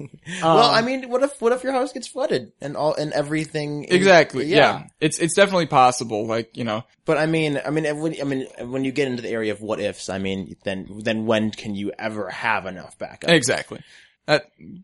well, 0.42 0.70
I 0.70 0.80
mean, 0.82 1.08
what 1.08 1.22
if 1.22 1.40
what 1.40 1.52
if 1.52 1.62
your 1.62 1.72
house 1.72 1.92
gets 1.92 2.08
flooded 2.08 2.52
and 2.60 2.76
all 2.76 2.94
and 2.94 3.12
everything? 3.12 3.84
in- 3.84 3.94
exactly. 3.94 4.46
Yeah. 4.46 4.86
It's 5.00 5.18
it's 5.18 5.34
definitely 5.34 5.66
possible 5.66 6.26
like, 6.26 6.56
you 6.56 6.64
know, 6.64 6.84
But 7.04 7.18
I 7.18 7.26
mean, 7.26 7.60
I 7.64 7.70
mean, 7.70 7.84
when, 7.98 8.14
I 8.20 8.24
mean, 8.24 8.46
when 8.60 8.84
you 8.84 8.92
get 8.92 9.08
into 9.08 9.22
the 9.22 9.30
area 9.30 9.52
of 9.52 9.60
what 9.60 9.80
ifs, 9.80 10.08
I 10.08 10.18
mean, 10.18 10.56
then 10.64 10.88
then 11.02 11.26
when 11.26 11.50
can 11.50 11.74
you 11.74 11.92
ever 11.98 12.28
have 12.30 12.66
enough 12.66 12.98
backup? 12.98 13.30
exactly. 13.30 13.80
Uh, 14.28 14.38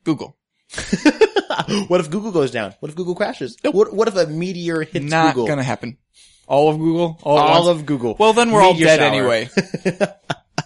Google. 0.05 0.37
what 1.89 2.01
if 2.01 2.11
Google 2.11 2.31
goes 2.31 2.51
down? 2.51 2.75
What 2.81 2.91
if 2.91 2.97
Google 2.97 3.15
crashes? 3.15 3.57
What 3.63 3.93
what 3.93 4.09
if 4.09 4.17
a 4.17 4.27
meteor 4.27 4.83
hits 4.83 5.05
Not 5.05 5.35
Google? 5.35 5.49
gonna 5.49 5.63
happen. 5.63 5.97
All 6.47 6.71
of 6.71 6.79
Google? 6.79 7.19
All, 7.23 7.39
all 7.39 7.69
of 7.69 7.85
Google. 7.85 8.17
Well, 8.19 8.33
then 8.33 8.51
we're 8.51 8.63
all 8.63 8.75
dead 8.75 9.01
shower. 9.01 9.09
anyway. 9.09 9.51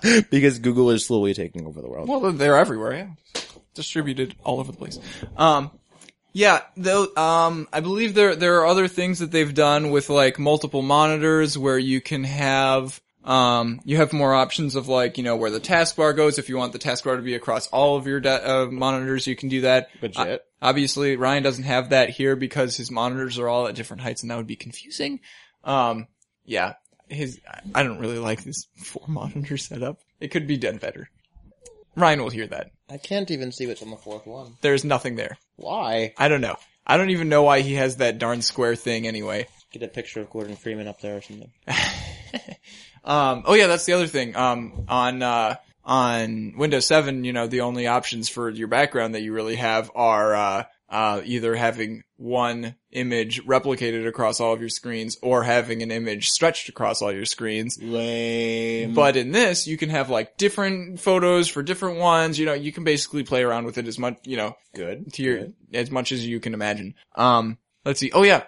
because 0.30 0.58
Google 0.60 0.90
is 0.90 1.04
slowly 1.04 1.34
taking 1.34 1.66
over 1.66 1.80
the 1.80 1.88
world. 1.88 2.08
Well, 2.08 2.32
they're 2.32 2.56
everywhere, 2.56 2.94
yeah. 2.94 3.42
Distributed 3.74 4.36
all 4.44 4.60
over 4.60 4.70
the 4.70 4.78
place. 4.78 4.98
Um, 5.36 5.70
yeah, 6.32 6.60
though, 6.76 7.14
um, 7.16 7.68
I 7.72 7.80
believe 7.80 8.14
there, 8.14 8.36
there 8.36 8.60
are 8.60 8.66
other 8.66 8.88
things 8.88 9.18
that 9.18 9.30
they've 9.32 9.52
done 9.52 9.90
with 9.90 10.08
like 10.08 10.38
multiple 10.38 10.82
monitors 10.82 11.58
where 11.58 11.78
you 11.78 12.00
can 12.00 12.24
have, 12.24 13.00
um, 13.24 13.80
you 13.84 13.98
have 13.98 14.12
more 14.12 14.34
options 14.34 14.74
of 14.74 14.88
like, 14.88 15.16
you 15.18 15.24
know, 15.24 15.36
where 15.36 15.50
the 15.50 15.60
taskbar 15.60 16.16
goes. 16.16 16.38
If 16.38 16.48
you 16.48 16.56
want 16.56 16.72
the 16.72 16.78
taskbar 16.78 17.16
to 17.16 17.22
be 17.22 17.34
across 17.34 17.68
all 17.68 17.96
of 17.96 18.06
your 18.06 18.20
de- 18.20 18.50
uh, 18.50 18.66
monitors, 18.66 19.26
you 19.26 19.36
can 19.36 19.48
do 19.48 19.62
that. 19.62 19.90
Legit. 20.00 20.16
Uh, 20.16 20.38
obviously, 20.60 21.16
Ryan 21.16 21.42
doesn't 21.42 21.64
have 21.64 21.90
that 21.90 22.10
here 22.10 22.36
because 22.36 22.76
his 22.76 22.90
monitors 22.90 23.38
are 23.38 23.48
all 23.48 23.68
at 23.68 23.74
different 23.74 24.02
heights 24.02 24.22
and 24.22 24.30
that 24.30 24.36
would 24.36 24.46
be 24.46 24.56
confusing. 24.56 25.20
Um, 25.64 26.08
yeah, 26.44 26.74
his, 27.08 27.40
I 27.74 27.82
don't 27.82 27.98
really 27.98 28.18
like 28.18 28.42
this 28.42 28.66
four 28.76 29.06
monitor 29.06 29.56
setup. 29.56 29.98
It 30.20 30.28
could 30.28 30.46
be 30.46 30.56
done 30.56 30.78
better. 30.78 31.08
Ryan 31.94 32.22
will 32.22 32.30
hear 32.30 32.46
that. 32.46 32.70
I 32.90 32.96
can't 32.96 33.30
even 33.30 33.52
see 33.52 33.66
what's 33.66 33.82
on 33.82 33.90
the 33.90 33.96
fourth 33.96 34.26
one. 34.26 34.56
There's 34.62 34.84
nothing 34.84 35.16
there. 35.16 35.36
Why? 35.56 36.14
I 36.16 36.28
don't 36.28 36.40
know. 36.40 36.56
I 36.86 36.96
don't 36.96 37.10
even 37.10 37.28
know 37.28 37.42
why 37.42 37.60
he 37.60 37.74
has 37.74 37.98
that 37.98 38.18
darn 38.18 38.42
square 38.42 38.74
thing 38.74 39.06
anyway. 39.06 39.46
Get 39.72 39.82
a 39.82 39.88
picture 39.88 40.20
of 40.20 40.30
Gordon 40.30 40.56
Freeman 40.56 40.88
up 40.88 41.00
there 41.00 41.18
or 41.18 41.22
something. 41.22 41.50
Um, 43.04 43.42
oh 43.46 43.54
yeah, 43.54 43.66
that's 43.66 43.84
the 43.84 43.92
other 43.94 44.06
thing. 44.06 44.36
Um, 44.36 44.84
on, 44.88 45.22
uh, 45.22 45.56
on 45.84 46.54
Windows 46.56 46.86
7, 46.86 47.24
you 47.24 47.32
know, 47.32 47.46
the 47.46 47.62
only 47.62 47.86
options 47.86 48.28
for 48.28 48.48
your 48.48 48.68
background 48.68 49.14
that 49.14 49.22
you 49.22 49.32
really 49.32 49.56
have 49.56 49.90
are, 49.94 50.34
uh, 50.34 50.64
uh, 50.88 51.22
either 51.24 51.54
having 51.54 52.04
one 52.16 52.74
image 52.90 53.42
replicated 53.44 54.06
across 54.06 54.40
all 54.40 54.52
of 54.52 54.60
your 54.60 54.68
screens 54.68 55.16
or 55.22 55.42
having 55.42 55.82
an 55.82 55.90
image 55.90 56.28
stretched 56.28 56.68
across 56.68 57.00
all 57.00 57.10
your 57.10 57.24
screens. 57.24 57.78
Lame. 57.80 58.92
But 58.92 59.16
in 59.16 59.32
this, 59.32 59.66
you 59.66 59.78
can 59.78 59.88
have 59.88 60.10
like 60.10 60.36
different 60.36 61.00
photos 61.00 61.48
for 61.48 61.62
different 61.62 61.98
ones. 61.98 62.38
You 62.38 62.44
know, 62.44 62.52
you 62.52 62.72
can 62.72 62.84
basically 62.84 63.22
play 63.22 63.42
around 63.42 63.64
with 63.64 63.78
it 63.78 63.88
as 63.88 63.98
much, 63.98 64.18
you 64.24 64.36
know, 64.36 64.54
good. 64.74 65.12
to 65.14 65.22
your 65.22 65.38
Good. 65.38 65.54
as 65.72 65.90
much 65.90 66.12
as 66.12 66.26
you 66.26 66.40
can 66.40 66.52
imagine. 66.52 66.94
Um, 67.16 67.56
let's 67.86 67.98
see. 67.98 68.12
Oh 68.12 68.22
yeah, 68.22 68.44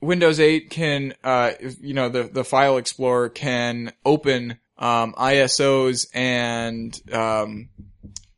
Windows 0.00 0.40
8 0.40 0.70
can, 0.70 1.14
uh, 1.22 1.52
you 1.80 1.94
know, 1.94 2.08
the 2.08 2.24
the 2.24 2.44
file 2.44 2.76
explorer 2.78 3.28
can 3.28 3.92
open 4.04 4.58
um, 4.78 5.14
ISOs 5.18 6.06
and 6.14 6.98
um, 7.12 7.68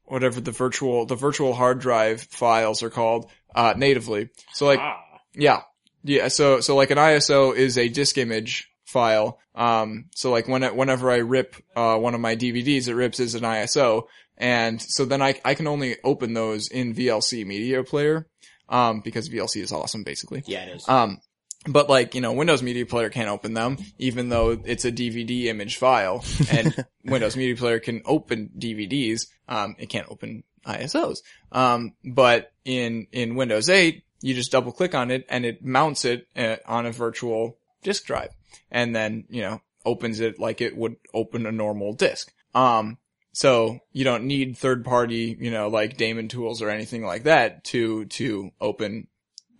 whatever 0.04 0.40
the 0.40 0.50
virtual 0.50 1.06
the 1.06 1.14
virtual 1.14 1.54
hard 1.54 1.78
drive 1.78 2.22
files 2.22 2.82
are 2.82 2.90
called 2.90 3.30
uh, 3.54 3.74
natively. 3.76 4.28
So 4.54 4.66
like, 4.66 4.80
Ah. 4.80 5.00
yeah, 5.34 5.62
yeah. 6.02 6.28
So 6.28 6.60
so 6.60 6.74
like 6.74 6.90
an 6.90 6.98
ISO 6.98 7.54
is 7.54 7.78
a 7.78 7.88
disk 7.88 8.18
image 8.18 8.68
file. 8.84 9.38
Um, 9.54 10.06
so 10.14 10.30
like 10.30 10.48
when 10.48 10.62
whenever 10.76 11.10
I 11.10 11.18
rip 11.18 11.54
uh, 11.76 11.96
one 11.96 12.14
of 12.14 12.20
my 12.20 12.34
DVDs, 12.36 12.88
it 12.88 12.94
rips 12.94 13.20
as 13.20 13.34
an 13.36 13.42
ISO, 13.42 14.04
and 14.36 14.82
so 14.82 15.04
then 15.04 15.22
I 15.22 15.38
I 15.44 15.54
can 15.54 15.66
only 15.68 15.96
open 16.02 16.34
those 16.34 16.68
in 16.68 16.94
VLC 16.94 17.46
Media 17.46 17.84
Player, 17.84 18.26
um, 18.68 19.00
because 19.00 19.28
VLC 19.28 19.62
is 19.62 19.70
awesome 19.70 20.02
basically. 20.02 20.42
Yeah, 20.46 20.64
it 20.64 20.76
is. 20.76 20.88
Um, 20.88 21.20
but 21.66 21.88
like, 21.88 22.14
you 22.14 22.20
know, 22.20 22.32
Windows 22.32 22.62
Media 22.62 22.86
Player 22.86 23.08
can't 23.08 23.28
open 23.28 23.54
them, 23.54 23.78
even 23.98 24.28
though 24.28 24.50
it's 24.64 24.84
a 24.84 24.92
DVD 24.92 25.44
image 25.44 25.76
file, 25.76 26.24
and 26.50 26.84
Windows 27.04 27.36
Media 27.36 27.56
Player 27.56 27.78
can 27.78 28.02
open 28.04 28.50
DVDs, 28.58 29.28
um, 29.48 29.76
it 29.78 29.86
can't 29.86 30.08
open 30.10 30.44
ISOs. 30.66 31.18
Um, 31.52 31.94
but 32.04 32.52
in, 32.64 33.06
in 33.12 33.36
Windows 33.36 33.68
8, 33.68 34.02
you 34.22 34.34
just 34.34 34.52
double 34.52 34.72
click 34.72 34.94
on 34.94 35.10
it 35.10 35.26
and 35.28 35.44
it 35.44 35.64
mounts 35.64 36.04
it 36.04 36.26
uh, 36.36 36.56
on 36.66 36.86
a 36.86 36.92
virtual 36.92 37.58
disk 37.82 38.04
drive. 38.06 38.30
And 38.70 38.94
then, 38.94 39.24
you 39.28 39.42
know, 39.42 39.60
opens 39.84 40.20
it 40.20 40.38
like 40.38 40.60
it 40.60 40.76
would 40.76 40.96
open 41.12 41.46
a 41.46 41.52
normal 41.52 41.92
disk. 41.92 42.32
Um, 42.54 42.98
so 43.32 43.78
you 43.92 44.04
don't 44.04 44.24
need 44.24 44.56
third 44.56 44.84
party, 44.84 45.36
you 45.38 45.50
know, 45.50 45.68
like 45.68 45.96
Daemon 45.96 46.28
tools 46.28 46.62
or 46.62 46.70
anything 46.70 47.04
like 47.04 47.24
that 47.24 47.64
to, 47.64 48.04
to 48.06 48.50
open 48.60 49.08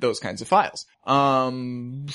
those 0.03 0.21
kinds 0.21 0.43
of 0.43 0.49
files. 0.49 0.85
Um, 1.07 2.07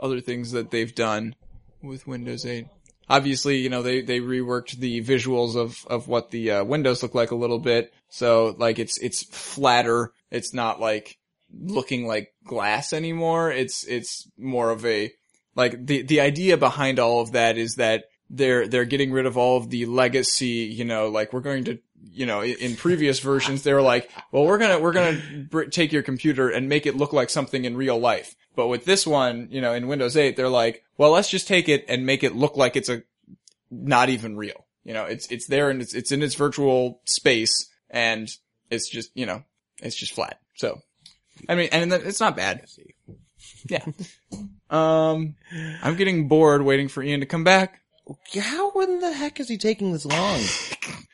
other 0.00 0.20
things 0.20 0.50
that 0.52 0.72
they've 0.72 0.94
done 0.94 1.36
with 1.82 2.06
Windows 2.06 2.44
8. 2.44 2.66
Obviously, 3.08 3.58
you 3.58 3.70
know, 3.70 3.82
they, 3.82 4.02
they 4.02 4.20
reworked 4.20 4.72
the 4.72 5.00
visuals 5.02 5.56
of, 5.56 5.86
of 5.86 6.08
what 6.08 6.30
the 6.30 6.50
uh, 6.50 6.64
windows 6.64 7.02
look 7.02 7.14
like 7.14 7.30
a 7.30 7.36
little 7.36 7.58
bit. 7.58 7.92
So, 8.10 8.54
like, 8.58 8.78
it's, 8.78 8.98
it's 8.98 9.22
flatter. 9.24 10.12
It's 10.30 10.52
not 10.52 10.80
like 10.80 11.16
looking 11.50 12.06
like 12.06 12.34
glass 12.44 12.92
anymore. 12.92 13.50
It's, 13.50 13.84
it's 13.84 14.28
more 14.36 14.70
of 14.70 14.84
a, 14.84 15.10
like, 15.54 15.86
the, 15.86 16.02
the 16.02 16.20
idea 16.20 16.58
behind 16.58 16.98
all 16.98 17.20
of 17.20 17.32
that 17.32 17.56
is 17.56 17.76
that 17.76 18.04
they're, 18.28 18.68
they're 18.68 18.84
getting 18.84 19.10
rid 19.10 19.24
of 19.24 19.38
all 19.38 19.56
of 19.56 19.70
the 19.70 19.86
legacy, 19.86 20.68
you 20.70 20.84
know, 20.84 21.08
like, 21.08 21.32
we're 21.32 21.40
going 21.40 21.64
to 21.64 21.78
you 22.02 22.26
know, 22.26 22.42
in, 22.42 22.76
previous 22.76 23.20
versions, 23.20 23.62
they 23.62 23.72
were 23.72 23.82
like, 23.82 24.10
well, 24.32 24.44
we're 24.44 24.58
gonna, 24.58 24.78
we're 24.78 24.92
gonna 24.92 25.20
br- 25.48 25.64
take 25.64 25.92
your 25.92 26.02
computer 26.02 26.48
and 26.48 26.68
make 26.68 26.86
it 26.86 26.96
look 26.96 27.12
like 27.12 27.30
something 27.30 27.64
in 27.64 27.76
real 27.76 27.98
life. 27.98 28.34
But 28.56 28.68
with 28.68 28.84
this 28.84 29.06
one, 29.06 29.48
you 29.50 29.60
know, 29.60 29.72
in 29.72 29.86
Windows 29.86 30.16
8, 30.16 30.36
they're 30.36 30.48
like, 30.48 30.84
well, 30.96 31.10
let's 31.12 31.30
just 31.30 31.46
take 31.46 31.68
it 31.68 31.84
and 31.88 32.04
make 32.04 32.24
it 32.24 32.34
look 32.34 32.56
like 32.56 32.76
it's 32.76 32.88
a, 32.88 33.02
not 33.70 34.08
even 34.08 34.36
real. 34.36 34.66
You 34.84 34.94
know, 34.94 35.04
it's, 35.04 35.30
it's 35.30 35.46
there 35.46 35.70
and 35.70 35.80
it's, 35.80 35.94
it's 35.94 36.10
in 36.10 36.22
its 36.22 36.34
virtual 36.34 37.00
space 37.04 37.68
and 37.90 38.28
it's 38.70 38.88
just, 38.88 39.10
you 39.14 39.26
know, 39.26 39.44
it's 39.80 39.96
just 39.96 40.12
flat. 40.12 40.40
So, 40.56 40.80
I 41.48 41.54
mean, 41.54 41.68
and 41.70 41.92
it's 41.92 42.20
not 42.20 42.36
bad. 42.36 42.64
Yeah. 43.68 43.84
Um, 44.70 45.36
I'm 45.82 45.96
getting 45.96 46.28
bored 46.28 46.60
waiting 46.60 46.88
for 46.88 47.02
Ian 47.02 47.20
to 47.20 47.26
come 47.26 47.42
back. 47.42 47.80
How 48.38 48.70
in 48.80 49.00
the 49.00 49.14
heck 49.14 49.40
is 49.40 49.48
he 49.48 49.56
taking 49.56 49.94
this 49.94 50.04
long? 50.04 50.42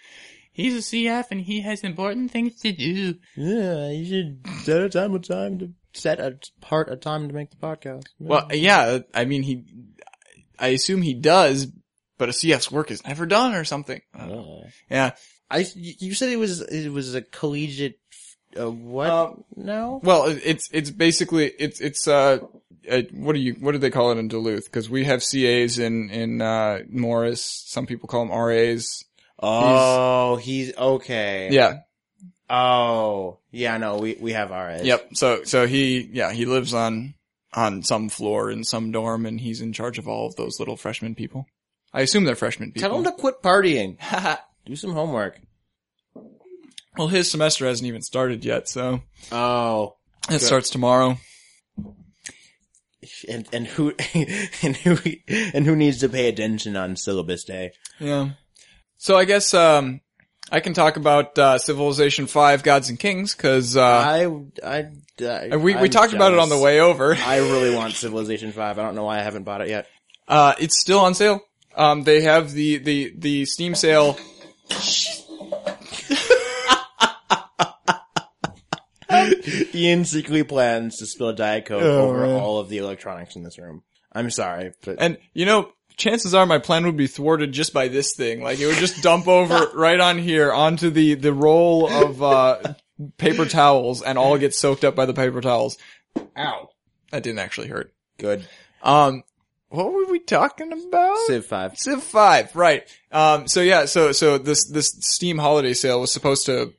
He's 0.55 0.75
a 0.75 0.97
CF 0.97 1.27
and 1.33 1.41
he 1.41 1.63
has 1.63 1.83
important 1.83 2.31
things 2.31 2.61
to 2.61 2.71
do. 2.71 3.17
yeah, 3.37 3.91
you 3.91 4.07
should 4.07 4.47
set 4.63 4.83
a 4.83 4.89
time 4.89 5.13
a 5.15 5.19
time 5.19 5.59
to 5.59 5.73
set 5.93 6.21
a 6.21 6.39
part 6.61 6.89
a 6.89 6.97
time 6.97 7.27
to 7.27 7.35
make 7.35 7.51
the 7.51 7.57
podcast. 7.57 8.05
Well, 8.21 8.49
yeah, 8.53 9.01
I 9.13 9.25
mean, 9.25 9.43
he, 9.43 9.65
I 10.57 10.69
assume 10.69 11.03
he 11.03 11.15
does, 11.15 11.67
but 12.19 12.29
a 12.29 12.33
CF's 12.33 12.71
work 12.71 12.93
is 12.93 13.05
never 13.05 13.27
done 13.27 13.55
or 13.55 13.65
something. 13.65 14.01
Oh. 14.17 14.63
Yeah. 14.89 15.13
I 15.51 15.67
you 15.75 16.15
said 16.15 16.29
it 16.29 16.37
was 16.37 16.61
it 16.61 16.91
was 16.91 17.17
a 17.17 17.23
collegiate 17.23 17.99
uh, 18.59 18.71
what 18.71 19.11
Um, 19.11 19.45
no 19.57 20.01
Well, 20.05 20.27
it's 20.27 20.69
it's 20.73 20.91
basically 20.91 21.47
it's 21.59 21.81
it's 21.81 22.07
uh, 22.07 22.39
uh 22.89 23.03
what 23.13 23.35
do 23.35 23.41
you 23.41 23.55
what 23.55 23.73
do 23.73 23.79
they 23.79 23.91
call 23.91 24.13
it 24.13 24.19
in 24.19 24.29
Duluth? 24.29 24.67
Because 24.67 24.89
we 24.89 25.05
have 25.05 25.21
CAs 25.21 25.79
in 25.79 26.11
in 26.11 26.41
uh 26.41 26.81
Morris. 26.89 27.43
Some 27.67 27.87
people 27.87 28.09
call 28.09 28.25
them 28.25 28.37
RAs. 28.37 29.05
Oh 29.47 30.37
he's 30.37 30.75
okay 30.77 31.49
Yeah. 31.53 31.79
oh 32.51 33.39
yeah 33.51 33.77
no 33.79 33.99
we 33.99 34.17
we 34.21 34.33
have 34.33 34.53
ours 34.53 34.83
Yep. 34.83 35.11
So 35.15 35.45
so 35.45 35.67
he 35.67 36.09
yeah 36.13 36.33
he 36.33 36.45
lives 36.47 36.73
on 36.75 37.15
on 37.53 37.83
some 37.83 38.09
floor 38.09 38.51
in 38.51 38.65
some 38.65 38.91
dorm 38.91 39.27
and 39.27 39.41
he's 39.41 39.61
in 39.61 39.73
charge 39.73 39.99
of 39.99 40.09
all 40.09 40.27
of 40.27 40.35
those 40.37 40.59
little 40.59 40.77
freshman 40.77 41.15
people. 41.15 41.47
I 41.93 42.01
assume 42.01 42.25
they're 42.25 42.35
freshman 42.35 42.73
people. 42.73 42.89
tell 42.89 42.99
him 42.99 43.05
to 43.05 43.13
quit 43.13 43.43
partying 43.43 43.99
do 44.67 44.75
some 44.77 44.93
homework 44.93 45.41
well, 46.97 47.09
his 47.09 47.29
semester 47.31 47.67
hasn't 47.67 47.89
even 47.89 48.03
started 48.03 48.45
yet, 48.45 48.69
so 48.69 49.01
oh 49.33 49.97
it 50.31 50.39
starts 50.41 50.71
tomorrow. 50.71 51.19
and 53.29 53.47
and 53.53 53.67
who 53.67 53.93
and 54.63 54.77
who 54.77 54.97
and 55.27 55.67
who 55.67 55.77
needs 55.77 55.99
to 56.01 56.09
pay 56.09 56.29
attention 56.29 56.77
on 56.77 56.97
syllabus 56.97 57.45
day 57.45 57.73
Yeah. 58.01 58.31
So 59.05 59.19
I 59.19 59.27
guess 59.27 59.53
um 59.53 60.01
I 60.51 60.61
can 60.61 60.73
talk 60.73 60.97
about 60.97 61.39
uh 61.39 61.59
Civilization 61.59 62.27
5 62.27 62.63
Gods 62.63 62.89
and 62.89 62.99
Kings 62.99 63.35
cuz 63.35 63.77
uh 63.77 63.83
I 63.85 64.25
I, 64.65 64.87
I 65.23 65.57
we 65.57 65.75
we 65.75 65.77
I'm 65.81 65.91
talked 65.91 66.15
about 66.15 66.33
it 66.33 66.39
on 66.39 66.49
the 66.49 66.57
way 66.57 66.81
over. 66.81 67.15
I 67.21 67.37
really 67.37 67.75
want 67.75 67.93
Civilization 67.93 68.51
Five. 68.53 68.79
I 68.79 68.83
don't 68.83 68.95
know 68.95 69.05
why 69.05 69.19
I 69.19 69.23
haven't 69.23 69.43
bought 69.43 69.61
it 69.61 69.69
yet. 69.69 69.89
Uh 70.27 70.55
it's 70.59 70.81
still 70.81 71.01
on 71.01 71.13
sale. 71.13 71.43
Um 71.77 72.05
they 72.05 72.23
have 72.23 72.53
the 72.53 72.79
the 72.79 73.13
the 73.19 73.45
Steam 73.45 73.75
sale 73.75 74.17
Ian 79.75 80.05
secretly 80.05 80.45
plans 80.45 80.97
to 80.97 81.07
spill 81.07 81.33
Diet 81.35 81.67
Coke 81.67 81.83
Oh, 81.83 82.09
over 82.09 82.27
man. 82.27 82.41
all 82.41 82.59
of 82.59 82.69
the 82.69 82.79
electronics 82.79 83.37
in 83.37 83.43
this 83.43 83.59
room. 83.59 83.83
I'm 84.13 84.31
sorry, 84.31 84.73
but 84.85 84.97
and 84.99 85.19
you 85.35 85.45
know 85.45 85.73
chances 85.97 86.35
are 86.35 86.47
my 86.47 86.59
plan 86.59 86.85
would 86.87 86.97
be 86.97 87.07
thwarted 87.07 87.53
just 87.53 87.73
by 87.73 87.89
this 87.89 88.15
thing. 88.15 88.43
Like 88.43 88.59
it 88.61 88.67
would 88.67 88.77
just 88.77 89.03
dump 89.03 89.29
over 89.29 89.71
right 89.75 90.01
on 90.01 90.19
here 90.19 90.53
onto 90.53 90.91
the 90.91 91.15
the 91.15 91.33
roll 91.33 91.89
of 91.91 92.23
uh 92.23 92.75
paper 93.19 93.45
towels 93.47 94.03
and 94.03 94.19
all 94.19 94.39
get 94.39 94.55
soaked 94.55 94.85
up 94.85 94.95
by 94.95 95.07
the 95.07 95.15
paper 95.15 95.41
towels. 95.41 95.77
ow, 96.37 96.69
That 97.11 97.23
didn't 97.23 97.41
actually 97.41 97.69
hurt. 97.69 97.93
good. 98.19 98.47
Um 98.83 99.23
what 99.71 99.93
were 99.93 100.05
we 100.07 100.21
talking 100.21 100.71
about? 100.73 101.17
Civ 101.27 101.47
Five. 101.47 101.77
Civ 101.77 102.01
5, 102.01 102.55
right. 102.55 102.85
Um, 103.11 103.49
so 103.49 103.61
yeah, 103.61 103.87
so, 103.87 104.13
so 104.13 104.39
this, 104.39 104.69
this 104.71 104.95
Steam 105.01 105.37
holiday 105.37 105.73
sale 105.75 106.01
was 106.01 106.13
supposed 106.13 106.47
to, 106.47 106.73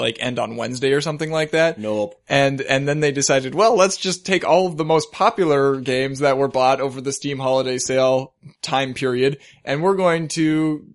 like, 0.00 0.16
end 0.20 0.38
on 0.38 0.56
Wednesday 0.56 0.92
or 0.92 1.00
something 1.00 1.30
like 1.30 1.50
that. 1.52 1.78
Nope. 1.78 2.14
And, 2.28 2.60
and 2.62 2.88
then 2.88 3.00
they 3.00 3.12
decided, 3.12 3.54
well, 3.54 3.76
let's 3.76 3.96
just 3.96 4.26
take 4.26 4.44
all 4.44 4.66
of 4.66 4.76
the 4.76 4.84
most 4.84 5.12
popular 5.12 5.78
games 5.80 6.18
that 6.20 6.38
were 6.38 6.48
bought 6.48 6.80
over 6.80 7.00
the 7.00 7.12
Steam 7.12 7.38
holiday 7.38 7.78
sale 7.78 8.34
time 8.62 8.94
period, 8.94 9.38
and 9.64 9.82
we're 9.82 9.96
going 9.96 10.28
to 10.28 10.86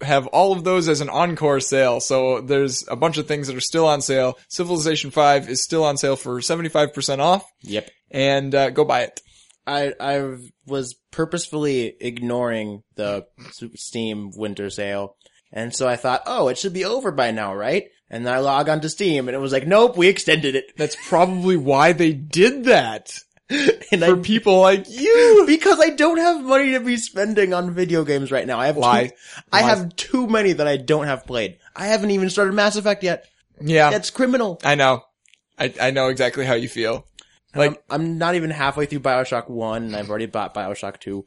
have 0.00 0.26
all 0.28 0.52
of 0.52 0.64
those 0.64 0.88
as 0.88 1.00
an 1.00 1.08
encore 1.10 1.60
sale. 1.60 2.00
So 2.00 2.40
there's 2.40 2.84
a 2.88 2.96
bunch 2.96 3.18
of 3.18 3.28
things 3.28 3.46
that 3.46 3.56
are 3.56 3.60
still 3.60 3.86
on 3.86 4.00
sale. 4.00 4.38
Civilization 4.48 5.10
5 5.10 5.48
is 5.48 5.62
still 5.62 5.84
on 5.84 5.96
sale 5.96 6.16
for 6.16 6.40
75% 6.40 7.18
off, 7.20 7.44
Yep. 7.62 7.90
and, 8.10 8.54
uh, 8.54 8.70
go 8.70 8.84
buy 8.84 9.02
it. 9.02 9.20
I 9.68 9.94
I 9.98 10.36
was 10.66 10.94
purposefully 11.10 11.96
ignoring 12.00 12.84
the 12.94 13.26
Steam 13.74 14.30
winter 14.36 14.70
sale, 14.70 15.16
and 15.52 15.74
so 15.74 15.88
I 15.88 15.96
thought, 15.96 16.22
oh, 16.24 16.46
it 16.48 16.56
should 16.56 16.72
be 16.72 16.84
over 16.84 17.10
by 17.10 17.32
now, 17.32 17.52
right? 17.52 17.84
And 18.08 18.24
then 18.24 18.32
I 18.32 18.38
log 18.38 18.68
onto 18.68 18.88
Steam, 18.88 19.28
and 19.28 19.34
it 19.34 19.40
was 19.40 19.52
like, 19.52 19.66
nope, 19.66 19.96
we 19.96 20.06
extended 20.06 20.54
it. 20.54 20.76
That's 20.76 20.96
probably 21.08 21.56
why 21.56 21.92
they 21.92 22.12
did 22.12 22.64
that. 22.64 23.12
And 23.92 24.02
For 24.02 24.16
I 24.16 24.18
people 24.18 24.60
like 24.60 24.90
you. 24.90 25.44
because 25.46 25.78
I 25.78 25.90
don't 25.90 26.18
have 26.18 26.42
money 26.42 26.72
to 26.72 26.80
be 26.80 26.96
spending 26.96 27.54
on 27.54 27.70
video 27.72 28.02
games 28.04 28.32
right 28.32 28.44
now. 28.44 28.58
I 28.58 28.66
have 28.66 28.76
Lie. 28.76 29.06
Too, 29.06 29.12
I 29.52 29.62
have 29.62 29.94
too 29.94 30.26
many 30.26 30.52
that 30.54 30.66
I 30.66 30.76
don't 30.76 31.06
have 31.06 31.24
played. 31.24 31.58
I 31.76 31.86
haven't 31.86 32.10
even 32.10 32.28
started 32.28 32.54
Mass 32.54 32.74
Effect 32.74 33.04
yet. 33.04 33.26
Yeah. 33.60 33.90
That's 33.90 34.10
criminal. 34.10 34.58
I 34.64 34.74
know. 34.74 35.04
I, 35.56 35.72
I 35.80 35.90
know 35.92 36.08
exactly 36.08 36.44
how 36.44 36.54
you 36.54 36.68
feel. 36.68 37.06
Like, 37.54 37.80
I'm, 37.88 38.02
I'm 38.02 38.18
not 38.18 38.34
even 38.34 38.50
halfway 38.50 38.86
through 38.86 39.00
Bioshock 39.00 39.48
1 39.48 39.84
and 39.84 39.94
I've 39.96 40.10
already 40.10 40.26
bought 40.26 40.52
Bioshock 40.52 40.98
2. 40.98 41.24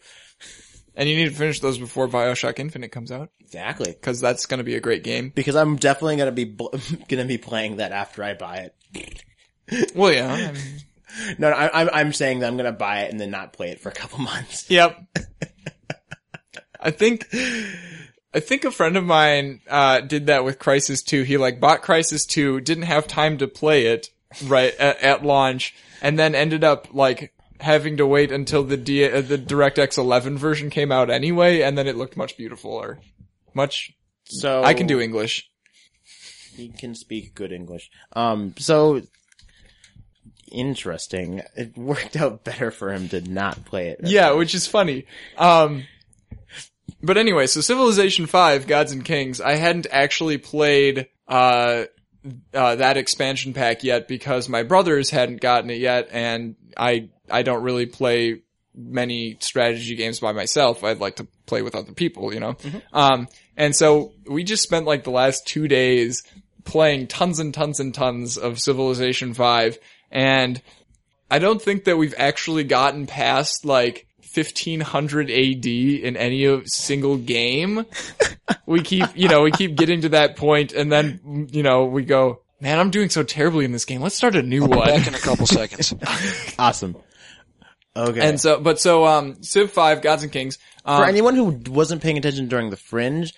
And 0.99 1.07
you 1.07 1.15
need 1.15 1.29
to 1.29 1.35
finish 1.35 1.61
those 1.61 1.77
before 1.77 2.09
Bioshock 2.09 2.59
Infinite 2.59 2.91
comes 2.91 3.09
out. 3.09 3.29
Exactly. 3.39 3.93
Cause 3.93 4.19
that's 4.19 4.45
gonna 4.45 4.65
be 4.65 4.75
a 4.75 4.81
great 4.81 5.01
game. 5.01 5.31
Because 5.33 5.55
I'm 5.55 5.77
definitely 5.77 6.17
gonna 6.17 6.33
be, 6.33 6.43
bl- 6.43 6.75
gonna 7.07 7.23
be 7.23 7.37
playing 7.37 7.77
that 7.77 7.93
after 7.93 8.21
I 8.21 8.33
buy 8.33 8.69
it. 8.93 9.23
Well, 9.95 10.11
yeah. 10.11 10.33
I 10.33 10.51
mean- 10.51 10.81
No, 11.39 11.49
no 11.49 11.55
I, 11.55 11.81
I'm, 11.81 11.89
I'm 11.93 12.13
saying 12.13 12.39
that 12.39 12.47
I'm 12.47 12.57
gonna 12.57 12.71
buy 12.73 13.03
it 13.03 13.11
and 13.11 13.19
then 13.19 13.31
not 13.31 13.53
play 13.53 13.69
it 13.69 13.79
for 13.79 13.87
a 13.89 13.93
couple 13.93 14.19
months. 14.19 14.69
yep. 14.69 14.99
I 16.81 16.91
think, 16.91 17.27
I 18.33 18.39
think 18.41 18.65
a 18.65 18.71
friend 18.71 18.97
of 18.97 19.05
mine, 19.05 19.61
uh, 19.69 20.01
did 20.01 20.27
that 20.27 20.43
with 20.43 20.59
Crysis 20.59 21.03
2. 21.05 21.23
He 21.23 21.37
like 21.37 21.59
bought 21.61 21.81
Crysis 21.81 22.27
2, 22.27 22.59
didn't 22.61 22.83
have 22.83 23.07
time 23.07 23.37
to 23.37 23.47
play 23.47 23.85
it 23.85 24.09
right 24.45 24.73
at, 24.75 25.01
at 25.01 25.25
launch, 25.25 25.75
and 26.01 26.19
then 26.19 26.35
ended 26.35 26.63
up 26.63 26.93
like 26.93 27.33
having 27.59 27.97
to 27.97 28.07
wait 28.07 28.31
until 28.31 28.63
the 28.63 28.77
D, 28.77 29.05
uh, 29.05 29.21
the 29.21 29.37
DirectX 29.37 29.97
11 29.97 30.37
version 30.37 30.69
came 30.69 30.91
out 30.91 31.09
anyway, 31.09 31.61
and 31.61 31.77
then 31.77 31.87
it 31.87 31.95
looked 31.97 32.17
much 32.17 32.37
beautifuler. 32.37 32.97
Much, 33.53 33.91
So 34.25 34.63
I 34.63 34.73
can 34.73 34.87
do 34.87 34.99
English. 34.99 35.49
He 36.55 36.69
can 36.69 36.95
speak 36.95 37.35
good 37.35 37.51
English. 37.51 37.89
Um, 38.13 38.53
so 38.57 39.01
interesting. 40.51 41.41
It 41.55 41.77
worked 41.77 42.15
out 42.15 42.43
better 42.43 42.71
for 42.71 42.91
him 42.91 43.09
to 43.09 43.21
not 43.21 43.65
play 43.65 43.89
it. 43.89 44.01
Yeah, 44.03 44.33
which 44.33 44.55
is 44.55 44.67
funny. 44.67 45.05
Um, 45.37 45.85
but 47.01 47.17
anyway, 47.17 47.47
so 47.47 47.61
Civilization 47.61 48.25
5, 48.25 48.67
Gods 48.67 48.91
and 48.91 49.05
Kings, 49.05 49.39
I 49.39 49.55
hadn't 49.55 49.87
actually 49.91 50.37
played, 50.37 51.07
uh, 51.27 51.85
uh, 52.53 52.75
that 52.75 52.97
expansion 52.97 53.53
pack 53.53 53.83
yet 53.83 54.07
because 54.07 54.49
my 54.49 54.63
brothers 54.63 55.09
hadn't 55.09 55.41
gotten 55.41 55.69
it 55.69 55.79
yet 55.79 56.09
and 56.11 56.55
I, 56.75 57.09
I 57.29 57.43
don't 57.43 57.63
really 57.63 57.85
play 57.85 58.41
many 58.75 59.37
strategy 59.39 59.95
games 59.95 60.19
by 60.19 60.31
myself. 60.31 60.83
I'd 60.83 60.99
like 60.99 61.17
to 61.17 61.27
play 61.45 61.61
with 61.61 61.75
other 61.75 61.93
people, 61.93 62.33
you 62.33 62.39
know? 62.39 62.55
Um, 62.93 63.27
and 63.57 63.75
so 63.75 64.13
we 64.27 64.43
just 64.43 64.63
spent 64.63 64.85
like 64.85 65.03
the 65.03 65.11
last 65.11 65.47
two 65.47 65.67
days 65.67 66.23
playing 66.63 67.07
tons 67.07 67.39
and 67.39 67.53
tons 67.53 67.79
and 67.79 67.93
tons 67.93 68.37
of 68.37 68.59
Civilization 68.59 69.33
5 69.33 69.77
and 70.11 70.61
I 71.31 71.39
don't 71.39 71.61
think 71.61 71.83
that 71.83 71.97
we've 71.97 72.15
actually 72.17 72.63
gotten 72.63 73.05
past 73.05 73.63
like 73.63 74.07
1500 74.33 75.29
AD 75.29 75.65
in 75.65 76.17
any 76.17 76.61
single 76.65 77.17
game. 77.17 77.85
we 78.65 78.81
keep, 78.81 79.05
you 79.15 79.27
know, 79.27 79.41
we 79.41 79.51
keep 79.51 79.75
getting 79.75 80.01
to 80.01 80.09
that 80.09 80.35
point 80.35 80.73
and 80.73 80.91
then, 80.91 81.47
you 81.51 81.63
know, 81.63 81.85
we 81.85 82.03
go, 82.03 82.41
man, 82.59 82.79
I'm 82.79 82.91
doing 82.91 83.09
so 83.09 83.23
terribly 83.23 83.65
in 83.65 83.71
this 83.71 83.85
game. 83.85 84.01
Let's 84.01 84.15
start 84.15 84.35
a 84.35 84.41
new 84.41 84.65
one. 84.65 84.87
Back 84.87 85.07
in 85.07 85.15
a 85.15 85.19
couple 85.19 85.45
seconds. 85.45 85.93
awesome. 86.59 86.95
Okay. 87.95 88.21
And 88.21 88.39
so, 88.39 88.59
but 88.59 88.79
so, 88.79 89.05
um, 89.05 89.41
Civ 89.41 89.71
5, 89.71 90.01
Gods 90.01 90.23
and 90.23 90.31
Kings, 90.31 90.57
um, 90.85 91.01
for 91.01 91.07
anyone 91.07 91.35
who 91.35 91.59
wasn't 91.69 92.01
paying 92.01 92.17
attention 92.17 92.47
during 92.47 92.69
the 92.69 92.77
fringe, 92.77 93.33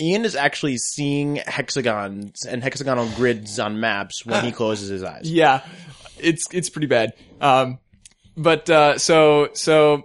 Ian 0.00 0.24
is 0.24 0.36
actually 0.36 0.76
seeing 0.76 1.36
hexagons 1.36 2.44
and 2.44 2.62
hexagonal 2.62 3.08
grids 3.16 3.58
on 3.58 3.80
maps 3.80 4.24
when 4.26 4.44
he 4.44 4.52
closes 4.52 4.88
his 4.88 5.02
eyes. 5.02 5.30
yeah, 5.30 5.64
it's, 6.18 6.48
it's 6.52 6.68
pretty 6.68 6.86
bad. 6.86 7.12
Um, 7.40 7.78
but, 8.36 8.68
uh, 8.68 8.98
so, 8.98 9.48
so, 9.54 10.04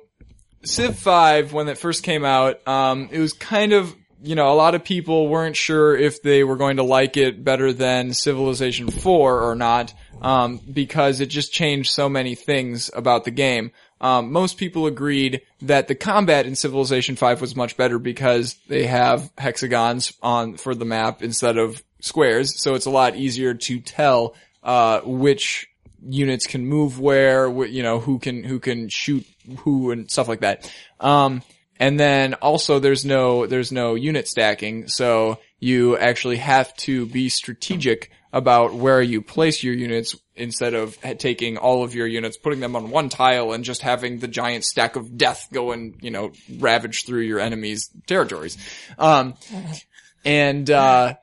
Civ 0.64 0.98
5, 0.98 1.54
when 1.54 1.68
it 1.70 1.78
first 1.78 2.04
came 2.04 2.26
out, 2.26 2.68
um, 2.68 3.10
it 3.12 3.20
was 3.20 3.34
kind 3.34 3.72
of, 3.74 3.96
you 4.22 4.36
know, 4.36 4.52
a 4.52 4.56
lot 4.56 4.76
of 4.76 4.84
people 4.84 5.30
weren't 5.30 5.56
sure 5.56 5.96
if 5.96 6.22
they 6.22 6.44
were 6.44 6.58
going 6.58 6.78
to 6.78 6.84
like 6.84 7.16
it 7.16 7.44
better 7.44 7.72
than 7.72 8.14
Civilization 8.14 8.92
4 8.92 9.42
or 9.42 9.56
not, 9.56 9.94
um, 10.22 10.60
because 10.72 11.22
it 11.22 11.28
just 11.28 11.54
changed 11.54 11.92
so 11.92 12.10
many 12.10 12.36
things 12.36 12.92
about 12.94 13.24
the 13.24 13.32
game. 13.32 13.72
Um, 14.02 14.32
most 14.32 14.58
people 14.58 14.86
agreed 14.86 15.42
that 15.62 15.88
the 15.88 15.96
combat 15.96 16.46
in 16.46 16.56
Civilization 16.56 17.16
5 17.16 17.42
was 17.42 17.56
much 17.56 17.78
better 17.78 18.00
because 18.00 18.56
they 18.68 18.86
have 18.86 19.32
hexagons 19.38 20.14
on, 20.22 20.58
for 20.58 20.76
the 20.76 20.86
map 20.86 21.22
instead 21.22 21.58
of 21.58 21.82
squares, 22.02 22.62
so 22.62 22.76
it's 22.76 22.86
a 22.86 22.92
lot 22.92 23.16
easier 23.16 23.54
to 23.54 23.80
tell, 23.80 24.36
uh, 24.64 25.00
which 25.02 25.68
units 26.02 26.48
can 26.48 26.66
move 26.66 27.00
where, 27.00 27.52
wh- 27.52 27.70
you 27.70 27.84
know, 27.84 28.00
who 28.00 28.20
can, 28.20 28.44
who 28.44 28.60
can 28.60 28.88
shoot 28.88 29.26
who 29.58 29.92
and 29.92 30.10
stuff 30.10 30.28
like 30.28 30.42
that. 30.42 30.72
Um, 31.00 31.42
and 31.80 32.00
then 32.00 32.34
also 32.36 32.80
there's 32.80 33.06
no, 33.06 33.46
there's 33.46 33.72
no 33.72 33.96
unit 33.96 34.28
stacking, 34.28 34.88
so 34.88 35.40
you 35.60 35.98
actually 35.98 36.38
have 36.38 36.74
to 36.78 37.06
be 37.06 37.30
strategic 37.30 38.12
about 38.32 38.74
where 38.74 39.02
you 39.02 39.22
place 39.22 39.64
your 39.64 39.74
units 39.74 40.16
instead 40.36 40.74
of 40.74 40.98
taking 41.18 41.58
all 41.58 41.84
of 41.84 41.96
your 41.96 42.06
units, 42.06 42.38
putting 42.38 42.60
them 42.60 42.76
on 42.76 42.92
one 42.92 43.10
tile 43.10 43.54
and 43.54 43.64
just 43.64 43.82
having 43.82 44.20
the 44.20 44.28
giant 44.28 44.64
stack 44.64 44.96
of 44.96 45.18
death 45.18 45.48
go 45.52 45.72
and, 45.72 45.96
you 46.02 46.12
know, 46.12 46.32
ravage 46.60 47.06
through 47.06 47.22
your 47.22 47.40
enemy's 47.40 47.90
territories. 48.06 48.58
Um, 48.98 49.34
and, 50.24 50.70
uh, 50.70 51.16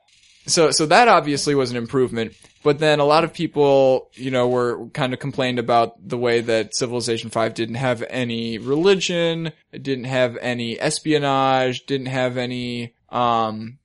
so, 0.47 0.71
so 0.71 0.85
that 0.87 1.07
obviously 1.07 1.55
was 1.55 1.71
an 1.71 1.77
improvement. 1.77 2.33
But 2.63 2.79
then 2.79 2.99
a 2.99 3.05
lot 3.05 3.23
of 3.23 3.33
people, 3.33 4.09
you 4.13 4.31
know, 4.31 4.47
were 4.47 4.87
kind 4.89 5.13
of 5.13 5.19
complained 5.19 5.59
about 5.59 6.07
the 6.07 6.17
way 6.17 6.41
that 6.41 6.75
Civilization 6.75 7.29
5 7.29 7.53
didn't 7.53 7.75
have 7.75 8.03
any 8.09 8.57
religion, 8.57 9.51
didn't 9.71 10.05
have 10.05 10.37
any 10.37 10.79
espionage, 10.79 11.85
didn't 11.85 12.07
have 12.07 12.37
any, 12.37 12.93
um, 13.09 13.77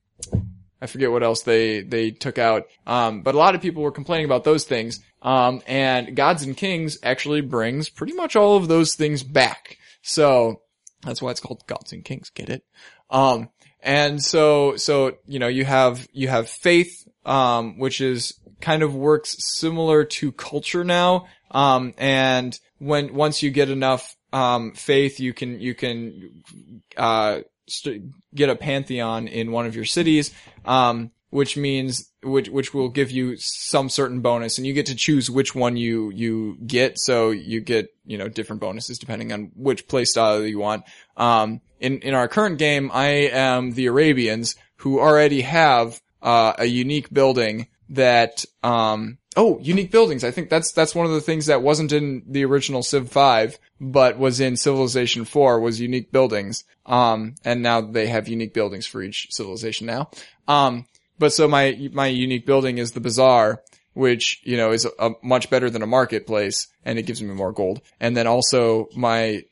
I 0.81 0.87
forget 0.87 1.11
what 1.11 1.23
else 1.23 1.43
they, 1.43 1.81
they 1.81 2.11
took 2.11 2.37
out. 2.37 2.67
Um, 2.85 3.21
but 3.21 3.35
a 3.35 3.37
lot 3.37 3.55
of 3.55 3.61
people 3.61 3.83
were 3.83 3.91
complaining 3.91 4.25
about 4.25 4.43
those 4.43 4.65
things. 4.65 4.99
Um, 5.21 5.61
and 5.65 6.15
Gods 6.15 6.43
and 6.43 6.57
Kings 6.57 6.97
actually 7.03 7.41
brings 7.41 7.89
pretty 7.89 8.13
much 8.13 8.35
all 8.35 8.57
of 8.57 8.67
those 8.67 8.95
things 8.95 9.23
back. 9.23 9.77
So 10.01 10.61
that's 11.03 11.21
why 11.21 11.31
it's 11.31 11.39
called 11.39 11.65
Gods 11.67 11.93
and 11.93 12.03
Kings. 12.03 12.29
Get 12.29 12.49
it? 12.49 12.65
Um, 13.09 13.49
and 13.81 14.21
so, 14.21 14.75
so, 14.75 15.17
you 15.25 15.39
know, 15.39 15.47
you 15.47 15.63
have, 15.63 16.07
you 16.11 16.27
have 16.27 16.49
faith, 16.49 17.07
um, 17.25 17.77
which 17.77 18.01
is 18.01 18.33
kind 18.63 18.81
of 18.81 18.95
works 18.95 19.35
similar 19.39 20.05
to 20.05 20.31
culture 20.31 20.83
now. 20.83 21.27
Um, 21.51 21.93
and 21.97 22.57
when, 22.79 23.13
once 23.13 23.43
you 23.43 23.51
get 23.51 23.69
enough, 23.69 24.15
um, 24.31 24.71
faith, 24.71 25.19
you 25.19 25.33
can, 25.33 25.59
you 25.59 25.75
can, 25.75 26.41
uh, 26.97 27.41
st- 27.67 28.03
get 28.33 28.49
a 28.49 28.55
pantheon 28.55 29.27
in 29.27 29.51
one 29.51 29.65
of 29.65 29.75
your 29.75 29.85
cities, 29.85 30.33
um, 30.65 31.11
which 31.29 31.57
means 31.57 32.11
which 32.21 32.47
which 32.49 32.73
will 32.73 32.89
give 32.89 33.09
you 33.09 33.35
some 33.37 33.89
certain 33.89 34.21
bonus, 34.21 34.57
and 34.57 34.67
you 34.67 34.73
get 34.73 34.85
to 34.85 34.95
choose 34.95 35.31
which 35.31 35.55
one 35.55 35.75
you 35.75 36.11
you 36.11 36.57
get. 36.65 36.99
So 36.99 37.31
you 37.31 37.59
get 37.59 37.87
you 38.05 38.17
know 38.17 38.29
different 38.29 38.61
bonuses 38.61 38.99
depending 38.99 39.33
on 39.33 39.51
which 39.55 39.87
playstyle 39.87 40.47
you 40.47 40.59
want. 40.59 40.83
Um, 41.17 41.61
in 41.79 41.99
in 41.99 42.13
our 42.13 42.27
current 42.27 42.59
game, 42.59 42.91
I 42.93 43.29
am 43.31 43.71
the 43.71 43.87
Arabians 43.87 44.55
who 44.77 44.99
already 44.99 45.41
have 45.41 45.99
uh, 46.21 46.53
a 46.59 46.65
unique 46.65 47.11
building 47.11 47.67
that 47.93 48.45
um 48.61 49.17
oh 49.35 49.59
unique 49.59 49.91
buildings. 49.91 50.23
I 50.23 50.31
think 50.31 50.49
that's 50.49 50.71
that's 50.71 50.95
one 50.95 51.05
of 51.05 51.11
the 51.11 51.21
things 51.21 51.47
that 51.47 51.61
wasn't 51.61 51.91
in 51.91 52.23
the 52.27 52.45
original 52.45 52.83
Civ 52.83 53.09
Five, 53.09 53.57
but 53.79 54.17
was 54.17 54.39
in 54.39 54.55
Civilization 54.57 55.25
Four 55.25 55.59
was 55.59 55.79
unique 55.79 56.11
buildings. 56.11 56.63
Um, 56.85 57.35
and 57.45 57.61
now 57.61 57.81
they 57.81 58.07
have 58.07 58.27
unique 58.27 58.53
buildings 58.53 58.85
for 58.85 59.01
each 59.01 59.27
civilization 59.31 59.87
now. 59.87 60.09
Um, 60.47 60.85
but 61.19 61.33
so 61.33 61.47
my, 61.47 61.89
my 61.93 62.07
unique 62.07 62.45
building 62.45 62.77
is 62.77 62.91
the 62.91 62.99
bazaar, 62.99 63.61
which, 63.93 64.41
you 64.43 64.57
know, 64.57 64.71
is 64.71 64.85
a, 64.85 64.91
a 64.99 65.11
much 65.23 65.49
better 65.49 65.69
than 65.69 65.81
a 65.81 65.87
marketplace 65.87 66.67
and 66.83 66.99
it 66.99 67.03
gives 67.03 67.21
me 67.21 67.33
more 67.33 67.53
gold. 67.53 67.81
And 67.99 68.17
then 68.17 68.27
also 68.27 68.89
my, 68.95 69.43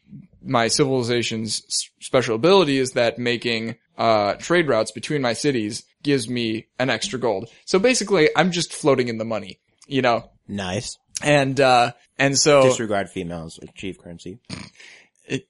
my 0.43 0.67
civilization's 0.67 1.61
special 2.01 2.35
ability 2.35 2.77
is 2.77 2.91
that 2.91 3.17
making, 3.17 3.77
uh, 4.01 4.33
trade 4.33 4.67
routes 4.67 4.91
between 4.91 5.21
my 5.21 5.33
cities 5.33 5.83
gives 6.01 6.27
me 6.27 6.65
an 6.79 6.89
extra 6.89 7.19
gold. 7.19 7.47
So 7.65 7.77
basically 7.77 8.29
I'm 8.35 8.51
just 8.51 8.73
floating 8.73 9.09
in 9.09 9.19
the 9.19 9.25
money, 9.25 9.59
you 9.87 10.01
know, 10.01 10.31
Nice. 10.47 10.97
and, 11.21 11.59
uh, 11.59 11.91
and 12.17 12.35
so. 12.35 12.63
Disregard 12.63 13.11
females, 13.11 13.59
achieve 13.61 13.99
currency. 13.99 14.39
it, 15.25 15.47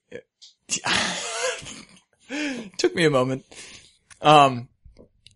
took 2.78 2.94
me 2.94 3.06
a 3.06 3.10
moment. 3.10 3.46
Um, 4.22 4.68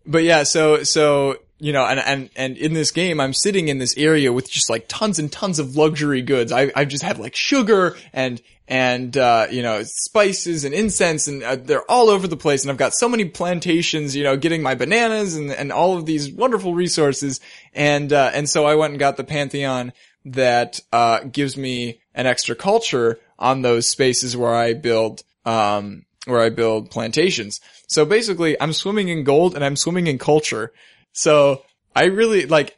but 0.04 0.22
yeah, 0.22 0.42
so, 0.42 0.82
so, 0.82 1.38
you 1.58 1.72
know, 1.72 1.86
and, 1.86 2.00
and, 2.00 2.30
and 2.36 2.58
in 2.58 2.74
this 2.74 2.90
game, 2.90 3.18
I'm 3.18 3.32
sitting 3.32 3.68
in 3.68 3.78
this 3.78 3.96
area 3.96 4.30
with 4.30 4.50
just 4.50 4.68
like 4.68 4.88
tons 4.88 5.18
and 5.18 5.32
tons 5.32 5.58
of 5.58 5.74
luxury 5.74 6.20
goods. 6.20 6.52
I, 6.52 6.70
I 6.76 6.84
just 6.84 7.02
have 7.02 7.18
like 7.18 7.34
sugar 7.34 7.96
and, 8.12 8.42
and, 8.68 9.16
uh, 9.16 9.46
you 9.50 9.62
know, 9.62 9.82
spices 9.84 10.64
and 10.64 10.74
incense 10.74 11.28
and 11.28 11.42
uh, 11.42 11.56
they're 11.56 11.88
all 11.90 12.10
over 12.10 12.26
the 12.26 12.36
place. 12.36 12.62
And 12.62 12.70
I've 12.70 12.76
got 12.76 12.94
so 12.94 13.08
many 13.08 13.26
plantations, 13.26 14.16
you 14.16 14.24
know, 14.24 14.36
getting 14.36 14.62
my 14.62 14.74
bananas 14.74 15.36
and, 15.36 15.52
and 15.52 15.70
all 15.72 15.96
of 15.96 16.06
these 16.06 16.32
wonderful 16.32 16.74
resources. 16.74 17.40
And, 17.72 18.12
uh, 18.12 18.30
and 18.34 18.48
so 18.48 18.64
I 18.66 18.74
went 18.74 18.92
and 18.92 18.98
got 18.98 19.16
the 19.16 19.24
Pantheon 19.24 19.92
that, 20.24 20.80
uh, 20.92 21.20
gives 21.20 21.56
me 21.56 22.00
an 22.14 22.26
extra 22.26 22.56
culture 22.56 23.20
on 23.38 23.62
those 23.62 23.88
spaces 23.88 24.36
where 24.36 24.54
I 24.54 24.74
build, 24.74 25.22
um, 25.44 26.04
where 26.26 26.40
I 26.40 26.48
build 26.48 26.90
plantations. 26.90 27.60
So 27.86 28.04
basically, 28.04 28.60
I'm 28.60 28.72
swimming 28.72 29.08
in 29.08 29.22
gold 29.22 29.54
and 29.54 29.64
I'm 29.64 29.76
swimming 29.76 30.08
in 30.08 30.18
culture. 30.18 30.72
So 31.12 31.62
I 31.96 32.04
really 32.04 32.44
like 32.44 32.76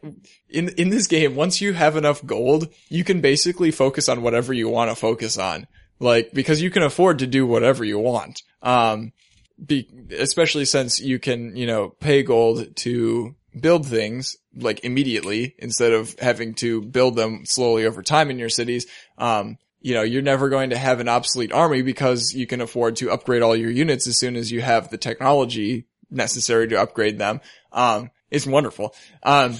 in 0.49 0.69
in 0.71 0.91
this 0.91 1.09
game. 1.09 1.35
Once 1.35 1.61
you 1.61 1.73
have 1.73 1.97
enough 1.97 2.25
gold, 2.25 2.69
you 2.89 3.03
can 3.03 3.21
basically 3.21 3.73
focus 3.73 4.09
on 4.09 4.23
whatever 4.23 4.53
you 4.53 4.69
want 4.69 4.91
to 4.91 4.95
focus 4.95 5.37
on. 5.37 5.67
Like 6.01 6.33
because 6.33 6.63
you 6.63 6.71
can 6.71 6.83
afford 6.83 7.21
to 7.21 7.27
do 7.27 7.47
whatever 7.47 7.85
you 7.85 7.99
want. 7.99 8.43
Um, 8.63 9.13
be, 9.65 9.89
especially 10.17 10.65
since 10.65 11.01
you 11.01 11.19
can 11.19 11.57
you 11.57 11.67
know 11.67 11.89
pay 11.89 12.23
gold 12.23 12.77
to 12.77 13.35
build 13.59 13.87
things 13.87 14.37
like 14.55 14.85
immediately 14.85 15.55
instead 15.59 15.93
of 15.93 16.19
having 16.19 16.55
to 16.55 16.83
build 16.83 17.17
them 17.17 17.45
slowly 17.45 17.87
over 17.87 18.03
time 18.03 18.31
in 18.31 18.39
your 18.39 18.49
cities. 18.49 18.87
Um, 19.17 19.59
you 19.81 19.95
know, 19.95 20.03
you're 20.03 20.23
never 20.23 20.49
going 20.49 20.71
to 20.71 20.79
have 20.79 21.01
an 21.01 21.09
obsolete 21.09 21.53
army 21.53 21.83
because 21.83 22.33
you 22.35 22.47
can 22.47 22.61
afford 22.61 22.97
to 22.97 23.11
upgrade 23.11 23.43
all 23.43 23.55
your 23.55 23.71
units 23.71 24.07
as 24.07 24.19
soon 24.19 24.37
as 24.37 24.51
you 24.51 24.61
have 24.61 24.91
the 24.91 24.99
technology 24.99 25.87
necessary 26.11 26.69
to 26.69 26.81
upgrade 26.81 27.19
them. 27.19 27.41
Um, 27.73 28.11
it's 28.31 28.47
wonderful. 28.47 28.95
Um, 29.23 29.57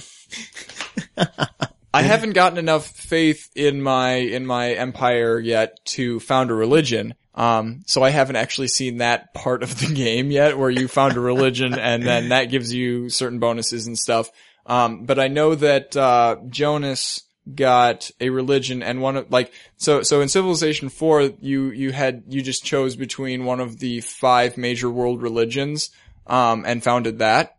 I 1.93 2.03
haven't 2.03 2.33
gotten 2.33 2.57
enough 2.57 2.87
faith 2.87 3.49
in 3.55 3.81
my, 3.81 4.13
in 4.13 4.45
my 4.45 4.71
empire 4.73 5.39
yet 5.39 5.83
to 5.85 6.19
found 6.19 6.51
a 6.51 6.53
religion. 6.53 7.15
Um, 7.33 7.81
so 7.85 8.03
I 8.03 8.09
haven't 8.09 8.35
actually 8.35 8.67
seen 8.67 8.97
that 8.97 9.33
part 9.33 9.63
of 9.63 9.79
the 9.79 9.87
game 9.93 10.29
yet 10.29 10.57
where 10.57 10.69
you 10.69 10.87
found 10.87 11.17
a 11.17 11.19
religion 11.19 11.73
and 11.73 12.03
then 12.03 12.29
that 12.29 12.45
gives 12.45 12.73
you 12.73 13.09
certain 13.09 13.39
bonuses 13.39 13.87
and 13.87 13.97
stuff. 13.97 14.29
Um, 14.65 15.05
but 15.05 15.19
I 15.19 15.29
know 15.29 15.55
that, 15.55 15.95
uh, 15.95 16.37
Jonas, 16.49 17.21
got 17.55 18.11
a 18.19 18.29
religion 18.29 18.83
and 18.83 19.01
one 19.01 19.15
of 19.15 19.31
like 19.31 19.51
so 19.77 20.03
so 20.03 20.21
in 20.21 20.29
civilization 20.29 20.89
4 20.89 21.31
you 21.39 21.71
you 21.71 21.91
had 21.91 22.23
you 22.27 22.41
just 22.41 22.63
chose 22.63 22.95
between 22.95 23.45
one 23.45 23.59
of 23.59 23.79
the 23.79 24.01
five 24.01 24.57
major 24.57 24.89
world 24.89 25.21
religions 25.21 25.89
um 26.27 26.63
and 26.67 26.83
founded 26.83 27.19
that 27.19 27.55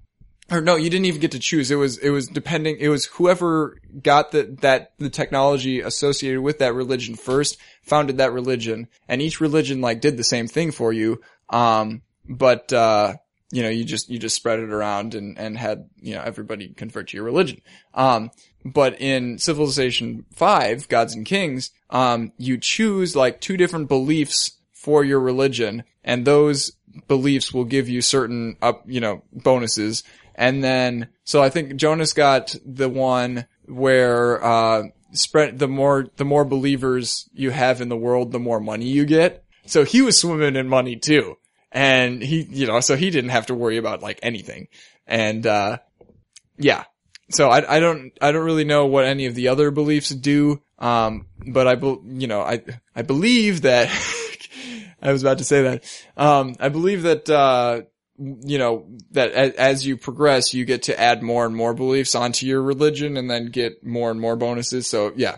or 0.51 0.61
no 0.61 0.77
you 0.77 0.91
didn't 0.91 1.07
even 1.07 1.21
get 1.21 1.33
to 1.33 1.39
choose. 1.39 1.71
It 1.71 1.77
was 1.77 1.99
it 1.99 2.11
was 2.11 2.27
depending 2.27 2.77
it 2.79 2.89
was 2.89 3.07
whoever 3.07 3.81
got 4.03 4.33
the 4.33 4.57
that 4.61 4.93
the 4.99 5.11
technology 5.11 5.81
associated 5.81 6.41
with 6.41 6.59
that 6.59 6.75
religion 6.75 7.15
first 7.15 7.59
founded 7.83 8.19
that 8.19 8.33
religion. 8.33 8.89
And 9.09 9.23
each 9.23 9.41
religion 9.41 9.81
like 9.81 10.01
did 10.01 10.17
the 10.17 10.25
same 10.25 10.49
thing 10.49 10.73
for 10.73 10.93
you. 10.93 11.21
Um 11.49 12.03
but 12.29 12.73
uh 12.73 13.15
you 13.53 13.63
know 13.63 13.69
you 13.69 13.85
just 13.85 14.09
you 14.09 14.19
just 14.19 14.37
spread 14.37 14.61
it 14.61 14.71
around 14.71 15.15
and 15.15 15.39
and 15.39 15.59
had 15.59 15.89
you 16.01 16.15
know 16.15 16.23
everybody 16.23 16.69
convert 16.69 17.09
to 17.09 17.17
your 17.17 17.25
religion. 17.25 17.61
Um 17.95 18.31
but 18.65 19.01
in 19.01 19.39
Civilization 19.39 20.27
5, 20.35 20.89
Gods 20.89 21.15
and 21.15 21.25
Kings, 21.25 21.71
um, 21.89 22.33
you 22.37 22.59
choose 22.59 23.17
like 23.17 23.41
two 23.41 23.57
different 23.57 23.89
beliefs 23.89 24.59
for 24.73 25.05
your 25.05 25.21
religion, 25.21 25.85
and 26.05 26.25
those 26.25 26.73
beliefs 27.09 27.55
will 27.55 27.65
give 27.65 27.89
you 27.89 28.03
certain 28.03 28.57
up, 28.61 28.83
you 28.87 29.01
know, 29.01 29.23
bonuses. 29.33 30.03
And 30.41 30.65
then, 30.65 31.09
so 31.23 31.43
I 31.43 31.51
think 31.51 31.77
Jonas 31.77 32.15
got 32.15 32.57
the 32.65 32.89
one 32.89 33.45
where, 33.67 34.43
uh, 34.43 34.85
spread, 35.13 35.59
the 35.59 35.69
more, 35.69 36.07
the 36.17 36.25
more 36.25 36.47
believers 36.47 37.29
you 37.35 37.51
have 37.51 37.83
in 37.83 37.91
the 37.91 37.97
world, 37.97 38.33
the 38.33 38.39
more 38.39 38.59
money 38.59 38.87
you 38.87 39.05
get. 39.05 39.45
So 39.67 39.85
he 39.85 40.01
was 40.01 40.19
swimming 40.19 40.57
in 40.57 40.67
money 40.67 40.97
too. 40.97 41.37
And 41.71 42.23
he, 42.23 42.41
you 42.41 42.67
know, 42.67 42.81
so 42.81 42.97
he 42.97 43.11
didn't 43.11 43.31
have 43.31 43.47
to 43.47 43.55
worry 43.55 43.77
about 43.77 44.01
like 44.01 44.19
anything. 44.23 44.69
And, 45.07 45.47
uh, 45.47 45.81
yeah, 46.57 46.85
so 47.29 47.51
I, 47.51 47.77
I 47.77 47.79
don't 47.81 48.13
I 48.21 48.33
don't 48.33 48.45
really 48.45 48.65
know 48.65 48.87
what 48.87 49.05
any 49.05 49.27
of 49.27 49.35
the 49.35 49.49
other 49.49 49.71
beliefs 49.71 50.09
do. 50.09 50.63
Um, 50.79 51.27
but 51.47 51.67
I 51.69 51.75
bel 51.77 52.03
you 52.05 52.27
know 52.27 52.41
I 52.41 52.63
I 52.97 53.03
believe 53.03 53.63
that 53.63 53.89
I 55.03 55.13
was 55.13 55.23
about 55.23 55.39
to 55.39 55.45
say 55.45 55.63
that. 55.63 55.85
Um, 56.17 56.57
I 56.59 56.71
believe 56.71 57.03
that 57.03 57.31
uh, 57.31 57.83
you 58.21 58.59
know 58.59 58.87
that 59.13 59.33
as, 59.33 59.53
as 59.55 59.87
you 59.87 59.97
progress, 59.97 60.53
you 60.53 60.65
get 60.65 60.85
to 60.85 61.01
add 61.01 61.23
more 61.23 61.47
and 61.47 61.57
more 61.57 61.73
beliefs 61.73 62.15
onto 62.15 62.47
your 62.47 62.63
religion, 62.63 63.17
and 63.17 63.31
then 63.31 63.47
get 63.47 63.85
more 63.85 64.11
and 64.11 64.21
more 64.21 64.37
bonuses. 64.37 64.87
So 64.87 65.13
yeah. 65.17 65.37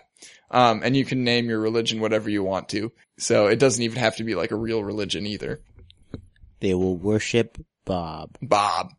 Um, 0.51 0.83
and 0.85 0.95
you 0.95 1.07
can 1.07 1.25
name 1.25 1.49
your 1.49 1.61
religion 1.61 2.01
whatever 2.01 2.29
you 2.29 2.43
want 2.43 2.69
to. 2.71 2.93
So 3.17 3.47
it 3.47 3.59
doesn't 3.59 3.83
even 3.83 3.99
have 3.99 4.17
to 4.17 4.25
be 4.25 4.35
like 4.35 4.51
a 4.51 4.57
real 4.57 4.85
religion 4.85 5.27
either. 5.27 5.61
They 6.61 6.75
will 6.75 6.97
worship 6.97 7.57
Bob. 7.87 8.37
Bob. 8.43 8.91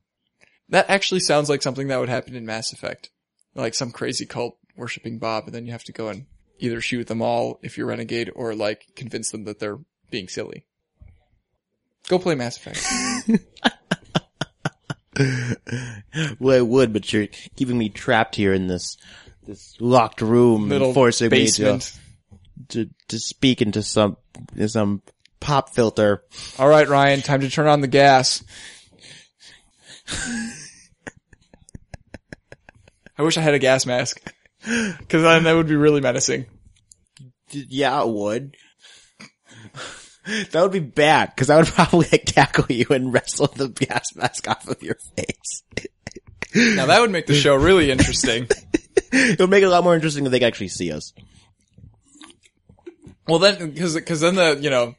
That 0.70 0.90
actually 0.90 1.20
sounds 1.20 1.50
like 1.50 1.62
something 1.62 1.90
that 1.90 2.00
would 2.00 2.10
happen 2.10 2.36
in 2.36 2.46
Mass 2.46 2.74
Effect. 2.74 3.12
Like 3.54 3.76
some 3.76 3.92
crazy 3.92 4.26
cult 4.26 4.58
worshipping 4.76 5.20
Bob, 5.20 5.46
and 5.46 5.54
then 5.54 5.66
you 5.68 5.74
have 5.74 5.84
to 5.84 5.92
go 5.92 6.08
and 6.08 6.26
either 6.58 6.82
shoot 6.82 7.06
them 7.06 7.22
all 7.22 7.60
if 7.62 7.78
you're 7.78 7.88
renegade, 7.88 8.32
or 8.36 8.56
like 8.56 8.88
convince 8.96 9.30
them 9.30 9.44
that 9.44 9.60
they're 9.60 9.80
being 10.10 10.28
silly. 10.28 10.66
Go 12.10 12.20
play 12.20 12.36
Mass 12.36 12.58
Effect. 12.58 13.42
Well, 16.40 16.58
I 16.58 16.62
would, 16.62 16.92
but 16.92 17.12
you're 17.14 17.28
keeping 17.56 17.78
me 17.78 17.90
trapped 17.90 18.36
here 18.36 18.54
in 18.54 18.68
this, 18.68 18.98
this 19.46 19.76
locked 19.80 20.22
room 20.22 20.70
Little 20.70 20.88
and 20.88 20.96
forcing 20.96 21.30
basement. 21.30 22.00
me 22.42 22.66
to, 22.70 22.86
to 22.86 22.92
to 23.10 23.20
speak 23.20 23.62
into 23.62 23.84
some 23.84 24.18
into 24.54 24.70
some 24.70 25.02
pop 25.40 25.70
filter. 25.70 26.24
All 26.58 26.68
right, 26.68 26.88
Ryan, 26.88 27.22
time 27.22 27.42
to 27.42 27.50
turn 27.50 27.68
on 27.68 27.82
the 27.82 27.88
gas. 27.88 28.44
I 33.18 33.22
wish 33.22 33.38
I 33.38 33.42
had 33.42 33.54
a 33.54 33.60
gas 33.60 33.86
mask. 33.86 34.20
Cause 34.66 35.22
then 35.22 35.44
that 35.44 35.54
would 35.54 35.68
be 35.68 35.76
really 35.76 36.02
menacing. 36.02 36.46
Yeah, 37.52 38.02
it 38.02 38.08
would. 38.10 38.56
That 40.26 40.62
would 40.62 40.72
be 40.72 40.80
bad 40.80 41.32
because 41.36 41.50
I 41.50 41.58
would 41.58 41.68
probably 41.68 42.08
like, 42.12 42.26
tackle 42.26 42.66
you 42.70 42.86
and 42.90 43.14
wrestle 43.14 43.48
the 43.48 43.68
gas 43.68 44.16
mask 44.16 44.48
off 44.48 44.68
of 44.68 44.82
your 44.82 44.98
face. 45.16 45.64
Now 46.56 46.86
that 46.86 47.02
would 47.02 47.12
make 47.12 47.26
the 47.26 47.34
show 47.34 47.56
really 47.56 47.92
interesting. 47.92 48.48
it 49.12 49.40
would 49.40 49.50
make 49.50 49.64
it 49.64 49.68
a 49.68 49.70
lot 49.70 49.84
more 49.84 49.96
interesting 49.96 50.26
if 50.26 50.32
they 50.32 50.40
could 50.40 50.48
actually 50.48 50.68
see 50.68 50.92
us. 50.92 51.14
Well 53.28 53.40
then, 53.40 53.76
cause, 53.76 54.00
cause 54.02 54.20
then 54.20 54.36
the, 54.36 54.60
you 54.62 54.70
know, 54.70 54.96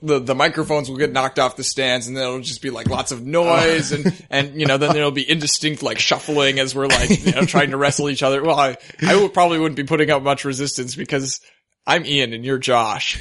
the, 0.00 0.20
the 0.20 0.34
microphones 0.34 0.88
will 0.88 0.98
get 0.98 1.10
knocked 1.10 1.38
off 1.38 1.56
the 1.56 1.64
stands 1.64 2.06
and 2.06 2.16
then 2.16 2.24
it'll 2.24 2.40
just 2.40 2.62
be 2.62 2.70
like 2.70 2.88
lots 2.88 3.12
of 3.12 3.26
noise 3.26 3.92
and, 3.92 4.24
and, 4.30 4.60
you 4.60 4.66
know, 4.66 4.78
then 4.78 4.92
there'll 4.92 5.10
be 5.10 5.28
indistinct 5.28 5.82
like 5.82 5.98
shuffling 5.98 6.60
as 6.60 6.74
we're 6.74 6.86
like, 6.86 7.26
you 7.26 7.32
know, 7.32 7.44
trying 7.44 7.70
to 7.70 7.76
wrestle 7.76 8.08
each 8.08 8.22
other. 8.22 8.42
Well, 8.42 8.58
I, 8.58 8.76
I 9.02 9.16
would, 9.16 9.34
probably 9.34 9.58
wouldn't 9.58 9.76
be 9.76 9.84
putting 9.84 10.10
up 10.10 10.22
much 10.22 10.44
resistance 10.44 10.94
because 10.94 11.40
I'm 11.86 12.06
Ian 12.06 12.32
and 12.32 12.44
you're 12.44 12.58
Josh. 12.58 13.20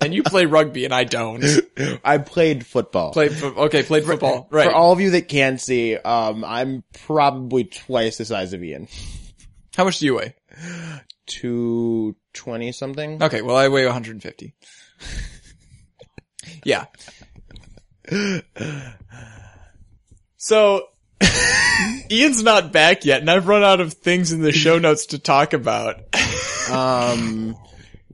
And 0.00 0.14
you 0.14 0.22
play 0.22 0.46
rugby 0.46 0.84
and 0.84 0.94
I 0.94 1.04
don't. 1.04 1.44
I 2.04 2.18
played 2.18 2.66
football. 2.66 3.12
Play, 3.12 3.28
fo- 3.28 3.54
okay, 3.64 3.82
played 3.82 4.04
football. 4.04 4.48
Right. 4.50 4.66
For 4.66 4.72
all 4.72 4.92
of 4.92 5.00
you 5.00 5.10
that 5.10 5.28
can 5.28 5.58
see, 5.58 5.96
um, 5.96 6.44
I'm 6.44 6.84
probably 7.06 7.64
twice 7.64 8.18
the 8.18 8.24
size 8.24 8.52
of 8.52 8.62
Ian. 8.62 8.88
How 9.76 9.84
much 9.84 9.98
do 9.98 10.06
you 10.06 10.14
weigh? 10.14 10.34
Two 11.26 12.16
twenty 12.32 12.72
something. 12.72 13.22
Okay, 13.22 13.42
well 13.42 13.56
I 13.56 13.68
weigh 13.68 13.84
150. 13.84 14.54
yeah. 16.64 16.86
So, 20.36 20.88
Ian's 22.10 22.42
not 22.42 22.70
back 22.70 23.06
yet, 23.06 23.20
and 23.20 23.30
I've 23.30 23.48
run 23.48 23.64
out 23.64 23.80
of 23.80 23.94
things 23.94 24.30
in 24.32 24.42
the 24.42 24.52
show 24.52 24.78
notes 24.78 25.06
to 25.06 25.18
talk 25.18 25.54
about. 25.54 26.02
Um, 26.70 27.56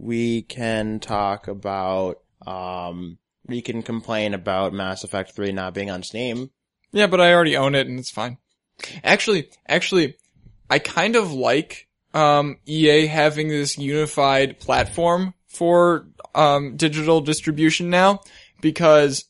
we 0.00 0.42
can 0.42 0.98
talk 0.98 1.46
about, 1.46 2.20
um, 2.46 3.18
we 3.46 3.60
can 3.60 3.82
complain 3.82 4.32
about 4.32 4.72
Mass 4.72 5.04
Effect 5.04 5.32
3 5.32 5.52
not 5.52 5.74
being 5.74 5.90
on 5.90 6.02
Steam. 6.02 6.50
yeah, 6.92 7.06
but 7.06 7.20
I 7.20 7.32
already 7.32 7.56
own 7.56 7.74
it, 7.74 7.86
and 7.86 7.98
it's 7.98 8.10
fine. 8.10 8.38
Actually, 9.04 9.50
actually, 9.68 10.16
I 10.70 10.78
kind 10.78 11.16
of 11.16 11.32
like 11.32 11.86
um, 12.14 12.56
EA 12.66 13.06
having 13.06 13.48
this 13.48 13.76
unified 13.76 14.58
platform 14.58 15.34
for 15.46 16.06
um, 16.34 16.76
digital 16.76 17.20
distribution 17.20 17.90
now, 17.90 18.20
because, 18.62 19.26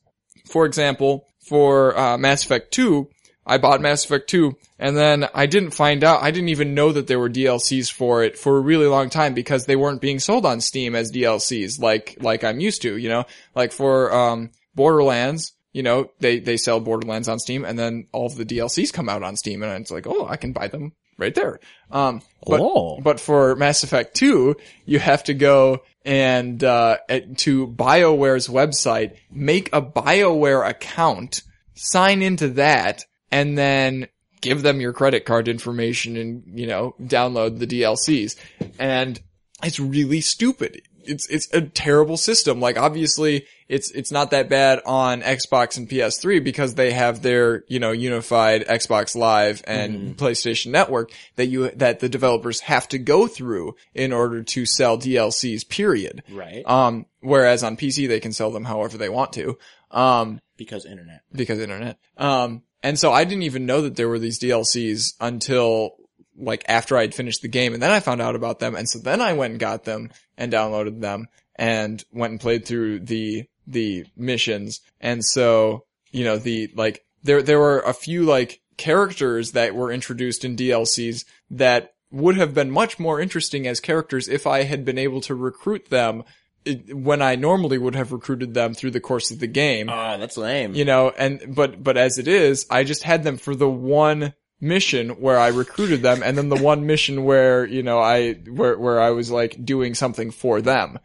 for 0.47 0.67
example, 0.67 1.27
for 1.49 1.99
uh, 1.99 2.17
Mass 2.17 2.45
Effect 2.45 2.73
2, 2.73 3.09
I 3.51 3.59
bought 3.59 3.81
Mass 3.81 4.05
Effect 4.05 4.31
2, 4.31 4.57
and 4.79 4.97
then 4.97 5.29
I 5.35 5.47
didn't 5.47 5.73
find 5.73 6.05
out, 6.05 6.23
I 6.23 6.31
didn't 6.31 6.51
even 6.51 6.73
know 6.73 6.93
that 6.93 7.09
there 7.09 7.19
were 7.19 7.29
DLCs 7.29 7.91
for 7.91 8.23
it 8.23 8.39
for 8.39 8.57
a 8.57 8.61
really 8.61 8.87
long 8.87 9.11
time 9.11 9.35
because 9.35 9.67
they 9.67 9.75
weren't 9.75 10.01
being 10.01 10.21
sold 10.21 10.47
on 10.47 10.61
Steam 10.61 10.95
as 10.95 11.11
DLCs 11.11 11.81
like, 11.81 12.17
like 12.21 12.45
I'm 12.45 12.61
used 12.61 12.83
to, 12.83 12.97
you 12.97 13.09
know? 13.09 13.25
Like 13.57 13.73
for, 13.73 14.15
um, 14.15 14.51
Borderlands, 14.77 15.53
you 15.73 15.83
know, 15.83 16.11
they, 16.21 16.39
they 16.39 16.57
sell 16.57 16.79
Borderlands 16.79 17.27
on 17.27 17.41
Steam 17.41 17.65
and 17.65 17.77
then 17.77 18.07
all 18.13 18.27
of 18.27 18.37
the 18.37 18.47
DLCs 18.47 18.93
come 18.93 19.09
out 19.09 19.25
on 19.25 19.37
Steam 19.37 19.65
and 19.65 19.83
it's 19.83 19.91
like, 19.91 20.07
oh, 20.07 20.29
I 20.29 20.37
can 20.37 20.53
buy 20.53 20.69
them 20.69 20.93
right 21.19 21.35
there. 21.35 21.59
Um, 21.91 22.23
but, 22.47 22.61
Oh. 22.61 23.01
but 23.01 23.19
for 23.19 23.57
Mass 23.57 23.83
Effect 23.83 24.15
2, 24.15 24.55
you 24.87 25.01
have 25.01 25.25
to 25.25 25.35
go 25.35 25.83
and, 26.05 26.63
uh, 26.63 26.99
to 27.39 27.67
BioWare's 27.67 28.47
website, 28.47 29.17
make 29.29 29.71
a 29.73 29.83
BioWare 29.83 30.67
account, 30.69 31.43
sign 31.75 32.23
into 32.23 32.51
that, 32.51 33.05
and 33.31 33.57
then 33.57 34.09
give 34.41 34.63
them 34.63 34.81
your 34.81 34.93
credit 34.93 35.25
card 35.25 35.49
information 35.49 36.17
and, 36.17 36.59
you 36.59 36.67
know, 36.67 36.95
download 37.03 37.59
the 37.59 37.67
DLCs. 37.67 38.37
And 38.79 39.21
it's 39.63 39.79
really 39.79 40.21
stupid. 40.21 40.83
It's, 41.03 41.29
it's 41.29 41.53
a 41.53 41.63
terrible 41.63 42.17
system. 42.17 42.61
Like 42.61 42.79
obviously 42.79 43.47
it's, 43.69 43.91
it's 43.91 44.13
not 44.13 44.31
that 44.31 44.49
bad 44.49 44.81
on 44.87 45.23
Xbox 45.23 45.77
and 45.77 45.89
PS3 45.89 46.43
because 46.43 46.75
they 46.75 46.93
have 46.93 47.23
their, 47.23 47.65
you 47.69 47.81
know, 47.81 47.91
unified 47.91 48.67
Xbox 48.67 49.17
Live 49.17 49.63
and 49.67 50.17
PlayStation 50.17 50.69
Network 50.69 51.11
that 51.37 51.47
you, 51.47 51.71
that 51.71 52.01
the 52.01 52.09
developers 52.09 52.61
have 52.61 52.89
to 52.89 52.99
go 52.99 53.27
through 53.27 53.77
in 53.95 54.13
order 54.13 54.43
to 54.43 54.67
sell 54.67 54.99
DLCs, 54.99 55.69
period. 55.69 56.23
Right. 56.31 56.63
Um, 56.67 57.07
whereas 57.21 57.63
on 57.63 57.77
PC 57.77 58.09
they 58.09 58.21
can 58.21 58.33
sell 58.33 58.51
them 58.51 58.65
however 58.65 58.97
they 58.97 59.09
want 59.09 59.33
to. 59.35 59.59
Um, 59.91 60.41
because 60.57 60.85
internet. 60.85 61.23
because 61.33 61.59
internet. 61.59 61.99
Um, 62.17 62.63
and 62.83 62.99
so 62.99 63.13
I 63.13 63.25
didn't 63.25 63.43
even 63.43 63.67
know 63.67 63.83
that 63.83 63.97
there 63.97 64.09
were 64.09 64.19
these 64.19 64.39
DLCs 64.39 65.15
until 65.21 65.97
like 66.37 66.65
after 66.69 66.97
I'd 66.97 67.15
finished 67.15 67.43
the 67.43 67.49
game 67.49 67.75
and 67.75 67.83
then 67.83 67.91
I 67.91 68.01
found 68.01 68.23
out 68.23 68.35
about 68.35 68.59
them. 68.59 68.75
And 68.75 68.89
so 68.89 68.99
then 68.99 69.21
I 69.21 69.35
went 69.35 69.53
and 69.53 69.61
got 69.61 69.85
them 69.85 70.11
and 70.37 70.53
downloaded 70.53 71.01
them 71.01 71.29
and 71.57 72.03
went 72.13 72.33
and 72.33 72.41
played 72.41 72.65
through 72.65 73.01
the, 73.01 73.45
the 73.67 74.07
missions. 74.17 74.81
And 75.01 75.25
so, 75.25 75.85
you 76.11 76.25
know, 76.25 76.39
the, 76.39 76.73
like, 76.75 77.05
there, 77.23 77.43
there 77.43 77.59
were 77.59 77.81
a 77.81 77.93
few 77.93 78.25
like 78.25 78.63
characters 78.79 79.53
that 79.53 79.75
were 79.75 79.93
introduced 79.93 80.45
in 80.45 80.57
DLCs 80.57 81.27
that 81.51 81.93
would 82.11 82.37
have 82.37 82.55
been 82.55 82.71
much 82.71 82.99
more 82.99 83.21
interesting 83.21 83.67
as 83.67 83.79
characters 83.79 84.27
if 84.27 84.47
I 84.47 84.63
had 84.63 84.85
been 84.85 84.99
able 84.99 85.21
to 85.23 85.35
recruit 85.35 85.91
them 85.91 86.25
it- 86.65 86.95
when 86.95 87.23
I 87.23 87.37
normally 87.37 87.79
would 87.79 87.95
have 87.95 88.13
recruited 88.13 88.55
them 88.55 88.75
through 88.75 88.91
the 88.93 89.01
course 89.01 89.31
of 89.31 89.39
the 89.41 89.47
game 89.47 89.89
Oh, 89.89 90.19
that's 90.19 90.37
lame. 90.37 90.75
you 90.75 90.85
know, 90.85 91.11
and, 91.17 91.55
but, 91.55 91.83
but 91.83 91.97
as 91.97 92.19
it 92.19 92.29
is, 92.29 92.67
I 92.71 92.85
just 92.85 93.03
had 93.03 93.23
them 93.25 93.37
for 93.39 93.55
the 93.55 93.69
one 93.69 94.35
mission 94.61 95.11
where 95.21 95.39
I 95.39 95.49
recruited 95.49 96.03
them 96.03 96.23
and 96.23 96.37
then 96.37 96.51
the 96.51 96.63
one 96.63 96.85
mission 96.87 97.25
where, 97.25 97.65
you 97.65 97.83
know, 97.83 97.99
I, 97.99 98.35
where, 98.35 98.79
where 98.79 99.01
I 99.01 99.11
was 99.11 99.31
like 99.31 99.65
doing 99.65 99.95
something 99.95 100.31
for 100.31 100.61
them. 100.61 100.99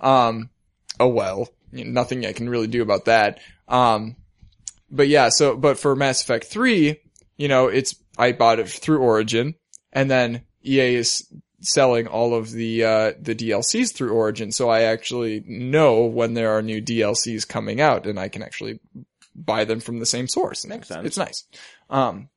Um, 0.00 0.50
oh 0.98 1.08
well, 1.08 1.48
you 1.72 1.84
know, 1.86 1.90
nothing 1.92 2.26
I 2.26 2.32
can 2.32 2.48
really 2.50 2.66
do 2.66 2.82
about 2.82 3.06
that. 3.06 3.40
Um, 3.68 4.16
but 4.90 5.08
yeah, 5.08 5.28
so, 5.30 5.56
but 5.56 5.78
for 5.78 5.96
Mass 5.96 6.22
Effect 6.22 6.44
3, 6.44 7.00
you 7.38 7.48
know, 7.48 7.68
it's, 7.68 7.94
I 8.18 8.32
bought 8.32 8.58
it 8.58 8.68
through 8.68 8.98
Origin 8.98 9.54
and 9.92 10.10
then 10.10 10.42
EA 10.62 10.96
is 10.96 11.26
selling 11.60 12.06
all 12.06 12.34
of 12.34 12.50
the, 12.50 12.84
uh, 12.84 13.12
the 13.20 13.34
DLCs 13.34 13.92
through 13.94 14.10
Origin. 14.12 14.50
So 14.52 14.68
I 14.70 14.82
actually 14.82 15.42
know 15.46 16.04
when 16.04 16.34
there 16.34 16.52
are 16.56 16.62
new 16.62 16.80
DLCs 16.82 17.46
coming 17.46 17.80
out 17.80 18.06
and 18.06 18.18
I 18.18 18.28
can 18.28 18.42
actually 18.42 18.80
buy 19.34 19.64
them 19.64 19.80
from 19.80 19.98
the 19.98 20.06
same 20.06 20.26
source. 20.28 20.64
And 20.64 20.70
Makes 20.70 20.90
it's- 20.90 20.96
sense. 20.98 21.06
It's 21.06 21.16
nice. 21.18 21.44
Um, 21.90 22.28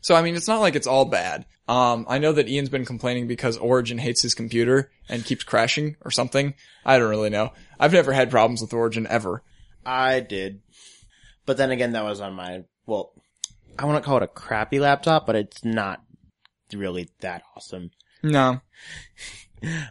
so 0.00 0.14
I 0.14 0.22
mean, 0.22 0.34
it's 0.36 0.48
not 0.48 0.60
like 0.60 0.74
it's 0.76 0.86
all 0.86 1.04
bad. 1.04 1.46
Um, 1.68 2.06
I 2.08 2.18
know 2.18 2.32
that 2.32 2.48
Ian's 2.48 2.68
been 2.68 2.84
complaining 2.84 3.26
because 3.28 3.56
Origin 3.56 3.98
hates 3.98 4.20
his 4.22 4.34
computer 4.34 4.90
and 5.08 5.24
keeps 5.24 5.44
crashing 5.44 5.96
or 6.04 6.10
something. 6.10 6.54
I 6.84 6.98
don't 6.98 7.08
really 7.08 7.30
know. 7.30 7.52
I've 7.78 7.92
never 7.92 8.12
had 8.12 8.30
problems 8.30 8.60
with 8.60 8.74
Origin 8.74 9.06
ever. 9.08 9.42
I 9.86 10.20
did. 10.20 10.60
But 11.46 11.56
then 11.56 11.70
again, 11.70 11.92
that 11.92 12.04
was 12.04 12.20
on 12.20 12.34
my, 12.34 12.64
well, 12.86 13.12
I 13.78 13.86
want 13.86 14.02
to 14.02 14.06
call 14.06 14.16
it 14.18 14.22
a 14.24 14.28
crappy 14.28 14.80
laptop, 14.80 15.24
but 15.26 15.36
it's 15.36 15.64
not 15.64 16.02
really 16.72 17.08
that 17.20 17.42
awesome. 17.56 17.90
No. 18.22 18.60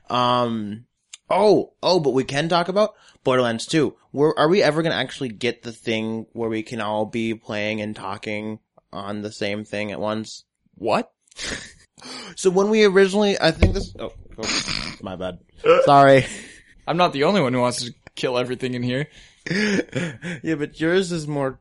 Um, 0.10 0.86
oh, 1.30 1.74
oh, 1.82 2.00
but 2.00 2.12
we 2.12 2.24
can 2.24 2.50
talk 2.50 2.68
about 2.68 2.96
Borderlands 3.24 3.66
2. 3.66 3.96
Were, 4.12 4.38
are 4.38 4.50
we 4.50 4.62
ever 4.62 4.82
going 4.82 4.92
to 4.92 4.98
actually 4.98 5.30
get 5.30 5.64
the 5.64 5.72
thing 5.72 6.26
where 6.34 6.50
we 6.50 6.64
can 6.64 6.82
all 6.82 7.06
be 7.06 7.34
playing 7.34 7.82
and 7.82 7.96
talking 7.96 8.60
on 8.92 9.22
the 9.22 9.32
same 9.32 9.64
thing 9.64 9.92
at 9.92 10.00
once? 10.00 10.44
What? 10.76 11.12
So 12.36 12.50
when 12.50 12.70
we 12.70 12.86
originally, 12.86 13.40
I 13.40 13.52
think 13.52 13.74
this, 13.74 13.94
oh, 14.00 14.14
oh 14.38 14.96
my 15.02 15.16
bad. 15.16 15.40
Sorry. 15.86 16.26
I'm 16.88 16.98
not 16.98 17.14
the 17.14 17.26
only 17.26 17.42
one 17.42 17.54
who 17.54 17.62
wants 17.62 17.84
to 17.84 17.94
kill 18.16 18.38
everything 18.38 18.74
in 18.74 18.84
here. 18.84 19.08
yeah, 19.50 20.56
but 20.56 20.80
yours 20.80 21.12
is 21.12 21.28
more 21.28 21.60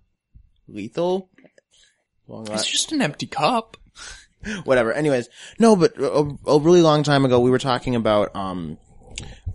lethal. 0.69 1.29
Long 2.27 2.47
It's 2.51 2.71
just 2.71 2.93
an 2.93 3.03
empty 3.03 3.27
cup. 3.27 3.77
whatever. 4.65 4.93
Anyways, 4.93 5.29
no, 5.59 5.77
but 5.77 5.97
a, 5.99 6.37
a 6.47 6.59
really 6.59 6.83
long 6.83 7.03
time 7.03 7.25
ago, 7.25 7.41
we 7.41 7.51
were 7.51 7.59
talking 7.59 7.95
about 7.95 8.35
um, 8.35 8.79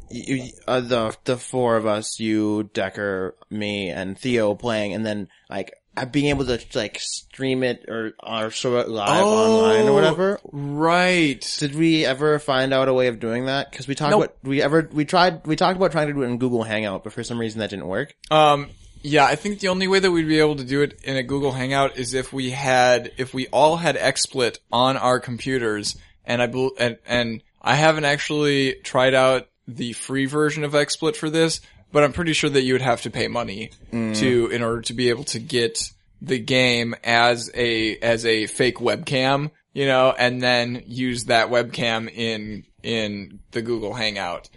you, 0.09 0.49
uh, 0.67 0.81
the 0.81 1.15
the 1.25 1.37
four 1.37 1.77
of 1.77 1.85
us, 1.85 2.19
you, 2.19 2.69
Decker, 2.73 3.35
me, 3.49 3.89
and 3.89 4.17
Theo 4.17 4.55
playing, 4.55 4.93
and 4.93 5.05
then 5.05 5.27
like 5.49 5.73
uh, 5.97 6.05
being 6.05 6.27
able 6.27 6.45
to 6.45 6.59
like 6.73 6.99
stream 6.99 7.63
it 7.63 7.85
or 7.87 8.13
or 8.21 8.49
show 8.49 8.77
it 8.77 8.89
live 8.89 9.23
online 9.23 9.87
or 9.87 9.93
whatever. 9.93 10.39
Right. 10.51 11.55
Did 11.59 11.75
we 11.75 12.05
ever 12.05 12.39
find 12.39 12.73
out 12.73 12.87
a 12.87 12.93
way 12.93 13.07
of 13.07 13.19
doing 13.19 13.45
that? 13.45 13.71
Because 13.71 13.87
we 13.87 13.95
talked 13.95 14.11
Nope. 14.11 14.23
about 14.23 14.37
we 14.43 14.61
ever 14.61 14.89
we 14.91 15.05
tried 15.05 15.45
we 15.47 15.55
talked 15.55 15.77
about 15.77 15.91
trying 15.91 16.07
to 16.07 16.13
do 16.13 16.21
it 16.21 16.27
in 16.27 16.37
Google 16.37 16.63
Hangout, 16.63 17.03
but 17.03 17.13
for 17.13 17.23
some 17.23 17.39
reason 17.39 17.59
that 17.59 17.69
didn't 17.69 17.87
work. 17.87 18.15
Um, 18.29 18.69
Yeah, 19.05 19.25
I 19.25 19.35
think 19.35 19.59
the 19.59 19.67
only 19.67 19.87
way 19.87 19.99
that 19.99 20.09
we'd 20.09 20.27
be 20.27 20.39
able 20.39 20.55
to 20.55 20.63
do 20.63 20.81
it 20.81 20.99
in 21.03 21.15
a 21.15 21.21
Google 21.21 21.51
Hangout 21.51 21.95
is 21.95 22.15
if 22.15 22.33
we 22.33 22.49
had, 22.49 23.11
if 23.17 23.35
we 23.35 23.45
all 23.49 23.77
had 23.77 23.97
XSplit 23.97 24.57
on 24.71 24.97
our 24.97 25.19
computers, 25.19 25.95
and 26.25 26.41
I 26.41 26.47
bel 26.47 26.71
and, 26.79 26.97
and 27.05 27.43
I 27.61 27.75
haven't 27.75 28.05
actually 28.05 28.77
tried 28.83 29.13
out 29.13 29.47
the 29.67 29.93
free 29.93 30.25
version 30.25 30.63
of 30.63 30.71
XSplit 30.71 31.15
for 31.15 31.29
this, 31.29 31.61
but 31.91 32.03
I'm 32.03 32.13
pretty 32.13 32.33
sure 32.33 32.49
that 32.49 32.63
you 32.63 32.73
would 32.73 32.81
have 32.81 33.03
to 33.03 33.11
pay 33.11 33.27
money 33.27 33.69
mm. 33.93 34.15
to, 34.17 34.47
in 34.47 34.63
order 34.63 34.81
to 34.81 34.93
be 34.95 35.09
able 35.09 35.25
to 35.25 35.39
get 35.39 35.91
the 36.19 36.39
game 36.39 36.95
as 37.03 37.51
a, 37.53 37.97
as 37.99 38.25
a 38.25 38.47
fake 38.47 38.77
webcam, 38.77 39.51
you 39.71 39.85
know, 39.85 40.15
and 40.17 40.41
then 40.41 40.81
use 40.87 41.25
that 41.25 41.49
webcam 41.49 42.11
in, 42.11 42.63
in 42.81 43.39
the 43.51 43.61
Google 43.61 43.93
Hangout. 43.93 44.49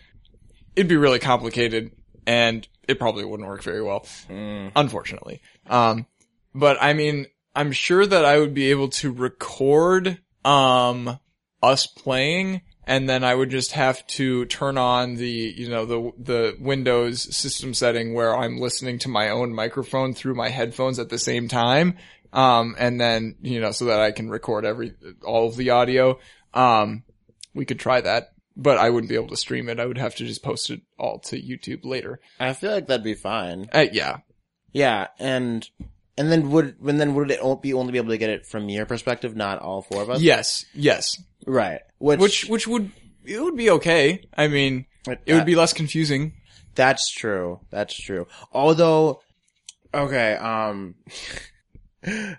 It'd 0.75 0.89
be 0.89 0.97
really 0.97 1.19
complicated 1.19 1.91
and 2.27 2.67
it 2.89 2.99
probably 2.99 3.25
wouldn't 3.25 3.49
work 3.49 3.63
very 3.63 3.83
well 3.83 4.07
unfortunately. 4.75 5.41
Um, 5.69 6.07
but 6.55 6.79
I 6.81 6.95
mean, 6.95 7.27
I'm 7.55 7.73
sure 7.73 8.05
that 8.05 8.25
I 8.25 8.39
would 8.39 8.55
be 8.55 8.71
able 8.71 8.89
to 8.89 9.13
record, 9.13 10.19
um, 10.45 11.19
us 11.63 11.87
playing 11.87 12.63
and 12.89 13.07
then 13.07 13.23
I 13.23 13.35
would 13.35 13.51
just 13.51 13.73
have 13.73 14.05
to 14.07 14.47
turn 14.47 14.79
on 14.79 15.17
the, 15.17 15.29
you 15.29 15.69
know, 15.69 15.85
the, 15.85 16.11
the 16.17 16.57
Windows 16.59 17.37
system 17.37 17.75
setting 17.75 18.15
where 18.15 18.35
I'm 18.35 18.57
listening 18.57 18.99
to 19.01 19.11
my 19.11 19.29
own 19.29 19.55
microphone 19.55 20.15
through 20.15 20.35
my 20.35 20.49
headphones 20.49 20.99
at 20.99 21.11
the 21.11 21.19
same 21.19 21.49
time. 21.49 21.99
Um, 22.33 22.77
and 22.79 22.99
then, 22.99 23.37
you 23.43 23.61
know, 23.61 23.73
so 23.73 23.85
that 23.87 24.01
I 24.01 24.13
can 24.13 24.31
record 24.31 24.65
every, 24.65 24.95
all 25.23 25.49
of 25.49 25.57
the 25.57 25.69
audio. 25.69 26.19
Um, 26.55 27.05
we 27.55 27.67
could 27.67 27.79
try 27.79 28.01
that, 28.01 28.33
but 28.59 28.77
I 28.77 28.91
wouldn't 28.91 29.09
be 29.09 29.15
able 29.15 29.29
to 29.29 29.37
stream 29.37 29.69
it. 29.69 29.79
I 29.79 29.87
would 29.87 29.97
have 29.97 30.17
to 30.17 30.27
just 30.27 30.43
post 30.43 30.69
it 30.69 30.83
all 30.99 31.21
to 31.21 31.41
YouTube 31.41 31.85
later. 31.85 32.21
I 32.41 32.53
feel 32.53 32.73
like 32.73 32.89
that'd 32.89 33.05
be 33.05 33.15
fine. 33.15 33.69
Uh, 33.73 33.87
yeah. 33.93 34.19
Yeah, 34.73 35.07
and 35.19 35.67
and 36.19 36.31
then 36.31 36.51
would 36.51 36.77
and 36.81 37.01
then 37.01 37.15
would 37.15 37.31
it 37.31 37.63
be 37.63 37.73
only 37.73 37.93
be 37.93 37.99
able 37.99 38.11
to 38.11 38.19
get 38.19 38.31
it 38.31 38.45
from 38.45 38.69
your 38.69 38.85
perspective, 38.85 39.35
not 39.35 39.61
all 39.61 39.81
four 39.81 40.03
of 40.03 40.11
us? 40.11 40.21
Yes, 40.21 40.67
yes. 40.75 41.23
Right. 41.47 41.81
Which, 41.99 42.21
Which 42.21 42.45
which 42.47 42.69
would 42.69 42.91
it 43.25 43.43
would 43.43 43.57
be 43.57 43.71
okay. 43.71 44.25
I 44.37 44.49
mean, 44.49 44.87
it 45.07 45.35
would 45.35 45.47
be 45.47 45.55
less 45.55 45.73
confusing. 45.73 46.35
That's 46.75 47.11
true. 47.11 47.61
That's 47.71 47.95
true. 47.95 48.27
Although, 48.53 49.21
okay, 49.93 50.35
um, 50.35 50.95
uh, 52.07 52.35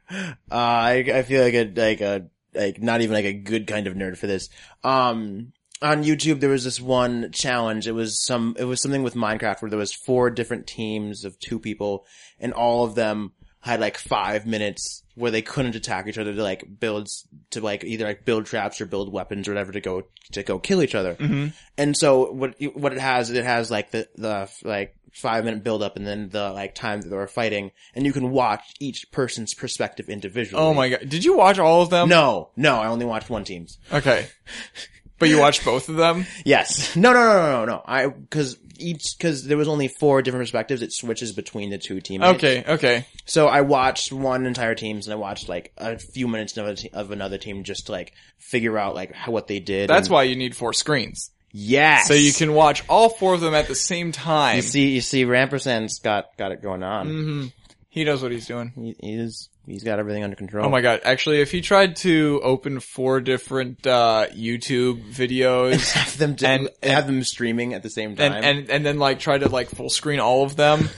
I, 0.52 1.06
I 1.14 1.24
feel 1.24 1.44
like 1.44 1.54
a, 1.54 1.66
like 1.76 2.02
a, 2.02 2.28
like 2.54 2.82
not 2.82 3.02
even 3.02 3.14
like 3.14 3.26
a 3.26 3.34
good 3.34 3.68
kind 3.68 3.88
of 3.88 3.96
nerd 3.96 4.18
for 4.18 4.28
this. 4.28 4.50
Um, 4.84 5.52
on 5.82 6.04
YouTube, 6.04 6.40
there 6.40 6.50
was 6.50 6.64
this 6.64 6.80
one 6.80 7.32
challenge. 7.32 7.88
It 7.88 7.94
was 7.94 8.24
some, 8.26 8.56
it 8.60 8.66
was 8.66 8.82
something 8.82 9.04
with 9.04 9.14
Minecraft 9.14 9.62
where 9.62 9.70
there 9.70 9.80
was 9.80 9.94
four 9.94 10.30
different 10.30 10.68
teams 10.68 11.26
of 11.26 11.40
two 11.40 11.60
people 11.60 12.06
and 12.40 12.54
all 12.54 12.86
of 12.86 12.96
them 12.96 13.32
had 13.62 13.80
like 13.80 13.98
five 13.98 14.46
minutes 14.46 15.04
where 15.16 15.32
they 15.32 15.42
couldn't 15.42 15.76
attack 15.76 16.08
each 16.08 16.18
other 16.18 16.34
to 16.34 16.42
like 16.42 16.80
build, 16.80 17.10
to 17.52 17.62
like 17.62 17.84
either 17.84 18.06
like 18.06 18.24
build 18.24 18.46
traps 18.46 18.80
or 18.80 18.86
build 18.86 19.12
weapons 19.12 19.48
or 19.48 19.52
whatever 19.52 19.72
to 19.74 19.82
go, 19.82 20.04
to 20.32 20.44
go 20.44 20.60
kill 20.60 20.82
each 20.82 20.96
other. 20.96 21.16
Mm-hmm. 21.16 21.48
And 21.78 21.98
so 21.98 22.32
what 22.32 22.56
what 22.74 22.94
it 22.94 23.00
has, 23.00 23.30
it 23.30 23.44
has 23.44 23.70
like 23.70 23.92
the 23.92 24.08
the 24.16 24.50
like 24.64 24.96
five 25.14 25.44
minute 25.44 25.64
build 25.64 25.84
up 25.84 25.98
and 25.98 26.08
then 26.08 26.30
the 26.30 26.52
like 26.52 26.76
time 26.76 27.02
that 27.02 27.10
they 27.10 27.16
were 27.16 27.28
fighting, 27.28 27.72
and 27.94 28.06
you 28.06 28.14
can 28.14 28.32
watch 28.32 28.64
each 28.80 29.12
person's 29.12 29.54
perspective 29.54 30.10
individually. 30.10 30.64
Oh 30.64 30.74
my 30.74 30.90
god. 30.90 31.10
Did 31.10 31.26
you 31.26 31.36
watch 31.36 31.60
all 31.60 31.82
of 31.82 31.90
them? 31.90 32.08
No, 32.10 32.50
no, 32.56 32.78
I 32.78 32.88
only 32.88 33.06
watched 33.06 33.30
one 33.30 33.44
team's. 33.44 33.78
Okay. 33.92 34.28
But 35.20 35.30
you 35.30 35.40
watched 35.40 35.64
both 35.66 35.90
of 35.90 35.96
them? 35.96 36.26
Yes, 36.46 36.96
no, 36.96 37.14
no, 37.14 37.20
no, 37.20 37.34
no, 37.34 37.52
no, 37.52 37.66
no. 37.66 37.84
I 37.86 38.08
because 38.08 38.58
each 38.78 39.16
because 39.18 39.46
there 39.46 39.58
was 39.58 39.68
only 39.68 39.88
four 39.88 40.22
different 40.22 40.44
perspectives. 40.44 40.82
It 40.82 40.94
switches 40.94 41.34
between 41.34 41.70
the 41.70 41.78
two 41.78 42.02
teammates. 42.02 42.38
Okay, 42.38 42.64
okay. 42.68 43.06
So 43.26 43.48
I 43.48 43.62
watched 43.62 44.12
one 44.12 44.46
entire 44.46 44.76
teams 44.76 45.08
and 45.08 45.14
I 45.14 45.18
watched 45.18 45.50
like 45.50 45.72
a 45.78 46.00
few 46.00 46.28
minutes 46.28 46.58
of, 46.58 46.68
a 46.68 46.76
te- 46.76 46.90
of 46.90 47.12
another 47.12 47.38
team 47.38 47.64
just 47.64 47.88
to 47.88 47.92
like 47.92 48.14
figure 48.38 48.78
out 48.78 48.96
like 48.96 49.14
how, 49.14 49.32
what 49.32 49.48
they 49.48 49.60
did. 49.60 49.90
That's 49.90 50.08
and- 50.08 50.14
why 50.14 50.24
you 50.24 50.36
need 50.36 50.56
four 50.56 50.74
screens. 50.74 51.32
Yes. 51.52 52.08
So 52.08 52.14
you 52.14 52.32
can 52.32 52.54
watch 52.54 52.84
all 52.88 53.10
four 53.10 53.34
of 53.34 53.42
them 53.42 53.56
at 53.56 53.68
the 53.68 53.76
same 53.76 54.12
time. 54.12 54.58
You 54.58 54.62
see, 54.62 54.90
you 54.90 55.02
see, 55.02 55.26
Rampersand's 55.26 56.00
got 56.00 56.38
got 56.38 56.52
it 56.52 56.62
going 56.62 56.84
on. 56.84 57.08
Mm-hmm. 57.08 57.48
He 57.92 58.04
knows 58.04 58.22
what 58.22 58.32
he's 58.32 58.46
doing. 58.46 58.72
He, 58.76 58.96
he's 59.02 59.50
he's 59.66 59.84
got 59.84 59.98
everything 60.00 60.24
under 60.24 60.36
control. 60.36 60.66
Oh 60.66 60.70
my 60.70 60.82
god. 60.82 61.02
Actually, 61.04 61.42
if 61.42 61.52
he 61.52 61.62
tried 61.62 61.96
to 61.98 62.40
open 62.44 62.80
four 62.80 63.20
different, 63.20 63.86
uh, 63.88 64.28
YouTube 64.32 65.12
videos 65.12 65.92
have 65.94 66.18
them 66.18 66.36
do, 66.36 66.46
And- 66.46 66.70
have 66.84 67.08
them 67.08 67.24
streaming 67.24 67.74
at 67.74 67.82
the 67.84 67.90
same 67.90 68.16
time. 68.16 68.32
and, 68.34 68.46
and, 68.46 68.70
and 68.70 68.86
then 68.86 69.00
like 69.00 69.20
try 69.20 69.38
to 69.40 69.50
like 69.50 69.70
full 69.70 69.90
screen 69.90 70.20
all 70.20 70.44
of 70.44 70.56
them, 70.56 70.90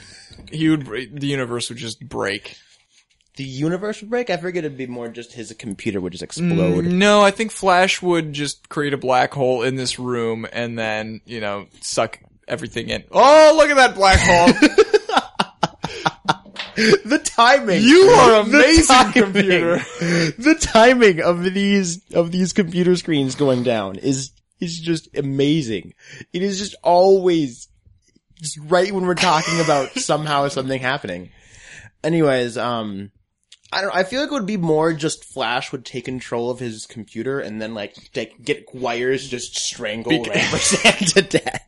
he 0.51 0.69
would, 0.69 0.85
the 1.19 1.27
universe 1.27 1.69
would 1.69 1.77
just 1.77 2.05
break. 2.07 2.57
the 3.37 3.43
universe 3.45 4.01
would 4.01 4.09
break. 4.09 4.29
I 4.29 4.35
figured 4.35 4.65
it'd 4.65 4.77
be 4.77 4.85
more 4.87 5.07
just 5.07 5.31
his 5.31 5.53
computer 5.57 6.01
would 6.01 6.11
just 6.11 6.23
explode. 6.23 6.83
No, 6.85 7.21
I 7.21 7.31
think 7.31 7.51
Flash 7.51 8.01
would 8.01 8.33
just 8.33 8.67
create 8.67 8.93
a 8.93 8.97
black 8.97 9.33
hole 9.33 9.63
in 9.63 9.75
this 9.77 9.97
room 9.97 10.45
and 10.51 10.77
then, 10.77 11.21
you 11.25 11.39
know, 11.39 11.67
suck 11.79 12.19
everything 12.49 12.89
in. 12.89 13.05
Oh, 13.11 13.53
look 13.55 13.69
at 13.69 13.77
that 13.77 13.95
black 13.95 14.19
hole! 14.19 14.69
the 17.05 17.19
timing. 17.23 17.81
you 17.81 18.03
are 18.09 18.41
amazing, 18.41 18.85
timing. 18.85 19.13
computer. 19.13 19.75
the 19.99 20.57
timing 20.59 21.21
of 21.21 21.43
these 21.43 22.01
of 22.13 22.31
these 22.31 22.53
computer 22.53 22.95
screens 22.95 23.35
going 23.35 23.63
down 23.63 23.97
is 23.97 24.31
is 24.59 24.79
just 24.79 25.09
amazing. 25.17 25.93
It 26.33 26.43
is 26.43 26.59
just 26.59 26.75
always 26.83 27.67
just 28.35 28.57
right 28.59 28.91
when 28.91 29.05
we're 29.05 29.15
talking 29.15 29.59
about 29.59 29.89
somehow 29.95 30.47
something 30.47 30.79
happening. 30.81 31.31
Anyways, 32.03 32.57
um 32.57 33.11
I 33.73 33.81
don't 33.81 33.95
I 33.95 34.03
feel 34.03 34.21
like 34.21 34.31
it 34.31 34.33
would 34.33 34.45
be 34.45 34.57
more 34.57 34.93
just 34.93 35.25
Flash 35.25 35.71
would 35.71 35.85
take 35.85 36.05
control 36.05 36.51
of 36.51 36.59
his 36.59 36.85
computer 36.85 37.39
and 37.39 37.61
then 37.61 37.73
like 37.73 37.95
take, 38.13 38.43
get 38.43 38.73
wires 38.73 39.27
just 39.27 39.57
strangle 39.57 40.23
Bec- 40.23 40.33
Rampersand 40.33 41.13
to 41.13 41.21
death. 41.21 41.67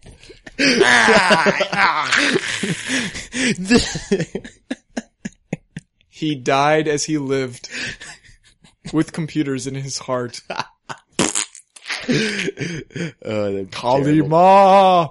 He 6.16 6.36
died 6.36 6.88
as 6.88 7.06
he 7.06 7.18
lived, 7.18 7.68
with 8.94 9.14
computers 9.14 9.66
in 9.66 9.74
his 9.74 9.98
heart. 9.98 10.42
oh, 10.50 10.62
that'd 12.06 13.72
be 13.72 13.72
terrible. 13.72 13.72
Kali 13.72 14.22
Ma! 14.22 15.10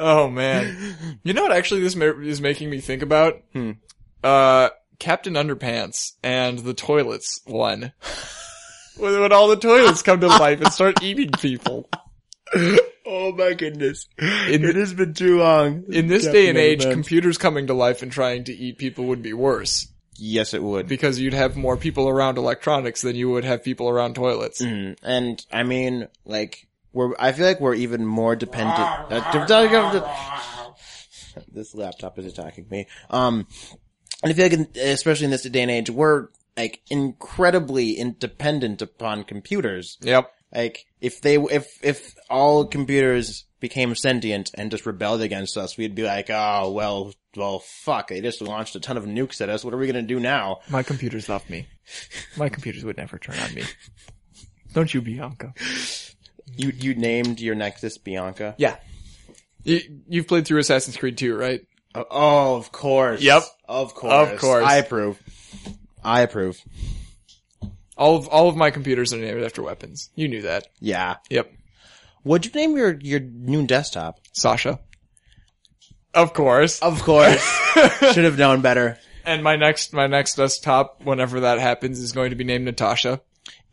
oh 0.00 0.28
man. 0.28 0.96
You 1.22 1.32
know 1.32 1.42
what 1.42 1.52
actually 1.52 1.82
this 1.82 1.94
ma- 1.94 2.06
is 2.06 2.40
making 2.40 2.68
me 2.68 2.80
think 2.80 3.02
about? 3.02 3.40
Hmm. 3.52 3.70
Uh, 4.24 4.70
Captain 4.98 5.34
Underpants 5.34 6.14
and 6.24 6.58
the 6.58 6.74
toilets 6.74 7.40
one. 7.46 7.92
when 8.98 9.32
all 9.32 9.46
the 9.46 9.54
toilets 9.54 10.02
come 10.02 10.18
to 10.18 10.26
life 10.26 10.60
and 10.60 10.72
start 10.72 11.04
eating 11.04 11.30
people. 11.30 11.88
Oh 13.16 13.32
my 13.32 13.54
goodness. 13.54 14.08
In, 14.18 14.64
It 14.64 14.74
has 14.76 14.92
been 14.92 15.14
too 15.14 15.38
long. 15.38 15.84
in 15.88 16.08
this 16.08 16.26
day 16.26 16.48
and 16.48 16.58
age, 16.58 16.84
Underpants. 16.84 16.92
computers 16.92 17.38
coming 17.38 17.66
to 17.68 17.74
life 17.74 18.02
and 18.02 18.10
trying 18.10 18.44
to 18.44 18.52
eat 18.52 18.76
people 18.78 19.04
would 19.06 19.22
be 19.22 19.32
worse. 19.32 19.86
yes, 20.16 20.52
it 20.54 20.62
would. 20.62 20.88
Because 20.88 21.18
you'd 21.20 21.32
have 21.34 21.56
more 21.56 21.76
people 21.76 22.08
around 22.08 22.38
electronics 22.38 23.02
than 23.02 23.14
you 23.16 23.30
would 23.30 23.44
have 23.44 23.62
people 23.64 23.88
around 23.88 24.14
toilets. 24.14 24.60
Mm, 24.62 24.96
and 25.02 25.44
I 25.52 25.62
mean, 25.62 26.08
like, 26.24 26.66
we're, 26.92 27.14
I 27.18 27.32
feel 27.32 27.46
like 27.46 27.60
we're 27.60 27.74
even 27.74 28.04
more 28.06 28.34
dependent. 28.36 28.78
Uh, 29.10 30.72
this 31.52 31.74
laptop 31.74 32.18
is 32.18 32.26
attacking 32.26 32.66
me. 32.70 32.86
Um, 33.10 33.46
and 34.22 34.30
I 34.32 34.34
feel 34.34 34.44
like, 34.44 34.52
in, 34.52 34.68
especially 34.80 35.26
in 35.26 35.30
this 35.30 35.42
day 35.42 35.62
and 35.62 35.70
age, 35.70 35.90
we're 35.90 36.28
like 36.56 36.80
incredibly 36.90 37.92
independent 37.94 38.80
upon 38.82 39.24
computers. 39.24 39.98
Yep. 40.02 40.32
Like, 40.54 40.86
if 41.00 41.20
they, 41.20 41.36
if, 41.36 41.66
if 41.82 42.14
all 42.30 42.66
computers 42.66 43.44
became 43.60 43.94
sentient 43.94 44.50
and 44.54 44.70
just 44.70 44.86
rebelled 44.86 45.20
against 45.20 45.56
us, 45.56 45.76
we'd 45.76 45.94
be 45.94 46.04
like, 46.04 46.30
oh, 46.30 46.70
well, 46.70 47.12
well, 47.36 47.58
fuck, 47.60 48.08
they 48.08 48.20
just 48.20 48.40
launched 48.40 48.76
a 48.76 48.80
ton 48.80 48.96
of 48.96 49.04
nukes 49.04 49.40
at 49.40 49.48
us. 49.48 49.64
What 49.64 49.74
are 49.74 49.78
we 49.78 49.86
gonna 49.86 50.02
do 50.02 50.20
now? 50.20 50.60
My 50.68 50.82
computers 50.82 51.28
love 51.28 51.48
me. 51.50 51.66
My 52.36 52.48
computers 52.48 52.84
would 52.84 52.96
never 52.96 53.18
turn 53.18 53.38
on 53.38 53.54
me. 53.54 53.64
Don't 54.72 54.92
you, 54.92 55.00
Bianca? 55.00 55.54
You, 56.56 56.72
you 56.76 56.94
named 56.94 57.40
your 57.40 57.54
Nexus 57.54 57.98
Bianca? 57.98 58.54
Yeah. 58.58 58.76
You, 59.62 59.80
you've 60.08 60.28
played 60.28 60.46
through 60.46 60.58
Assassin's 60.58 60.96
Creed 60.96 61.16
2, 61.16 61.36
right? 61.36 61.66
Oh, 61.94 62.04
oh, 62.10 62.56
of 62.56 62.72
course. 62.72 63.22
Yep. 63.22 63.42
Of 63.68 63.94
course. 63.94 64.32
Of 64.32 64.40
course. 64.40 64.64
I 64.66 64.76
approve. 64.76 65.20
I 66.02 66.22
approve. 66.22 66.60
All 67.96 68.16
of, 68.16 68.26
all 68.28 68.48
of 68.48 68.56
my 68.56 68.70
computers 68.70 69.12
are 69.12 69.18
named 69.18 69.42
after 69.42 69.62
weapons. 69.62 70.10
You 70.14 70.28
knew 70.28 70.42
that. 70.42 70.66
Yeah. 70.80 71.16
Yep. 71.30 71.52
What'd 72.22 72.52
you 72.52 72.60
name 72.60 72.76
your, 72.76 72.98
your 73.00 73.20
new 73.20 73.66
desktop? 73.66 74.18
Sasha. 74.32 74.80
Of 76.12 76.32
course. 76.32 76.80
Of 76.80 77.02
course. 77.02 77.42
Should 78.12 78.24
have 78.24 78.38
known 78.38 78.60
better. 78.60 78.98
And 79.24 79.42
my 79.42 79.56
next, 79.56 79.92
my 79.92 80.06
next 80.06 80.34
desktop, 80.36 81.02
whenever 81.04 81.40
that 81.40 81.58
happens, 81.58 81.98
is 82.00 82.12
going 82.12 82.30
to 82.30 82.36
be 82.36 82.44
named 82.44 82.64
Natasha. 82.66 83.20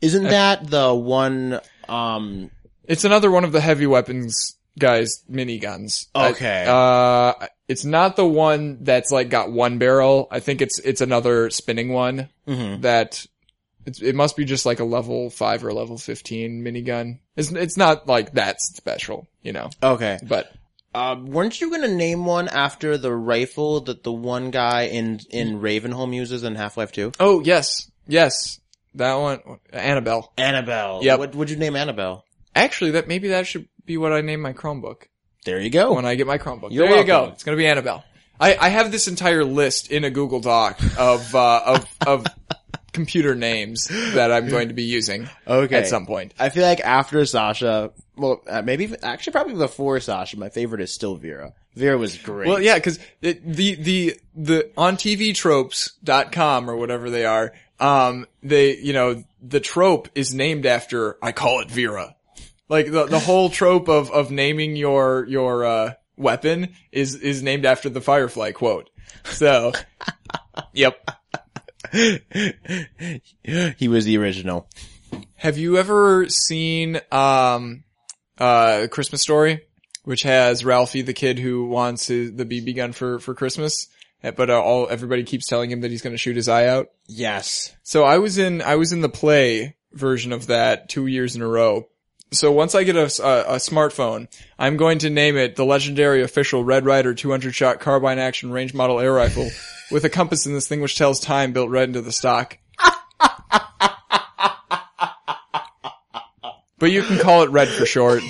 Isn't 0.02 0.24
that 0.24 0.70
the 0.70 0.94
one, 0.94 1.60
um, 1.88 2.50
It's 2.86 3.04
another 3.06 3.30
one 3.30 3.44
of 3.44 3.52
the 3.52 3.62
heavy 3.62 3.86
weapons 3.86 4.56
guy's 4.80 5.24
miniguns. 5.30 6.08
Okay. 6.16 6.66
Uh, 6.68 7.34
it's 7.68 7.86
not 7.86 8.16
the 8.16 8.26
one 8.26 8.80
that's 8.84 9.12
like 9.12 9.30
got 9.30 9.52
one 9.52 9.78
barrel. 9.78 10.28
I 10.32 10.40
think 10.40 10.62
it's 10.62 10.80
it's 10.80 11.02
another 11.02 11.50
spinning 11.50 11.90
one 11.94 12.30
Mm-hmm. 12.48 12.82
that 12.82 13.26
it's, 13.86 14.02
it 14.02 14.16
must 14.16 14.36
be 14.38 14.46
just 14.46 14.66
like 14.66 14.80
a 14.80 14.84
level 14.86 15.30
five 15.30 15.64
or 15.66 15.74
level 15.74 15.98
fifteen 15.98 16.64
minigun. 16.64 17.20
It's 17.36 17.52
it's 17.52 17.78
not 17.78 18.08
like 18.08 18.34
that 18.34 18.62
special, 18.62 19.28
you 19.42 19.54
know. 19.54 19.70
Okay. 19.82 20.20
But 20.28 20.52
Um, 20.94 21.28
weren't 21.28 21.60
you 21.62 21.70
gonna 21.72 21.88
name 21.88 22.26
one 22.26 22.48
after 22.50 22.98
the 22.98 23.14
rifle 23.14 23.82
that 23.82 24.04
the 24.04 24.12
one 24.12 24.52
guy 24.52 24.84
in 24.84 25.20
in 25.30 25.60
Ravenholm 25.62 26.14
uses 26.14 26.44
in 26.44 26.56
Half 26.56 26.78
Life 26.78 26.92
Two? 26.92 27.12
oh 27.20 27.42
yes, 27.42 27.90
yes, 28.08 28.60
that 28.96 29.16
one, 29.16 29.40
Annabelle. 29.72 30.32
Annabelle. 30.38 31.00
Yeah. 31.02 31.16
What 31.16 31.34
would 31.36 31.50
you 31.50 31.56
name 31.58 31.76
Annabelle? 31.76 32.26
Actually, 32.54 32.92
that 32.92 33.08
maybe 33.08 33.30
that 33.30 33.48
should 33.48 33.68
be 33.86 33.98
what 33.98 34.12
I 34.12 34.22
name 34.22 34.42
my 34.42 34.54
Chromebook. 34.54 35.04
There 35.46 35.60
you 35.60 35.70
go. 35.72 35.94
when 35.94 36.06
I 36.06 36.16
get 36.16 36.28
my 36.28 36.38
Chromebook. 36.38 36.72
You're 36.72 36.88
there 36.88 36.98
you 37.00 37.06
go. 37.06 37.30
It's 37.34 37.44
gonna 37.44 37.58
be 37.58 37.66
Annabelle. 37.68 38.04
I, 38.40 38.58
I 38.60 38.70
have 38.70 38.92
this 38.92 39.08
entire 39.08 39.44
list 39.46 39.92
in 39.92 40.04
a 40.04 40.10
Google 40.10 40.40
Doc 40.40 40.80
of 40.98 41.34
uh, 41.36 41.62
of 41.66 41.86
of 42.06 42.26
computer 42.94 43.36
names 43.36 43.88
that 44.14 44.32
I'm 44.32 44.50
going 44.50 44.68
to 44.68 44.74
be 44.74 44.84
using 44.84 45.30
Okay. 45.48 45.76
at 45.76 45.88
some 45.88 46.06
point. 46.06 46.34
I 46.40 46.50
feel 46.50 46.64
like 46.64 46.80
after 46.82 47.26
Sasha, 47.26 47.92
well, 48.16 48.42
uh, 48.48 48.62
maybe 48.62 48.94
actually 49.02 49.32
probably 49.34 49.56
before 49.56 50.00
Sasha, 50.00 50.38
my 50.38 50.50
favorite 50.50 50.82
is 50.82 50.94
still 50.94 51.16
Vera. 51.16 51.54
Vera 51.76 51.98
was 51.98 52.18
great. 52.18 52.48
Well, 52.50 52.62
yeah, 52.62 52.76
because 52.76 53.00
the 53.22 53.40
the 53.44 54.20
the 54.36 54.72
on 54.78 54.98
TV 54.98 55.34
tropes.com 55.34 56.70
or 56.70 56.76
whatever 56.76 57.10
they 57.10 57.26
are, 57.26 57.54
um, 57.80 58.26
they 58.44 58.78
you 58.78 58.92
know 58.94 59.24
the 59.42 59.60
trope 59.62 60.10
is 60.14 60.34
named 60.34 60.66
after 60.66 61.18
I 61.24 61.32
call 61.32 61.62
it 61.62 61.72
Vera. 61.72 62.16
Like 62.68 62.92
the 62.92 63.06
the 63.06 63.20
whole 63.20 63.50
trope 63.50 63.88
of 63.88 64.12
of 64.12 64.32
naming 64.32 64.76
your 64.76 65.26
your 65.28 65.64
uh, 65.66 65.94
weapon 66.18 66.74
is 66.92 67.16
is 67.16 67.42
named 67.42 67.66
after 67.66 67.90
the 67.90 68.02
Firefly 68.02 68.52
quote. 68.52 68.90
So, 69.24 69.72
yep. 70.74 71.10
he 73.44 73.88
was 73.88 74.06
the 74.06 74.18
original. 74.18 74.68
Have 75.36 75.58
you 75.58 75.78
ever 75.78 76.30
seen 76.30 77.02
um 77.12 77.84
uh 78.38 78.88
Christmas 78.90 79.22
Story, 79.22 79.62
which 80.04 80.24
has 80.24 80.64
Ralphie 80.64 81.02
the 81.02 81.14
kid 81.14 81.38
who 81.40 81.68
wants 81.68 82.08
his, 82.08 82.34
the 82.34 82.46
BB 82.46 82.76
gun 82.76 82.94
for 82.94 83.20
for 83.20 83.34
Christmas, 83.34 83.88
but 84.22 84.50
uh, 84.50 84.62
all 84.62 84.88
everybody 84.90 85.24
keeps 85.24 85.48
telling 85.48 85.72
him 85.72 85.82
that 85.82 85.92
he's 85.92 86.02
going 86.02 86.14
to 86.14 86.18
shoot 86.18 86.36
his 86.36 86.48
eye 86.48 86.68
out. 86.68 86.90
Yes. 87.08 87.76
So 87.84 88.04
I 88.04 88.20
was 88.20 88.38
in 88.38 88.62
I 88.62 88.76
was 88.76 88.94
in 88.94 89.02
the 89.02 89.10
play 89.10 89.76
version 89.92 90.32
of 90.32 90.48
that 90.48 90.90
two 90.90 91.08
years 91.08 91.36
in 91.36 91.42
a 91.42 91.48
row. 91.48 91.88
So 92.34 92.50
once 92.50 92.76
I 92.76 92.84
get 92.86 92.96
a, 92.96 93.12
a, 93.22 93.56
a 93.56 93.58
smartphone, 93.58 94.30
I'm 94.58 94.78
going 94.78 95.00
to 95.00 95.10
name 95.10 95.36
it 95.36 95.58
the 95.58 95.66
legendary 95.66 96.24
official 96.24 96.64
Red 96.64 96.86
Ryder 96.86 97.14
200 97.14 97.54
shot 97.54 97.82
carbine 97.82 98.20
action 98.20 98.52
range 98.52 98.74
model 98.74 99.02
air 99.02 99.12
rifle 99.12 99.50
with 99.92 100.06
a 100.06 100.10
compass 100.10 100.46
in 100.46 100.54
this 100.54 100.68
thing 100.68 100.82
which 100.82 100.98
tells 100.98 101.20
time 101.20 101.54
built 101.54 101.70
right 101.70 101.88
into 101.88 102.02
the 102.02 102.12
stock. 102.12 102.58
but 106.80 106.92
you 106.92 107.04
can 107.04 107.20
call 107.20 107.44
it 107.44 107.50
Red 107.50 107.68
for 107.68 107.86
short. 107.86 108.24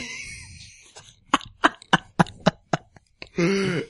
that 3.38 3.86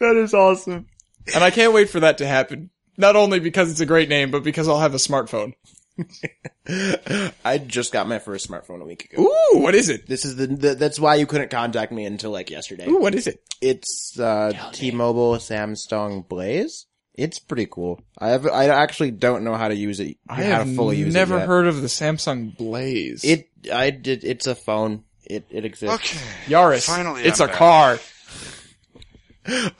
is 0.00 0.34
awesome. 0.34 0.86
And 1.34 1.44
I 1.44 1.50
can't 1.50 1.72
wait 1.72 1.90
for 1.90 2.00
that 2.00 2.18
to 2.18 2.26
happen. 2.26 2.70
Not 2.96 3.16
only 3.16 3.38
because 3.40 3.70
it's 3.70 3.80
a 3.80 3.86
great 3.86 4.08
name, 4.08 4.30
but 4.30 4.42
because 4.42 4.68
I'll 4.68 4.80
have 4.80 4.94
a 4.94 4.98
smartphone. 4.98 5.54
I 7.44 7.58
just 7.58 7.92
got 7.92 8.08
my 8.08 8.18
first 8.18 8.48
smartphone 8.48 8.82
a 8.82 8.84
week 8.84 9.12
ago. 9.12 9.22
Ooh, 9.22 9.58
what 9.60 9.74
is 9.74 9.88
it? 9.88 10.06
This 10.06 10.24
is 10.24 10.36
the, 10.36 10.46
the 10.46 10.74
that's 10.74 11.00
why 11.00 11.16
you 11.16 11.26
couldn't 11.26 11.50
contact 11.50 11.92
me 11.92 12.04
until 12.04 12.30
like 12.30 12.50
yesterday. 12.50 12.88
Ooh, 12.88 13.00
what 13.00 13.14
is 13.14 13.26
it? 13.26 13.40
It's 13.60 14.18
uh 14.18 14.52
T-Mobile 14.72 15.34
Samsung 15.36 16.28
Blaze. 16.28 16.86
It's 17.14 17.38
pretty 17.40 17.66
cool. 17.66 18.00
I 18.18 18.28
have 18.28 18.46
I 18.46 18.66
actually 18.66 19.10
don't 19.10 19.42
know 19.44 19.54
how 19.56 19.68
to 19.68 19.74
use 19.74 19.98
it. 20.00 20.18
I 20.28 20.36
how 20.36 20.42
have 20.42 20.66
to 20.68 20.74
fully 20.76 20.98
use 20.98 21.12
never 21.14 21.36
it 21.36 21.40
yet. 21.40 21.48
heard 21.48 21.66
of 21.66 21.80
the 21.82 21.88
Samsung 21.88 22.56
Blaze. 22.56 23.24
it. 23.24 23.48
I 23.72 23.90
did. 23.90 24.22
It's 24.24 24.46
a 24.46 24.54
phone. 24.54 25.04
It 25.24 25.46
it 25.50 25.64
exists. 25.64 25.94
Okay. 25.96 26.24
Yaris. 26.46 26.86
Finally, 26.86 27.24
it's 27.24 27.40
I'm 27.40 27.48
a 27.48 27.50
back. 27.50 27.58
car. 27.58 27.98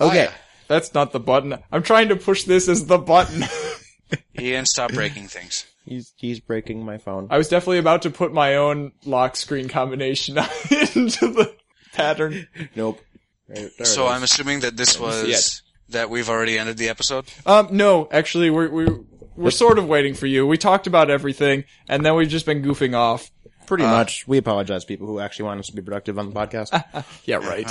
Okay. 0.00 0.28
That's 0.66 0.94
not 0.94 1.12
the 1.12 1.20
button. 1.20 1.58
I'm 1.70 1.82
trying 1.82 2.08
to 2.08 2.16
push 2.16 2.44
this 2.44 2.68
as 2.68 2.86
the 2.86 2.96
button. 2.96 3.44
Ian, 4.40 4.64
stop 4.64 4.92
breaking 4.92 5.28
things. 5.28 5.66
He's 5.88 6.12
he's 6.16 6.40
breaking 6.40 6.84
my 6.84 6.98
phone. 6.98 7.28
I 7.30 7.38
was 7.38 7.48
definitely 7.48 7.78
about 7.78 8.02
to 8.02 8.10
put 8.10 8.32
my 8.32 8.56
own 8.56 8.92
lock 9.04 9.36
screen 9.36 9.68
combination 9.68 10.36
into 10.70 11.28
the 11.28 11.54
pattern. 11.94 12.46
Nope. 12.76 13.00
There- 13.48 13.70
there 13.78 13.86
So 13.86 14.06
I'm 14.06 14.22
assuming 14.22 14.60
that 14.60 14.76
this 14.76 15.00
was 15.00 15.24
it. 15.24 15.62
that 15.92 16.10
we've 16.10 16.28
already 16.28 16.58
ended 16.58 16.76
the 16.76 16.90
episode. 16.90 17.24
Um, 17.46 17.68
no, 17.70 18.06
actually, 18.12 18.50
we're 18.50 18.68
we're 18.70 18.98
we're 19.36 19.50
sort 19.50 19.78
of 19.78 19.86
waiting 19.88 20.14
for 20.14 20.26
you. 20.26 20.46
We 20.46 20.58
talked 20.58 20.86
about 20.86 21.10
everything, 21.10 21.64
and 21.88 22.04
then 22.04 22.14
we've 22.16 22.28
just 22.28 22.44
been 22.44 22.62
goofing 22.62 22.94
off. 22.94 23.30
pretty 23.66 23.84
much. 23.84 24.26
We 24.28 24.36
apologize, 24.38 24.84
people 24.84 25.06
who 25.06 25.20
actually 25.20 25.44
want 25.46 25.60
us 25.60 25.66
to 25.68 25.76
be 25.76 25.80
productive 25.82 26.18
on 26.18 26.28
the 26.30 26.34
podcast. 26.34 26.72
Yeah, 27.24 27.36
right. 27.36 27.66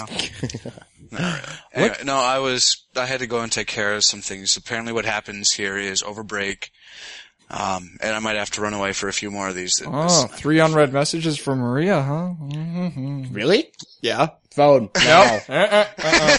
Anyway, 1.74 1.96
no, 2.06 2.16
I 2.18 2.40
was 2.40 2.86
I 2.96 3.06
had 3.06 3.20
to 3.20 3.28
go 3.28 3.42
and 3.42 3.52
take 3.52 3.68
care 3.68 3.94
of 3.94 4.04
some 4.04 4.22
things. 4.22 4.58
Apparently, 4.58 4.94
what 4.94 5.06
happens 5.06 5.52
here 5.52 5.78
is 5.78 6.02
over 6.04 6.24
break, 6.24 6.72
um, 7.50 7.98
and 8.02 8.16
I 8.16 8.20
might 8.20 8.36
have 8.36 8.52
to 8.52 8.62
run 8.62 8.74
away 8.74 8.94
for 8.94 9.08
a 9.08 9.14
few 9.14 9.32
more 9.32 9.48
of 9.48 9.56
these. 9.56 9.82
Oh, 9.86 10.28
three 10.28 10.60
unread 10.60 10.92
messages 10.94 11.38
from 11.38 11.60
Maria, 11.60 12.02
huh? 12.02 12.34
Mm-hmm. 12.40 13.34
really? 13.34 13.72
Yeah. 14.02 14.30
Phone. 14.52 14.90
No. 14.96 15.40
Uh-uh, 15.50 15.86
uh-uh. 16.04 16.38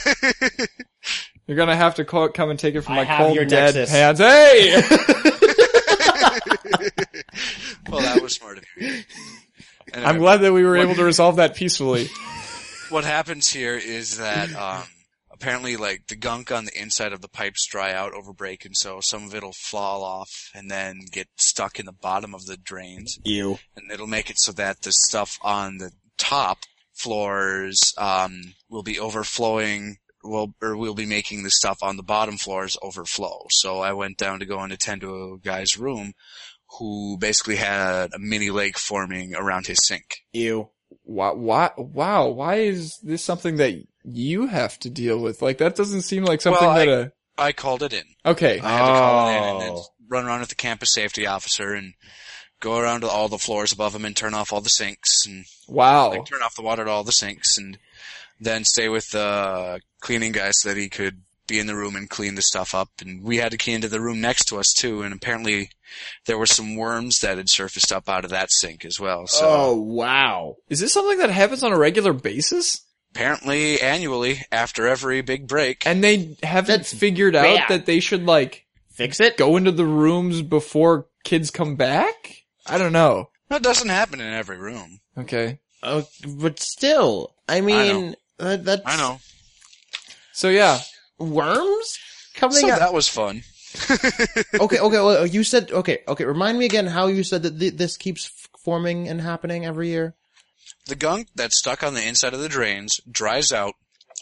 You're 1.46 1.56
gonna 1.56 1.76
have 1.76 1.94
to 1.94 2.04
call, 2.04 2.28
come 2.28 2.50
and 2.50 2.58
take 2.58 2.74
it 2.74 2.82
from 2.82 2.94
I 2.94 3.04
my 3.04 3.16
cold 3.16 3.34
your 3.34 3.46
dead 3.46 3.74
Nexus. 3.74 3.90
hands. 3.90 4.18
Hey! 4.18 4.74
well, 7.88 8.02
that 8.02 8.20
was 8.22 8.34
smart 8.34 8.58
of 8.58 8.64
you. 8.76 9.02
Anyway, 9.94 10.08
I'm 10.10 10.18
glad 10.18 10.38
that 10.38 10.52
we 10.52 10.62
were 10.64 10.76
able 10.76 10.94
to 10.94 11.04
resolve 11.04 11.36
that 11.36 11.54
peacefully. 11.54 12.08
what 12.90 13.04
happens 13.04 13.48
here 13.48 13.76
is 13.76 14.18
that 14.18 14.54
um, 14.54 14.82
apparently, 15.40 15.76
like 15.76 16.06
the 16.08 16.16
gunk 16.16 16.50
on 16.50 16.64
the 16.64 16.80
inside 16.80 17.12
of 17.12 17.20
the 17.20 17.28
pipes 17.28 17.66
dry 17.66 17.92
out 17.92 18.12
over 18.12 18.32
break, 18.32 18.64
and 18.64 18.76
so 18.76 19.00
some 19.00 19.24
of 19.24 19.34
it'll 19.34 19.52
fall 19.52 20.02
off 20.02 20.50
and 20.54 20.70
then 20.70 21.00
get 21.10 21.28
stuck 21.36 21.78
in 21.78 21.86
the 21.86 21.92
bottom 21.92 22.34
of 22.34 22.46
the 22.46 22.56
drains. 22.56 23.18
You. 23.24 23.58
and 23.76 23.90
it'll 23.90 24.06
make 24.06 24.30
it 24.30 24.38
so 24.38 24.52
that 24.52 24.82
the 24.82 24.92
stuff 24.92 25.38
on 25.42 25.78
the 25.78 25.92
top 26.16 26.58
floors 26.92 27.94
um, 27.96 28.54
will 28.68 28.82
be 28.82 28.98
overflowing. 28.98 29.96
Will 30.24 30.52
or 30.60 30.76
we'll 30.76 30.94
be 30.94 31.06
making 31.06 31.44
the 31.44 31.50
stuff 31.50 31.78
on 31.80 31.96
the 31.96 32.02
bottom 32.02 32.38
floors 32.38 32.76
overflow. 32.82 33.46
So 33.50 33.78
I 33.78 33.92
went 33.92 34.18
down 34.18 34.40
to 34.40 34.46
go 34.46 34.58
and 34.58 34.72
attend 34.72 35.02
to 35.02 35.34
a 35.34 35.38
guy's 35.38 35.78
room 35.78 36.12
who 36.78 37.16
basically 37.18 37.56
had 37.56 38.10
a 38.12 38.18
mini 38.18 38.50
lake 38.50 38.76
forming 38.76 39.34
around 39.36 39.68
his 39.68 39.78
sink. 39.86 40.24
You. 40.32 40.70
Why, 41.04 41.30
why, 41.30 41.70
wow, 41.76 42.28
why 42.28 42.56
is 42.56 42.98
this 43.02 43.22
something 43.22 43.56
that 43.56 43.74
you 44.04 44.46
have 44.46 44.78
to 44.80 44.90
deal 44.90 45.18
with? 45.18 45.42
Like, 45.42 45.58
that 45.58 45.76
doesn't 45.76 46.02
seem 46.02 46.24
like 46.24 46.40
something 46.40 46.60
Well, 46.66 46.76
I- 46.76 46.84
that 46.86 46.88
a, 46.88 47.12
I 47.36 47.52
called 47.52 47.82
it 47.82 47.92
in. 47.92 48.04
okay. 48.26 48.58
I 48.60 48.68
had 48.70 48.78
to 48.78 48.84
call 48.98 49.28
it 49.28 49.36
in 49.36 49.42
and 49.44 49.60
then 49.62 49.70
Oh. 49.72 49.86
run 50.08 50.26
around 50.26 50.40
with 50.40 50.48
the 50.48 50.54
campus 50.54 50.92
safety 50.92 51.26
officer 51.26 51.72
and 51.74 51.94
go 52.60 52.78
around 52.78 53.02
to 53.02 53.08
all 53.08 53.28
the 53.28 53.38
floors 53.38 53.72
above 53.72 53.94
him 53.94 54.04
and 54.04 54.16
turn 54.16 54.34
off 54.34 54.52
all 54.52 54.60
the 54.60 54.68
sinks 54.68 55.24
and 55.26 55.44
Wow. 55.68 56.10
like 56.10 56.26
turn 56.26 56.42
off 56.42 56.56
the 56.56 56.62
water 56.62 56.84
to 56.84 56.90
all 56.90 57.04
the 57.04 57.12
sinks 57.12 57.56
and 57.58 57.78
then 58.40 58.64
stay 58.64 58.88
with 58.88 59.08
the 59.10 59.80
cleaning 60.00 60.32
guy 60.32 60.50
so 60.50 60.68
that 60.70 60.76
he 60.76 60.88
could 60.88 61.22
be 61.46 61.58
in 61.60 61.66
the 61.68 61.74
room 61.76 61.94
and 61.96 62.10
clean 62.10 62.34
the 62.34 62.42
stuff 62.42 62.74
up. 62.74 62.88
And 63.00 63.22
we 63.22 63.36
had 63.38 63.52
to 63.52 63.56
key 63.56 63.72
into 63.72 63.88
the 63.88 64.00
room 64.00 64.20
next 64.20 64.46
to 64.46 64.58
us 64.58 64.72
too. 64.72 65.02
And 65.02 65.14
apparently 65.14 65.70
there 66.26 66.36
were 66.36 66.46
some 66.46 66.74
worms 66.76 67.20
that 67.20 67.38
had 67.38 67.48
surfaced 67.48 67.92
up 67.92 68.08
out 68.08 68.24
of 68.24 68.30
that 68.30 68.50
sink 68.50 68.84
as 68.84 68.98
well. 69.00 69.26
So 69.28 69.46
oh 69.48 69.74
wow. 69.76 70.56
Is 70.68 70.80
this 70.80 70.92
something 70.92 71.18
that 71.18 71.30
happens 71.30 71.62
on 71.62 71.72
a 71.72 71.78
regular 71.78 72.12
basis? 72.12 72.80
Apparently 73.12 73.80
annually 73.80 74.42
after 74.52 74.86
every 74.86 75.20
big 75.22 75.46
break, 75.48 75.86
And 75.86 76.02
they 76.04 76.36
haven't 76.42 76.68
That's 76.68 76.92
figured 76.94 77.34
out 77.36 77.68
that 77.68 77.86
they 77.86 78.00
should 78.00 78.24
like 78.26 78.66
Fix 78.90 79.20
it. 79.20 79.36
go 79.36 79.56
into 79.56 79.70
the 79.72 79.84
rooms 79.86 80.42
before 80.42 81.06
kids 81.24 81.50
come 81.50 81.76
back? 81.76 82.44
I 82.66 82.78
don't 82.78 82.92
know. 82.92 83.30
that 83.48 83.62
doesn't 83.62 83.88
happen 83.88 84.20
in 84.20 84.32
every 84.32 84.58
room. 84.58 85.00
Okay. 85.16 85.60
Oh, 85.82 86.04
but 86.26 86.58
still, 86.60 87.34
I 87.48 87.60
mean, 87.60 88.16
that, 88.38 88.64
that's 88.64 88.82
I 88.84 88.96
know. 88.96 89.20
So 90.32 90.48
yeah, 90.48 90.80
worms 91.18 91.98
coming 92.34 92.58
So 92.58 92.70
out. 92.70 92.78
that 92.80 92.92
was 92.92 93.08
fun. 93.08 93.42
okay, 93.90 94.78
okay. 94.78 95.00
Well, 95.00 95.26
you 95.26 95.44
said 95.44 95.70
okay, 95.70 96.00
okay. 96.08 96.24
Remind 96.24 96.58
me 96.58 96.64
again 96.64 96.86
how 96.86 97.06
you 97.06 97.22
said 97.22 97.42
that 97.44 97.58
th- 97.58 97.74
this 97.74 97.96
keeps 97.96 98.26
f- 98.26 98.48
forming 98.64 99.08
and 99.08 99.20
happening 99.20 99.64
every 99.66 99.88
year. 99.88 100.14
The 100.88 100.96
gunk 100.96 101.28
that's 101.34 101.58
stuck 101.58 101.82
on 101.82 101.94
the 101.94 102.06
inside 102.06 102.34
of 102.34 102.40
the 102.40 102.48
drains 102.48 103.00
dries 103.10 103.52
out 103.52 103.74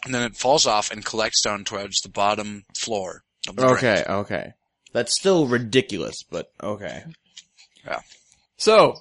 and 0.05 0.15
then 0.15 0.23
it 0.23 0.37
falls 0.37 0.67
off 0.67 0.91
and 0.91 1.05
collects 1.05 1.43
down 1.43 1.65
towards 1.65 2.01
the 2.01 2.09
bottom 2.09 2.65
floor 2.77 3.23
of 3.49 3.55
the 3.57 3.63
drain. 3.63 3.77
Okay, 3.77 4.05
okay. 4.09 4.53
That's 4.93 5.17
still 5.19 5.47
ridiculous, 5.47 6.23
but 6.29 6.51
okay. 6.63 7.05
Yeah. 7.85 8.01
So, 8.57 9.01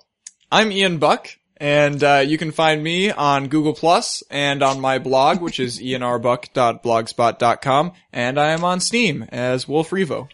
I'm 0.51 0.71
Ian 0.71 0.97
Buck, 0.99 1.29
And 1.57 2.03
uh, 2.03 2.23
you 2.25 2.37
can 2.37 2.51
find 2.51 2.83
me 2.83 3.09
on 3.11 3.47
Google 3.47 3.73
Plus 3.73 4.21
and 4.29 4.61
on 4.61 4.79
my 4.79 4.99
blog, 4.99 5.41
which 5.41 5.59
is 5.59 5.79
ianarbuck.blogspot.com, 5.81 7.93
and 8.13 8.39
I 8.39 8.51
am 8.51 8.63
on 8.63 8.79
Steam 8.79 9.23
as 9.29 9.67
Wolf 9.67 9.89
Revo. 9.89 10.29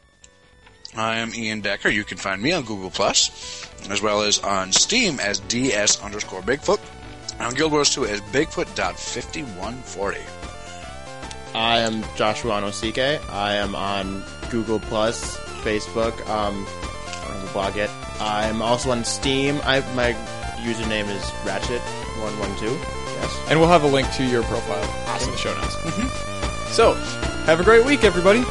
I 0.97 1.19
am 1.19 1.33
Ian 1.33 1.61
Decker. 1.61 1.87
You 1.89 2.03
can 2.03 2.17
find 2.17 2.41
me 2.41 2.51
on 2.51 2.63
Google 2.63 2.89
Plus, 2.89 3.69
as 3.89 4.01
well 4.01 4.23
as 4.23 4.39
on 4.39 4.73
Steam 4.73 5.21
as 5.21 5.39
DS 5.39 6.01
underscore 6.01 6.41
Bigfoot. 6.41 6.81
And 7.41 7.47
on 7.47 7.55
Guild 7.55 7.71
Wars 7.71 7.89
2 7.89 8.05
as 8.05 8.21
Bigfoot.5140. 8.21 10.21
I 11.55 11.79
am 11.79 12.03
Joshua 12.15 12.61
Onosike. 12.61 13.19
I 13.31 13.55
am 13.55 13.73
on 13.73 14.23
Google 14.51 14.79
Plus, 14.79 15.37
Facebook. 15.63 16.11
Um, 16.29 16.67
I 16.67 17.25
don't 17.27 17.39
have 17.39 17.49
a 17.49 17.51
blog 17.51 17.75
yet. 17.75 17.89
I'm 18.19 18.61
also 18.61 18.91
on 18.91 19.03
Steam. 19.03 19.59
I 19.63 19.79
my 19.95 20.13
username 20.61 21.09
is 21.09 21.23
Ratchet112. 21.41 22.61
Yes. 22.61 23.39
And 23.49 23.59
we'll 23.59 23.69
have 23.69 23.85
a 23.85 23.87
link 23.87 24.11
to 24.17 24.23
your 24.23 24.43
profile 24.43 24.83
in 25.23 25.31
the 25.31 25.37
show 25.37 25.59
notes. 25.59 25.75
So, 26.75 26.93
have 27.47 27.59
a 27.59 27.63
great 27.63 27.83
week, 27.83 28.03
everybody. 28.03 28.43